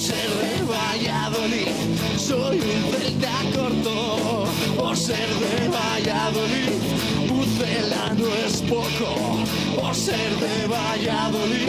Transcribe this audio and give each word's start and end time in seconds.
Ser 0.00 0.30
de 0.40 0.62
Valladolid, 0.62 1.68
soy 2.16 2.58
un 2.58 2.92
celta 2.92 3.38
corto. 3.54 4.46
Por 4.76 4.96
ser 4.96 5.28
de 5.28 5.68
Valladolid, 5.68 6.70
no 8.16 8.34
es 8.46 8.62
poco. 8.62 9.44
Por 9.76 9.94
ser 9.94 10.30
de 10.36 10.66
Valladolid, 10.66 11.68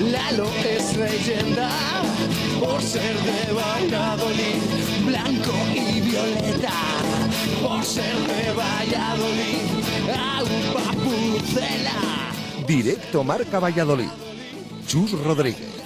Lalo 0.00 0.46
es 0.62 0.94
leyenda. 0.96 1.70
Por 2.60 2.82
ser 2.82 3.16
de 3.16 3.52
Valladolid, 3.52 4.60
blanco 5.06 5.52
y 5.74 6.00
violeta. 6.00 6.72
Por 7.62 7.82
ser 7.82 8.14
de 8.14 8.52
Valladolid, 8.52 9.66
agua 10.12 10.92
pucela. 11.02 12.32
Directo 12.66 13.24
Marca 13.24 13.58
Valladolid. 13.58 14.10
Chus 14.86 15.12
Rodríguez. 15.12 15.85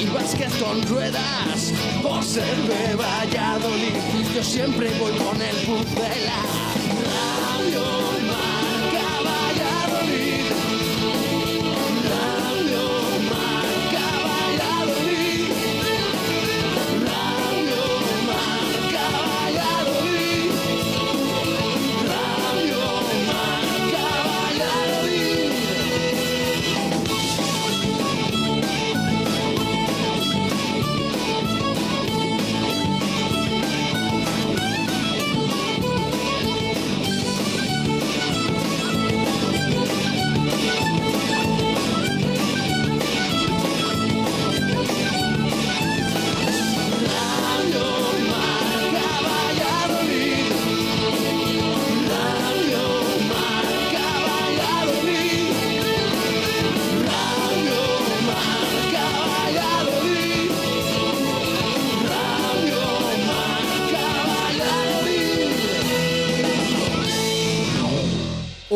y 0.00 0.06
básquet 0.06 0.50
con 0.58 0.82
ruedas. 0.82 1.72
Por 2.02 2.22
ser 2.22 2.56
de 2.56 2.94
Valladolid, 2.94 4.26
yo 4.34 4.42
siempre 4.42 4.90
voy 4.98 5.12
con 5.12 5.40
el 5.40 5.56
pucela. 5.66 6.67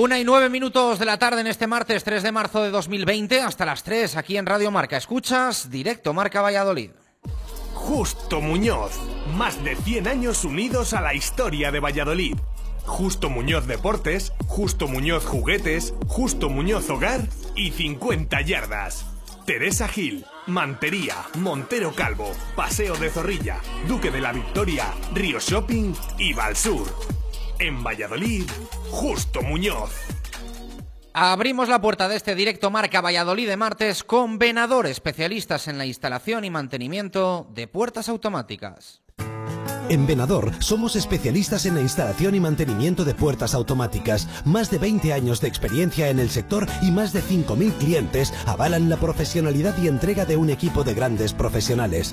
Una 0.03 0.19
y 0.19 0.25
nueve 0.25 0.49
minutos 0.49 0.99
de 0.99 1.05
la 1.05 1.17
tarde 1.17 1.43
en 1.43 1.47
este 1.47 1.69
martes 1.69 2.03
3 2.03 2.25
de 2.25 2.33
marzo 2.33 2.61
de 2.61 2.73
2020, 2.73 3.41
hasta 3.41 3.65
las 3.65 3.85
3 3.85 4.17
aquí 4.17 4.37
en 4.37 4.47
Radio 4.47 4.73
Marca. 4.73 4.97
Escuchas 4.97 5.71
directo 5.71 6.13
Marca 6.13 6.43
Valladolid. 6.43 6.91
Justo 7.73 8.41
Muñoz. 8.41 8.99
Más 9.37 9.63
de 9.63 9.77
100 9.77 10.09
años 10.09 10.45
unidos 10.45 10.93
a 10.93 11.01
la 11.01 11.15
historia 11.15 11.71
de 11.71 11.79
Valladolid. 11.79 12.35
Justo 12.85 13.31
Muñoz 13.31 13.69
Deportes, 13.69 14.33
Justo 14.49 14.89
Muñoz 14.89 15.25
Juguetes, 15.25 15.95
Justo 16.09 16.49
Muñoz 16.49 16.91
Hogar 16.91 17.21
y 17.55 17.71
50 17.71 18.41
yardas. 18.41 19.07
Teresa 19.47 19.87
Gil, 19.87 20.27
Mantería, 20.49 21.15
Montero 21.39 21.95
Calvo, 21.95 22.29
Paseo 22.57 22.97
de 22.97 23.09
Zorrilla, 23.09 23.61
Duque 23.87 24.11
de 24.11 24.21
la 24.21 24.33
Victoria, 24.33 24.87
Río 25.15 25.39
Shopping 25.39 25.95
y 26.19 26.33
Valsur. 26.33 26.89
En 27.63 27.85
Valladolid, 27.85 28.43
Justo 28.91 29.41
Muñoz. 29.41 29.93
Abrimos 31.15 31.69
la 31.69 31.81
puerta 31.81 32.09
de 32.09 32.17
este 32.17 32.35
directo 32.35 32.73
Marca 32.73 33.01
Valladolid 33.01 33.47
de 33.47 33.57
martes 33.57 34.03
con 34.03 34.37
Venador, 34.37 34.89
especialistas 34.89 35.69
en 35.69 35.79
la 35.79 35.87
instalación 35.87 36.45
y 36.45 36.51
mantenimiento 36.51 37.47
de 37.55 37.69
puertas 37.69 38.09
automáticas. 38.09 39.03
En 39.89 40.09
Venador 40.09 40.51
somos 40.59 40.97
especialistas 40.97 41.65
en 41.65 41.77
la 41.77 41.83
instalación 41.83 42.35
y 42.35 42.41
mantenimiento 42.41 43.05
de 43.05 43.15
puertas 43.15 43.55
automáticas. 43.55 44.27
Más 44.45 44.69
de 44.73 44.79
20 44.79 45.13
años 45.13 45.41
de 45.41 45.47
experiencia 45.47 46.09
en 46.09 46.19
el 46.19 46.31
sector 46.31 46.67
y 46.83 46.91
más 46.91 47.13
de 47.13 47.23
5.000 47.23 47.75
clientes 47.75 48.35
avalan 48.45 48.89
la 48.89 48.97
profesionalidad 48.97 49.81
y 49.81 49.87
entrega 49.87 50.25
de 50.25 50.37
un 50.37 50.51
equipo 50.51 50.83
de 50.83 50.95
grandes 50.95 51.33
profesionales. 51.33 52.13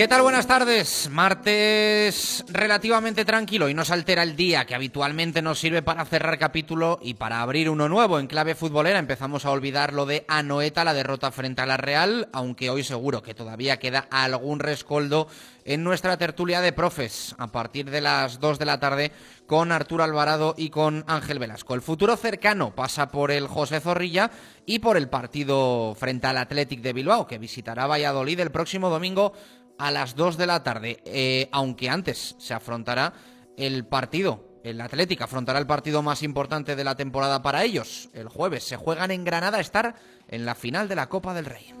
¿Qué 0.00 0.08
tal? 0.08 0.22
Buenas 0.22 0.46
tardes. 0.46 1.10
Martes 1.12 2.42
relativamente 2.48 3.26
tranquilo 3.26 3.68
y 3.68 3.74
nos 3.74 3.90
altera 3.90 4.22
el 4.22 4.34
día 4.34 4.64
que 4.64 4.74
habitualmente 4.74 5.42
nos 5.42 5.58
sirve 5.58 5.82
para 5.82 6.06
cerrar 6.06 6.38
capítulo 6.38 6.98
y 7.02 7.12
para 7.12 7.42
abrir 7.42 7.68
uno 7.68 7.86
nuevo 7.86 8.18
en 8.18 8.26
clave 8.26 8.54
futbolera. 8.54 8.98
Empezamos 8.98 9.44
a 9.44 9.50
olvidar 9.50 9.92
lo 9.92 10.06
de 10.06 10.24
Anoeta, 10.26 10.84
la 10.84 10.94
derrota 10.94 11.30
frente 11.32 11.60
a 11.60 11.66
la 11.66 11.76
Real, 11.76 12.30
aunque 12.32 12.70
hoy 12.70 12.82
seguro 12.82 13.22
que 13.22 13.34
todavía 13.34 13.78
queda 13.78 14.08
algún 14.10 14.60
rescoldo 14.60 15.28
en 15.66 15.84
nuestra 15.84 16.16
tertulia 16.16 16.62
de 16.62 16.72
profes 16.72 17.34
a 17.36 17.48
partir 17.48 17.90
de 17.90 18.00
las 18.00 18.40
2 18.40 18.58
de 18.58 18.64
la 18.64 18.80
tarde 18.80 19.12
con 19.46 19.70
Arturo 19.70 20.02
Alvarado 20.02 20.54
y 20.56 20.70
con 20.70 21.04
Ángel 21.08 21.38
Velasco. 21.38 21.74
El 21.74 21.82
futuro 21.82 22.16
cercano 22.16 22.74
pasa 22.74 23.10
por 23.10 23.30
el 23.30 23.48
José 23.48 23.80
Zorrilla 23.80 24.30
y 24.64 24.78
por 24.78 24.96
el 24.96 25.08
partido 25.08 25.94
frente 25.98 26.26
al 26.26 26.38
Athletic 26.38 26.80
de 26.80 26.92
Bilbao, 26.92 27.26
que 27.26 27.38
visitará 27.38 27.86
Valladolid 27.86 28.40
el 28.40 28.50
próximo 28.50 28.88
domingo 28.88 29.32
a 29.80 29.90
las 29.90 30.14
2 30.14 30.36
de 30.36 30.46
la 30.46 30.62
tarde, 30.62 31.00
eh, 31.06 31.48
aunque 31.52 31.88
antes 31.88 32.36
se 32.38 32.52
afrontará 32.52 33.14
el 33.56 33.86
partido. 33.86 34.60
El 34.62 34.78
Atlético 34.82 35.24
afrontará 35.24 35.58
el 35.58 35.66
partido 35.66 36.02
más 36.02 36.22
importante 36.22 36.76
de 36.76 36.84
la 36.84 36.96
temporada 36.96 37.40
para 37.40 37.64
ellos. 37.64 38.10
El 38.12 38.28
jueves 38.28 38.62
se 38.62 38.76
juegan 38.76 39.10
en 39.10 39.24
Granada 39.24 39.56
a 39.56 39.62
estar 39.62 39.94
en 40.28 40.44
la 40.44 40.54
final 40.54 40.86
de 40.86 40.96
la 40.96 41.08
Copa 41.08 41.32
del 41.32 41.46
Rey. 41.46 41.72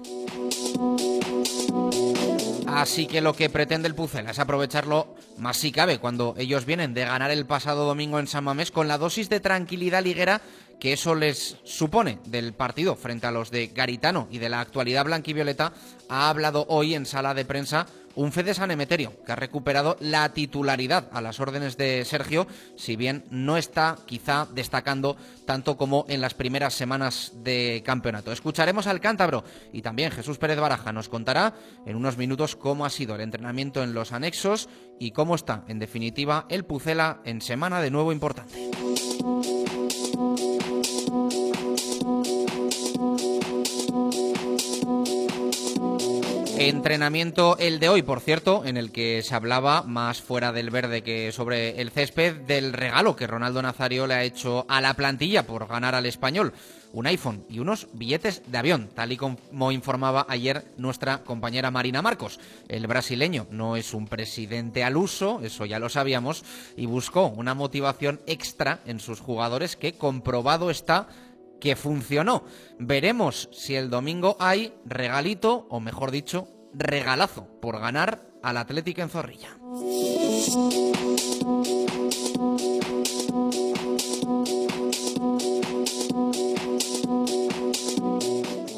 Así 2.66 3.06
que 3.06 3.20
lo 3.20 3.34
que 3.34 3.50
pretende 3.50 3.86
el 3.86 3.94
Pucela 3.94 4.30
es 4.30 4.38
aprovecharlo 4.38 5.14
más 5.36 5.58
si 5.58 5.70
cabe 5.70 5.98
cuando 5.98 6.34
ellos 6.38 6.64
vienen 6.64 6.94
de 6.94 7.04
ganar 7.04 7.30
el 7.30 7.44
pasado 7.44 7.84
domingo 7.84 8.18
en 8.18 8.28
San 8.28 8.44
Mamés 8.44 8.70
con 8.70 8.88
la 8.88 8.96
dosis 8.96 9.28
de 9.28 9.40
tranquilidad 9.40 10.02
liguera 10.02 10.40
que 10.80 10.92
eso 10.94 11.14
les 11.14 11.58
supone 11.62 12.18
del 12.24 12.54
partido 12.54 12.96
frente 12.96 13.26
a 13.26 13.30
los 13.30 13.50
de 13.50 13.68
Garitano 13.68 14.26
y 14.30 14.38
de 14.38 14.48
la 14.48 14.60
actualidad 14.60 15.04
blanquivioleta, 15.04 15.72
ha 16.08 16.28
hablado 16.28 16.66
hoy 16.68 16.94
en 16.94 17.06
sala 17.06 17.34
de 17.34 17.44
prensa 17.44 17.86
un 18.14 18.32
Fede 18.32 18.54
San 18.54 18.70
Emeterio, 18.70 19.12
que 19.24 19.32
ha 19.32 19.36
recuperado 19.36 19.96
la 20.00 20.28
titularidad 20.32 21.08
a 21.12 21.20
las 21.20 21.40
órdenes 21.40 21.76
de 21.76 22.04
Sergio, 22.04 22.46
si 22.76 22.96
bien 22.96 23.24
no 23.30 23.56
está 23.56 23.96
quizá 24.06 24.48
destacando 24.52 25.16
tanto 25.46 25.76
como 25.76 26.04
en 26.08 26.20
las 26.20 26.34
primeras 26.34 26.74
semanas 26.74 27.32
de 27.36 27.82
campeonato. 27.84 28.32
Escucharemos 28.32 28.86
al 28.86 29.00
cántabro 29.00 29.44
y 29.72 29.82
también 29.82 30.10
Jesús 30.10 30.38
Pérez 30.38 30.58
Baraja 30.58 30.92
nos 30.92 31.08
contará 31.08 31.54
en 31.86 31.96
unos 31.96 32.16
minutos 32.16 32.56
cómo 32.56 32.84
ha 32.84 32.90
sido 32.90 33.14
el 33.14 33.20
entrenamiento 33.20 33.82
en 33.82 33.94
los 33.94 34.12
anexos 34.12 34.68
y 34.98 35.12
cómo 35.12 35.34
está, 35.34 35.64
en 35.68 35.78
definitiva, 35.78 36.46
el 36.48 36.64
Pucela 36.64 37.20
en 37.24 37.40
semana 37.40 37.80
de 37.80 37.90
nuevo 37.90 38.12
importante. 38.12 38.70
Entrenamiento 46.60 47.56
el 47.56 47.80
de 47.80 47.88
hoy, 47.88 48.02
por 48.02 48.20
cierto, 48.20 48.66
en 48.66 48.76
el 48.76 48.92
que 48.92 49.22
se 49.22 49.34
hablaba 49.34 49.82
más 49.82 50.20
fuera 50.20 50.52
del 50.52 50.68
verde 50.68 51.02
que 51.02 51.32
sobre 51.32 51.80
el 51.80 51.90
césped 51.90 52.36
del 52.42 52.74
regalo 52.74 53.16
que 53.16 53.26
Ronaldo 53.26 53.62
Nazario 53.62 54.06
le 54.06 54.12
ha 54.12 54.24
hecho 54.24 54.66
a 54.68 54.82
la 54.82 54.92
plantilla 54.92 55.46
por 55.46 55.66
ganar 55.66 55.94
al 55.94 56.04
español. 56.04 56.52
Un 56.92 57.06
iPhone 57.06 57.46
y 57.48 57.60
unos 57.60 57.88
billetes 57.94 58.42
de 58.46 58.58
avión, 58.58 58.90
tal 58.94 59.10
y 59.10 59.16
como 59.16 59.72
informaba 59.72 60.26
ayer 60.28 60.66
nuestra 60.76 61.24
compañera 61.24 61.70
Marina 61.70 62.02
Marcos. 62.02 62.38
El 62.68 62.86
brasileño 62.86 63.46
no 63.50 63.76
es 63.76 63.94
un 63.94 64.06
presidente 64.06 64.84
al 64.84 64.98
uso, 64.98 65.40
eso 65.42 65.64
ya 65.64 65.78
lo 65.78 65.88
sabíamos, 65.88 66.44
y 66.76 66.84
buscó 66.84 67.28
una 67.28 67.54
motivación 67.54 68.20
extra 68.26 68.80
en 68.84 69.00
sus 69.00 69.20
jugadores 69.20 69.76
que 69.76 69.94
comprobado 69.94 70.70
está 70.70 71.08
que 71.60 71.76
funcionó. 71.76 72.44
Veremos 72.78 73.48
si 73.52 73.76
el 73.76 73.90
domingo 73.90 74.36
hay 74.40 74.74
regalito, 74.84 75.66
o 75.70 75.78
mejor 75.78 76.10
dicho, 76.10 76.48
regalazo 76.72 77.46
por 77.60 77.78
ganar 77.78 78.26
al 78.42 78.56
Atlético 78.56 79.02
en 79.02 79.10
Zorrilla. 79.10 79.56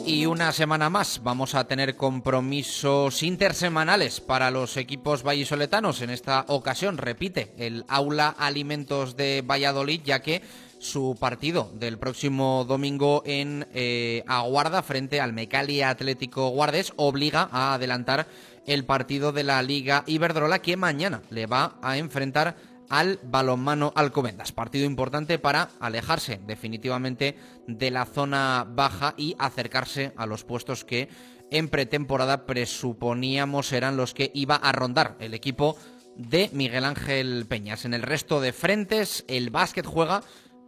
Y 0.05 0.27
una 0.27 0.53
semana 0.53 0.91
más 0.91 1.23
vamos 1.23 1.55
a 1.55 1.67
tener 1.67 1.97
compromisos 1.97 3.23
intersemanales 3.23 4.21
para 4.21 4.51
los 4.51 4.77
equipos 4.77 5.23
vallisoletanos. 5.23 6.03
En 6.03 6.11
esta 6.11 6.45
ocasión, 6.49 6.99
repite, 6.99 7.55
el 7.57 7.85
Aula 7.89 8.29
Alimentos 8.29 9.17
de 9.17 9.43
Valladolid, 9.43 10.03
ya 10.05 10.21
que 10.21 10.43
su 10.83 11.17
partido 11.19 11.71
del 11.75 11.97
próximo 11.97 12.65
domingo 12.67 13.23
en 13.25 13.69
eh, 13.73 14.25
Aguarda 14.27 14.83
frente 14.83 15.21
al 15.21 15.33
Mecali 15.33 15.81
Atlético 15.81 16.49
Guardes 16.49 16.93
obliga 16.97 17.49
a 17.53 17.75
adelantar 17.75 18.27
el 18.67 18.85
partido 18.85 19.31
de 19.31 19.45
la 19.45 19.63
Liga 19.63 20.03
Iberdrola 20.09 20.61
que 20.61 20.77
mañana 20.77 21.23
le 21.31 21.47
va 21.47 21.79
a 21.83 21.99
enfrentar 21.99 22.57
al 22.89 23.21
balonmano 23.23 23.93
Alcobendas. 23.95 24.51
Partido 24.51 24.85
importante 24.85 25.39
para 25.39 25.71
alejarse 25.79 26.41
definitivamente 26.47 27.37
de 27.69 27.91
la 27.93 28.05
zona 28.05 28.67
baja 28.69 29.15
y 29.17 29.37
acercarse 29.39 30.13
a 30.17 30.27
los 30.27 30.43
puestos 30.43 30.85
que 30.85 31.09
en 31.53 31.69
pretemporada 31.69 32.45
presuponíamos 32.45 33.73
eran 33.73 33.97
los 33.97 34.15
que 34.15 34.33
iba 34.35 34.57
a 34.57 34.73
rondar 34.73 35.17
el 35.21 35.35
equipo 35.35 35.77
de 36.17 36.51
Miguel 36.53 36.85
Ángel 36.85 37.47
Peñas. 37.49 37.85
En 37.85 37.95
el 37.95 38.03
resto 38.03 38.41
de 38.41 38.53
frentes, 38.53 39.25
el 39.29 39.51
básquet 39.51 39.87
juega 39.87 40.23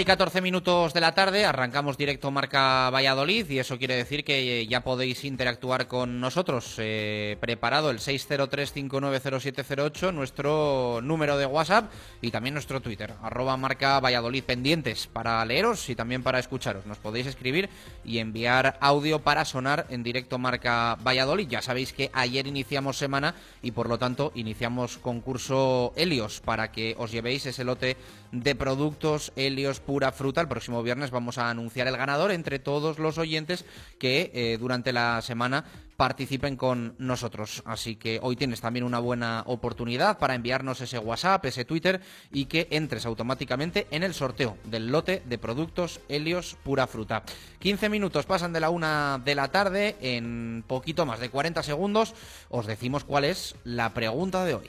Y 0.00 0.04
14 0.04 0.40
minutos 0.40 0.94
de 0.94 1.00
la 1.00 1.12
tarde, 1.12 1.44
arrancamos 1.44 1.98
directo 1.98 2.30
Marca 2.30 2.88
Valladolid 2.90 3.50
y 3.50 3.58
eso 3.58 3.78
quiere 3.78 3.96
decir 3.96 4.22
que 4.22 4.64
ya 4.66 4.84
podéis 4.84 5.24
interactuar 5.24 5.88
con 5.88 6.20
nosotros. 6.20 6.76
Eh, 6.78 7.36
preparado 7.40 7.90
el 7.90 7.98
603-590708, 7.98 10.14
nuestro 10.14 11.00
número 11.02 11.36
de 11.36 11.46
WhatsApp 11.46 11.90
y 12.22 12.30
también 12.30 12.54
nuestro 12.54 12.80
Twitter, 12.80 13.14
arroba 13.22 13.56
Marca 13.56 13.98
Valladolid, 13.98 14.44
pendientes 14.44 15.08
para 15.08 15.44
leeros 15.44 15.88
y 15.88 15.96
también 15.96 16.22
para 16.22 16.38
escucharos. 16.38 16.86
Nos 16.86 16.98
podéis 16.98 17.26
escribir 17.26 17.68
y 18.04 18.18
enviar 18.18 18.78
audio 18.80 19.18
para 19.20 19.44
sonar 19.44 19.86
en 19.90 20.04
directo 20.04 20.38
Marca 20.38 20.96
Valladolid. 21.04 21.48
Ya 21.48 21.62
sabéis 21.62 21.92
que 21.92 22.10
ayer 22.12 22.46
iniciamos 22.46 22.98
semana 22.98 23.34
y 23.62 23.72
por 23.72 23.88
lo 23.88 23.98
tanto 23.98 24.30
iniciamos 24.36 24.98
concurso 24.98 25.92
Helios 25.96 26.40
para 26.40 26.70
que 26.70 26.94
os 26.98 27.10
llevéis 27.10 27.46
ese 27.46 27.64
lote 27.64 27.96
de 28.30 28.54
productos 28.54 29.32
Helios 29.36 29.80
Pura 29.88 30.12
Fruta. 30.12 30.42
El 30.42 30.48
próximo 30.48 30.82
viernes 30.82 31.10
vamos 31.10 31.38
a 31.38 31.48
anunciar 31.48 31.88
el 31.88 31.96
ganador 31.96 32.30
entre 32.30 32.58
todos 32.58 32.98
los 32.98 33.16
oyentes 33.16 33.64
que 33.98 34.30
eh, 34.34 34.58
durante 34.60 34.92
la 34.92 35.22
semana 35.22 35.64
participen 35.96 36.58
con 36.58 36.94
nosotros. 36.98 37.62
Así 37.64 37.96
que 37.96 38.20
hoy 38.22 38.36
tienes 38.36 38.60
también 38.60 38.84
una 38.84 38.98
buena 38.98 39.44
oportunidad 39.46 40.18
para 40.18 40.34
enviarnos 40.34 40.82
ese 40.82 40.98
WhatsApp, 40.98 41.46
ese 41.46 41.64
Twitter 41.64 42.02
y 42.30 42.44
que 42.44 42.68
entres 42.70 43.06
automáticamente 43.06 43.86
en 43.90 44.02
el 44.02 44.12
sorteo 44.12 44.58
del 44.64 44.88
lote 44.88 45.22
de 45.24 45.38
productos 45.38 46.00
Helios 46.10 46.58
Pura 46.62 46.86
Fruta. 46.86 47.22
15 47.58 47.88
minutos 47.88 48.26
pasan 48.26 48.52
de 48.52 48.60
la 48.60 48.68
una 48.68 49.22
de 49.24 49.34
la 49.34 49.48
tarde, 49.48 49.96
en 50.02 50.64
poquito 50.66 51.06
más 51.06 51.18
de 51.18 51.30
40 51.30 51.62
segundos 51.62 52.14
os 52.50 52.66
decimos 52.66 53.04
cuál 53.04 53.24
es 53.24 53.56
la 53.64 53.94
pregunta 53.94 54.44
de 54.44 54.52
hoy. 54.52 54.68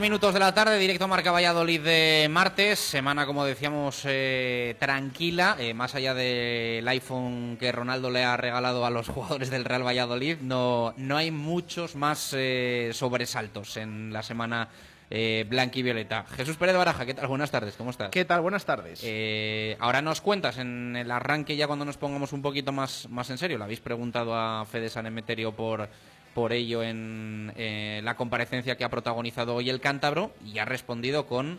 minutos 0.00 0.32
de 0.32 0.40
la 0.40 0.54
tarde, 0.54 0.78
directo 0.78 1.06
Marca 1.06 1.30
Valladolid 1.30 1.82
de 1.82 2.26
martes, 2.30 2.78
semana 2.78 3.26
como 3.26 3.44
decíamos 3.44 4.02
eh, 4.06 4.74
tranquila, 4.78 5.56
eh, 5.58 5.74
más 5.74 5.94
allá 5.94 6.14
del 6.14 6.88
iPhone 6.88 7.58
que 7.60 7.70
Ronaldo 7.70 8.10
le 8.10 8.24
ha 8.24 8.36
regalado 8.38 8.86
a 8.86 8.90
los 8.90 9.08
jugadores 9.10 9.50
del 9.50 9.66
Real 9.66 9.86
Valladolid, 9.86 10.38
no, 10.40 10.94
no 10.96 11.16
hay 11.18 11.30
muchos 11.30 11.96
más 11.96 12.34
eh, 12.34 12.90
sobresaltos 12.94 13.76
en 13.76 14.12
la 14.12 14.22
semana 14.22 14.70
eh, 15.10 15.70
y 15.74 15.82
Violeta. 15.82 16.24
Jesús 16.36 16.56
Pérez 16.56 16.76
Baraja, 16.76 17.04
¿qué 17.04 17.14
tal? 17.14 17.26
Buenas 17.26 17.50
tardes, 17.50 17.74
¿cómo 17.76 17.90
estás? 17.90 18.10
¿Qué 18.10 18.24
tal? 18.24 18.40
Buenas 18.40 18.64
tardes. 18.64 19.00
Eh, 19.02 19.76
ahora 19.80 20.00
nos 20.00 20.20
cuentas 20.20 20.58
en 20.58 20.94
el 20.96 21.10
arranque, 21.10 21.56
ya 21.56 21.66
cuando 21.66 21.84
nos 21.84 21.96
pongamos 21.96 22.32
un 22.32 22.42
poquito 22.42 22.70
más, 22.70 23.08
más 23.08 23.28
en 23.30 23.38
serio, 23.38 23.58
le 23.58 23.64
habéis 23.64 23.80
preguntado 23.80 24.34
a 24.34 24.64
Fede 24.66 24.88
San 24.88 25.06
Emeterio 25.06 25.52
por 25.52 25.88
por 26.34 26.52
ello 26.52 26.82
en 26.82 27.52
eh, 27.56 28.00
la 28.04 28.16
comparecencia 28.16 28.76
que 28.76 28.84
ha 28.84 28.88
protagonizado 28.88 29.54
hoy 29.54 29.70
el 29.70 29.80
cántabro 29.80 30.32
y 30.44 30.58
ha 30.58 30.64
respondido 30.64 31.26
con 31.26 31.58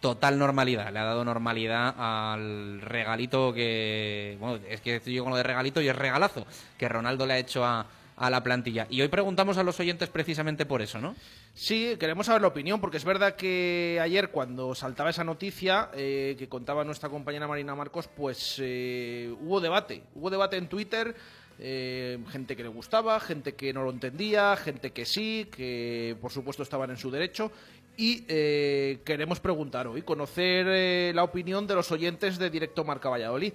total 0.00 0.38
normalidad. 0.38 0.92
Le 0.92 0.98
ha 0.98 1.04
dado 1.04 1.24
normalidad 1.24 1.94
al 1.96 2.80
regalito 2.80 3.52
que... 3.52 4.36
Bueno, 4.40 4.60
es 4.68 4.80
que 4.80 4.96
estoy 4.96 5.14
yo 5.14 5.24
con 5.24 5.30
lo 5.30 5.36
de 5.36 5.42
regalito 5.42 5.80
y 5.80 5.88
es 5.88 5.96
regalazo 5.96 6.46
que 6.76 6.88
Ronaldo 6.88 7.26
le 7.26 7.34
ha 7.34 7.38
hecho 7.38 7.64
a, 7.64 7.86
a 8.18 8.30
la 8.30 8.42
plantilla. 8.42 8.86
Y 8.90 9.00
hoy 9.00 9.08
preguntamos 9.08 9.58
a 9.58 9.62
los 9.62 9.78
oyentes 9.80 10.08
precisamente 10.08 10.66
por 10.66 10.82
eso, 10.82 11.00
¿no? 11.00 11.14
Sí, 11.54 11.96
queremos 11.98 12.26
saber 12.26 12.42
la 12.42 12.48
opinión, 12.48 12.80
porque 12.80 12.96
es 12.96 13.04
verdad 13.04 13.34
que 13.36 13.98
ayer 14.02 14.30
cuando 14.30 14.74
saltaba 14.74 15.10
esa 15.10 15.24
noticia 15.24 15.90
eh, 15.94 16.36
que 16.38 16.48
contaba 16.48 16.84
nuestra 16.84 17.08
compañera 17.08 17.48
Marina 17.48 17.74
Marcos, 17.74 18.08
pues 18.08 18.56
eh, 18.60 19.32
hubo 19.40 19.60
debate. 19.60 20.02
Hubo 20.14 20.30
debate 20.30 20.56
en 20.56 20.68
Twitter, 20.68 21.14
eh, 21.60 22.18
gente 22.30 22.56
que 22.56 22.62
le 22.62 22.68
gustaba, 22.68 23.18
gente 23.18 23.54
que 23.54 23.72
no 23.72 23.82
lo 23.82 23.90
entendía, 23.90 24.56
gente 24.56 24.92
que 24.92 25.04
sí, 25.04 25.48
que 25.50 26.16
por 26.20 26.30
supuesto 26.30 26.62
estaban 26.62 26.90
en 26.90 26.96
su 26.96 27.10
derecho. 27.10 27.50
Y 27.96 28.24
eh, 28.28 29.00
queremos 29.04 29.40
preguntar 29.40 29.88
hoy, 29.88 30.02
conocer 30.02 30.66
eh, 30.68 31.12
la 31.14 31.24
opinión 31.24 31.66
de 31.66 31.74
los 31.74 31.90
oyentes 31.90 32.38
de 32.38 32.48
Directo 32.48 32.84
Marca 32.84 33.08
Valladolid. 33.08 33.52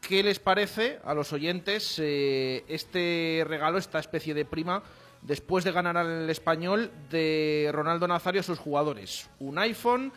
¿Qué 0.00 0.22
les 0.22 0.38
parece 0.38 0.98
a 1.04 1.12
los 1.12 1.32
oyentes 1.32 1.98
este 1.98 3.44
regalo, 3.46 3.76
esta 3.76 3.98
especie 3.98 4.32
de 4.32 4.46
prima, 4.46 4.82
después 5.20 5.62
de 5.62 5.72
ganar 5.72 5.98
al 5.98 6.30
español 6.30 6.90
de 7.10 7.68
Ronaldo 7.70 8.08
Nazario 8.08 8.40
a 8.40 8.44
sus 8.44 8.58
jugadores? 8.58 9.28
Un 9.40 9.58
iPhone 9.58 10.10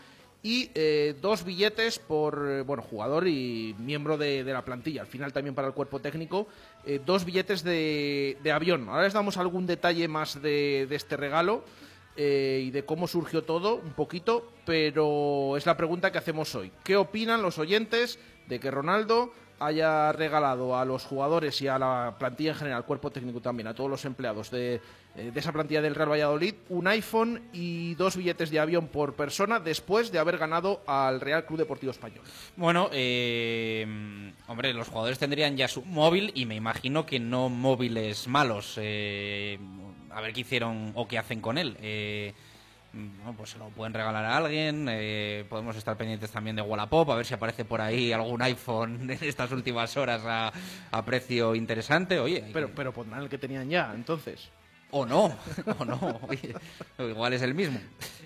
y 0.43 0.69
eh, 0.75 1.15
dos 1.21 1.45
billetes 1.45 1.99
por 1.99 2.45
eh, 2.47 2.61
bueno 2.63 2.83
jugador 2.83 3.29
y 3.29 3.73
miembro 3.79 4.17
de, 4.17 4.43
la 4.43 4.63
plantilla. 4.63 5.01
Al 5.01 5.07
final 5.07 5.31
también 5.31 5.55
para 5.55 5.69
el 5.69 5.73
cuerpo 5.73 5.99
técnico, 5.99 6.47
eh, 6.85 6.99
dos 7.03 7.23
billetes 7.23 7.63
de, 7.63 8.37
de 8.43 8.51
avión. 8.51 8.89
Ahora 8.89 9.03
les 9.03 9.13
damos 9.13 9.37
algún 9.37 9.65
detalle 9.65 10.07
más 10.09 10.41
de, 10.41 10.85
de 10.87 10.95
este 10.95 11.17
regalo. 11.17 11.63
y 12.15 12.69
de 12.69 12.83
cómo 12.85 13.07
surgió 13.07 13.41
todo, 13.41 13.77
un 13.77 13.93
poquito, 13.93 14.51
pero 14.67 15.57
es 15.57 15.65
la 15.65 15.75
pregunta 15.75 16.11
que 16.11 16.19
hacemos 16.19 16.53
hoy. 16.53 16.71
¿Qué 16.83 16.95
opinan 16.95 17.41
los 17.41 17.57
oyentes 17.57 18.19
de 18.47 18.59
que 18.59 18.69
Ronaldo 18.69 19.33
haya 19.59 20.11
regalado 20.11 20.77
a 20.77 20.85
los 20.85 21.05
jugadores 21.05 21.59
y 21.61 21.67
a 21.67 21.79
la 21.79 22.15
plantilla 22.19 22.51
en 22.51 22.57
general, 22.57 22.85
cuerpo 22.85 23.09
técnico 23.09 23.41
también, 23.41 23.67
a 23.67 23.73
todos 23.73 23.89
los 23.89 24.05
empleados 24.05 24.51
de, 24.51 24.79
eh, 25.15 25.31
de 25.33 25.39
esa 25.39 25.51
plantilla 25.51 25.81
del 25.81 25.95
Real 25.95 26.09
Valladolid, 26.11 26.55
un 26.69 26.87
iPhone 26.87 27.41
y 27.53 27.95
dos 27.95 28.15
billetes 28.17 28.49
de 28.49 28.59
avión 28.59 28.87
por 28.87 29.13
persona 29.15 29.59
después 29.59 30.11
de 30.11 30.19
haber 30.19 30.37
ganado 30.37 30.81
al 30.87 31.21
Real 31.21 31.45
Club 31.45 31.59
Deportivo 31.59 31.91
Español. 31.91 32.23
Bueno, 32.55 32.89
eh, 32.91 34.31
hombre, 34.47 34.73
los 34.73 34.87
jugadores 34.87 35.19
tendrían 35.19 35.55
ya 35.57 35.67
su 35.67 35.83
móvil 35.83 36.31
y 36.35 36.45
me 36.45 36.55
imagino 36.55 37.05
que 37.05 37.19
no 37.19 37.49
móviles 37.49 38.27
malos. 38.27 38.75
eh, 38.81 39.59
a 40.11 40.21
ver 40.21 40.33
qué 40.33 40.41
hicieron 40.41 40.91
o 40.95 41.07
qué 41.07 41.17
hacen 41.17 41.41
con 41.41 41.57
él. 41.57 41.75
Eh, 41.81 42.33
bueno, 42.93 43.33
pues 43.35 43.49
se 43.49 43.57
lo 43.57 43.69
pueden 43.69 43.93
regalar 43.93 44.23
a 44.25 44.37
alguien. 44.37 44.87
eh, 44.89 45.45
podemos 45.49 45.75
estar 45.75 45.97
pendientes 45.97 46.29
también 46.31 46.55
de 46.55 46.61
Wallapop, 46.61 47.09
a 47.09 47.15
ver 47.15 47.25
si 47.25 47.33
aparece 47.33 47.65
por 47.65 47.81
ahí 47.81 48.11
algún 48.11 48.41
iPhone 48.43 49.01
en 49.09 49.17
estas 49.23 49.51
últimas 49.51 49.97
horas 49.97 50.21
a, 50.25 50.53
a 50.91 51.05
precio 51.05 51.55
interesante. 51.55 52.19
Oye, 52.19 52.43
Pero, 52.53 52.67
que- 52.67 52.73
pero 52.73 52.93
pondrán 52.93 53.23
el 53.23 53.29
que 53.29 53.39
tenían 53.39 53.69
ya, 53.69 53.91
entonces. 53.95 54.49
O 54.93 55.05
no, 55.05 55.25
o 55.79 55.85
no, 55.85 56.19
oye, 56.29 56.53
igual 56.99 57.33
es 57.33 57.41
el 57.41 57.55
mismo. 57.55 57.79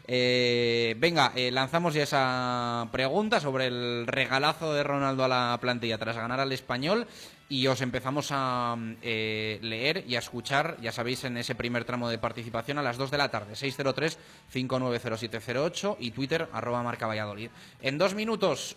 Eh, 0.06 0.96
venga, 1.00 1.32
eh, 1.36 1.50
lanzamos 1.52 1.94
ya 1.94 2.04
esa 2.04 2.90
pregunta 2.92 3.40
sobre 3.40 3.68
el 3.68 4.06
regalazo 4.06 4.74
de 4.74 4.84
Ronaldo 4.84 5.24
a 5.24 5.30
la 5.30 5.58
plantilla 5.60 5.98
tras 5.98 6.18
ganar 6.18 6.42
al 6.42 6.52
español 6.52 7.08
y 7.50 7.68
os 7.68 7.80
empezamos 7.82 8.28
a 8.32 8.76
eh, 9.02 9.60
leer 9.62 10.04
y 10.08 10.16
a 10.16 10.20
escuchar, 10.20 10.76
ya 10.82 10.92
sabéis, 10.92 11.24
en 11.24 11.38
ese 11.38 11.56
primer 11.56 11.86
tramo 11.86 12.10
de 12.10 12.18
participación 12.18 12.78
a 12.78 12.84
las 12.84 12.98
2 12.98 13.12
de 13.12 13.18
la 13.18 13.32
tarde, 13.32 13.54
603-590708 13.54 15.96
y 16.00 16.12
Twitter, 16.12 16.50
arroba 16.52 16.84
marca 16.84 17.08
Valladolid. 17.08 17.50
En 17.82 17.98
dos 17.98 18.14
minutos 18.14 18.76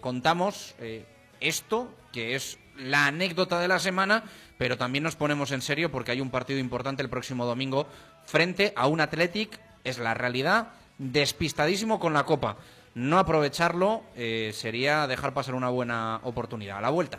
contamos 0.00 0.74
esto, 1.40 1.94
que 2.12 2.34
es 2.34 2.58
la 2.78 3.06
anécdota 3.06 3.60
de 3.60 3.68
la 3.68 3.78
semana, 3.78 4.24
pero 4.58 4.76
también 4.76 5.04
nos 5.04 5.16
ponemos 5.16 5.52
en 5.52 5.62
serio 5.62 5.90
porque 5.90 6.12
hay 6.12 6.20
un 6.20 6.30
partido 6.30 6.58
importante 6.58 7.02
el 7.02 7.10
próximo 7.10 7.44
domingo 7.44 7.86
frente 8.24 8.72
a 8.76 8.86
un 8.86 9.00
Athletic, 9.00 9.60
es 9.84 9.98
la 9.98 10.14
realidad, 10.14 10.68
despistadísimo 10.98 11.98
con 11.98 12.12
la 12.12 12.24
Copa. 12.24 12.56
No 12.94 13.18
aprovecharlo 13.18 14.02
eh, 14.16 14.52
sería 14.54 15.06
dejar 15.06 15.34
pasar 15.34 15.54
una 15.54 15.68
buena 15.68 16.20
oportunidad. 16.22 16.78
A 16.78 16.80
la 16.80 16.90
vuelta. 16.90 17.18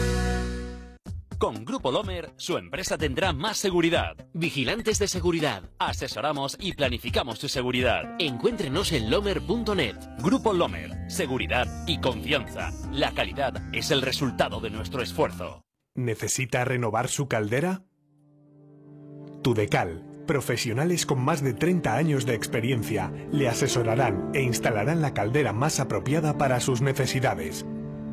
Con 1.41 1.65
Grupo 1.65 1.91
Lomer, 1.91 2.29
su 2.35 2.57
empresa 2.57 2.99
tendrá 2.99 3.33
más 3.33 3.57
seguridad. 3.57 4.15
Vigilantes 4.31 4.99
de 4.99 5.07
seguridad. 5.07 5.63
Asesoramos 5.79 6.55
y 6.59 6.73
planificamos 6.73 7.39
su 7.39 7.49
seguridad. 7.49 8.15
Encuéntrenos 8.19 8.91
en 8.91 9.09
lomer.net. 9.09 9.95
Grupo 10.19 10.53
Lomer. 10.53 11.09
Seguridad 11.09 11.65
y 11.87 11.99
confianza. 11.99 12.69
La 12.91 13.15
calidad 13.15 13.55
es 13.73 13.89
el 13.89 14.03
resultado 14.03 14.59
de 14.59 14.69
nuestro 14.69 15.01
esfuerzo. 15.01 15.63
¿Necesita 15.95 16.63
renovar 16.63 17.07
su 17.07 17.27
caldera? 17.27 17.85
Tudecal. 19.41 20.05
Profesionales 20.27 21.07
con 21.07 21.21
más 21.21 21.41
de 21.41 21.55
30 21.55 21.95
años 21.95 22.27
de 22.27 22.35
experiencia 22.35 23.11
le 23.31 23.49
asesorarán 23.49 24.29
e 24.35 24.43
instalarán 24.43 25.01
la 25.01 25.15
caldera 25.15 25.53
más 25.53 25.79
apropiada 25.79 26.37
para 26.37 26.59
sus 26.59 26.81
necesidades. 26.81 27.65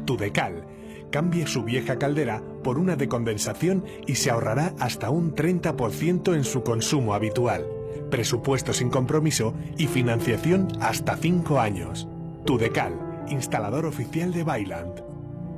Tudecal 0.07 0.78
cambie 1.11 1.47
su 1.47 1.65
vieja 1.65 1.99
caldera 1.99 2.43
por 2.63 2.79
una 2.79 2.97
de 2.97 3.09
condensación 3.09 3.85
y 4.07 4.17
se 4.17 4.31
ahorrará 4.31 4.75
hasta 4.79 5.11
un 5.11 5.35
30% 5.35 6.35
en 6.35 6.45
su 6.45 6.63
consumo 6.63 7.15
habitual. 7.15 7.67
Presupuesto 8.11 8.73
sin 8.73 8.91
compromiso 8.91 9.55
y 9.77 9.87
financiación 9.87 10.69
hasta 10.81 11.17
5 11.17 11.61
años. 11.61 12.09
Tudecal, 12.45 13.25
instalador 13.29 13.87
oficial 13.87 14.33
de 14.33 14.45
Bailand. 14.45 15.03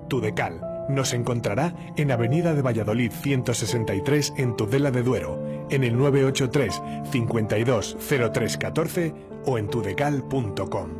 Tudecal 0.09 0.71
nos 0.90 1.12
encontrará 1.12 1.75
en 1.97 2.11
Avenida 2.11 2.54
de 2.54 2.62
Valladolid 2.62 3.12
163 3.12 4.35
en 4.37 4.57
Tudela 4.57 4.90
de 4.90 5.02
Duero, 5.02 5.40
en 5.71 5.85
el 5.85 5.97
983 5.97 6.83
520314 7.11 9.14
o 9.47 9.59
en 9.59 9.69
tudecal.com. 9.69 11.00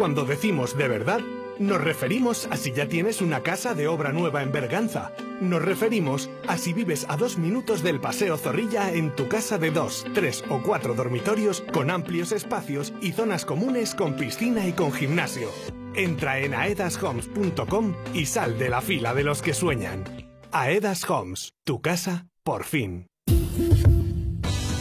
Cuando 0.00 0.24
decimos 0.24 0.78
de 0.78 0.88
verdad, 0.88 1.20
nos 1.58 1.78
referimos 1.78 2.48
a 2.50 2.56
si 2.56 2.72
ya 2.72 2.88
tienes 2.88 3.20
una 3.20 3.42
casa 3.42 3.74
de 3.74 3.86
obra 3.86 4.12
nueva 4.12 4.42
en 4.42 4.50
Berganza. 4.50 5.12
Nos 5.42 5.60
referimos 5.60 6.30
a 6.48 6.56
si 6.56 6.72
vives 6.72 7.04
a 7.10 7.18
dos 7.18 7.36
minutos 7.36 7.82
del 7.82 8.00
Paseo 8.00 8.38
Zorrilla 8.38 8.94
en 8.94 9.14
tu 9.14 9.28
casa 9.28 9.58
de 9.58 9.70
dos, 9.70 10.06
tres 10.14 10.42
o 10.48 10.62
cuatro 10.62 10.94
dormitorios 10.94 11.62
con 11.74 11.90
amplios 11.90 12.32
espacios 12.32 12.94
y 13.02 13.12
zonas 13.12 13.44
comunes 13.44 13.94
con 13.94 14.16
piscina 14.16 14.66
y 14.66 14.72
con 14.72 14.90
gimnasio. 14.90 15.50
Entra 15.94 16.38
en 16.38 16.54
aedashomes.com 16.54 17.94
y 18.14 18.24
sal 18.24 18.58
de 18.58 18.70
la 18.70 18.80
fila 18.80 19.12
de 19.12 19.24
los 19.24 19.42
que 19.42 19.52
sueñan. 19.52 20.04
Aedas 20.50 21.04
Homes, 21.10 21.52
tu 21.64 21.82
casa, 21.82 22.26
por 22.42 22.64
fin. 22.64 23.06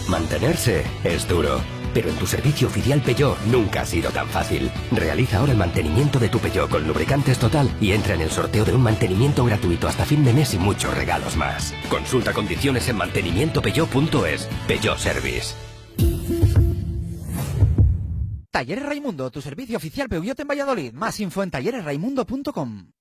Mantenerse 0.08 0.86
es 1.04 1.28
duro. 1.28 1.60
Pero 2.00 2.12
en 2.12 2.18
tu 2.18 2.26
servicio 2.26 2.70
oficial 2.70 3.02
Peugeot 3.02 3.38
nunca 3.48 3.82
ha 3.82 3.86
sido 3.86 4.10
tan 4.12 4.26
fácil. 4.30 4.72
Realiza 4.90 5.40
ahora 5.40 5.52
el 5.52 5.58
mantenimiento 5.58 6.18
de 6.18 6.30
tu 6.30 6.40
Peugeot 6.40 6.70
con 6.70 6.88
lubricantes 6.88 7.38
total 7.38 7.70
y 7.82 7.92
entra 7.92 8.14
en 8.14 8.22
el 8.22 8.32
sorteo 8.32 8.64
de 8.64 8.74
un 8.74 8.82
mantenimiento 8.82 9.44
gratuito 9.44 9.86
hasta 9.86 10.06
fin 10.06 10.24
de 10.24 10.32
mes 10.32 10.54
y 10.54 10.60
muchos 10.60 10.96
regalos 10.96 11.36
más. 11.36 11.74
Consulta 11.90 12.32
condiciones 12.32 12.88
en 12.88 12.96
mantenimientopeugeot.es. 12.96 14.48
Peugeot 14.66 14.98
Service. 14.98 15.56
Talleres 18.50 18.86
Raimundo, 18.86 19.30
tu 19.30 19.42
servicio 19.42 19.76
oficial 19.76 20.08
Peugeot 20.08 20.40
en 20.40 20.48
Valladolid. 20.48 20.94
Más 20.94 21.20
info 21.20 21.44
en 21.44 21.52
talleresraimundo.com. 21.52 22.92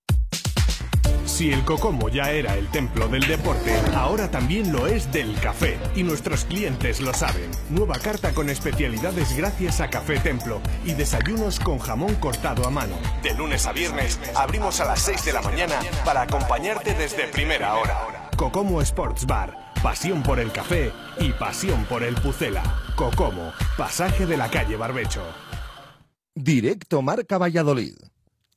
Si 1.39 1.53
el 1.53 1.65
Cocomo 1.65 2.09
ya 2.09 2.33
era 2.33 2.57
el 2.57 2.67
templo 2.67 3.07
del 3.07 3.25
deporte, 3.25 3.73
ahora 3.95 4.29
también 4.29 4.73
lo 4.73 4.89
es 4.89 5.13
del 5.13 5.39
café. 5.39 5.79
Y 5.95 6.03
nuestros 6.03 6.45
clientes 6.45 7.01
lo 7.01 7.15
saben. 7.15 7.49
Nueva 7.71 7.97
carta 8.01 8.35
con 8.35 8.51
especialidades 8.51 9.37
gracias 9.37 9.81
a 9.81 9.89
Café 9.89 10.19
Templo 10.19 10.61
y 10.85 10.95
desayunos 10.95 11.61
con 11.61 11.79
jamón 11.79 12.17
cortado 12.17 12.67
a 12.67 12.71
mano. 12.71 12.97
De 13.23 13.35
lunes 13.35 13.69
a 13.69 13.73
viernes 13.73 14.19
abrimos 14.35 14.81
a 14.81 14.87
las 14.87 15.01
6 15.03 15.27
de 15.27 15.33
la 15.33 15.41
mañana 15.43 15.79
para 16.05 16.23
acompañarte 16.23 16.95
desde 16.95 17.29
primera 17.29 17.77
hora. 17.77 18.31
Cocomo 18.37 18.83
Sports 18.83 19.25
Bar. 19.25 19.73
Pasión 19.81 20.25
por 20.25 20.41
el 20.41 20.51
café 20.51 20.91
y 21.21 21.31
pasión 21.31 21.85
por 21.85 22.03
el 22.03 22.17
Pucela. 22.17 22.65
Cocomo, 22.97 23.53
pasaje 23.77 24.27
de 24.27 24.37
la 24.37 24.51
calle 24.51 24.77
Barbecho. 24.77 25.23
Directo 26.35 27.01
Marca 27.01 27.39
Valladolid. 27.39 27.95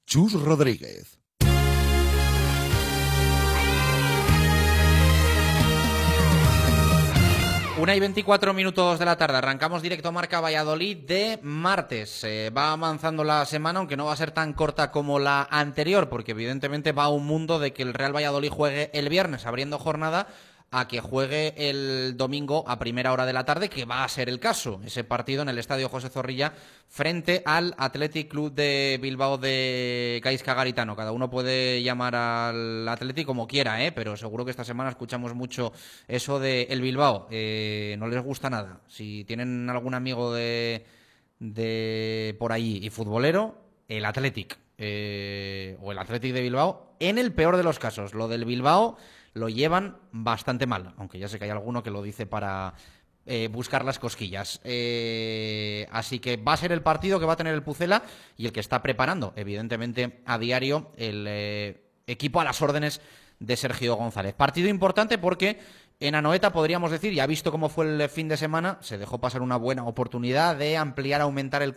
Chus 0.08 0.34
Rodríguez. 0.34 1.21
Una 7.82 7.96
y 7.96 8.00
24 8.00 8.54
minutos 8.54 9.00
de 9.00 9.06
la 9.06 9.18
tarde, 9.18 9.38
arrancamos 9.38 9.82
directo 9.82 10.12
Marca 10.12 10.40
Valladolid 10.40 10.98
de 10.98 11.40
martes. 11.42 12.24
Eh, 12.24 12.52
va 12.56 12.74
avanzando 12.74 13.24
la 13.24 13.44
semana, 13.48 13.80
aunque 13.80 13.98
no 13.98 14.06
va 14.06 14.14
a 14.14 14.18
ser 14.18 14.30
tan 14.30 14.54
corta 14.54 14.92
como 14.92 15.18
la 15.18 15.48
anterior, 15.50 16.08
porque 16.08 16.34
evidentemente 16.34 16.92
va 16.92 17.06
a 17.06 17.10
un 17.10 17.26
mundo 17.26 17.58
de 17.58 17.74
que 17.74 17.82
el 17.82 17.96
Real 17.96 18.16
Valladolid 18.16 18.52
juegue 18.52 18.92
el 18.94 19.10
viernes 19.10 19.48
abriendo 19.48 19.80
jornada 19.80 20.28
a 20.74 20.88
que 20.88 21.02
juegue 21.02 21.54
el 21.58 22.16
domingo 22.16 22.64
a 22.66 22.80
primera 22.80 23.12
hora 23.12 23.26
de 23.26 23.34
la 23.34 23.44
tarde, 23.44 23.70
que 23.70 23.84
va 23.84 24.06
a 24.06 24.10
ser 24.10 24.30
el 24.30 24.40
caso, 24.40 24.80
ese 24.86 25.04
partido 25.04 25.42
en 25.42 25.50
el 25.50 25.58
Estadio 25.58 25.90
José 25.90 26.08
Zorrilla 26.10 26.54
frente 26.88 27.44
al 27.46 27.76
Athletic 27.78 28.30
Club 28.30 28.54
de 28.54 28.98
Bilbao 29.02 29.38
de 29.38 30.22
Gaisca 30.24 30.54
Garitano. 30.54 30.96
Cada 30.96 31.12
uno 31.12 31.30
puede 31.30 31.84
llamar 31.84 32.16
al 32.16 32.88
Athletic 32.88 33.26
como 33.26 33.48
quiera, 33.48 33.84
¿eh? 33.84 33.92
pero 33.92 34.16
seguro 34.16 34.46
que 34.46 34.52
esta 34.52 34.64
semana 34.64 34.90
escuchamos 34.90 35.36
mucho 35.36 35.74
eso 36.08 36.40
de 36.40 36.64
el 36.70 36.82
Bilbao. 36.82 37.28
Eh, 37.30 37.98
no 38.00 38.08
les 38.08 38.24
gusta 38.24 38.50
nada. 38.50 38.80
Si 38.88 39.26
tienen 39.26 39.70
algún 39.70 39.94
amigo 39.94 40.34
de, 40.34 40.86
de 41.40 42.38
por 42.40 42.54
ahí 42.54 42.80
y 42.82 42.90
futbolero, 42.90 43.58
el 43.90 44.06
Athletic 44.06 44.58
eh, 44.78 45.78
o 45.82 45.92
el 45.92 46.00
Athletic 46.00 46.34
de 46.34 46.42
Bilbao, 46.42 46.96
en 47.02 47.18
el 47.18 47.34
peor 47.34 47.58
de 47.58 47.64
los 47.64 47.78
casos. 47.78 48.14
Lo 48.14 48.30
del 48.30 48.46
Bilbao 48.46 48.98
lo 49.34 49.50
llevan 49.50 49.98
bastante 50.12 50.66
mal, 50.68 50.94
aunque 50.98 51.20
ya 51.20 51.28
sé 51.28 51.40
que 51.40 51.46
hay 51.46 51.52
alguno 51.52 51.84
que 51.84 51.92
lo 51.92 52.02
dice 52.02 52.26
para 52.26 52.74
eh, 53.26 53.50
buscar 53.52 53.86
las 53.86 54.00
cosquillas. 54.00 54.60
Eh, 54.64 55.88
así 55.92 56.20
que 56.20 56.38
va 56.38 56.54
a 56.54 56.58
ser 56.58 56.72
el 56.72 56.82
partido 56.82 57.20
que 57.20 57.26
va 57.26 57.34
a 57.34 57.38
tener 57.38 57.54
el 57.54 57.64
Pucela 57.64 58.04
y 58.36 58.46
el 58.46 58.52
que 58.52 58.60
está 58.60 58.82
preparando, 58.82 59.34
evidentemente, 59.36 60.22
a 60.26 60.38
diario 60.38 60.92
el 60.98 61.26
eh, 61.28 61.84
equipo 62.08 62.42
a 62.42 62.44
las 62.44 62.62
órdenes 62.62 63.00
de 63.40 63.58
Sergio 63.58 63.96
González. 63.96 64.34
Partido 64.34 64.70
importante 64.70 65.18
porque 65.18 65.60
en 66.00 66.16
Anoeta 66.16 66.52
podríamos 66.52 66.90
decir, 66.90 67.14
ya 67.14 67.28
visto 67.28 67.52
cómo 67.52 67.70
fue 67.70 67.86
el 67.86 68.10
fin 68.10 68.28
de 68.28 68.38
semana, 68.38 68.80
se 68.82 68.98
dejó 68.98 69.22
pasar 69.22 69.44
una 69.44 69.56
buena 69.56 69.86
oportunidad 69.86 70.56
de 70.56 70.76
ampliar, 70.78 71.22
aumentar 71.22 71.62
el 71.62 71.76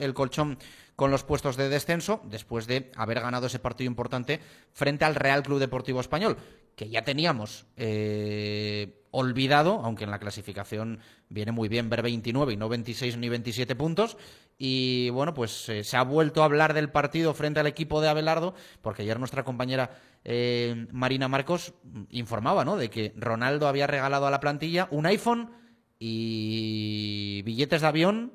el 0.00 0.14
colchón 0.14 0.58
con 0.96 1.10
los 1.10 1.24
puestos 1.24 1.58
de 1.58 1.68
descenso, 1.68 2.22
después 2.24 2.66
de 2.66 2.90
haber 2.96 3.20
ganado 3.20 3.48
ese 3.48 3.58
partido 3.58 3.88
importante 3.88 4.40
frente 4.72 5.04
al 5.04 5.14
Real 5.14 5.42
Club 5.42 5.58
Deportivo 5.58 6.00
Español, 6.00 6.38
que 6.76 6.90
ya 6.90 7.02
teníamos 7.02 7.66
eh, 7.76 9.02
olvidado, 9.10 9.80
aunque 9.82 10.04
en 10.04 10.10
la 10.10 10.18
clasificación 10.18 11.00
viene 11.30 11.50
muy 11.50 11.68
bien 11.68 11.88
ver 11.88 12.02
29 12.02 12.52
y 12.52 12.56
no 12.56 12.68
26 12.68 13.16
ni 13.16 13.30
27 13.30 13.74
puntos. 13.74 14.18
Y 14.58 15.08
bueno, 15.10 15.32
pues 15.32 15.68
eh, 15.70 15.84
se 15.84 15.96
ha 15.96 16.02
vuelto 16.02 16.42
a 16.42 16.44
hablar 16.44 16.74
del 16.74 16.90
partido 16.90 17.32
frente 17.32 17.60
al 17.60 17.66
equipo 17.66 18.02
de 18.02 18.08
Abelardo, 18.08 18.54
porque 18.82 19.02
ayer 19.02 19.18
nuestra 19.18 19.42
compañera 19.42 19.98
eh, 20.22 20.86
Marina 20.92 21.28
Marcos 21.28 21.72
informaba 22.10 22.64
¿no? 22.64 22.76
de 22.76 22.90
que 22.90 23.14
Ronaldo 23.16 23.68
había 23.68 23.86
regalado 23.86 24.26
a 24.26 24.30
la 24.30 24.40
plantilla 24.40 24.86
un 24.90 25.06
iPhone 25.06 25.50
y 25.98 27.40
billetes 27.46 27.80
de 27.80 27.86
avión 27.86 28.34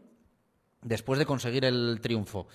después 0.81 1.19
de 1.19 1.27
conseguir 1.27 1.63
el 1.63 1.99
triunfo. 2.01 2.47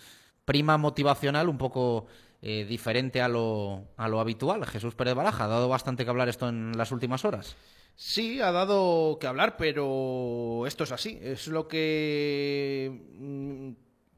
Prima 0.45 0.79
motivacional 0.79 1.49
un 1.49 1.59
poco 1.59 2.07
eh, 2.49 2.65
diferente 2.65 3.21
a 3.21 3.27
lo, 3.27 3.89
a 3.97 4.07
lo 4.07 4.21
habitual. 4.21 4.65
Jesús 4.67 4.95
Pérez 4.95 5.15
Baraja, 5.15 5.47
ha 5.47 5.49
dado 5.49 5.69
bastante 5.69 6.05
que 6.05 6.11
hablar 6.11 6.29
esto 6.29 6.49
en 6.49 6.79
las 6.79 6.93
últimas 6.93 7.25
horas. 7.25 7.57
Sí, 7.97 8.41
ha 8.41 8.53
dado 8.53 9.19
que 9.19 9.27
hablar, 9.27 9.57
pero 9.57 10.65
esto 10.65 10.85
es 10.85 10.93
así. 10.93 11.19
Es 11.21 11.49
lo 11.49 11.67
que 11.67 13.03
mm, 13.19 13.71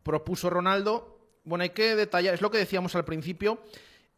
propuso 0.02 0.50
Ronaldo. 0.50 1.18
Bueno, 1.44 1.62
hay 1.62 1.70
que 1.70 1.96
detallar, 1.96 2.34
es 2.34 2.42
lo 2.42 2.50
que 2.50 2.58
decíamos 2.58 2.94
al 2.96 3.06
principio. 3.06 3.62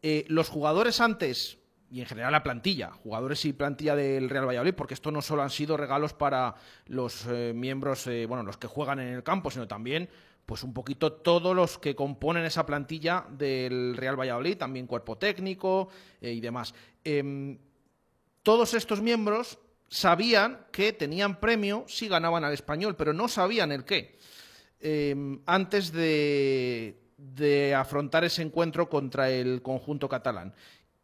Eh, 0.01 0.25
los 0.27 0.49
jugadores 0.49 0.99
antes, 0.99 1.59
y 1.89 2.01
en 2.01 2.05
general 2.05 2.33
la 2.33 2.43
plantilla, 2.43 2.91
jugadores 2.91 3.45
y 3.45 3.53
plantilla 3.53 3.95
del 3.95 4.29
Real 4.29 4.45
Valladolid, 4.45 4.73
porque 4.73 4.93
esto 4.93 5.11
no 5.11 5.21
solo 5.21 5.41
han 5.41 5.51
sido 5.51 5.77
regalos 5.77 6.11
para 6.11 6.55
los 6.85 7.27
eh, 7.27 7.53
miembros, 7.55 8.09
bueno, 8.27 8.43
los 8.43 8.57
que 8.57 8.67
juegan 8.67 8.99
en 8.99 9.13
el 9.13 9.23
campo, 9.23 9.51
sino 9.51 9.69
también 9.69 10.09
pues 10.45 10.63
un 10.63 10.73
poquito 10.73 11.13
todos 11.13 11.55
los 11.55 11.77
que 11.77 11.95
componen 11.95 12.43
esa 12.45 12.65
plantilla 12.65 13.25
del 13.29 13.95
Real 13.95 14.19
Valladolid, 14.19 14.57
también 14.57 14.87
cuerpo 14.87 15.17
técnico 15.17 15.89
y 16.19 16.39
demás. 16.41 16.73
Em, 17.03 17.57
todos 18.43 18.73
estos 18.73 19.01
miembros 19.01 19.59
sabían 19.87 20.65
que 20.71 20.93
tenían 20.93 21.39
premio 21.39 21.85
si 21.87 22.07
ganaban 22.07 22.43
al 22.43 22.53
español, 22.53 22.95
pero 22.95 23.13
no 23.13 23.27
sabían 23.27 23.71
el 23.71 23.83
qué. 23.83 24.17
Em, 24.79 25.39
antes 25.45 25.91
de, 25.91 26.97
afrontar 27.77 28.23
ese 28.23 28.41
encuentro 28.41 28.89
contra 28.89 29.29
el 29.29 29.61
conjunto 29.61 30.09
catalán. 30.09 30.55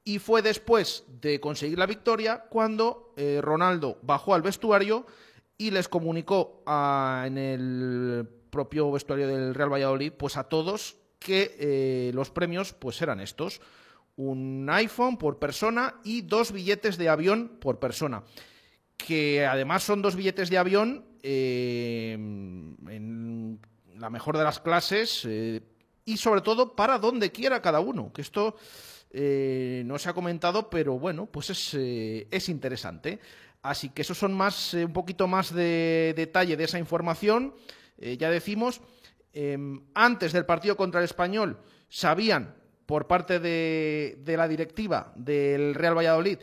Y 0.04 0.20
fue 0.20 0.42
después 0.42 1.04
de 1.22 1.40
conseguir 1.40 1.78
la 1.78 1.86
victoria 1.86 2.46
cuando 2.50 3.14
eh, 3.18 3.40
Ronaldo 3.42 4.00
bajó 4.02 4.34
al 4.34 4.42
vestuario 4.42 5.06
y 5.58 5.72
les 5.72 5.88
comunicó 5.88 6.64
en 6.68 7.38
el 7.38 8.28
propio 8.50 8.92
vestuario 8.92 9.28
del 9.28 9.56
Real 9.56 9.72
Valladolid, 9.72 10.14
pues 10.14 10.38
a 10.38 10.44
todos 10.46 10.98
que 11.20 11.56
eh, 11.60 12.12
los 12.14 12.30
premios 12.30 12.74
pues 12.74 13.02
eran 13.02 13.20
estos 13.20 13.62
un 14.16 14.68
iPhone 14.72 15.18
por 15.18 15.38
persona 15.38 15.96
y 16.04 16.22
dos 16.22 16.52
billetes 16.52 16.98
de 16.98 17.08
avión 17.08 17.60
por 17.60 17.78
persona. 17.78 18.24
Que 18.98 19.46
además 19.46 19.84
son 19.84 20.02
dos 20.02 20.16
billetes 20.16 20.50
de 20.50 20.58
avión 20.58 21.06
eh, 21.22 22.14
en 22.14 23.60
la 23.96 24.10
mejor 24.10 24.36
de 24.36 24.44
las 24.44 24.60
clases 24.60 25.24
eh, 25.26 25.62
y 26.04 26.18
sobre 26.18 26.42
todo 26.42 26.76
para 26.76 26.98
donde 26.98 27.32
quiera 27.32 27.62
cada 27.62 27.80
uno. 27.80 28.12
Que 28.12 28.22
esto 28.22 28.56
no 29.14 30.00
se 30.00 30.10
ha 30.10 30.14
comentado, 30.14 30.68
pero 30.70 30.98
bueno, 30.98 31.28
pues 31.28 31.52
es, 31.52 31.76
es 31.76 32.50
interesante. 32.50 33.20
Así 33.70 33.90
que 33.90 34.02
esos 34.02 34.18
son 34.18 34.34
más, 34.34 34.74
un 34.74 34.94
poquito 34.94 35.28
más 35.28 35.54
de 35.54 36.14
detalle 36.16 36.56
de 36.56 36.64
esa 36.64 36.80
información. 36.80 37.54
ya 37.98 38.30
decimos, 38.30 38.82
antes 39.94 40.32
del 40.32 40.46
partido 40.46 40.78
contra 40.78 41.02
el 41.02 41.06
español 41.06 41.60
sabían 41.90 42.56
por 42.86 43.06
parte 43.06 43.40
de, 43.40 44.24
la 44.26 44.48
directiva 44.48 45.12
del 45.16 45.76
Real 45.76 45.98
Valladolid 45.98 46.40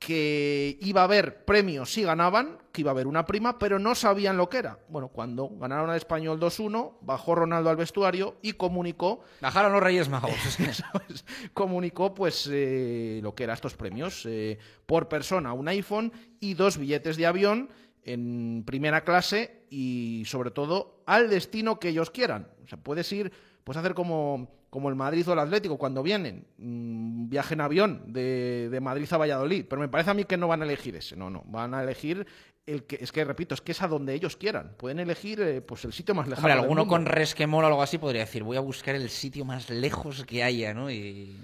que 0.00 0.78
iba 0.80 1.02
a 1.02 1.04
haber 1.04 1.44
premios 1.44 1.92
si 1.92 2.02
ganaban, 2.02 2.58
que 2.72 2.80
iba 2.80 2.90
a 2.90 2.92
haber 2.92 3.06
una 3.06 3.26
prima, 3.26 3.58
pero 3.58 3.78
no 3.78 3.94
sabían 3.94 4.38
lo 4.38 4.48
que 4.48 4.56
era. 4.56 4.78
Bueno, 4.88 5.08
cuando 5.08 5.50
ganaron 5.50 5.90
al 5.90 5.96
español 5.98 6.40
2-1, 6.40 6.94
bajó 7.02 7.34
Ronaldo 7.34 7.68
al 7.68 7.76
vestuario 7.76 8.38
y 8.40 8.54
comunicó. 8.54 9.20
Bajaron 9.42 9.72
los 9.72 9.82
Reyes 9.82 10.08
Magos. 10.08 10.32
comunicó, 11.52 12.14
pues, 12.14 12.48
eh, 12.50 13.20
lo 13.22 13.34
que 13.34 13.44
eran 13.44 13.54
estos 13.54 13.74
premios. 13.74 14.24
Eh, 14.24 14.58
por 14.86 15.06
persona, 15.06 15.52
un 15.52 15.68
iPhone 15.68 16.12
y 16.40 16.54
dos 16.54 16.78
billetes 16.78 17.18
de 17.18 17.26
avión 17.26 17.68
en 18.02 18.64
primera 18.66 19.04
clase 19.04 19.66
y, 19.68 20.22
sobre 20.24 20.50
todo, 20.50 21.02
al 21.04 21.28
destino 21.28 21.78
que 21.78 21.90
ellos 21.90 22.10
quieran. 22.10 22.48
O 22.64 22.68
sea, 22.68 22.78
puedes 22.78 23.12
ir, 23.12 23.32
puedes 23.64 23.78
hacer 23.78 23.92
como 23.92 24.59
como 24.70 24.88
el 24.88 24.94
Madrid 24.94 25.28
o 25.28 25.32
el 25.32 25.40
Atlético, 25.40 25.76
cuando 25.76 26.02
vienen, 26.02 26.46
mm, 26.58 27.28
viaje 27.28 27.54
en 27.54 27.60
avión 27.60 28.02
de, 28.06 28.78
Madrid 28.80 29.08
a 29.10 29.18
Valladolid. 29.18 29.66
Pero 29.68 29.80
me 29.80 29.88
parece 29.88 30.10
a 30.10 30.14
mí 30.14 30.24
que 30.24 30.36
no 30.36 30.48
van 30.48 30.62
a 30.62 30.64
elegir 30.64 30.94
ese, 30.96 31.16
no, 31.16 31.28
no. 31.28 31.42
Van 31.46 31.74
a 31.74 31.82
elegir 31.82 32.26
el 32.66 32.84
que, 32.84 32.98
es 33.00 33.10
que 33.10 33.24
repito, 33.24 33.54
es 33.54 33.60
que 33.60 33.72
es 33.72 33.82
a 33.82 33.88
donde 33.88 34.14
ellos 34.14 34.36
quieran. 34.36 34.74
Pueden 34.76 35.00
elegir 35.00 35.40
eh, 35.40 35.60
pues 35.60 35.84
el 35.84 35.92
sitio 35.92 36.14
más 36.14 36.28
lejano. 36.28 36.46
Hombre, 36.46 36.60
alguno 36.62 36.86
con 36.86 37.04
resquemor 37.04 37.64
o 37.64 37.66
algo 37.66 37.82
así 37.82 37.98
podría 37.98 38.20
decir, 38.20 38.44
voy 38.44 38.56
a 38.56 38.60
buscar 38.60 38.94
el 38.94 39.10
sitio 39.10 39.44
más 39.44 39.68
lejos 39.70 40.24
que 40.24 40.44
haya, 40.44 40.72
¿no? 40.72 40.88
Y 40.88 41.36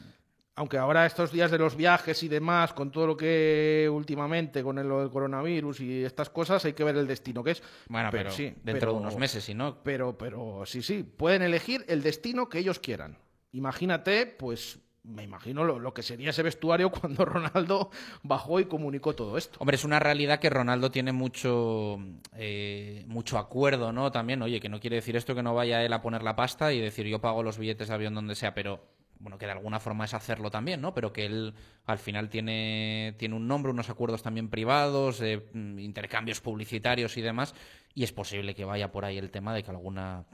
aunque 0.57 0.79
ahora 0.79 1.05
estos 1.05 1.31
días 1.31 1.51
de 1.51 1.59
los 1.59 1.77
viajes 1.77 2.23
y 2.23 2.29
demás, 2.29 2.73
con 2.73 2.91
todo 2.91 3.07
lo 3.07 3.17
que 3.17 3.89
últimamente, 3.93 4.63
con 4.63 4.79
el, 4.79 5.11
coronavirus 5.11 5.81
y 5.81 6.03
estas 6.03 6.31
cosas, 6.31 6.65
hay 6.65 6.73
que 6.73 6.83
ver 6.83 6.97
el 6.97 7.07
destino 7.07 7.45
que 7.45 7.53
es. 7.53 7.63
Bueno, 7.89 8.09
pero, 8.11 8.31
sí, 8.31 8.55
dentro 8.63 8.93
de 8.93 8.99
unos 8.99 9.19
meses, 9.19 9.45
si 9.45 9.53
no. 9.53 9.83
Pero, 9.83 10.17
pero 10.17 10.65
sí, 10.65 10.83
sí, 10.83 11.03
pueden 11.03 11.43
elegir 11.43 11.85
el 11.89 12.03
destino 12.03 12.49
que 12.49 12.59
ellos 12.59 12.79
quieran. 12.79 13.19
Imagínate, 13.53 14.27
pues 14.27 14.79
me 15.07 15.23
imagino 15.23 15.63
lo, 15.63 15.95
que 15.95 16.03
sería 16.03 16.31
ese 16.31 16.43
vestuario 16.43 16.91
cuando 17.01 17.27
Ronaldo 17.27 17.91
bajó 18.23 18.59
y 18.59 18.65
comunicó 18.65 19.15
todo 19.15 19.37
esto. 19.37 19.59
Hombre, 19.61 19.77
es 19.77 19.85
una 19.85 19.99
realidad 19.99 20.41
que 20.41 20.49
Ronaldo 20.49 20.91
tiene 20.91 21.13
mucho, 21.13 21.99
eh, 22.35 23.05
mucho 23.07 23.37
acuerdo, 23.37 23.93
¿no? 23.93 24.11
También, 24.11 24.41
oye, 24.41 24.59
que 24.59 24.71
no 24.71 24.81
quiere 24.81 24.97
decir 24.97 25.17
esto 25.17 25.35
que 25.35 25.43
no 25.43 25.55
vaya 25.55 25.85
él 25.85 25.93
a 25.93 26.01
poner 26.01 26.23
la 26.23 26.35
pasta 26.35 26.73
y 26.73 26.81
decir 26.81 27.07
yo 27.07 27.21
pago 27.21 27.43
los 27.43 27.59
billetes 27.59 27.89
de 27.89 27.95
avión 27.95 28.15
donde 28.15 28.35
sea, 28.35 28.55
pero 28.55 28.96
bueno, 29.19 29.39
que 29.39 29.47
de 29.47 29.53
alguna 29.53 29.81
forma 29.81 30.05
es 30.05 30.15
hacerlo 30.15 30.51
también, 30.51 30.81
¿no? 30.81 30.95
Pero 30.95 31.13
que 31.13 31.27
él 31.27 31.55
al 31.87 31.99
final 31.99 32.29
tiene, 32.29 33.15
tiene 33.19 33.35
un 33.35 33.49
nombre, 33.49 33.73
unos 33.73 33.91
acuerdos 33.91 34.23
también 34.23 34.49
privados, 34.49 35.21
mm, 35.21 35.79
intercambios 35.79 36.41
publicitarios 36.41 37.17
y 37.17 37.23
demás, 37.23 37.55
y 37.95 38.05
es 38.05 38.13
posible 38.13 38.55
que 38.55 38.65
vaya 38.65 38.93
por 38.93 39.05
ahí 39.05 39.19
el 39.19 39.31
tema 39.31 39.55
de 39.55 39.63
que 39.63 39.71
alguna 39.71 40.25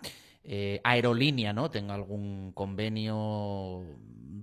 eh, 0.44 0.80
aerolínea, 0.82 1.52
¿no? 1.52 1.70
Tenga 1.70 1.94
algún 1.94 2.52
convenio 2.52 3.84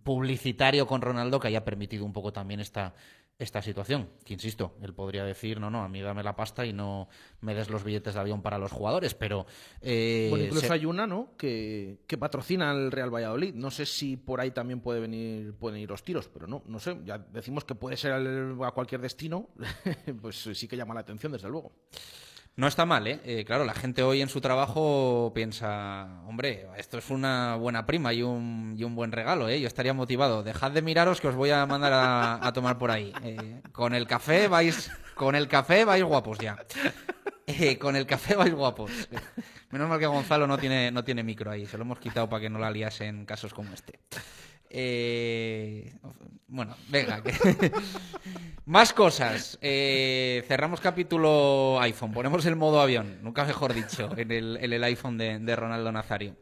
publicitario 0.04 0.88
con 0.88 1.02
Ronaldo 1.02 1.40
que 1.40 1.50
haya 1.50 1.66
permitido 1.66 2.06
un 2.06 2.14
poco 2.14 2.32
también 2.32 2.62
esta, 2.62 2.94
esta 3.40 3.62
situación. 3.62 4.10
Que 4.26 4.34
insisto, 4.34 4.76
él 4.82 4.94
podría 4.94 5.24
decir, 5.24 5.60
no, 5.60 5.72
no, 5.72 5.82
a 5.82 5.88
mí 5.88 6.02
dame 6.02 6.22
la 6.24 6.36
pasta 6.36 6.66
y 6.66 6.74
no 6.74 7.08
me 7.40 7.56
des 7.56 7.70
los 7.70 7.86
billetes 7.86 8.14
de 8.14 8.20
avión 8.20 8.42
para 8.42 8.58
los 8.58 8.72
jugadores, 8.72 9.16
pero... 9.16 9.46
Eh, 9.82 10.28
bueno, 10.30 10.46
incluso 10.46 10.72
hay 10.74 10.86
una, 10.86 11.08
¿no?, 11.08 11.30
que, 11.38 12.00
que 12.06 12.18
patrocina 12.18 12.72
el 12.72 12.92
Real 12.92 13.14
Valladolid. 13.14 13.56
No 13.56 13.72
sé 13.72 13.86
si 13.86 14.18
por 14.18 14.42
ahí 14.42 14.52
también 14.52 14.82
puede 14.82 15.00
venir, 15.00 15.54
pueden 15.54 15.80
ir 15.80 15.90
los 15.90 16.04
tiros, 16.04 16.28
pero 16.28 16.48
no, 16.48 16.64
no 16.68 16.80
sé. 16.80 16.98
Ya 17.06 17.18
decimos 17.18 17.64
que 17.64 17.76
puede 17.76 17.96
ser 17.96 18.12
a 18.12 18.72
cualquier 18.72 19.00
destino, 19.00 19.48
pues 20.22 20.50
sí 20.54 20.68
que 20.68 20.76
llama 20.76 20.94
la 20.94 21.00
atención, 21.00 21.32
desde 21.32 21.48
luego. 21.48 21.72
No 22.60 22.68
está 22.68 22.86
mal, 22.86 23.08
¿eh? 23.08 23.22
¿eh? 23.24 23.46
Claro, 23.46 23.64
la 23.64 23.74
gente 23.74 24.04
hoy 24.04 24.22
en 24.22 24.28
su 24.28 24.42
trabajo 24.42 25.32
piensa, 25.34 26.20
hombre, 26.28 26.68
esto 26.76 26.98
es 26.98 27.10
una 27.10 27.56
buena 27.56 27.86
prima 27.86 28.12
y 28.12 28.22
un, 28.22 28.76
y 28.78 28.84
un 28.84 28.96
buen 28.96 29.14
regalo, 29.14 29.48
¿eh? 29.48 29.62
Yo 29.62 29.68
estaría 29.68 29.94
motivado. 29.94 30.44
Dejad 30.44 30.72
de 30.72 30.82
miraros 30.82 31.22
que 31.22 31.30
os 31.30 31.36
voy 31.36 31.52
a 31.52 31.66
mandar 31.66 31.94
a, 32.44 32.52
tomar 32.52 32.78
por 32.78 32.92
ahí. 32.92 33.14
Eh, 33.24 33.62
con 33.72 33.94
el 33.94 34.06
café 34.08 34.50
vais, 34.50 34.92
con 35.16 35.36
el 35.36 35.48
café 35.48 35.86
vais 35.86 36.04
guapos 36.04 36.38
ya. 36.40 36.58
Eh, 37.48 37.80
con 37.80 37.96
el 37.96 38.06
café 38.06 38.36
vais 38.36 38.54
guapos. 38.54 38.92
Menos 39.72 39.90
mal 39.90 39.98
que 39.98 40.06
Gonzalo 40.06 40.46
no 40.46 40.58
tiene, 40.58 40.92
no 40.92 41.04
tiene 41.04 41.24
micro 41.24 41.50
ahí. 41.50 41.66
Se 41.66 41.78
lo 41.78 41.84
hemos 41.84 41.98
quitado 41.98 42.30
para 42.30 42.42
que 42.42 42.50
no 42.50 42.60
la 42.60 42.70
liase 42.70 43.08
en 43.08 43.26
casos 43.26 43.54
como 43.54 43.74
este. 43.74 44.00
Eh, 44.70 45.94
bueno, 46.48 46.76
venga. 46.90 47.22
Más 48.66 48.94
cosas. 48.94 49.58
Eh, 49.62 50.44
cerramos 50.48 50.80
capítulo 50.80 51.80
iPhone. 51.82 52.12
Ponemos 52.12 52.46
el 52.46 52.56
modo 52.56 52.82
avión, 52.82 53.20
nunca 53.24 53.46
mejor 53.46 53.74
dicho, 53.74 54.12
en 54.16 54.32
el, 54.32 54.84
iPhone 54.84 55.18
de, 55.18 55.56
Ronaldo 55.56 55.92
Nazario. 55.92 56.36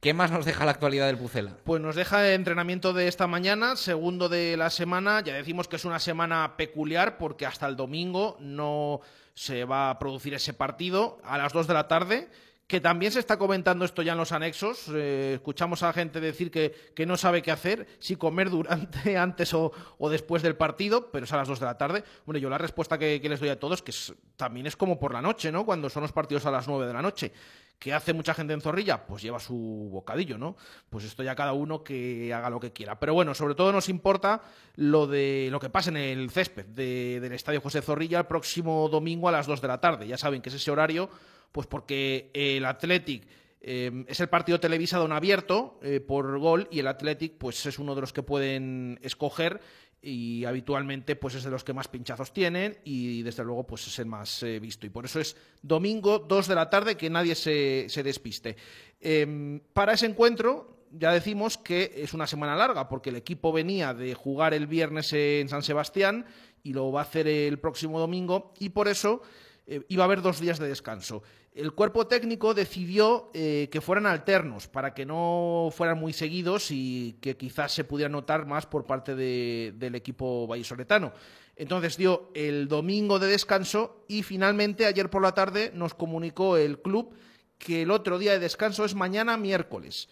¿Qué 0.00 0.14
más 0.14 0.30
nos 0.30 0.44
deja 0.44 0.64
la 0.64 0.70
actualidad 0.70 1.06
del 1.06 1.18
Pucela? 1.18 1.56
Pues 1.64 1.82
nos 1.82 1.96
deja 1.96 2.24
el 2.26 2.34
entrenamiento 2.34 2.92
de 2.92 3.08
esta 3.08 3.26
mañana, 3.26 3.74
segundo 3.74 4.28
de 4.28 4.56
la 4.56 4.70
semana. 4.70 5.20
Ya 5.22 5.34
decimos 5.34 5.66
que 5.66 5.76
es 5.76 5.84
una 5.84 5.98
semana 5.98 6.56
peculiar 6.56 7.18
porque 7.18 7.46
hasta 7.46 7.66
el 7.66 7.74
domingo 7.74 8.36
no 8.38 9.00
se 9.34 9.64
va 9.64 9.90
a 9.90 9.98
producir 9.98 10.34
ese 10.34 10.52
partido 10.52 11.18
a 11.24 11.36
las 11.36 11.52
2 11.52 11.66
de 11.66 11.74
la 11.74 11.88
tarde 11.88 12.28
que 12.68 12.82
también 12.82 13.10
se 13.10 13.18
está 13.18 13.38
comentando 13.38 13.86
esto 13.86 14.02
ya 14.02 14.12
en 14.12 14.18
los 14.18 14.30
anexos. 14.30 14.90
Eh, 14.94 15.32
escuchamos 15.36 15.82
a 15.82 15.86
la 15.86 15.94
gente 15.94 16.20
decir 16.20 16.50
que, 16.50 17.06
no 17.06 17.16
sabe 17.16 17.40
qué 17.40 17.50
hacer, 17.50 17.88
si 17.98 18.16
comer 18.16 18.50
durante, 18.50 19.16
antes 19.16 19.54
o, 19.54 19.72
después 20.10 20.42
del 20.42 20.54
partido, 20.54 21.10
pero 21.10 21.24
es 21.24 21.32
a 21.32 21.38
las 21.38 21.48
2 21.48 21.60
de 21.60 21.66
la 21.66 21.78
tarde. 21.78 22.04
Bueno, 22.26 22.38
yo 22.38 22.50
la 22.50 22.58
respuesta 22.58 22.98
que, 22.98 23.20
les 23.26 23.40
doy 23.40 23.48
a 23.48 23.58
todos, 23.58 23.80
que 23.80 23.92
también 24.36 24.66
es 24.66 24.76
como 24.76 25.00
por 25.00 25.14
la 25.14 25.22
noche, 25.22 25.50
¿no? 25.50 25.64
Cuando 25.64 25.88
son 25.88 26.02
los 26.02 26.12
partidos 26.12 26.44
a 26.44 26.50
las 26.50 26.68
9 26.68 26.86
de 26.86 26.92
la 26.92 27.00
noche. 27.00 27.32
¿Qué 27.78 27.94
hace 27.94 28.12
mucha 28.12 28.34
gente 28.34 28.52
en 28.52 28.60
Zorrilla? 28.60 29.06
Pues 29.06 29.22
lleva 29.22 29.38
su 29.38 29.54
bocadillo, 29.90 30.36
¿no? 30.36 30.56
Pues 30.90 31.04
esto 31.04 31.22
ya 31.22 31.34
cada 31.34 31.54
uno 31.54 31.82
que 31.82 32.34
haga 32.34 32.50
lo 32.50 32.60
que 32.60 32.72
quiera. 32.72 32.98
Pero 32.98 33.14
bueno, 33.14 33.34
sobre 33.34 33.54
todo 33.54 33.72
nos 33.72 33.88
importa 33.88 34.42
lo 34.74 35.06
de 35.06 35.48
lo 35.50 35.58
que 35.60 35.70
pasa 35.70 35.88
en 35.88 35.96
el 35.96 36.28
césped 36.30 36.66
del 36.66 37.32
Estadio 37.32 37.62
José 37.62 37.80
Zorrilla 37.80 38.18
el 38.18 38.26
próximo 38.26 38.88
domingo 38.90 39.28
a 39.28 39.32
las 39.32 39.46
2 39.46 39.62
de 39.62 39.68
la 39.68 39.80
tarde. 39.80 40.06
Ya 40.06 40.18
saben 40.18 40.42
que 40.42 40.50
es 40.50 40.56
ese 40.56 40.70
horario 40.70 41.08
pues 41.52 41.66
porque 41.66 42.30
el 42.34 42.64
Athletic 42.64 43.26
eh, 43.60 44.04
es 44.06 44.20
el 44.20 44.28
partido 44.28 44.60
televisado 44.60 45.06
en 45.06 45.12
abierto 45.12 45.78
eh, 45.82 46.00
por 46.00 46.38
gol 46.38 46.68
y 46.70 46.78
el 46.78 46.86
Athletic 46.86 47.34
pues 47.38 47.64
es 47.66 47.78
uno 47.78 47.94
de 47.94 48.00
los 48.00 48.12
que 48.12 48.22
pueden 48.22 48.98
escoger 49.02 49.60
y 50.00 50.44
habitualmente 50.44 51.16
pues 51.16 51.34
es 51.34 51.42
de 51.42 51.50
los 51.50 51.64
que 51.64 51.72
más 51.72 51.88
pinchazos 51.88 52.32
tienen 52.32 52.78
y 52.84 53.22
desde 53.22 53.42
luego 53.42 53.66
pues 53.66 53.86
es 53.88 53.98
el 53.98 54.06
más 54.06 54.42
eh, 54.44 54.60
visto 54.60 54.86
y 54.86 54.90
por 54.90 55.04
eso 55.04 55.18
es 55.18 55.36
domingo 55.60 56.20
2 56.20 56.46
de 56.46 56.54
la 56.54 56.70
tarde 56.70 56.96
que 56.96 57.10
nadie 57.10 57.34
se, 57.34 57.86
se 57.88 58.02
despiste. 58.04 58.56
Em, 59.00 59.60
para 59.72 59.94
ese 59.94 60.06
encuentro 60.06 60.78
ya 60.92 61.12
decimos 61.12 61.58
que 61.58 61.92
es 61.96 62.14
una 62.14 62.26
semana 62.26 62.56
larga, 62.56 62.88
porque 62.88 63.10
el 63.10 63.16
equipo 63.16 63.52
venía 63.52 63.94
de 63.94 64.14
jugar 64.14 64.54
el 64.54 64.66
viernes 64.66 65.12
en 65.12 65.48
San 65.48 65.62
Sebastián 65.62 66.26
y 66.62 66.72
lo 66.72 66.90
va 66.92 67.00
a 67.00 67.04
hacer 67.04 67.28
el 67.28 67.58
próximo 67.58 67.98
domingo, 67.98 68.52
y 68.58 68.70
por 68.70 68.88
eso 68.88 69.22
eh, 69.68 69.82
iba 69.88 70.02
a 70.02 70.06
haber 70.06 70.22
dos 70.22 70.40
días 70.40 70.58
de 70.58 70.66
descanso. 70.66 71.22
El 71.52 71.72
cuerpo 71.72 72.06
técnico 72.06 72.54
decidió 72.54 73.30
eh, 73.34 73.68
que 73.70 73.80
fueran 73.80 74.06
alternos, 74.06 74.66
para 74.66 74.94
que 74.94 75.04
no 75.06 75.70
fueran 75.72 75.98
muy 75.98 76.12
seguidos 76.12 76.70
y 76.70 77.16
que 77.20 77.36
quizás 77.36 77.72
se 77.72 77.84
pudiera 77.84 78.08
notar 78.08 78.46
más 78.46 78.66
por 78.66 78.86
parte 78.86 79.14
de- 79.14 79.74
del 79.76 79.94
equipo 79.94 80.46
vallisoletano. 80.46 81.12
Entonces 81.56 81.96
dio 81.96 82.30
el 82.34 82.68
domingo 82.68 83.18
de 83.18 83.26
descanso 83.26 84.04
y 84.08 84.22
finalmente 84.22 84.86
ayer 84.86 85.10
por 85.10 85.22
la 85.22 85.32
tarde 85.32 85.72
nos 85.74 85.94
comunicó 85.94 86.56
el 86.56 86.80
club 86.80 87.14
que 87.58 87.82
el 87.82 87.90
otro 87.90 88.18
día 88.18 88.32
de 88.32 88.38
descanso 88.38 88.84
es 88.84 88.94
mañana 88.94 89.36
miércoles. 89.36 90.08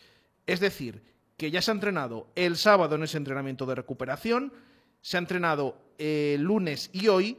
Es 0.46 0.58
decir, 0.58 1.02
que 1.36 1.50
ya 1.52 1.62
se 1.62 1.70
ha 1.70 1.74
entrenado 1.74 2.26
el 2.34 2.56
sábado 2.56 2.96
en 2.96 3.04
ese 3.04 3.18
entrenamiento 3.18 3.66
de 3.66 3.76
recuperación, 3.76 4.52
se 5.00 5.16
ha 5.16 5.20
entrenado 5.20 5.78
el 5.98 6.42
lunes 6.42 6.90
y 6.92 7.06
hoy, 7.06 7.38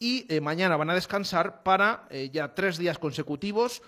y 0.00 0.26
eh, 0.34 0.40
mañana 0.40 0.76
van 0.76 0.90
a 0.90 0.94
descansar 0.94 1.62
para 1.62 2.06
eh, 2.10 2.30
ya 2.32 2.54
tres 2.54 2.78
días 2.78 2.98
consecutivos, 2.98 3.82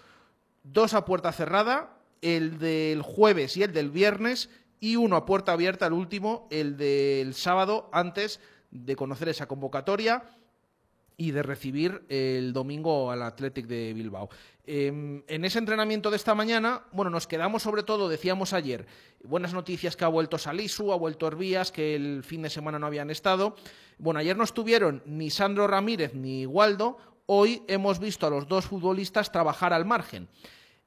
dos 0.62 0.94
a 0.94 1.04
puerta 1.06 1.32
cerrada, 1.32 1.96
el 2.20 2.58
del 2.58 3.02
jueves 3.02 3.56
y 3.56 3.64
el 3.64 3.72
del 3.72 3.90
viernes, 3.90 4.50
y 4.78 4.96
uno 4.96 5.16
a 5.16 5.24
puerta 5.24 5.52
abierta, 5.52 5.86
el 5.86 5.94
último, 5.94 6.46
el 6.50 6.76
del 6.76 7.34
sábado, 7.34 7.88
antes 7.92 8.40
de 8.70 8.94
conocer 8.94 9.30
esa 9.30 9.48
convocatoria 9.48 10.22
y 11.22 11.30
de 11.30 11.44
recibir 11.44 12.02
el 12.08 12.52
domingo 12.52 13.12
al 13.12 13.22
Athletic 13.22 13.68
de 13.68 13.92
Bilbao. 13.94 14.28
Eh, 14.66 15.22
en 15.24 15.44
ese 15.44 15.60
entrenamiento 15.60 16.10
de 16.10 16.16
esta 16.16 16.34
mañana, 16.34 16.82
bueno, 16.90 17.12
nos 17.12 17.28
quedamos 17.28 17.62
sobre 17.62 17.84
todo, 17.84 18.08
decíamos 18.08 18.52
ayer, 18.52 18.86
buenas 19.22 19.54
noticias 19.54 19.94
que 19.94 20.04
ha 20.04 20.08
vuelto 20.08 20.36
Salisu, 20.36 20.92
ha 20.92 20.96
vuelto 20.96 21.28
Herbías, 21.28 21.70
que 21.70 21.94
el 21.94 22.24
fin 22.24 22.42
de 22.42 22.50
semana 22.50 22.80
no 22.80 22.88
habían 22.88 23.08
estado. 23.08 23.54
Bueno, 23.98 24.18
ayer 24.18 24.36
no 24.36 24.42
estuvieron 24.42 25.00
ni 25.06 25.30
Sandro 25.30 25.68
Ramírez 25.68 26.12
ni 26.12 26.44
Waldo, 26.44 26.96
hoy 27.26 27.62
hemos 27.68 28.00
visto 28.00 28.26
a 28.26 28.30
los 28.30 28.48
dos 28.48 28.64
futbolistas 28.64 29.30
trabajar 29.30 29.72
al 29.72 29.84
margen. 29.84 30.28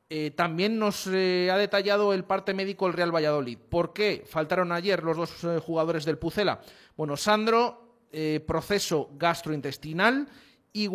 Eh, 0.10 0.32
también 0.32 0.78
nos 0.78 1.08
eh, 1.08 1.50
ha 1.50 1.58
detallado 1.58 2.14
el 2.14 2.26
parte 2.26 2.54
médico 2.54 2.88
el 2.88 2.94
Real 2.94 3.16
Valladolid. 3.16 3.58
¿Por 3.58 3.94
qué 3.94 4.24
faltaron 4.28 4.74
ayer 4.74 5.02
los 5.02 5.16
dos 5.16 5.44
eh, 5.46 5.60
jugadores 5.60 6.04
del 6.04 6.20
Pucela? 6.20 6.60
Bueno, 6.98 7.18
Sandro, 7.18 7.85
eh, 8.18 8.40
proceso 8.40 9.10
gastrointestinal 9.18 10.30
y 10.72 10.88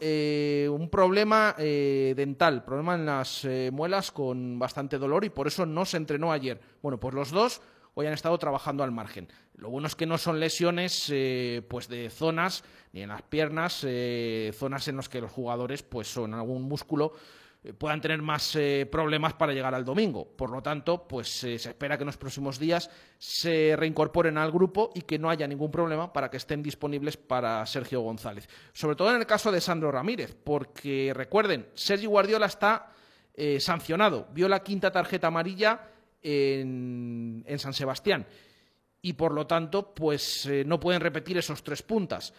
eh, 0.00 0.68
un 0.70 0.88
problema 0.90 1.56
eh, 1.58 2.14
dental, 2.16 2.62
problema 2.62 2.94
en 2.94 3.04
las 3.04 3.44
muelas 3.72 4.12
con 4.12 4.60
bastante 4.60 4.96
dolor 4.96 5.24
y 5.24 5.30
por 5.30 5.48
eso 5.48 5.66
no 5.66 5.84
se 5.84 5.96
entrenó 5.96 6.30
ayer. 6.30 6.60
Bueno, 6.80 7.00
pues 7.00 7.16
los 7.16 7.32
dos 7.32 7.62
hoy 7.94 8.06
han 8.06 8.12
estado 8.12 8.38
trabajando 8.38 8.84
al 8.84 8.92
margen. 8.92 9.26
Lo 9.56 9.70
bueno 9.70 9.88
es 9.88 9.96
que 9.96 10.06
no 10.06 10.18
son 10.18 10.38
lesiones 10.38 11.12
pues 11.66 11.88
de 11.88 12.08
zonas, 12.10 12.62
ni 12.92 13.02
en 13.02 13.08
las 13.08 13.22
piernas, 13.22 13.84
zonas 14.52 14.86
en 14.86 14.98
las 14.98 15.08
que 15.08 15.20
los 15.20 15.32
jugadores 15.32 15.82
pues 15.82 16.06
son 16.06 16.32
algún 16.32 16.62
músculo 16.62 17.12
puedan 17.78 18.00
tener 18.00 18.20
más 18.20 18.56
eh, 18.56 18.88
problemas 18.90 19.34
para 19.34 19.52
llegar 19.52 19.74
al 19.74 19.84
domingo. 19.84 20.26
Por 20.36 20.50
lo 20.50 20.62
tanto, 20.62 21.06
pues 21.06 21.44
eh, 21.44 21.58
se 21.58 21.70
espera 21.70 21.96
que 21.96 22.02
en 22.02 22.06
los 22.06 22.16
próximos 22.16 22.58
días 22.58 22.90
se 23.18 23.76
reincorporen 23.76 24.36
al 24.36 24.50
grupo 24.50 24.90
y 24.94 25.02
que 25.02 25.18
no 25.18 25.30
haya 25.30 25.46
ningún 25.46 25.70
problema 25.70 26.12
para 26.12 26.28
que 26.28 26.38
estén 26.38 26.62
disponibles 26.62 27.16
para 27.16 27.64
Sergio 27.66 28.00
González. 28.00 28.48
Sobre 28.72 28.96
todo 28.96 29.10
en 29.10 29.20
el 29.20 29.26
caso 29.26 29.52
de 29.52 29.60
Sandro 29.60 29.92
Ramírez, 29.92 30.34
porque 30.42 31.12
recuerden, 31.14 31.68
Sergio 31.74 32.10
Guardiola 32.10 32.46
está 32.46 32.90
eh, 33.34 33.60
sancionado, 33.60 34.26
vio 34.32 34.48
la 34.48 34.62
quinta 34.62 34.90
tarjeta 34.90 35.28
amarilla 35.28 35.88
en, 36.20 37.44
en 37.46 37.58
San 37.58 37.74
Sebastián 37.74 38.26
y 39.04 39.14
por 39.14 39.32
lo 39.32 39.46
tanto, 39.48 39.92
pues 39.92 40.46
eh, 40.46 40.62
no 40.64 40.78
pueden 40.78 41.00
repetir 41.00 41.36
esos 41.36 41.62
tres 41.64 41.82
puntas 41.82 42.32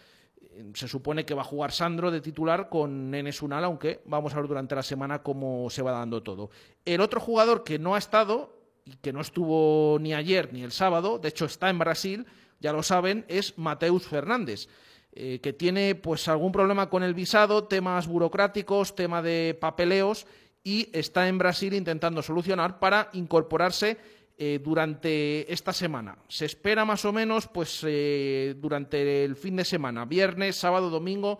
se 0.74 0.88
supone 0.88 1.24
que 1.24 1.34
va 1.34 1.42
a 1.42 1.46
jugar 1.46 1.72
Sandro 1.72 2.10
de 2.10 2.20
titular 2.20 2.68
con 2.68 3.10
Nenes 3.10 3.42
Unal, 3.42 3.64
aunque 3.64 4.00
vamos 4.06 4.34
a 4.34 4.36
ver 4.36 4.48
durante 4.48 4.74
la 4.74 4.82
semana 4.82 5.22
cómo 5.22 5.68
se 5.70 5.82
va 5.82 5.92
dando 5.92 6.22
todo. 6.22 6.50
El 6.84 7.00
otro 7.00 7.20
jugador 7.20 7.64
que 7.64 7.78
no 7.78 7.94
ha 7.94 7.98
estado 7.98 8.56
y 8.84 8.96
que 8.96 9.12
no 9.12 9.20
estuvo 9.20 9.98
ni 10.00 10.14
ayer 10.14 10.52
ni 10.52 10.62
el 10.62 10.72
sábado, 10.72 11.18
de 11.18 11.28
hecho 11.28 11.44
está 11.46 11.70
en 11.70 11.78
Brasil, 11.78 12.26
ya 12.60 12.72
lo 12.72 12.82
saben, 12.82 13.24
es 13.28 13.58
Mateus 13.58 14.06
Fernández. 14.06 14.68
eh, 15.16 15.38
que 15.40 15.52
tiene 15.52 15.94
pues 15.94 16.26
algún 16.26 16.50
problema 16.50 16.90
con 16.90 17.04
el 17.04 17.14
visado, 17.14 17.64
temas 17.64 18.08
burocráticos, 18.08 18.96
tema 18.96 19.22
de 19.22 19.56
papeleos 19.58 20.26
y 20.64 20.88
está 20.92 21.28
en 21.28 21.38
Brasil 21.38 21.72
intentando 21.72 22.20
solucionar 22.20 22.80
para 22.80 23.10
incorporarse 23.12 23.96
eh, 24.36 24.60
durante 24.62 25.52
esta 25.52 25.72
semana. 25.72 26.18
Se 26.28 26.44
espera 26.44 26.84
más 26.84 27.04
o 27.04 27.12
menos, 27.12 27.46
pues 27.46 27.84
eh, 27.86 28.56
durante 28.58 29.24
el 29.24 29.36
fin 29.36 29.54
de 29.56 29.64
semana, 29.64 30.04
viernes, 30.04 30.56
sábado, 30.56 30.90
domingo, 30.90 31.38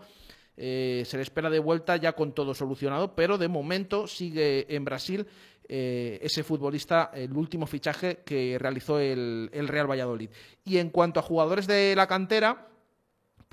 eh, 0.57 1.03
se 1.05 1.17
le 1.17 1.25
espera 1.25 1.51
de 1.51 1.59
vuelta 1.59 1.97
ya 1.97 2.13
con 2.13 2.33
todo 2.33 2.55
solucionado, 2.55 3.17
pero 3.17 3.37
de 3.37 3.49
momento 3.49 4.07
sigue 4.07 4.73
en 4.75 4.85
Brasil 4.85 5.27
ese 5.67 6.45
futbolista, 6.45 7.11
el 7.15 7.33
último 7.33 7.67
fichaje 7.67 8.19
que 8.19 8.59
realizó 8.61 9.01
el, 9.01 9.49
el 9.51 9.67
Real 9.67 9.91
Valladolid. 9.91 10.29
Y 10.63 10.77
en 10.77 10.91
cuanto 10.91 11.19
a 11.19 11.23
jugadores 11.23 11.67
de 11.67 11.95
la 11.97 12.07
cantera, 12.07 12.69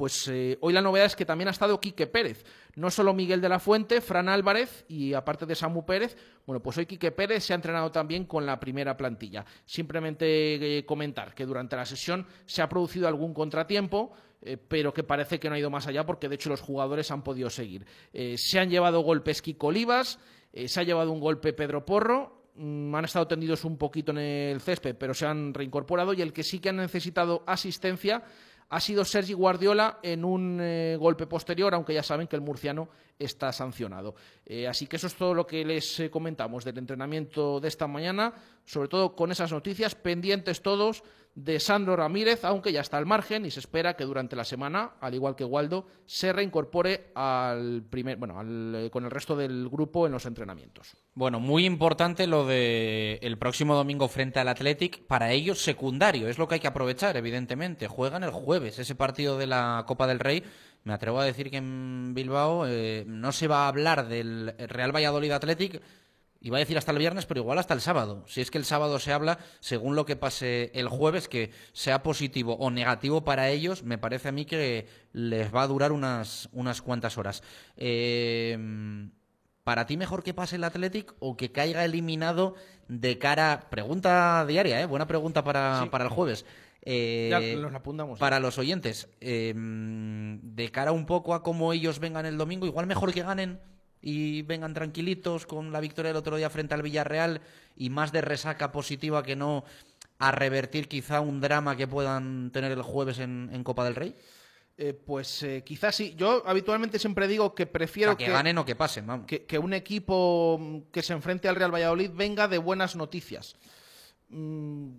pues 0.02 0.28
eh, 0.30 0.58
hoy 0.62 0.74
la 0.74 0.82
novedad 0.82 1.06
es 1.06 1.16
que 1.16 1.28
también 1.28 1.48
ha 1.48 1.52
estado 1.52 1.80
Quique 1.80 2.08
Pérez. 2.08 2.44
No 2.74 2.90
solo 2.90 3.14
Miguel 3.14 3.40
de 3.40 3.50
la 3.50 3.60
Fuente, 3.60 4.02
Fran 4.02 4.30
Álvarez 4.30 4.84
y 4.88 5.14
aparte 5.14 5.46
de 5.46 5.54
Samu 5.54 5.86
Pérez, 5.86 6.18
bueno, 6.48 6.60
pues 6.60 6.76
hoy 6.80 6.88
Quique 6.88 7.12
Pérez 7.12 7.44
se 7.44 7.54
ha 7.54 7.56
entrenado 7.56 7.92
también 7.92 8.26
con 8.26 8.44
la 8.44 8.60
primera 8.60 8.98
plantilla. 8.98 9.46
Simplemente 9.64 10.80
eh, 10.80 10.86
comentar 10.88 11.36
que 11.36 11.46
durante 11.46 11.76
la 11.76 11.86
sesión 11.86 12.26
se 12.48 12.64
ha 12.64 12.68
producido 12.68 13.08
algún 13.08 13.32
contratiempo, 13.32 14.12
eh, 14.42 14.58
pero 14.58 14.92
que 14.92 15.04
parece 15.04 15.40
que 15.40 15.50
no 15.50 15.54
ha 15.54 15.60
ido 15.60 15.70
más 15.70 15.86
allá 15.86 16.04
porque 16.04 16.28
de 16.28 16.34
hecho 16.34 16.50
los 16.50 16.62
jugadores 16.62 17.12
han 17.12 17.22
podido 17.24 17.52
seguir. 17.52 17.86
Se 18.12 18.58
han 18.58 18.72
llevado 18.72 19.02
golpes 19.02 19.44
Kiko 19.44 19.68
Olivas, 19.68 20.18
se 20.52 20.80
ha 20.80 20.84
llevado 20.84 21.12
un 21.12 21.20
golpe 21.20 21.54
Pedro 21.54 21.86
Porro, 21.86 22.50
mm, 22.56 22.96
han 22.96 23.06
estado 23.06 23.28
tendidos 23.28 23.66
un 23.66 23.78
poquito 23.78 24.12
en 24.14 24.18
el 24.18 24.62
césped, 24.62 24.96
pero 24.96 25.14
se 25.14 25.28
han 25.28 25.54
reincorporado 25.54 26.12
y 26.14 26.24
el 26.24 26.34
que 26.34 26.42
sí 26.42 26.58
que 26.58 26.70
han 26.70 26.78
necesitado 26.78 27.44
asistencia 27.46 28.24
ha 28.72 28.80
sido 28.80 29.04
Sergi 29.04 29.34
Guardiola 29.34 30.00
en 30.02 30.24
un 30.24 30.60
eh, 30.62 30.96
golpe 30.98 31.28
posterior, 31.28 31.74
aunque 31.74 31.94
ya 31.94 32.04
saben 32.04 32.28
que 32.28 32.38
el 32.38 32.42
murciano 32.42 32.88
está 33.20 33.52
sancionado. 33.52 34.16
Eh, 34.46 34.66
así 34.66 34.88
que 34.88 34.96
eso 34.96 35.08
es 35.08 35.16
todo 35.16 35.34
lo 35.34 35.46
que 35.46 35.66
les 35.66 36.00
eh, 36.00 36.10
comentamos 36.10 36.64
del 36.64 36.78
entrenamiento 36.78 37.60
de 37.60 37.68
esta 37.68 37.86
mañana, 37.86 38.34
sobre 38.64 38.88
todo 38.88 39.14
con 39.14 39.30
esas 39.30 39.52
noticias 39.52 39.94
pendientes 39.94 40.62
todos 40.62 41.04
de 41.36 41.60
Sandro 41.60 41.96
Ramírez, 41.96 42.44
aunque 42.44 42.72
ya 42.72 42.82
está 42.82 42.98
al 42.98 43.06
margen 43.06 43.46
y 43.46 43.52
se 43.52 43.62
espera 43.62 43.96
que 43.96 44.04
durante 44.04 44.36
la 44.36 44.44
semana, 44.44 44.92
al 45.00 45.14
igual 45.14 45.36
que 45.36 45.46
Waldo, 45.46 45.88
se 46.06 46.34
reincorpore 46.34 47.12
al 47.16 47.84
primer, 47.90 48.18
bueno, 48.18 48.42
eh, 48.78 48.90
con 48.92 49.06
el 49.06 49.12
resto 49.12 49.36
del 49.36 49.70
grupo 49.70 50.06
en 50.06 50.12
los 50.12 50.26
entrenamientos. 50.26 50.96
Bueno, 51.14 51.40
muy 51.40 51.66
importante 51.66 52.28
lo 52.28 52.46
de 52.46 53.20
el 53.22 53.38
próximo 53.38 53.76
domingo 53.76 54.08
frente 54.08 54.40
al 54.40 54.50
Athletic. 54.50 55.06
Para 55.06 55.32
ellos 55.32 55.62
secundario, 55.62 56.28
es 56.28 56.38
lo 56.38 56.48
que 56.48 56.56
hay 56.56 56.62
que 56.62 56.68
aprovechar, 56.68 57.16
evidentemente. 57.16 57.88
Juegan 57.88 58.24
el 58.24 58.32
jueves 58.32 58.80
ese 58.80 58.96
partido 58.96 59.38
de 59.38 59.48
la 59.48 59.86
Copa 59.88 60.08
del 60.08 60.20
Rey. 60.20 60.44
Me 60.84 60.94
atrevo 60.94 61.20
a 61.20 61.26
decir 61.26 61.52
que 61.52 61.58
en 61.58 62.14
Bilbao 62.14 62.66
eh, 62.68 63.04
no 63.08 63.32
se 63.32 63.48
va 63.48 63.66
a 63.66 63.68
hablar 63.68 64.08
del 64.08 64.54
Real 64.58 64.94
Valladolid 64.94 65.32
Athletic. 65.32 65.82
Iba 66.44 66.58
a 66.58 66.60
decir 66.60 66.76
hasta 66.78 66.92
el 66.92 66.98
viernes, 66.98 67.28
pero 67.28 67.42
igual 67.42 67.60
hasta 67.60 67.76
el 67.76 67.82
sábado. 67.82 68.24
Si 68.28 68.42
es 68.42 68.50
que 68.50 68.58
el 68.58 68.66
sábado 68.66 68.98
se 68.98 69.14
habla, 69.14 69.38
según 69.60 69.96
lo 69.96 70.06
que 70.08 70.16
pase 70.16 70.72
el 70.74 70.88
jueves, 70.88 71.28
que 71.28 71.52
sea 71.72 72.02
positivo 72.02 72.56
o 72.56 72.72
negativo 72.72 73.24
para 73.24 73.50
ellos, 73.50 73.84
me 73.84 74.00
parece 74.00 74.30
a 74.30 74.32
mí 74.32 74.46
que 74.46 74.88
les 75.14 75.54
va 75.54 75.62
a 75.62 75.68
durar 75.68 75.92
unas, 75.92 76.50
unas 76.52 76.82
cuantas 76.82 77.20
horas. 77.20 77.44
Eh, 77.78 78.58
¿Para 79.64 79.86
ti 79.86 79.96
mejor 79.98 80.24
que 80.24 80.34
pase 80.34 80.56
el 80.56 80.64
Athletic 80.64 81.14
o 81.20 81.38
que 81.38 81.52
caiga 81.52 81.86
eliminado 81.86 82.56
de 82.88 83.20
cara... 83.20 83.68
Pregunta 83.70 84.44
diaria, 84.48 84.82
¿eh? 84.82 84.86
Buena 84.88 85.06
pregunta 85.06 85.44
para, 85.44 85.84
Sí. 85.84 85.90
para 85.90 86.06
el 86.06 86.10
jueves. 86.10 86.46
Eh, 86.82 87.28
Ya 87.30 87.40
nos 87.62 87.72
la 87.72 87.78
apuntamos. 87.78 88.18
para 88.18 88.40
los 88.40 88.58
oyentes, 88.58 89.08
eh, 89.22 89.54
de 89.56 90.72
cara 90.72 90.92
un 90.92 91.06
poco 91.06 91.36
a 91.36 91.44
cómo 91.44 91.74
ellos 91.74 92.00
vengan 92.00 92.26
el 92.26 92.40
domingo, 92.40 92.66
igual 92.66 92.88
mejor 92.88 93.14
que 93.14 93.22
ganen 93.22 93.60
y 94.02 94.42
vengan 94.42 94.74
tranquilitos 94.74 95.46
con 95.46 95.72
la 95.72 95.80
victoria 95.80 96.10
del 96.10 96.18
otro 96.18 96.36
día 96.36 96.50
frente 96.50 96.74
al 96.74 96.82
Villarreal 96.82 97.42
y 97.76 97.90
más 97.90 98.12
de 98.12 98.22
resaca 98.22 98.72
positiva 98.72 99.24
que 99.24 99.36
no 99.36 99.64
a 100.18 100.32
revertir 100.32 100.88
quizá 100.88 101.22
un 101.22 101.42
drama 101.42 101.76
que 101.76 101.88
puedan 101.88 102.52
tener 102.52 102.72
el 102.72 102.82
jueves 102.82 103.20
en, 103.20 103.50
en 103.52 103.64
Copa 103.64 103.84
del 103.84 103.96
Rey. 103.96 104.16
Eh, 104.78 104.94
pues 104.94 105.44
eh, 105.44 105.64
quizás 105.64 105.96
sí. 105.96 106.16
Yo 106.16 106.44
habitualmente 106.46 106.98
siempre 106.98 107.28
digo 107.28 107.54
que 107.54 107.64
O 107.64 107.72
prefiero 107.72 108.12
sea, 108.14 108.18
que, 108.18 108.32
ganen 108.32 108.58
o 108.58 108.66
que 108.66 108.76
pasen, 108.76 109.06
vamos. 109.06 109.28
que, 109.28 109.46
que 109.46 109.60
un 109.60 109.74
equipo 109.74 110.58
mm, 110.60 110.92
que 110.92 111.04
se 111.04 111.14
enfrente 111.14 111.48
al 111.48 111.56
Real 111.56 111.74
Valladolid 111.74 112.12
venga 112.14 112.48
de 112.48 112.58
buenas 112.58 112.96
noticias. 112.96 113.56
Mm, 114.30 114.90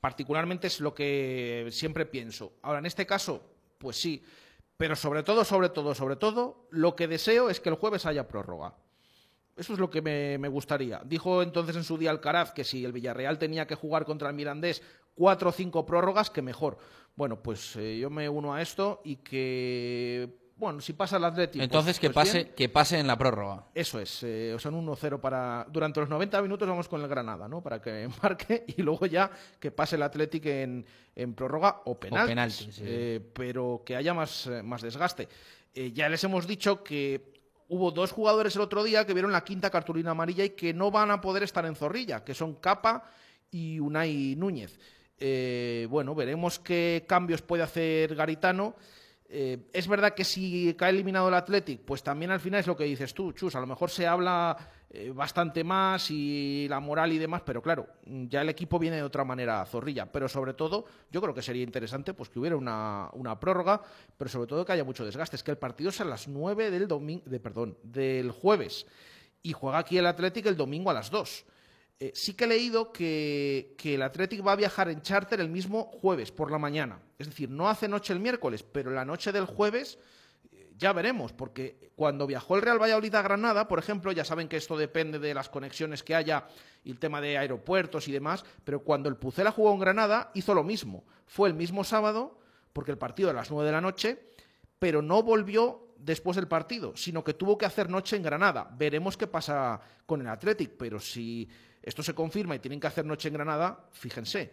particularmente 0.00 0.66
es 0.66 0.80
lo 0.80 0.94
que 0.94 1.68
siempre 1.70 2.06
pienso. 2.06 2.54
Ahora, 2.62 2.78
en 2.80 2.86
este 2.86 3.06
caso, 3.06 3.42
pues 3.78 3.96
sí. 3.96 4.22
Pero 4.76 4.96
sobre 4.96 5.22
todo, 5.22 5.44
sobre 5.44 5.68
todo, 5.68 5.94
sobre 5.94 6.16
todo, 6.16 6.66
lo 6.70 6.96
que 6.96 7.08
deseo 7.08 7.50
es 7.50 7.60
que 7.60 7.68
el 7.68 7.76
jueves 7.76 8.06
haya 8.06 8.26
prórroga. 8.26 8.74
Eso 9.56 9.74
es 9.74 9.78
lo 9.78 9.90
que 9.90 10.02
me, 10.02 10.38
me 10.38 10.48
gustaría. 10.48 11.02
Dijo 11.04 11.42
entonces 11.42 11.76
en 11.76 11.84
su 11.84 11.98
día 11.98 12.10
Alcaraz 12.10 12.52
que 12.52 12.64
si 12.64 12.84
el 12.84 12.92
Villarreal 12.92 13.38
tenía 13.38 13.66
que 13.66 13.74
jugar 13.74 14.04
contra 14.04 14.30
el 14.30 14.34
Mirandés 14.34 14.82
cuatro 15.14 15.50
o 15.50 15.52
cinco 15.52 15.84
prórrogas, 15.84 16.30
que 16.30 16.42
mejor. 16.42 16.78
Bueno, 17.14 17.42
pues 17.42 17.76
eh, 17.76 17.98
yo 17.98 18.10
me 18.10 18.28
uno 18.28 18.54
a 18.54 18.62
esto 18.62 19.00
y 19.04 19.16
que, 19.16 20.41
bueno, 20.62 20.80
si 20.80 20.92
pasa 20.92 21.16
el 21.16 21.24
Atlético... 21.24 21.62
Entonces 21.62 21.98
que, 21.98 22.10
pues 22.10 22.28
pase, 22.28 22.44
bien. 22.44 22.54
que 22.54 22.68
pase 22.68 22.98
en 23.00 23.08
la 23.08 23.18
prórroga. 23.18 23.66
Eso 23.74 23.98
es, 23.98 24.22
eh, 24.22 24.52
o 24.54 24.58
sea, 24.60 24.70
un 24.70 24.86
1-0 24.86 25.18
para... 25.20 25.66
Durante 25.68 25.98
los 25.98 26.08
90 26.08 26.40
minutos 26.40 26.68
vamos 26.68 26.88
con 26.88 27.02
el 27.02 27.08
Granada, 27.08 27.48
¿no? 27.48 27.60
Para 27.60 27.82
que 27.82 28.08
marque 28.22 28.64
y 28.68 28.80
luego 28.82 29.06
ya 29.06 29.28
que 29.58 29.72
pase 29.72 29.96
el 29.96 30.02
Atlético 30.02 30.48
en, 30.48 30.86
en 31.16 31.34
prórroga 31.34 31.82
o 31.84 31.98
penaltis. 31.98 32.28
penalti, 32.28 32.72
sí. 32.72 32.82
eh, 32.84 33.20
pero 33.32 33.82
que 33.84 33.96
haya 33.96 34.14
más, 34.14 34.46
eh, 34.46 34.62
más 34.62 34.82
desgaste. 34.82 35.28
Eh, 35.74 35.90
ya 35.92 36.08
les 36.08 36.22
hemos 36.22 36.46
dicho 36.46 36.84
que 36.84 37.40
hubo 37.68 37.90
dos 37.90 38.12
jugadores 38.12 38.54
el 38.54 38.62
otro 38.62 38.84
día 38.84 39.04
que 39.04 39.14
vieron 39.14 39.32
la 39.32 39.42
quinta 39.42 39.68
cartulina 39.68 40.12
amarilla 40.12 40.44
y 40.44 40.50
que 40.50 40.72
no 40.72 40.92
van 40.92 41.10
a 41.10 41.20
poder 41.20 41.42
estar 41.42 41.66
en 41.66 41.74
Zorrilla, 41.74 42.22
que 42.22 42.34
son 42.34 42.54
Capa 42.54 43.10
y 43.50 43.80
Unai 43.80 44.36
Núñez. 44.36 44.78
Bueno, 45.88 46.14
veremos 46.14 46.58
qué 46.58 47.04
cambios 47.08 47.42
puede 47.42 47.62
hacer 47.62 48.14
Garitano. 48.14 48.76
Eh, 49.34 49.70
es 49.72 49.88
verdad 49.88 50.12
que 50.12 50.24
si 50.24 50.74
cae 50.74 50.90
eliminado 50.90 51.28
el 51.28 51.32
Athletic, 51.34 51.80
pues 51.86 52.02
también 52.02 52.30
al 52.30 52.40
final 52.40 52.60
es 52.60 52.66
lo 52.66 52.76
que 52.76 52.84
dices 52.84 53.14
tú, 53.14 53.32
Chus. 53.32 53.54
A 53.54 53.60
lo 53.60 53.66
mejor 53.66 53.88
se 53.88 54.06
habla 54.06 54.54
eh, 54.90 55.10
bastante 55.10 55.64
más 55.64 56.10
y 56.10 56.66
la 56.68 56.80
moral 56.80 57.14
y 57.14 57.18
demás, 57.18 57.40
pero 57.42 57.62
claro, 57.62 57.86
mm, 58.04 58.26
ya 58.26 58.42
el 58.42 58.50
equipo 58.50 58.78
viene 58.78 58.96
de 58.96 59.02
otra 59.02 59.24
manera 59.24 59.62
a 59.62 59.64
Zorrilla. 59.64 60.04
Pero 60.12 60.28
sobre 60.28 60.52
todo, 60.52 60.84
yo 61.10 61.22
creo 61.22 61.32
que 61.32 61.40
sería 61.40 61.62
interesante 61.62 62.12
pues 62.12 62.28
que 62.28 62.40
hubiera 62.40 62.56
una, 62.56 63.40
prórroga, 63.40 63.80
pero 64.18 64.28
sobre 64.28 64.46
todo 64.46 64.66
que 64.66 64.72
haya 64.72 64.84
mucho 64.84 65.02
desgaste. 65.02 65.36
Es 65.36 65.42
que 65.42 65.50
el 65.50 65.56
partido 65.56 65.88
es 65.88 65.98
a 66.02 66.04
las 66.04 66.28
9 66.28 66.70
del, 66.70 66.86
domingo, 66.86 67.22
de, 67.24 67.40
perdón, 67.40 67.78
del 67.82 68.32
jueves 68.32 68.86
y 69.42 69.54
juega 69.54 69.78
aquí 69.78 69.96
el 69.96 70.04
Athletic 70.04 70.44
el 70.44 70.58
domingo 70.58 70.90
a 70.90 70.92
las 70.92 71.10
2. 71.10 71.46
Eh, 72.00 72.12
sí 72.14 72.34
que 72.34 72.44
he 72.44 72.48
leído 72.48 72.92
que, 72.92 73.76
el 73.82 74.02
Athletic 74.02 74.44
va 74.46 74.52
a 74.52 74.56
viajar 74.56 74.88
en 74.88 75.02
charter 75.02 75.40
el 75.40 75.48
mismo 75.48 75.84
jueves 75.84 76.32
por 76.32 76.50
la 76.50 76.58
mañana. 76.58 77.00
Es 77.18 77.28
decir, 77.28 77.48
no 77.48 77.68
hace 77.68 77.88
noche 77.88 78.12
el 78.12 78.20
miércoles, 78.20 78.62
pero 78.62 78.90
la 78.90 79.04
noche 79.04 79.30
del 79.30 79.46
jueves 79.46 79.98
eh, 80.50 80.72
ya 80.76 80.92
veremos, 80.92 81.32
porque 81.32 81.92
cuando 81.94 82.26
viajó 82.26 82.56
el 82.56 82.62
Real 82.62 82.82
Valladolid 82.82 83.14
a 83.14 83.22
Granada, 83.22 83.68
por 83.68 83.78
ejemplo, 83.78 84.10
ya 84.10 84.24
saben 84.24 84.48
que 84.48 84.56
esto 84.56 84.76
depende 84.76 85.18
de 85.18 85.34
las 85.34 85.48
conexiones 85.48 86.02
que 86.02 86.14
haya 86.14 86.48
y 86.82 86.90
el 86.90 86.98
tema 86.98 87.20
de 87.20 87.38
aeropuertos 87.38 88.08
y 88.08 88.12
demás, 88.12 88.44
pero 88.64 88.80
cuando 88.82 89.08
el 89.08 89.16
Pucela 89.16 89.52
jugó 89.52 89.72
en 89.72 89.80
Granada 89.80 90.32
hizo 90.34 90.54
lo 90.54 90.64
mismo. 90.64 91.04
Fue 91.26 91.48
el 91.48 91.54
mismo 91.54 91.84
sábado, 91.84 92.38
porque 92.72 92.90
el 92.90 92.98
partido 92.98 93.30
a 93.30 93.32
las 93.32 93.50
9 93.50 93.66
de 93.66 93.72
la 93.72 93.80
noche, 93.80 94.18
pero 94.78 95.02
no 95.02 95.22
volvió 95.22 95.91
después 96.04 96.36
del 96.36 96.48
partido, 96.48 96.96
sino 96.96 97.22
que 97.22 97.34
tuvo 97.34 97.56
que 97.56 97.66
hacer 97.66 97.88
noche 97.88 98.16
en 98.16 98.22
Granada. 98.22 98.68
Veremos 98.76 99.16
qué 99.16 99.26
pasa 99.26 99.80
con 100.04 100.20
el 100.20 100.28
Athletic, 100.28 100.72
pero 100.76 100.98
si 100.98 101.48
esto 101.82 102.02
se 102.02 102.14
confirma 102.14 102.54
y 102.54 102.58
tienen 102.58 102.80
que 102.80 102.86
hacer 102.86 103.04
noche 103.04 103.28
en 103.28 103.34
Granada, 103.34 103.88
fíjense, 103.92 104.52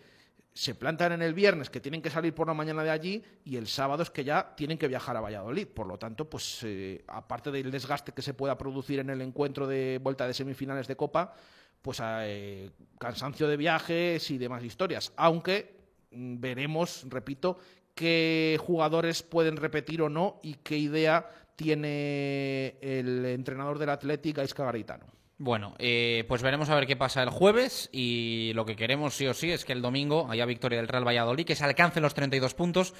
se 0.54 0.76
plantan 0.76 1.14
en 1.14 1.22
el 1.22 1.34
viernes 1.34 1.70
que 1.70 1.80
tienen 1.80 2.02
que 2.02 2.10
salir 2.10 2.34
por 2.34 2.48
la 2.48 2.54
mañana 2.54 2.84
de 2.84 2.90
allí 2.90 3.24
y 3.46 3.56
el 3.56 3.68
sábado 3.68 4.04
es 4.04 4.10
que 4.10 4.24
ya 4.24 4.56
tienen 4.56 4.78
que 4.78 4.88
viajar 4.88 5.16
a 5.16 5.22
Valladolid. 5.22 5.68
Por 5.68 5.88
lo 5.88 5.98
tanto, 5.98 6.30
pues 6.30 6.60
eh, 6.64 7.04
aparte 7.08 7.52
del 7.52 7.72
desgaste 7.72 8.12
que 8.12 8.22
se 8.22 8.34
pueda 8.34 8.58
producir 8.58 9.00
en 9.00 9.10
el 9.10 9.22
encuentro 9.22 9.68
de 9.68 10.00
vuelta 10.02 10.28
de 10.28 10.34
semifinales 10.34 10.88
de 10.88 10.96
Copa, 10.96 11.34
pues 11.82 12.02
eh, 12.04 12.72
cansancio 13.00 13.48
de 13.48 13.58
viajes 13.58 14.30
y 14.32 14.38
demás 14.38 14.64
historias. 14.64 15.14
Aunque 15.16 15.78
mm, 16.12 16.40
veremos, 16.40 17.06
repito, 17.08 17.60
qué 18.00 18.58
jugadores 18.66 19.24
pueden 19.24 19.58
repetir 19.58 20.02
o 20.02 20.08
no 20.08 20.40
y 20.42 20.54
qué 20.64 20.78
idea 20.78 21.28
tiene 21.58 22.78
el 22.82 23.26
entrenador 23.26 23.78
del 23.78 23.90
Athletic, 23.90 24.38
Aisca 24.40 24.64
Garitano. 24.64 25.06
Bueno, 25.38 25.76
eh, 25.80 26.24
pues 26.30 26.42
veremos 26.42 26.70
a 26.70 26.76
ver 26.76 26.86
qué 26.88 26.96
pasa 26.96 27.22
el 27.24 27.30
jueves 27.30 27.90
y 27.92 28.52
lo 28.56 28.66
que 28.66 28.78
queremos 28.78 29.14
sí 29.16 29.28
o 29.28 29.34
sí 29.34 29.52
es 29.52 29.66
que 29.66 29.74
el 29.74 29.82
domingo 29.82 30.28
haya 30.30 30.46
victoria 30.46 30.78
del 30.80 30.88
Real 30.88 31.06
Valladolid, 31.08 31.46
que 31.46 31.56
se 31.56 31.64
alcance 31.66 32.00
los 32.02 32.14
32 32.14 32.54
puntos 32.54 32.94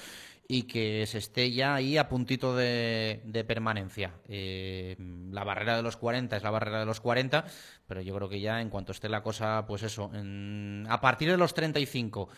y 0.48 0.62
que 0.64 1.06
se 1.06 1.18
esté 1.18 1.50
ya 1.52 1.74
ahí 1.74 1.96
a 1.96 2.08
puntito 2.08 2.54
de, 2.56 3.20
de 3.24 3.44
permanencia. 3.44 4.12
Eh, 4.28 4.96
la 5.30 5.44
barrera 5.44 5.76
de 5.76 5.82
los 5.82 5.96
40 5.96 6.36
es 6.36 6.42
la 6.42 6.50
barrera 6.50 6.80
de 6.80 6.86
los 6.86 7.00
40, 7.00 7.44
pero 7.86 8.00
yo 8.02 8.14
creo 8.16 8.28
que 8.28 8.40
ya 8.40 8.60
en 8.60 8.68
cuanto 8.68 8.92
esté 8.92 9.08
la 9.08 9.22
cosa, 9.22 9.64
pues 9.66 9.82
eso, 9.82 10.10
en- 10.14 10.86
a 10.88 11.00
partir 11.00 11.30
de 11.30 11.36
los 11.36 11.54
35 11.54 12.28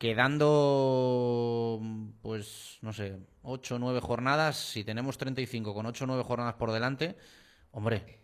quedando, 0.00 1.78
pues, 2.22 2.78
no 2.80 2.94
sé, 2.94 3.18
8 3.42 3.74
o 3.74 3.78
9 3.78 4.00
jornadas, 4.00 4.56
si 4.56 4.82
tenemos 4.82 5.18
35 5.18 5.74
con 5.74 5.84
8 5.84 6.04
o 6.04 6.06
9 6.06 6.22
jornadas 6.24 6.54
por 6.54 6.72
delante, 6.72 7.18
hombre, 7.72 8.18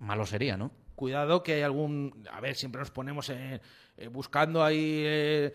malo 0.00 0.26
sería, 0.26 0.56
¿no? 0.56 0.72
Cuidado 0.96 1.44
que 1.44 1.54
hay 1.54 1.62
algún... 1.62 2.26
A 2.32 2.40
ver, 2.40 2.56
siempre 2.56 2.80
nos 2.80 2.90
ponemos 2.90 3.30
eh, 3.30 3.60
eh, 3.96 4.08
buscando 4.08 4.64
ahí 4.64 5.02
eh, 5.04 5.52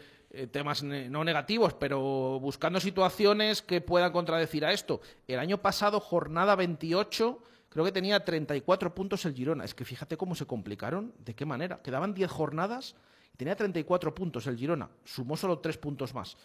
temas 0.51 0.83
no 0.83 1.25
negativos, 1.25 1.73
pero 1.73 2.39
buscando 2.39 2.79
situaciones 2.79 3.61
que 3.61 3.81
puedan 3.81 4.13
contradecir 4.13 4.63
a 4.63 4.71
esto. 4.71 5.01
El 5.27 5.39
año 5.39 5.57
pasado, 5.57 5.99
jornada 5.99 6.55
28, 6.55 7.43
creo 7.67 7.83
que 7.83 7.91
tenía 7.91 8.23
34 8.23 8.95
puntos 8.95 9.25
el 9.25 9.33
Girona. 9.33 9.65
Es 9.65 9.75
que 9.75 9.83
fíjate 9.83 10.15
cómo 10.15 10.33
se 10.33 10.45
complicaron, 10.45 11.13
de 11.19 11.35
qué 11.35 11.45
manera. 11.45 11.81
Quedaban 11.81 12.13
10 12.13 12.31
jornadas 12.31 12.95
tenía 13.37 13.55
34 13.55 14.13
puntos 14.13 14.47
el 14.47 14.57
Girona. 14.57 14.89
Sumó 15.03 15.35
solo 15.37 15.59
3 15.59 15.77
puntos 15.77 16.13
más. 16.13 16.37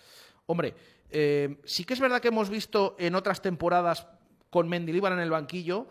Hombre, 0.46 0.74
eh, 1.10 1.58
sí 1.64 1.84
que 1.84 1.94
es 1.94 2.00
verdad 2.00 2.20
que 2.20 2.28
hemos 2.28 2.50
visto 2.50 2.96
en 2.98 3.14
otras 3.14 3.42
temporadas 3.42 4.06
con 4.50 4.68
Mendilibar 4.68 5.12
en 5.12 5.20
el 5.20 5.30
banquillo 5.30 5.88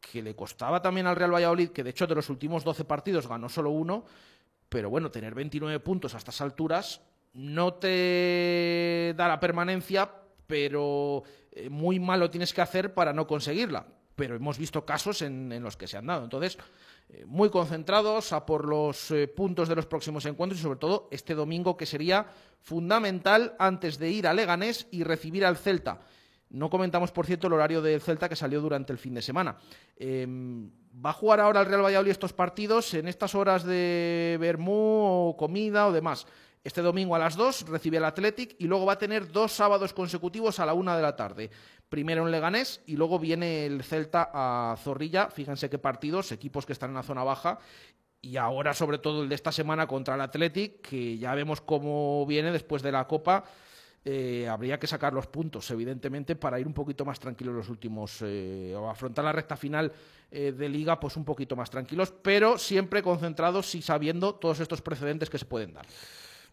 que 0.00 0.22
le 0.22 0.36
costaba 0.36 0.80
también 0.80 1.06
al 1.06 1.16
Real 1.16 1.34
Valladolid, 1.34 1.70
que 1.70 1.82
de 1.82 1.90
hecho 1.90 2.06
de 2.06 2.14
los 2.14 2.30
últimos 2.30 2.64
12 2.64 2.84
partidos 2.84 3.26
ganó 3.26 3.48
solo 3.48 3.70
uno, 3.70 4.04
pero 4.68 4.90
bueno, 4.90 5.10
tener 5.10 5.34
29 5.34 5.80
puntos 5.80 6.14
a 6.14 6.18
estas 6.18 6.40
alturas 6.40 7.00
no 7.34 7.74
te 7.74 9.14
da 9.16 9.28
la 9.28 9.40
permanencia, 9.40 10.10
pero 10.46 11.22
eh, 11.52 11.68
muy 11.68 12.00
mal 12.00 12.20
lo 12.20 12.30
tienes 12.30 12.54
que 12.54 12.62
hacer 12.62 12.94
para 12.94 13.12
no 13.12 13.26
conseguirla. 13.26 13.86
Pero 14.14 14.34
hemos 14.34 14.56
visto 14.56 14.86
casos 14.86 15.20
en, 15.20 15.52
en 15.52 15.62
los 15.62 15.76
que 15.76 15.86
se 15.86 15.98
han 15.98 16.06
dado. 16.06 16.24
Entonces, 16.24 16.56
muy 17.26 17.50
concentrados 17.50 18.32
a 18.32 18.44
por 18.44 18.66
los 18.66 19.10
eh, 19.10 19.28
puntos 19.28 19.68
de 19.68 19.76
los 19.76 19.86
próximos 19.86 20.26
encuentros 20.26 20.60
y 20.60 20.62
sobre 20.62 20.78
todo 20.78 21.08
este 21.10 21.34
domingo 21.34 21.76
que 21.76 21.86
sería 21.86 22.26
fundamental 22.60 23.54
antes 23.58 23.98
de 23.98 24.10
ir 24.10 24.26
a 24.26 24.34
Leganés 24.34 24.88
y 24.90 25.04
recibir 25.04 25.44
al 25.44 25.56
Celta. 25.56 26.00
No 26.50 26.70
comentamos, 26.70 27.10
por 27.12 27.26
cierto, 27.26 27.46
el 27.46 27.54
horario 27.54 27.82
del 27.82 28.00
Celta 28.00 28.28
que 28.28 28.36
salió 28.36 28.60
durante 28.60 28.92
el 28.92 28.98
fin 28.98 29.14
de 29.14 29.22
semana. 29.22 29.56
Eh, 29.96 30.26
va 31.04 31.10
a 31.10 31.14
jugar 31.14 31.40
ahora 31.40 31.60
el 31.60 31.66
Real 31.66 31.84
Valladolid 31.84 32.10
estos 32.10 32.32
partidos 32.32 32.94
en 32.94 33.08
estas 33.08 33.34
horas 33.34 33.64
de 33.64 34.36
Bermú 34.40 35.28
o 35.28 35.36
comida 35.36 35.86
o 35.86 35.92
demás. 35.92 36.26
Este 36.66 36.82
domingo 36.82 37.14
a 37.14 37.20
las 37.20 37.36
2 37.36 37.68
recibe 37.68 37.98
el 37.98 38.04
Athletic 38.04 38.56
y 38.58 38.66
luego 38.66 38.86
va 38.86 38.94
a 38.94 38.98
tener 38.98 39.30
dos 39.30 39.52
sábados 39.52 39.92
consecutivos 39.92 40.58
a 40.58 40.66
la 40.66 40.74
una 40.74 40.96
de 40.96 41.02
la 41.02 41.14
tarde. 41.14 41.48
Primero 41.88 42.26
en 42.26 42.32
Leganés 42.32 42.80
y 42.86 42.96
luego 42.96 43.20
viene 43.20 43.66
el 43.66 43.84
Celta 43.84 44.30
a 44.34 44.76
Zorrilla. 44.76 45.30
Fíjense 45.30 45.70
qué 45.70 45.78
partidos, 45.78 46.32
equipos 46.32 46.66
que 46.66 46.72
están 46.72 46.90
en 46.90 46.96
la 46.96 47.04
zona 47.04 47.22
baja. 47.22 47.60
Y 48.20 48.36
ahora, 48.36 48.74
sobre 48.74 48.98
todo, 48.98 49.22
el 49.22 49.28
de 49.28 49.36
esta 49.36 49.52
semana 49.52 49.86
contra 49.86 50.16
el 50.16 50.20
Athletic, 50.22 50.80
que 50.80 51.16
ya 51.16 51.36
vemos 51.36 51.60
cómo 51.60 52.26
viene 52.26 52.50
después 52.50 52.82
de 52.82 52.90
la 52.90 53.06
Copa. 53.06 53.44
Eh, 54.04 54.48
habría 54.48 54.80
que 54.80 54.88
sacar 54.88 55.12
los 55.12 55.28
puntos, 55.28 55.70
evidentemente, 55.70 56.34
para 56.34 56.58
ir 56.58 56.66
un 56.66 56.74
poquito 56.74 57.04
más 57.04 57.20
tranquilos 57.20 57.54
los 57.54 57.68
últimos, 57.68 58.18
eh, 58.22 58.74
o 58.76 58.90
afrontar 58.90 59.24
la 59.24 59.30
recta 59.30 59.56
final 59.56 59.92
eh, 60.32 60.50
de 60.50 60.68
liga, 60.68 60.98
pues 60.98 61.16
un 61.16 61.24
poquito 61.24 61.54
más 61.54 61.70
tranquilos, 61.70 62.12
pero 62.22 62.58
siempre 62.58 63.04
concentrados 63.04 63.72
y 63.76 63.82
sabiendo 63.82 64.34
todos 64.34 64.58
estos 64.58 64.82
precedentes 64.82 65.30
que 65.30 65.38
se 65.38 65.44
pueden 65.44 65.72
dar. 65.72 65.86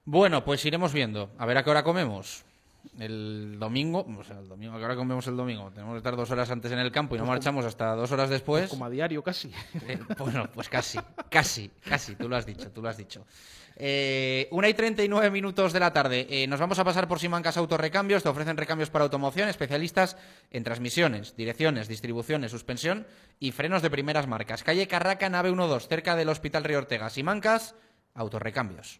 Bueno, 0.06 0.44
pues 0.44 0.64
iremos 0.66 0.94
viendo. 0.94 1.32
A 1.38 1.46
ver 1.46 1.58
a 1.58 1.64
qué 1.64 1.70
hora 1.70 1.84
comemos. 1.84 2.44
El 3.00 3.56
domingo, 3.60 4.06
o 4.20 4.24
sea, 4.26 4.40
el 4.40 4.50
domingo, 4.50 4.76
¿a 4.76 4.78
qué 4.78 4.84
hora 4.84 4.96
comemos 4.98 5.26
el 5.28 5.38
domingo? 5.38 5.72
Tenemos 5.72 5.94
que 5.94 5.98
estar 6.00 6.18
dos 6.18 6.30
horas 6.32 6.52
antes 6.52 6.70
en 6.72 6.80
el 6.80 6.92
campo 6.92 7.16
y 7.16 7.18
no 7.18 7.22
Pues 7.24 7.28
como- 7.28 7.32
marchamos 7.38 7.66
hasta 7.66 7.96
dos 7.96 8.12
horas 8.12 8.30
después. 8.30 8.70
Como 8.70 8.84
a 8.86 8.90
diario, 8.90 9.24
casi. 9.24 9.50
Eh, 9.88 9.98
bueno, 10.18 10.50
pues 10.54 10.68
casi, 10.68 11.00
casi, 11.30 11.70
casi, 11.88 12.16
tú 12.16 12.28
lo 12.28 12.36
has 12.36 12.46
dicho, 12.46 12.70
tú 12.72 12.82
lo 12.82 12.90
has 12.90 12.98
dicho. 12.98 13.26
Eh, 13.78 14.50
una 14.52 14.68
y 14.70 14.74
39 14.74 15.32
minutos 15.32 15.72
de 15.74 15.80
la 15.80 15.94
tarde. 15.94 16.28
Eh, 16.30 16.46
nos 16.46 16.60
vamos 16.60 16.78
a 16.78 16.84
pasar 16.84 17.08
por 17.08 17.20
Simancas 17.20 17.56
Autorrecambios. 17.58 18.22
Te 18.22 18.30
ofrecen 18.30 18.58
recambios 18.58 18.90
para 18.90 19.06
automoción, 19.06 19.48
especialistas 19.48 20.18
en 20.52 20.64
transmisiones, 20.66 21.36
direcciones, 21.38 21.88
distribuciones, 21.88 22.52
suspensión 22.52 23.08
y 23.40 23.52
frenos 23.54 23.82
de 23.82 23.90
primeras 23.90 24.28
marcas. 24.28 24.62
Calle 24.62 24.88
Carraca, 24.88 25.30
nave 25.30 25.50
12, 25.52 25.88
cerca 25.88 26.16
del 26.18 26.30
Hospital 26.30 26.66
Río 26.66 26.80
Ortega. 26.80 27.10
Simancas 27.10 27.74
Autorrecambios. 28.14 29.00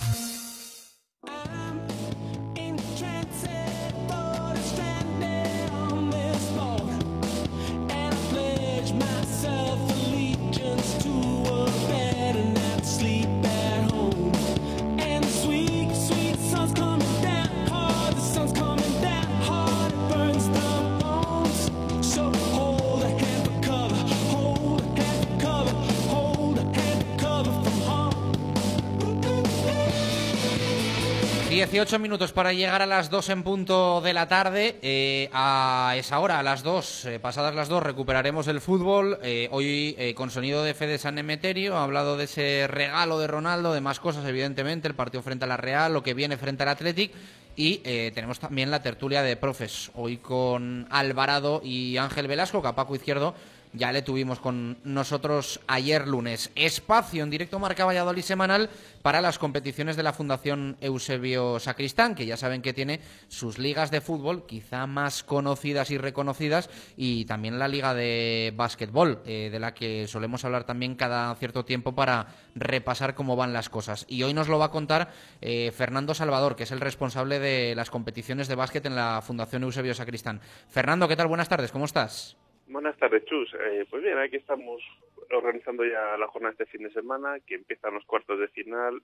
Ocho 31.81 31.97
minutos 31.97 32.31
para 32.31 32.53
llegar 32.53 32.83
a 32.83 32.85
las 32.85 33.09
2 33.09 33.29
en 33.29 33.41
punto 33.41 34.01
de 34.01 34.13
la 34.13 34.27
tarde. 34.27 34.77
Eh, 34.83 35.31
a 35.33 35.95
esa 35.97 36.19
hora, 36.19 36.37
a 36.37 36.43
las 36.43 36.61
2, 36.61 37.05
eh, 37.05 37.19
pasadas 37.19 37.55
las 37.55 37.69
2, 37.69 37.81
recuperaremos 37.81 38.47
el 38.47 38.61
fútbol. 38.61 39.17
Eh, 39.23 39.49
hoy 39.51 40.13
con 40.15 40.29
sonido 40.29 40.63
de 40.63 40.75
Fede 40.75 40.99
San 40.99 41.17
Emeterio, 41.17 41.77
ha 41.77 41.83
hablado 41.83 42.17
de 42.17 42.25
ese 42.25 42.67
regalo 42.67 43.17
de 43.17 43.25
Ronaldo, 43.25 43.73
de 43.73 43.81
más 43.81 43.99
cosas, 43.99 44.27
evidentemente, 44.27 44.87
el 44.87 44.93
partido 44.93 45.23
frente 45.23 45.45
a 45.45 45.47
la 45.47 45.57
Real, 45.57 45.91
lo 45.91 46.03
que 46.03 46.13
viene 46.13 46.37
frente 46.37 46.61
al 46.61 46.69
Athletic. 46.69 47.13
Y 47.55 47.77
tenemos 48.13 48.39
también 48.39 48.69
la 48.69 48.83
tertulia 48.83 49.23
de 49.23 49.35
profes, 49.35 49.91
hoy 49.95 50.17
con 50.17 50.87
Alvarado 50.89 51.61
y 51.63 51.97
Ángel 51.97 52.27
Velasco, 52.27 52.61
Capaco 52.61 52.95
Izquierdo 52.95 53.33
ya 53.73 53.91
le 53.91 54.01
tuvimos 54.01 54.39
con 54.39 54.77
nosotros 54.83 55.61
ayer 55.67 56.07
lunes. 56.07 56.51
Espacio 56.55 57.23
en 57.23 57.29
directo 57.29 57.59
Marca 57.59 57.85
Valladolid 57.85 58.21
semanal 58.21 58.69
para 59.01 59.21
las 59.21 59.39
competiciones 59.39 59.95
de 59.95 60.03
la 60.03 60.13
Fundación 60.13 60.77
Eusebio 60.81 61.59
Sacristán, 61.59 62.15
que 62.15 62.25
ya 62.25 62.37
saben 62.37 62.61
que 62.61 62.73
tiene 62.73 62.99
sus 63.27 63.57
ligas 63.57 63.91
de 63.91 64.01
fútbol 64.01 64.45
quizá 64.45 64.87
más 64.87 65.23
conocidas 65.23 65.91
y 65.91 65.97
reconocidas 65.97 66.69
y 66.97 67.25
también 67.25 67.59
la 67.59 67.67
liga 67.67 67.93
de 67.93 68.53
básquetbol, 68.55 69.21
eh, 69.25 69.49
de 69.51 69.59
la 69.59 69.73
que 69.73 70.07
solemos 70.07 70.45
hablar 70.45 70.65
también 70.65 70.95
cada 70.95 71.33
cierto 71.35 71.65
tiempo 71.65 71.93
para 71.93 72.27
repasar 72.55 73.15
cómo 73.15 73.35
van 73.35 73.53
las 73.53 73.69
cosas. 73.69 74.05
Y 74.07 74.23
hoy 74.23 74.33
nos 74.33 74.47
lo 74.47 74.59
va 74.59 74.65
a 74.65 74.71
contar 74.71 75.11
eh, 75.41 75.71
Fernando 75.75 76.13
Salvador, 76.13 76.55
que 76.55 76.63
es 76.63 76.71
el 76.71 76.81
responsable 76.81 77.39
de 77.39 77.75
las 77.75 77.89
competiciones 77.89 78.47
de 78.47 78.55
básquet 78.55 78.85
en 78.85 78.95
la 78.95 79.21
Fundación 79.21 79.63
Eusebio 79.63 79.93
Sacristán. 79.93 80.41
Fernando, 80.69 81.07
¿qué 81.07 81.15
tal? 81.15 81.27
Buenas 81.27 81.49
tardes, 81.49 81.71
¿cómo 81.71 81.85
estás? 81.85 82.35
Buenas 82.71 82.97
tardes, 82.97 83.25
Chus. 83.25 83.53
Eh, 83.53 83.85
pues 83.89 84.01
bien, 84.01 84.17
aquí 84.17 84.37
estamos 84.37 84.81
organizando 85.29 85.83
ya 85.83 86.15
la 86.17 86.27
jornada 86.27 86.53
este 86.53 86.65
fin 86.67 86.83
de 86.83 86.93
semana, 86.93 87.37
que 87.45 87.55
empiezan 87.55 87.93
los 87.93 88.05
cuartos 88.05 88.39
de 88.39 88.47
final 88.47 89.01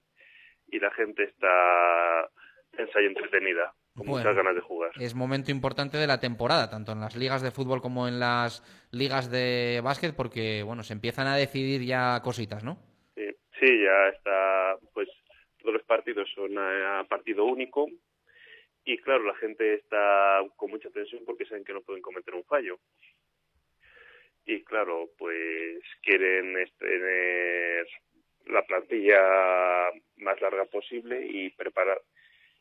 y 0.70 0.80
la 0.80 0.90
gente 0.92 1.26
está 1.26 2.30
tensa 2.72 3.02
y 3.02 3.08
entretenida, 3.08 3.74
con 3.94 4.08
muchas 4.08 4.34
ganas 4.34 4.56
de 4.56 4.62
jugar. 4.62 4.92
Es 4.98 5.16
momento 5.16 5.52
importante 5.52 5.98
de 5.98 6.08
la 6.08 6.22
temporada, 6.22 6.70
tanto 6.70 6.94
en 6.94 7.02
las 7.02 7.18
ligas 7.18 7.42
de 7.42 7.52
fútbol 7.52 7.82
como 7.82 8.08
en 8.08 8.22
las 8.22 8.64
ligas 8.92 9.30
de 9.30 9.82
básquet, 9.84 10.16
porque 10.16 10.64
bueno, 10.64 10.84
se 10.84 10.94
empiezan 10.94 11.28
a 11.28 11.36
decidir 11.36 11.82
ya 11.82 12.22
cositas, 12.24 12.64
¿no? 12.64 12.78
Sí, 13.16 13.28
sí 13.60 13.84
ya 13.84 14.08
está, 14.16 14.78
pues 14.94 15.10
todos 15.60 15.74
los 15.74 15.84
partidos 15.84 16.30
son 16.34 16.58
a 16.58 17.06
partido 17.10 17.44
único 17.44 17.88
y 18.86 18.98
claro, 19.00 19.26
la 19.26 19.36
gente 19.36 19.74
está 19.74 20.40
con 20.56 20.72
mucha 20.72 20.90
tensión 20.90 21.24
porque 21.26 21.46
saben 21.46 21.66
que 21.66 21.74
no 21.74 21.82
pueden 21.82 22.02
cometer 22.02 22.34
un 22.34 22.46
fallo 22.46 22.80
y 24.48 24.64
claro, 24.64 25.10
pues 25.18 25.84
quieren 26.02 26.56
tener 26.80 27.86
la 28.46 28.64
plantilla 28.64 29.92
más 30.18 30.40
larga 30.42 30.66
posible 30.66 31.28
y 31.30 31.50
preparar 31.52 32.02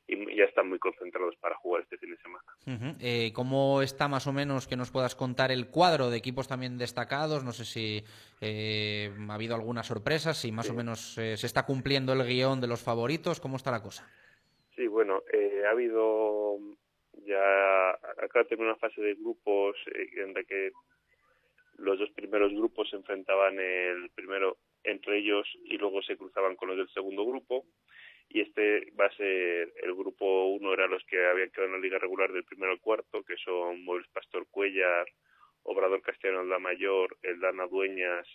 y 0.08 0.36
ya 0.36 0.44
están 0.44 0.68
muy 0.68 0.78
concentrados 0.78 1.34
para 1.36 1.56
jugar 1.56 1.82
este 1.82 1.98
fin 1.98 2.10
de 2.10 2.16
semana. 2.18 2.96
Eh, 3.00 3.32
¿Cómo 3.34 3.82
está 3.82 4.06
más 4.08 4.26
o 4.26 4.32
menos 4.32 4.68
que 4.68 4.76
nos 4.76 4.90
puedas 4.90 5.16
contar 5.16 5.50
el 5.50 5.68
cuadro 5.68 6.10
de 6.10 6.16
equipos 6.16 6.46
también 6.46 6.78
destacados? 6.78 7.42
No 7.42 7.52
sé 7.52 7.64
si 7.64 8.04
eh, 8.40 9.10
ha 9.28 9.34
habido 9.34 9.56
alguna 9.56 9.82
sorpresa, 9.82 10.32
si 10.32 10.52
más 10.52 10.70
o 10.70 10.74
menos 10.74 11.18
eh, 11.18 11.36
se 11.36 11.46
está 11.46 11.66
cumpliendo 11.66 12.12
el 12.12 12.24
guion 12.24 12.60
de 12.60 12.68
los 12.68 12.82
favoritos, 12.82 13.40
¿cómo 13.40 13.56
está 13.56 13.72
la 13.72 13.82
cosa? 13.82 14.08
Sí, 14.76 14.86
bueno, 14.86 15.22
ha 15.66 15.70
habido 15.70 16.58
ya 17.26 17.90
acá 18.22 18.44
tengo 18.48 18.62
una 18.62 18.76
fase 18.76 19.00
de 19.00 19.14
grupos 19.14 19.76
en 19.94 20.34
la 20.34 20.44
que 20.44 20.70
los 21.78 21.98
dos 21.98 22.10
primeros 22.10 22.52
grupos 22.52 22.88
se 22.90 22.96
enfrentaban 22.96 23.58
el 23.58 24.10
primero 24.14 24.58
entre 24.84 25.18
ellos 25.18 25.46
y 25.64 25.76
luego 25.78 26.02
se 26.02 26.16
cruzaban 26.16 26.56
con 26.56 26.68
los 26.68 26.76
del 26.76 26.88
segundo 26.90 27.24
grupo. 27.24 27.64
Y 28.28 28.40
este 28.40 28.90
va 28.98 29.06
a 29.06 29.16
ser 29.16 29.72
el 29.82 29.94
grupo 29.94 30.46
uno 30.46 30.72
era 30.72 30.88
los 30.88 31.04
que 31.04 31.26
habían 31.26 31.50
quedado 31.50 31.66
en 31.66 31.72
la 31.72 31.78
liga 31.78 31.98
regular 31.98 32.32
del 32.32 32.44
primero 32.44 32.72
al 32.72 32.80
cuarto 32.80 33.22
que 33.22 33.36
son 33.36 33.84
Muebles 33.84 34.08
Pastor 34.08 34.46
Cuellar 34.50 35.06
Obrador 35.62 36.02
Castellano 36.02 36.42
la 36.44 36.58
Mayor 36.58 37.16
El 37.22 37.38
Dana 37.40 37.66
Dueñas 37.68 38.26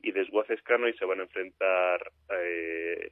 y 0.00 0.12
Desguacescano 0.12 0.88
y 0.88 0.94
se 0.94 1.04
van 1.04 1.20
a 1.20 1.24
enfrentar 1.24 2.12
eh, 2.38 3.10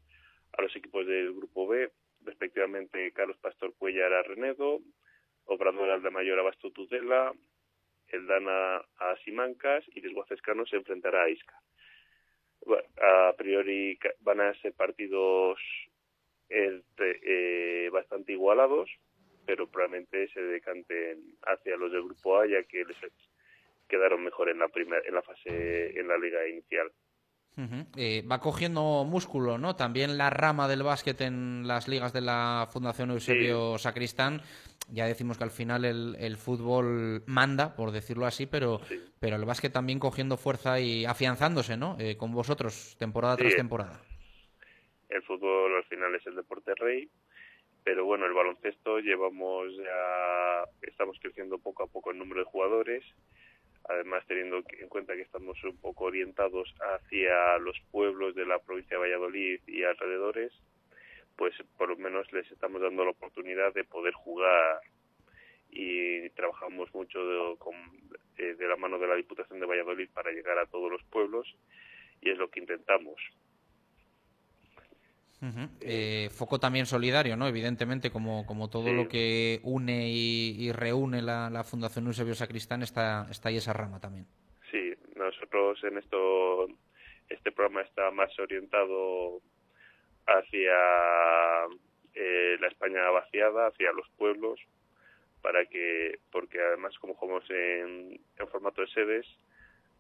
a 0.52 0.62
los 0.62 0.74
equipos 0.76 1.04
del 1.04 1.34
grupo 1.34 1.66
B 1.66 1.90
respectivamente 2.20 3.12
Carlos 3.12 3.38
Pastor 3.38 3.74
Cuellar 3.74 4.12
a 4.12 4.22
Renedo 4.22 4.78
Obrador 5.46 5.90
Alda 5.90 6.10
Mayor 6.10 6.38
a 6.38 6.42
Basto 6.42 6.70
Tudela 6.70 7.32
el 8.12 8.26
Dana 8.26 8.76
a 8.76 9.16
Simancas 9.24 9.84
y 9.94 10.00
Desguacescano 10.00 10.64
se 10.66 10.76
enfrentará 10.76 11.24
a 11.24 11.30
Isca. 11.30 11.56
a 13.00 13.34
priori 13.36 13.98
van 14.20 14.40
a 14.40 14.54
ser 14.60 14.72
partidos 14.74 15.58
eh, 16.48 17.88
bastante 17.90 18.32
igualados, 18.32 18.90
pero 19.46 19.66
probablemente 19.66 20.28
se 20.28 20.42
decanten 20.42 21.36
hacia 21.42 21.76
los 21.76 21.90
del 21.90 22.04
grupo 22.04 22.38
A 22.38 22.46
ya 22.46 22.62
que 22.62 22.84
les 22.84 22.96
quedaron 23.88 24.22
mejor 24.22 24.48
en 24.48 24.58
la 24.58 24.68
primera 24.68 25.02
en 25.06 25.14
la 25.14 25.22
fase 25.22 25.98
en 25.98 26.08
la 26.08 26.18
liga 26.18 26.46
inicial. 26.46 26.92
Eh, 27.96 28.24
va 28.30 28.40
cogiendo 28.40 29.04
músculo, 29.04 29.58
¿no? 29.58 29.76
También 29.76 30.16
la 30.16 30.30
rama 30.30 30.68
del 30.68 30.82
básquet 30.82 31.20
en 31.20 31.68
las 31.68 31.86
ligas 31.86 32.12
de 32.12 32.22
la 32.22 32.66
Fundación 32.72 33.10
Eusebio 33.10 33.76
Sacristán 33.78 34.42
ya 34.90 35.06
decimos 35.06 35.38
que 35.38 35.44
al 35.44 35.50
final 35.50 35.84
el, 35.84 36.36
fútbol 36.36 37.22
manda, 37.26 37.74
por 37.76 37.92
decirlo 37.92 38.26
así, 38.26 38.46
pero, 38.46 38.80
pero 39.20 39.36
el 39.36 39.44
básquet 39.44 39.72
también 39.72 39.98
cogiendo 39.98 40.36
fuerza 40.36 40.80
y 40.80 41.04
afianzándose, 41.04 41.76
¿no? 41.76 41.96
Eh, 41.98 42.16
con 42.16 42.32
vosotros, 42.32 42.96
temporada 42.98 43.36
tras 43.36 43.54
temporada. 43.54 44.00
El 45.08 45.22
fútbol 45.22 45.76
al 45.76 45.84
final 45.84 46.14
es 46.14 46.26
el 46.26 46.36
deporte 46.36 46.74
rey, 46.74 47.08
pero 47.84 48.04
bueno, 48.04 48.26
el 48.26 48.32
baloncesto 48.32 48.98
llevamos 48.98 49.74
ya, 49.76 50.64
estamos 50.82 51.18
creciendo 51.20 51.58
poco 51.58 51.84
a 51.84 51.86
poco 51.86 52.10
el 52.10 52.18
número 52.18 52.40
de 52.40 52.46
jugadores, 52.46 53.04
además 53.88 54.24
teniendo 54.26 54.62
en 54.78 54.88
cuenta 54.88 55.14
que 55.14 55.22
estamos 55.22 55.62
un 55.64 55.76
poco 55.78 56.04
orientados 56.04 56.72
hacia 56.80 57.58
los 57.58 57.78
pueblos 57.90 58.34
de 58.34 58.46
la 58.46 58.58
provincia 58.58 58.96
de 58.96 59.02
Valladolid 59.02 59.60
y 59.66 59.84
alrededores, 59.84 60.52
pues 61.36 61.54
por 61.76 61.88
lo 61.88 61.96
menos 61.96 62.32
les 62.32 62.50
estamos 62.50 62.80
dando 62.80 63.04
la 63.04 63.10
oportunidad 63.10 63.72
de 63.74 63.84
poder 63.84 64.14
jugar 64.14 64.80
y 65.70 66.28
trabajamos 66.30 66.92
mucho 66.94 67.26
de, 67.26 67.56
con, 67.58 67.74
eh, 68.36 68.54
de 68.54 68.68
la 68.68 68.76
mano 68.76 68.98
de 68.98 69.06
la 69.06 69.16
Diputación 69.16 69.58
de 69.58 69.66
Valladolid 69.66 70.08
para 70.12 70.30
llegar 70.30 70.58
a 70.58 70.66
todos 70.66 70.90
los 70.90 71.02
pueblos 71.04 71.46
y 72.20 72.30
es 72.30 72.38
lo 72.38 72.50
que 72.50 72.60
intentamos. 72.60 73.20
Eh, 75.80 76.28
foco 76.30 76.60
también 76.60 76.86
solidario, 76.86 77.36
¿no? 77.36 77.48
Evidentemente, 77.48 78.12
como, 78.12 78.46
como 78.46 78.70
todo 78.70 78.92
lo 78.92 79.08
que 79.08 79.58
une 79.64 80.08
y, 80.08 80.70
reúne 80.70 81.20
la, 81.20 81.50
la, 81.50 81.64
Fundación 81.64 82.06
Eusebio 82.06 82.34
Sacristán, 82.34 82.82
está, 82.82 83.26
está 83.28 83.48
ahí 83.48 83.56
esa 83.56 83.72
rama 83.72 83.98
también. 83.98 84.26
Sí, 84.70 84.94
nosotros 85.16 85.82
en 85.82 85.98
esto, 85.98 86.68
este 87.28 87.50
programa 87.50 87.82
está 87.82 88.12
más 88.12 88.30
orientado 88.38 89.40
hacia 90.26 90.76
eh, 92.14 92.56
la 92.60 92.68
España 92.68 93.10
vaciada, 93.10 93.66
hacia 93.66 93.92
los 93.92 94.08
pueblos, 94.16 94.60
para 95.40 95.66
que, 95.66 96.20
porque 96.30 96.60
además 96.60 96.96
como 97.00 97.14
jugamos 97.14 97.50
en, 97.50 98.20
en 98.38 98.48
formato 98.48 98.80
de 98.80 98.88
sedes, 98.88 99.26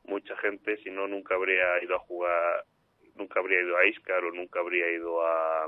mucha 0.04 0.36
gente, 0.36 0.76
si 0.84 0.90
no, 0.90 1.08
nunca 1.08 1.34
habría 1.34 1.82
ido 1.82 1.96
a 1.96 2.00
jugar, 2.00 2.64
nunca 3.16 3.40
habría 3.40 3.60
ido 3.60 3.76
a 3.76 3.86
Iscar 3.86 4.24
o 4.24 4.32
nunca 4.32 4.60
habría 4.60 4.90
ido 4.90 5.24
a, 5.26 5.64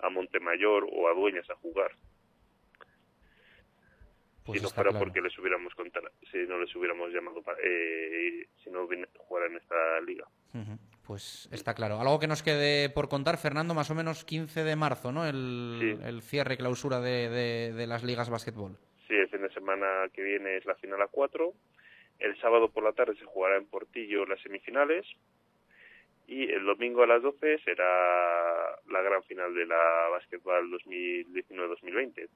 a 0.00 0.10
Montemayor 0.10 0.86
o 0.90 1.08
a 1.08 1.14
Dueñas 1.14 1.48
a 1.50 1.54
jugar. 1.56 1.92
Pues 4.44 4.58
si 4.58 4.64
no 4.64 4.70
fuera 4.70 4.90
claro. 4.90 5.04
porque 5.04 5.20
les 5.20 5.38
hubiéramos 5.38 5.74
contado, 5.74 6.08
si 6.30 6.38
no 6.38 6.58
les 6.58 6.74
hubiéramos 6.74 7.12
llamado 7.12 7.42
para, 7.42 7.58
eh, 7.62 8.48
si 8.64 8.70
no 8.70 8.88
jugaran 9.18 9.54
esta 9.56 10.00
liga. 10.00 10.26
Pues 11.06 11.48
está 11.52 11.74
claro. 11.74 12.00
Algo 12.00 12.18
que 12.18 12.26
nos 12.26 12.42
quede 12.42 12.88
por 12.88 13.08
contar, 13.08 13.36
Fernando, 13.36 13.74
más 13.74 13.90
o 13.90 13.94
menos 13.94 14.24
15 14.24 14.64
de 14.64 14.76
marzo, 14.76 15.12
¿no? 15.12 15.26
El, 15.26 15.98
el 16.04 16.22
cierre, 16.22 16.56
clausura 16.56 17.00
de, 17.00 17.28
de- 17.28 17.72
de 17.74 17.86
las 17.86 18.02
ligas 18.02 18.30
básquetbol. 18.30 18.76
Sí, 19.06 19.14
el 19.14 19.28
fin 19.28 19.42
de 19.42 19.52
semana 19.52 20.08
que 20.12 20.22
viene 20.22 20.56
es 20.56 20.64
la 20.64 20.74
final 20.76 21.02
a 21.02 21.08
cuatro. 21.08 21.52
El 22.18 22.38
sábado 22.40 22.70
por 22.70 22.82
la 22.84 22.92
tarde 22.92 23.14
se 23.16 23.24
jugará 23.24 23.56
en 23.56 23.66
Portillo 23.66 24.24
las 24.26 24.40
semifinales. 24.42 25.06
Y 26.30 26.48
el 26.48 26.64
domingo 26.64 27.02
a 27.02 27.08
las 27.08 27.20
12 27.20 27.58
será 27.64 27.84
la 28.88 29.02
gran 29.02 29.20
final 29.24 29.52
de 29.52 29.66
la 29.66 30.08
básquetbol 30.12 30.70
2019-2020. 30.86 32.28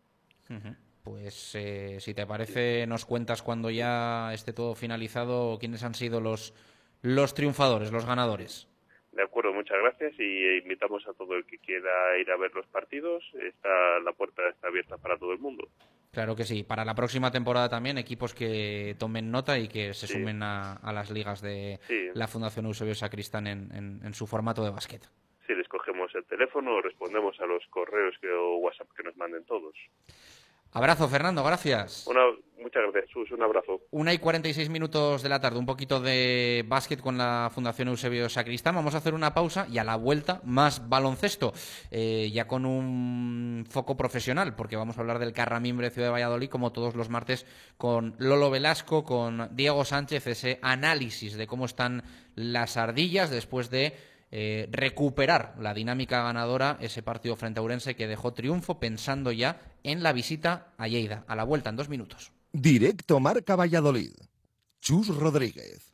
Ujú. 0.50 0.76
Pues 1.04 1.54
eh, 1.54 2.00
si 2.00 2.12
te 2.12 2.26
parece, 2.26 2.88
nos 2.88 3.04
cuentas 3.04 3.40
cuando 3.40 3.70
ya 3.70 4.34
esté 4.34 4.52
todo 4.52 4.74
finalizado 4.74 5.58
quiénes 5.60 5.84
han 5.84 5.94
sido 5.94 6.20
los, 6.20 6.54
los 7.02 7.34
triunfadores, 7.34 7.92
los 7.92 8.04
ganadores. 8.04 8.66
De 9.12 9.22
acuerdo, 9.22 9.52
muchas 9.52 9.78
gracias 9.78 10.18
y 10.18 10.58
invitamos 10.58 11.06
a 11.06 11.12
todo 11.12 11.36
el 11.36 11.46
que 11.46 11.58
quiera 11.58 12.18
ir 12.18 12.28
a 12.32 12.36
ver 12.36 12.52
los 12.52 12.66
partidos. 12.66 13.22
Está 13.34 14.00
la 14.00 14.12
puerta 14.12 14.42
está 14.48 14.66
abierta 14.66 14.98
para 14.98 15.16
todo 15.18 15.32
el 15.32 15.38
mundo. 15.38 15.68
Claro 16.14 16.36
que 16.36 16.44
sí. 16.44 16.62
Para 16.62 16.84
la 16.84 16.94
próxima 16.94 17.30
temporada 17.32 17.68
también, 17.68 17.98
equipos 17.98 18.32
que 18.34 18.94
tomen 18.98 19.30
nota 19.32 19.58
y 19.58 19.66
que 19.68 19.92
se 19.94 20.06
Sí. 20.06 20.12
sumen 20.14 20.42
a, 20.44 20.74
a 20.74 20.92
las 20.92 21.10
ligas 21.10 21.42
de 21.42 21.80
Sí. 21.88 22.08
la 22.14 22.28
Fundación 22.28 22.66
Eusebio 22.66 22.94
Sacristán 22.94 23.46
en, 23.48 23.70
en- 23.74 24.00
en 24.04 24.14
su 24.14 24.26
formato 24.26 24.62
de 24.64 24.70
básquet. 24.70 25.02
Si 25.46 25.52
les 25.54 25.66
cogemos 25.68 26.14
el 26.14 26.24
teléfono, 26.24 26.80
respondemos 26.80 27.38
a 27.40 27.46
los 27.46 27.66
correos 27.66 28.14
que, 28.20 28.28
o 28.30 28.56
WhatsApp 28.58 28.88
que 28.96 29.02
nos 29.02 29.16
manden 29.16 29.44
todos. 29.44 29.74
Abrazo, 30.74 31.08
Fernando, 31.08 31.44
gracias. 31.44 32.04
Una, 32.08 32.22
muchas 32.58 32.82
gracias, 32.82 33.08
Sus. 33.12 33.30
Un 33.30 33.44
abrazo. 33.44 33.80
Una 33.92 34.12
y 34.12 34.18
46 34.18 34.70
minutos 34.70 35.22
de 35.22 35.28
la 35.28 35.40
tarde, 35.40 35.60
un 35.60 35.66
poquito 35.66 36.00
de 36.00 36.64
básquet 36.66 37.00
con 37.00 37.16
la 37.16 37.48
Fundación 37.54 37.86
Eusebio 37.86 38.28
Sacristán. 38.28 38.74
Vamos 38.74 38.96
a 38.96 38.98
hacer 38.98 39.14
una 39.14 39.32
pausa 39.34 39.68
y 39.70 39.78
a 39.78 39.84
la 39.84 39.94
vuelta 39.94 40.40
más 40.42 40.88
baloncesto, 40.88 41.52
eh, 41.92 42.28
ya 42.34 42.48
con 42.48 42.66
un 42.66 43.64
foco 43.70 43.96
profesional, 43.96 44.56
porque 44.56 44.74
vamos 44.74 44.98
a 44.98 45.02
hablar 45.02 45.20
del 45.20 45.32
Carramimbre 45.32 45.90
Ciudad 45.90 46.08
de 46.08 46.12
Valladolid, 46.14 46.48
como 46.48 46.72
todos 46.72 46.96
los 46.96 47.08
martes, 47.08 47.46
con 47.76 48.16
Lolo 48.18 48.50
Velasco, 48.50 49.04
con 49.04 49.54
Diego 49.54 49.84
Sánchez, 49.84 50.26
ese 50.26 50.58
análisis 50.60 51.36
de 51.36 51.46
cómo 51.46 51.66
están 51.66 52.02
las 52.34 52.76
ardillas 52.76 53.30
después 53.30 53.70
de 53.70 53.94
eh, 54.36 54.68
recuperar 54.72 55.54
la 55.60 55.74
dinámica 55.74 56.24
ganadora, 56.24 56.76
ese 56.80 57.04
partido 57.04 57.36
frente 57.36 57.60
a 57.60 57.62
Urense 57.62 57.94
que 57.94 58.08
dejó 58.08 58.32
triunfo 58.32 58.80
pensando 58.80 59.30
ya 59.30 59.60
en 59.84 60.02
la 60.02 60.12
visita 60.12 60.74
a 60.76 60.88
Lleida. 60.88 61.24
A 61.28 61.36
la 61.36 61.44
vuelta 61.44 61.70
en 61.70 61.76
dos 61.76 61.88
minutos. 61.88 62.32
Directo 62.52 63.20
Marca 63.20 63.54
Valladolid. 63.54 64.10
Chus 64.80 65.06
Rodríguez. 65.14 65.93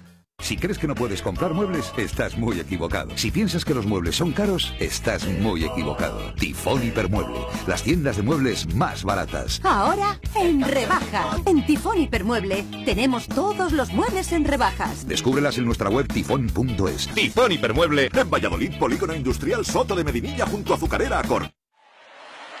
Si 0.41 0.57
crees 0.57 0.77
que 0.77 0.87
no 0.87 0.95
puedes 0.95 1.21
comprar 1.21 1.53
muebles, 1.53 1.93
estás 1.97 2.37
muy 2.37 2.59
equivocado. 2.59 3.15
Si 3.15 3.31
piensas 3.31 3.63
que 3.63 3.75
los 3.75 3.85
muebles 3.85 4.15
son 4.15 4.31
caros, 4.31 4.73
estás 4.79 5.27
muy 5.27 5.63
equivocado. 5.63 6.33
Tifón 6.33 6.83
Hipermueble, 6.83 7.39
las 7.67 7.83
tiendas 7.83 8.17
de 8.17 8.23
muebles 8.23 8.73
más 8.73 9.03
baratas. 9.03 9.61
Ahora 9.63 10.19
en 10.35 10.61
rebaja. 10.61 11.37
En 11.45 11.65
Tifón 11.65 12.01
Hipermueble 12.01 12.65
tenemos 12.85 13.27
todos 13.27 13.71
los 13.71 13.93
muebles 13.93 14.31
en 14.31 14.45
rebajas. 14.45 15.07
Descúbrelas 15.07 15.57
en 15.57 15.65
nuestra 15.65 15.89
web 15.89 16.07
tifón.es. 16.07 17.07
Tifón 17.13 17.51
Hipermueble 17.51 18.09
en 18.11 18.29
Valladolid, 18.29 18.77
Polígono 18.79 19.15
Industrial 19.15 19.65
Soto 19.65 19.95
de 19.95 20.03
Medinilla 20.03 20.45
junto 20.47 20.73
a 20.73 20.75
Azucarera 20.75 21.19
Acor. 21.19 21.51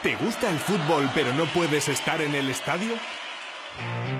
¿Te 0.03 0.15
gusta 0.15 0.49
el 0.49 0.57
fútbol 0.57 1.09
pero 1.13 1.33
no 1.33 1.45
puedes 1.45 1.87
estar 1.87 2.21
en 2.21 2.33
el 2.35 2.49
estadio? 2.49 2.93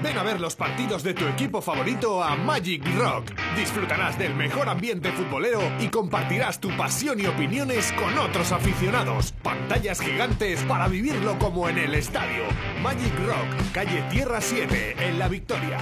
Ven 0.04 0.18
a 0.18 0.24
ver 0.24 0.39
los 0.39 0.56
partidos 0.56 1.04
de 1.04 1.14
tu 1.14 1.28
equipo 1.28 1.62
favorito 1.62 2.24
a 2.24 2.36
Magic 2.36 2.84
Rock. 2.97 3.32
Disfrutarás 3.56 4.18
del 4.18 4.34
mejor 4.36 4.68
ambiente 4.68 5.12
futbolero 5.12 5.62
y 5.80 5.89
compartirás 5.89 6.60
tu 6.60 6.76
pasión 6.76 7.20
y 7.20 7.28
opiniones 7.28 7.91
con 7.93 8.18
otros 8.18 8.52
aficionados. 8.52 9.34
Pantallas 9.43 9.99
gigantes 9.99 10.64
para 10.64 10.88
vivirlo 10.88 11.38
como 11.38 11.70
en 11.70 11.78
el 11.78 11.93
estadio. 11.93 12.43
Magic 12.82 13.14
Rock, 13.26 13.72
calle 13.74 14.04
Tierra 14.10 14.41
7, 14.41 15.08
en 15.08 15.20
La 15.20 15.28
Victoria. 15.28 15.78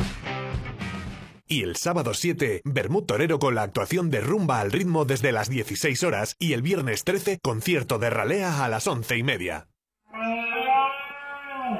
Y 1.47 1.63
el 1.63 1.77
sábado 1.77 2.13
7, 2.13 2.61
Bermud 2.63 3.05
Torero 3.05 3.39
con 3.39 3.55
la 3.55 3.63
actuación 3.63 4.11
de 4.11 4.21
Rumba 4.21 4.59
al 4.59 4.71
ritmo 4.71 5.05
desde 5.05 5.31
las 5.31 5.49
16 5.49 6.03
horas 6.03 6.35
y 6.37 6.53
el 6.53 6.61
viernes 6.61 7.03
13, 7.03 7.39
concierto 7.41 7.97
de 7.97 8.11
Ralea 8.11 8.63
a 8.63 8.69
las 8.69 8.85
11 8.85 9.17
y 9.17 9.23
media. 9.23 9.67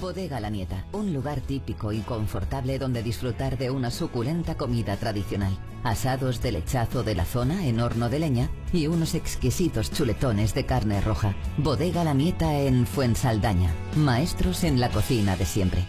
Bodega 0.00 0.40
La 0.40 0.48
Nieta, 0.48 0.86
un 0.92 1.12
lugar 1.12 1.40
típico 1.40 1.92
y 1.92 2.00
confortable 2.00 2.78
donde 2.78 3.02
disfrutar 3.02 3.58
de 3.58 3.70
una 3.70 3.90
suculenta 3.90 4.56
comida 4.56 4.96
tradicional. 4.96 5.56
Asados 5.84 6.40
de 6.40 6.52
lechazo 6.52 7.02
de 7.02 7.14
la 7.14 7.26
zona 7.26 7.66
en 7.66 7.80
horno 7.80 8.08
de 8.08 8.18
leña 8.18 8.50
y 8.72 8.86
unos 8.86 9.14
exquisitos 9.14 9.92
chuletones 9.92 10.54
de 10.54 10.64
carne 10.64 11.00
roja. 11.02 11.34
Bodega 11.58 12.02
La 12.02 12.14
Nieta 12.14 12.58
en 12.60 12.86
Fuensaldaña. 12.86 13.74
Maestros 13.96 14.64
en 14.64 14.80
la 14.80 14.88
cocina 14.88 15.36
de 15.36 15.44
siempre. 15.44 15.84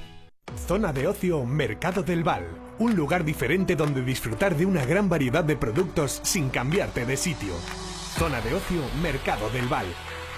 Zona 0.68 0.92
de 0.92 1.08
ocio 1.08 1.46
Mercado 1.46 2.04
del 2.04 2.24
Val. 2.24 2.46
Un 2.80 2.96
lugar 2.96 3.24
diferente 3.24 3.78
donde 3.78 4.04
disfrutar 4.04 4.58
de 4.58 4.66
una 4.66 4.86
gran 4.86 5.08
variedad 5.08 5.44
de 5.44 5.56
productos 5.56 6.20
sin 6.24 6.50
cambiarte 6.50 7.06
de 7.06 7.16
sitio. 7.16 7.54
Zona 8.18 8.42
de 8.42 8.56
ocio 8.56 8.82
Mercado 9.02 9.50
del 9.52 9.68
Val. 9.68 9.86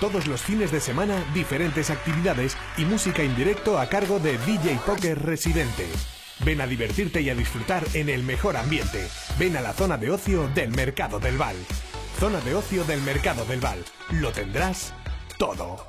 Todos 0.04 0.28
los 0.28 0.42
fines 0.42 0.70
de 0.70 0.82
semana, 0.82 1.24
diferentes 1.34 1.90
actividades 1.90 2.58
y 2.78 2.84
música 2.84 3.24
en 3.24 3.34
directo 3.38 3.80
a 3.80 3.88
cargo 3.88 4.20
de 4.20 4.38
DJ 4.40 4.78
Poker 4.86 5.18
Residente. 5.18 5.88
Ven 6.44 6.60
a 6.60 6.68
divertirte 6.68 7.22
y 7.22 7.30
a 7.30 7.36
disfrutar 7.36 7.86
en 7.94 8.10
el 8.10 8.22
mejor 8.22 8.58
ambiente. 8.58 9.08
Ven 9.40 9.56
a 9.56 9.62
la 9.62 9.72
zona 9.72 9.96
de 9.96 10.12
ocio 10.12 10.50
del 10.50 10.72
Mercado 10.72 11.22
del 11.22 11.38
Val. 11.38 11.56
Zona 12.20 12.42
de 12.42 12.54
ocio 12.54 12.84
del 12.84 13.02
Mercado 13.02 13.46
del 13.46 13.62
Val. 13.62 13.82
Lo 14.12 14.34
tendrás 14.34 14.94
todo. 15.38 15.88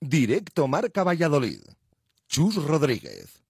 Directo 0.00 0.68
Marca 0.68 1.04
Valladolid. 1.04 1.60
Chus 2.26 2.54
Rodríguez. 2.54 3.42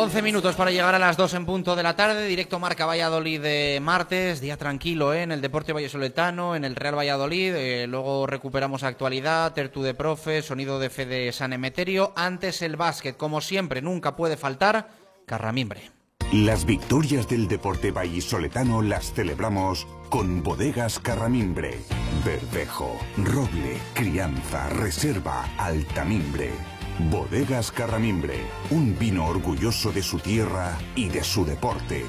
11 0.00 0.22
minutos 0.22 0.54
para 0.54 0.70
llegar 0.70 0.94
a 0.94 0.98
las 1.00 1.16
2 1.16 1.34
en 1.34 1.44
punto 1.44 1.74
de 1.74 1.82
la 1.82 1.96
tarde, 1.96 2.28
directo 2.28 2.60
Marca 2.60 2.86
Valladolid 2.86 3.40
de 3.40 3.80
martes, 3.82 4.40
día 4.40 4.56
tranquilo 4.56 5.12
¿eh? 5.12 5.22
en 5.22 5.32
el 5.32 5.40
Deporte 5.40 5.72
Vallesoletano, 5.72 6.54
en 6.54 6.64
el 6.64 6.76
Real 6.76 6.96
Valladolid, 6.96 7.52
eh, 7.56 7.86
luego 7.88 8.24
recuperamos 8.28 8.84
actualidad, 8.84 9.54
Tertu 9.54 9.82
de 9.82 9.94
Profe, 9.94 10.42
sonido 10.42 10.78
de 10.78 10.88
Fede 10.88 11.32
San 11.32 11.52
Emeterio, 11.52 12.12
antes 12.14 12.62
el 12.62 12.76
básquet, 12.76 13.16
como 13.16 13.40
siempre, 13.40 13.82
nunca 13.82 14.14
puede 14.14 14.36
faltar, 14.36 14.88
Carramimbre. 15.26 15.90
Las 16.32 16.64
victorias 16.64 17.26
del 17.28 17.48
deporte 17.48 17.90
vallisoletano 17.90 18.82
las 18.82 19.12
celebramos 19.12 19.88
con 20.10 20.44
bodegas 20.44 21.00
Carramimbre. 21.00 21.80
Verdejo, 22.24 22.96
roble, 23.16 23.78
crianza, 23.94 24.68
reserva, 24.68 25.44
altamimbre. 25.58 26.77
Bodegas 26.98 27.70
Carramimbre, 27.70 28.40
un 28.70 28.98
vino 28.98 29.28
orgulloso 29.28 29.92
de 29.92 30.02
su 30.02 30.18
tierra 30.18 30.76
y 30.96 31.08
de 31.08 31.22
su 31.22 31.44
deporte. 31.44 32.04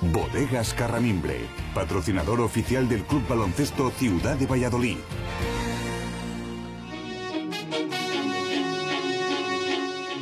Bodegas 0.00 0.72
Carramimbre, 0.72 1.46
patrocinador 1.74 2.40
oficial 2.40 2.88
del 2.88 3.04
Club 3.04 3.28
Baloncesto 3.28 3.90
Ciudad 3.90 4.36
de 4.36 4.46
Valladolid. 4.46 4.96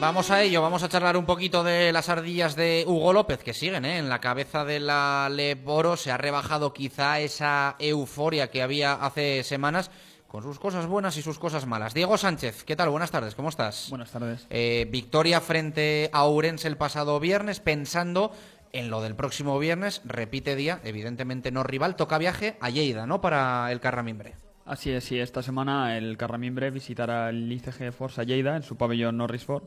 Vamos 0.00 0.30
a 0.32 0.42
ello, 0.42 0.62
vamos 0.62 0.82
a 0.82 0.88
charlar 0.88 1.16
un 1.16 1.26
poquito 1.26 1.62
de 1.62 1.92
las 1.92 2.08
ardillas 2.08 2.56
de 2.56 2.84
Hugo 2.86 3.12
López, 3.12 3.38
que 3.42 3.54
siguen 3.54 3.84
¿eh? 3.84 3.98
en 3.98 4.08
la 4.08 4.20
cabeza 4.20 4.64
de 4.64 4.80
la 4.80 5.28
Leboro. 5.30 5.96
Se 5.96 6.10
ha 6.10 6.16
rebajado 6.16 6.72
quizá 6.72 7.20
esa 7.20 7.76
euforia 7.78 8.50
que 8.50 8.62
había 8.62 8.94
hace 8.94 9.44
semanas, 9.44 9.90
con 10.28 10.42
sus 10.42 10.58
cosas 10.58 10.86
buenas 10.86 11.16
y 11.16 11.22
sus 11.22 11.38
cosas 11.38 11.66
malas. 11.66 11.94
Diego 11.94 12.18
Sánchez, 12.18 12.62
¿qué 12.64 12.76
tal? 12.76 12.90
Buenas 12.90 13.10
tardes, 13.10 13.34
¿cómo 13.34 13.48
estás? 13.48 13.86
Buenas 13.88 14.12
tardes. 14.12 14.46
Eh, 14.50 14.86
victoria 14.90 15.40
frente 15.40 16.10
a 16.12 16.24
Ourense 16.24 16.68
el 16.68 16.76
pasado 16.76 17.18
viernes, 17.18 17.60
pensando 17.60 18.30
en 18.72 18.90
lo 18.90 19.00
del 19.00 19.16
próximo 19.16 19.58
viernes, 19.58 20.02
repite 20.04 20.54
día, 20.54 20.80
evidentemente 20.84 21.50
no 21.50 21.62
rival, 21.62 21.96
toca 21.96 22.18
viaje 22.18 22.58
a 22.60 22.68
Lleida, 22.68 23.06
¿no? 23.06 23.22
Para 23.22 23.72
el 23.72 23.80
Carramimbre. 23.80 24.34
Así 24.66 24.90
es, 24.90 25.04
sí, 25.04 25.18
esta 25.18 25.42
semana 25.42 25.96
el 25.96 26.18
Carramimbre 26.18 26.70
visitará 26.70 27.30
el 27.30 27.50
ICG 27.50 27.90
Forza 27.90 28.22
Lleida 28.22 28.54
en 28.54 28.62
su 28.62 28.76
pabellón 28.76 29.16
Norrisford. 29.16 29.62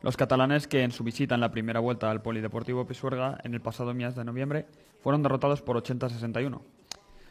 Los 0.00 0.16
catalanes 0.16 0.68
que 0.68 0.84
en 0.84 0.92
su 0.92 1.02
visita 1.02 1.34
en 1.34 1.40
la 1.40 1.50
primera 1.50 1.80
vuelta 1.80 2.10
al 2.10 2.22
Polideportivo 2.22 2.86
Pisuerga 2.86 3.38
en 3.42 3.54
el 3.54 3.60
pasado 3.60 3.92
mes 3.94 4.14
de 4.14 4.24
noviembre 4.24 4.66
fueron 5.02 5.24
derrotados 5.24 5.60
por 5.60 5.82
80-61. 5.82 6.60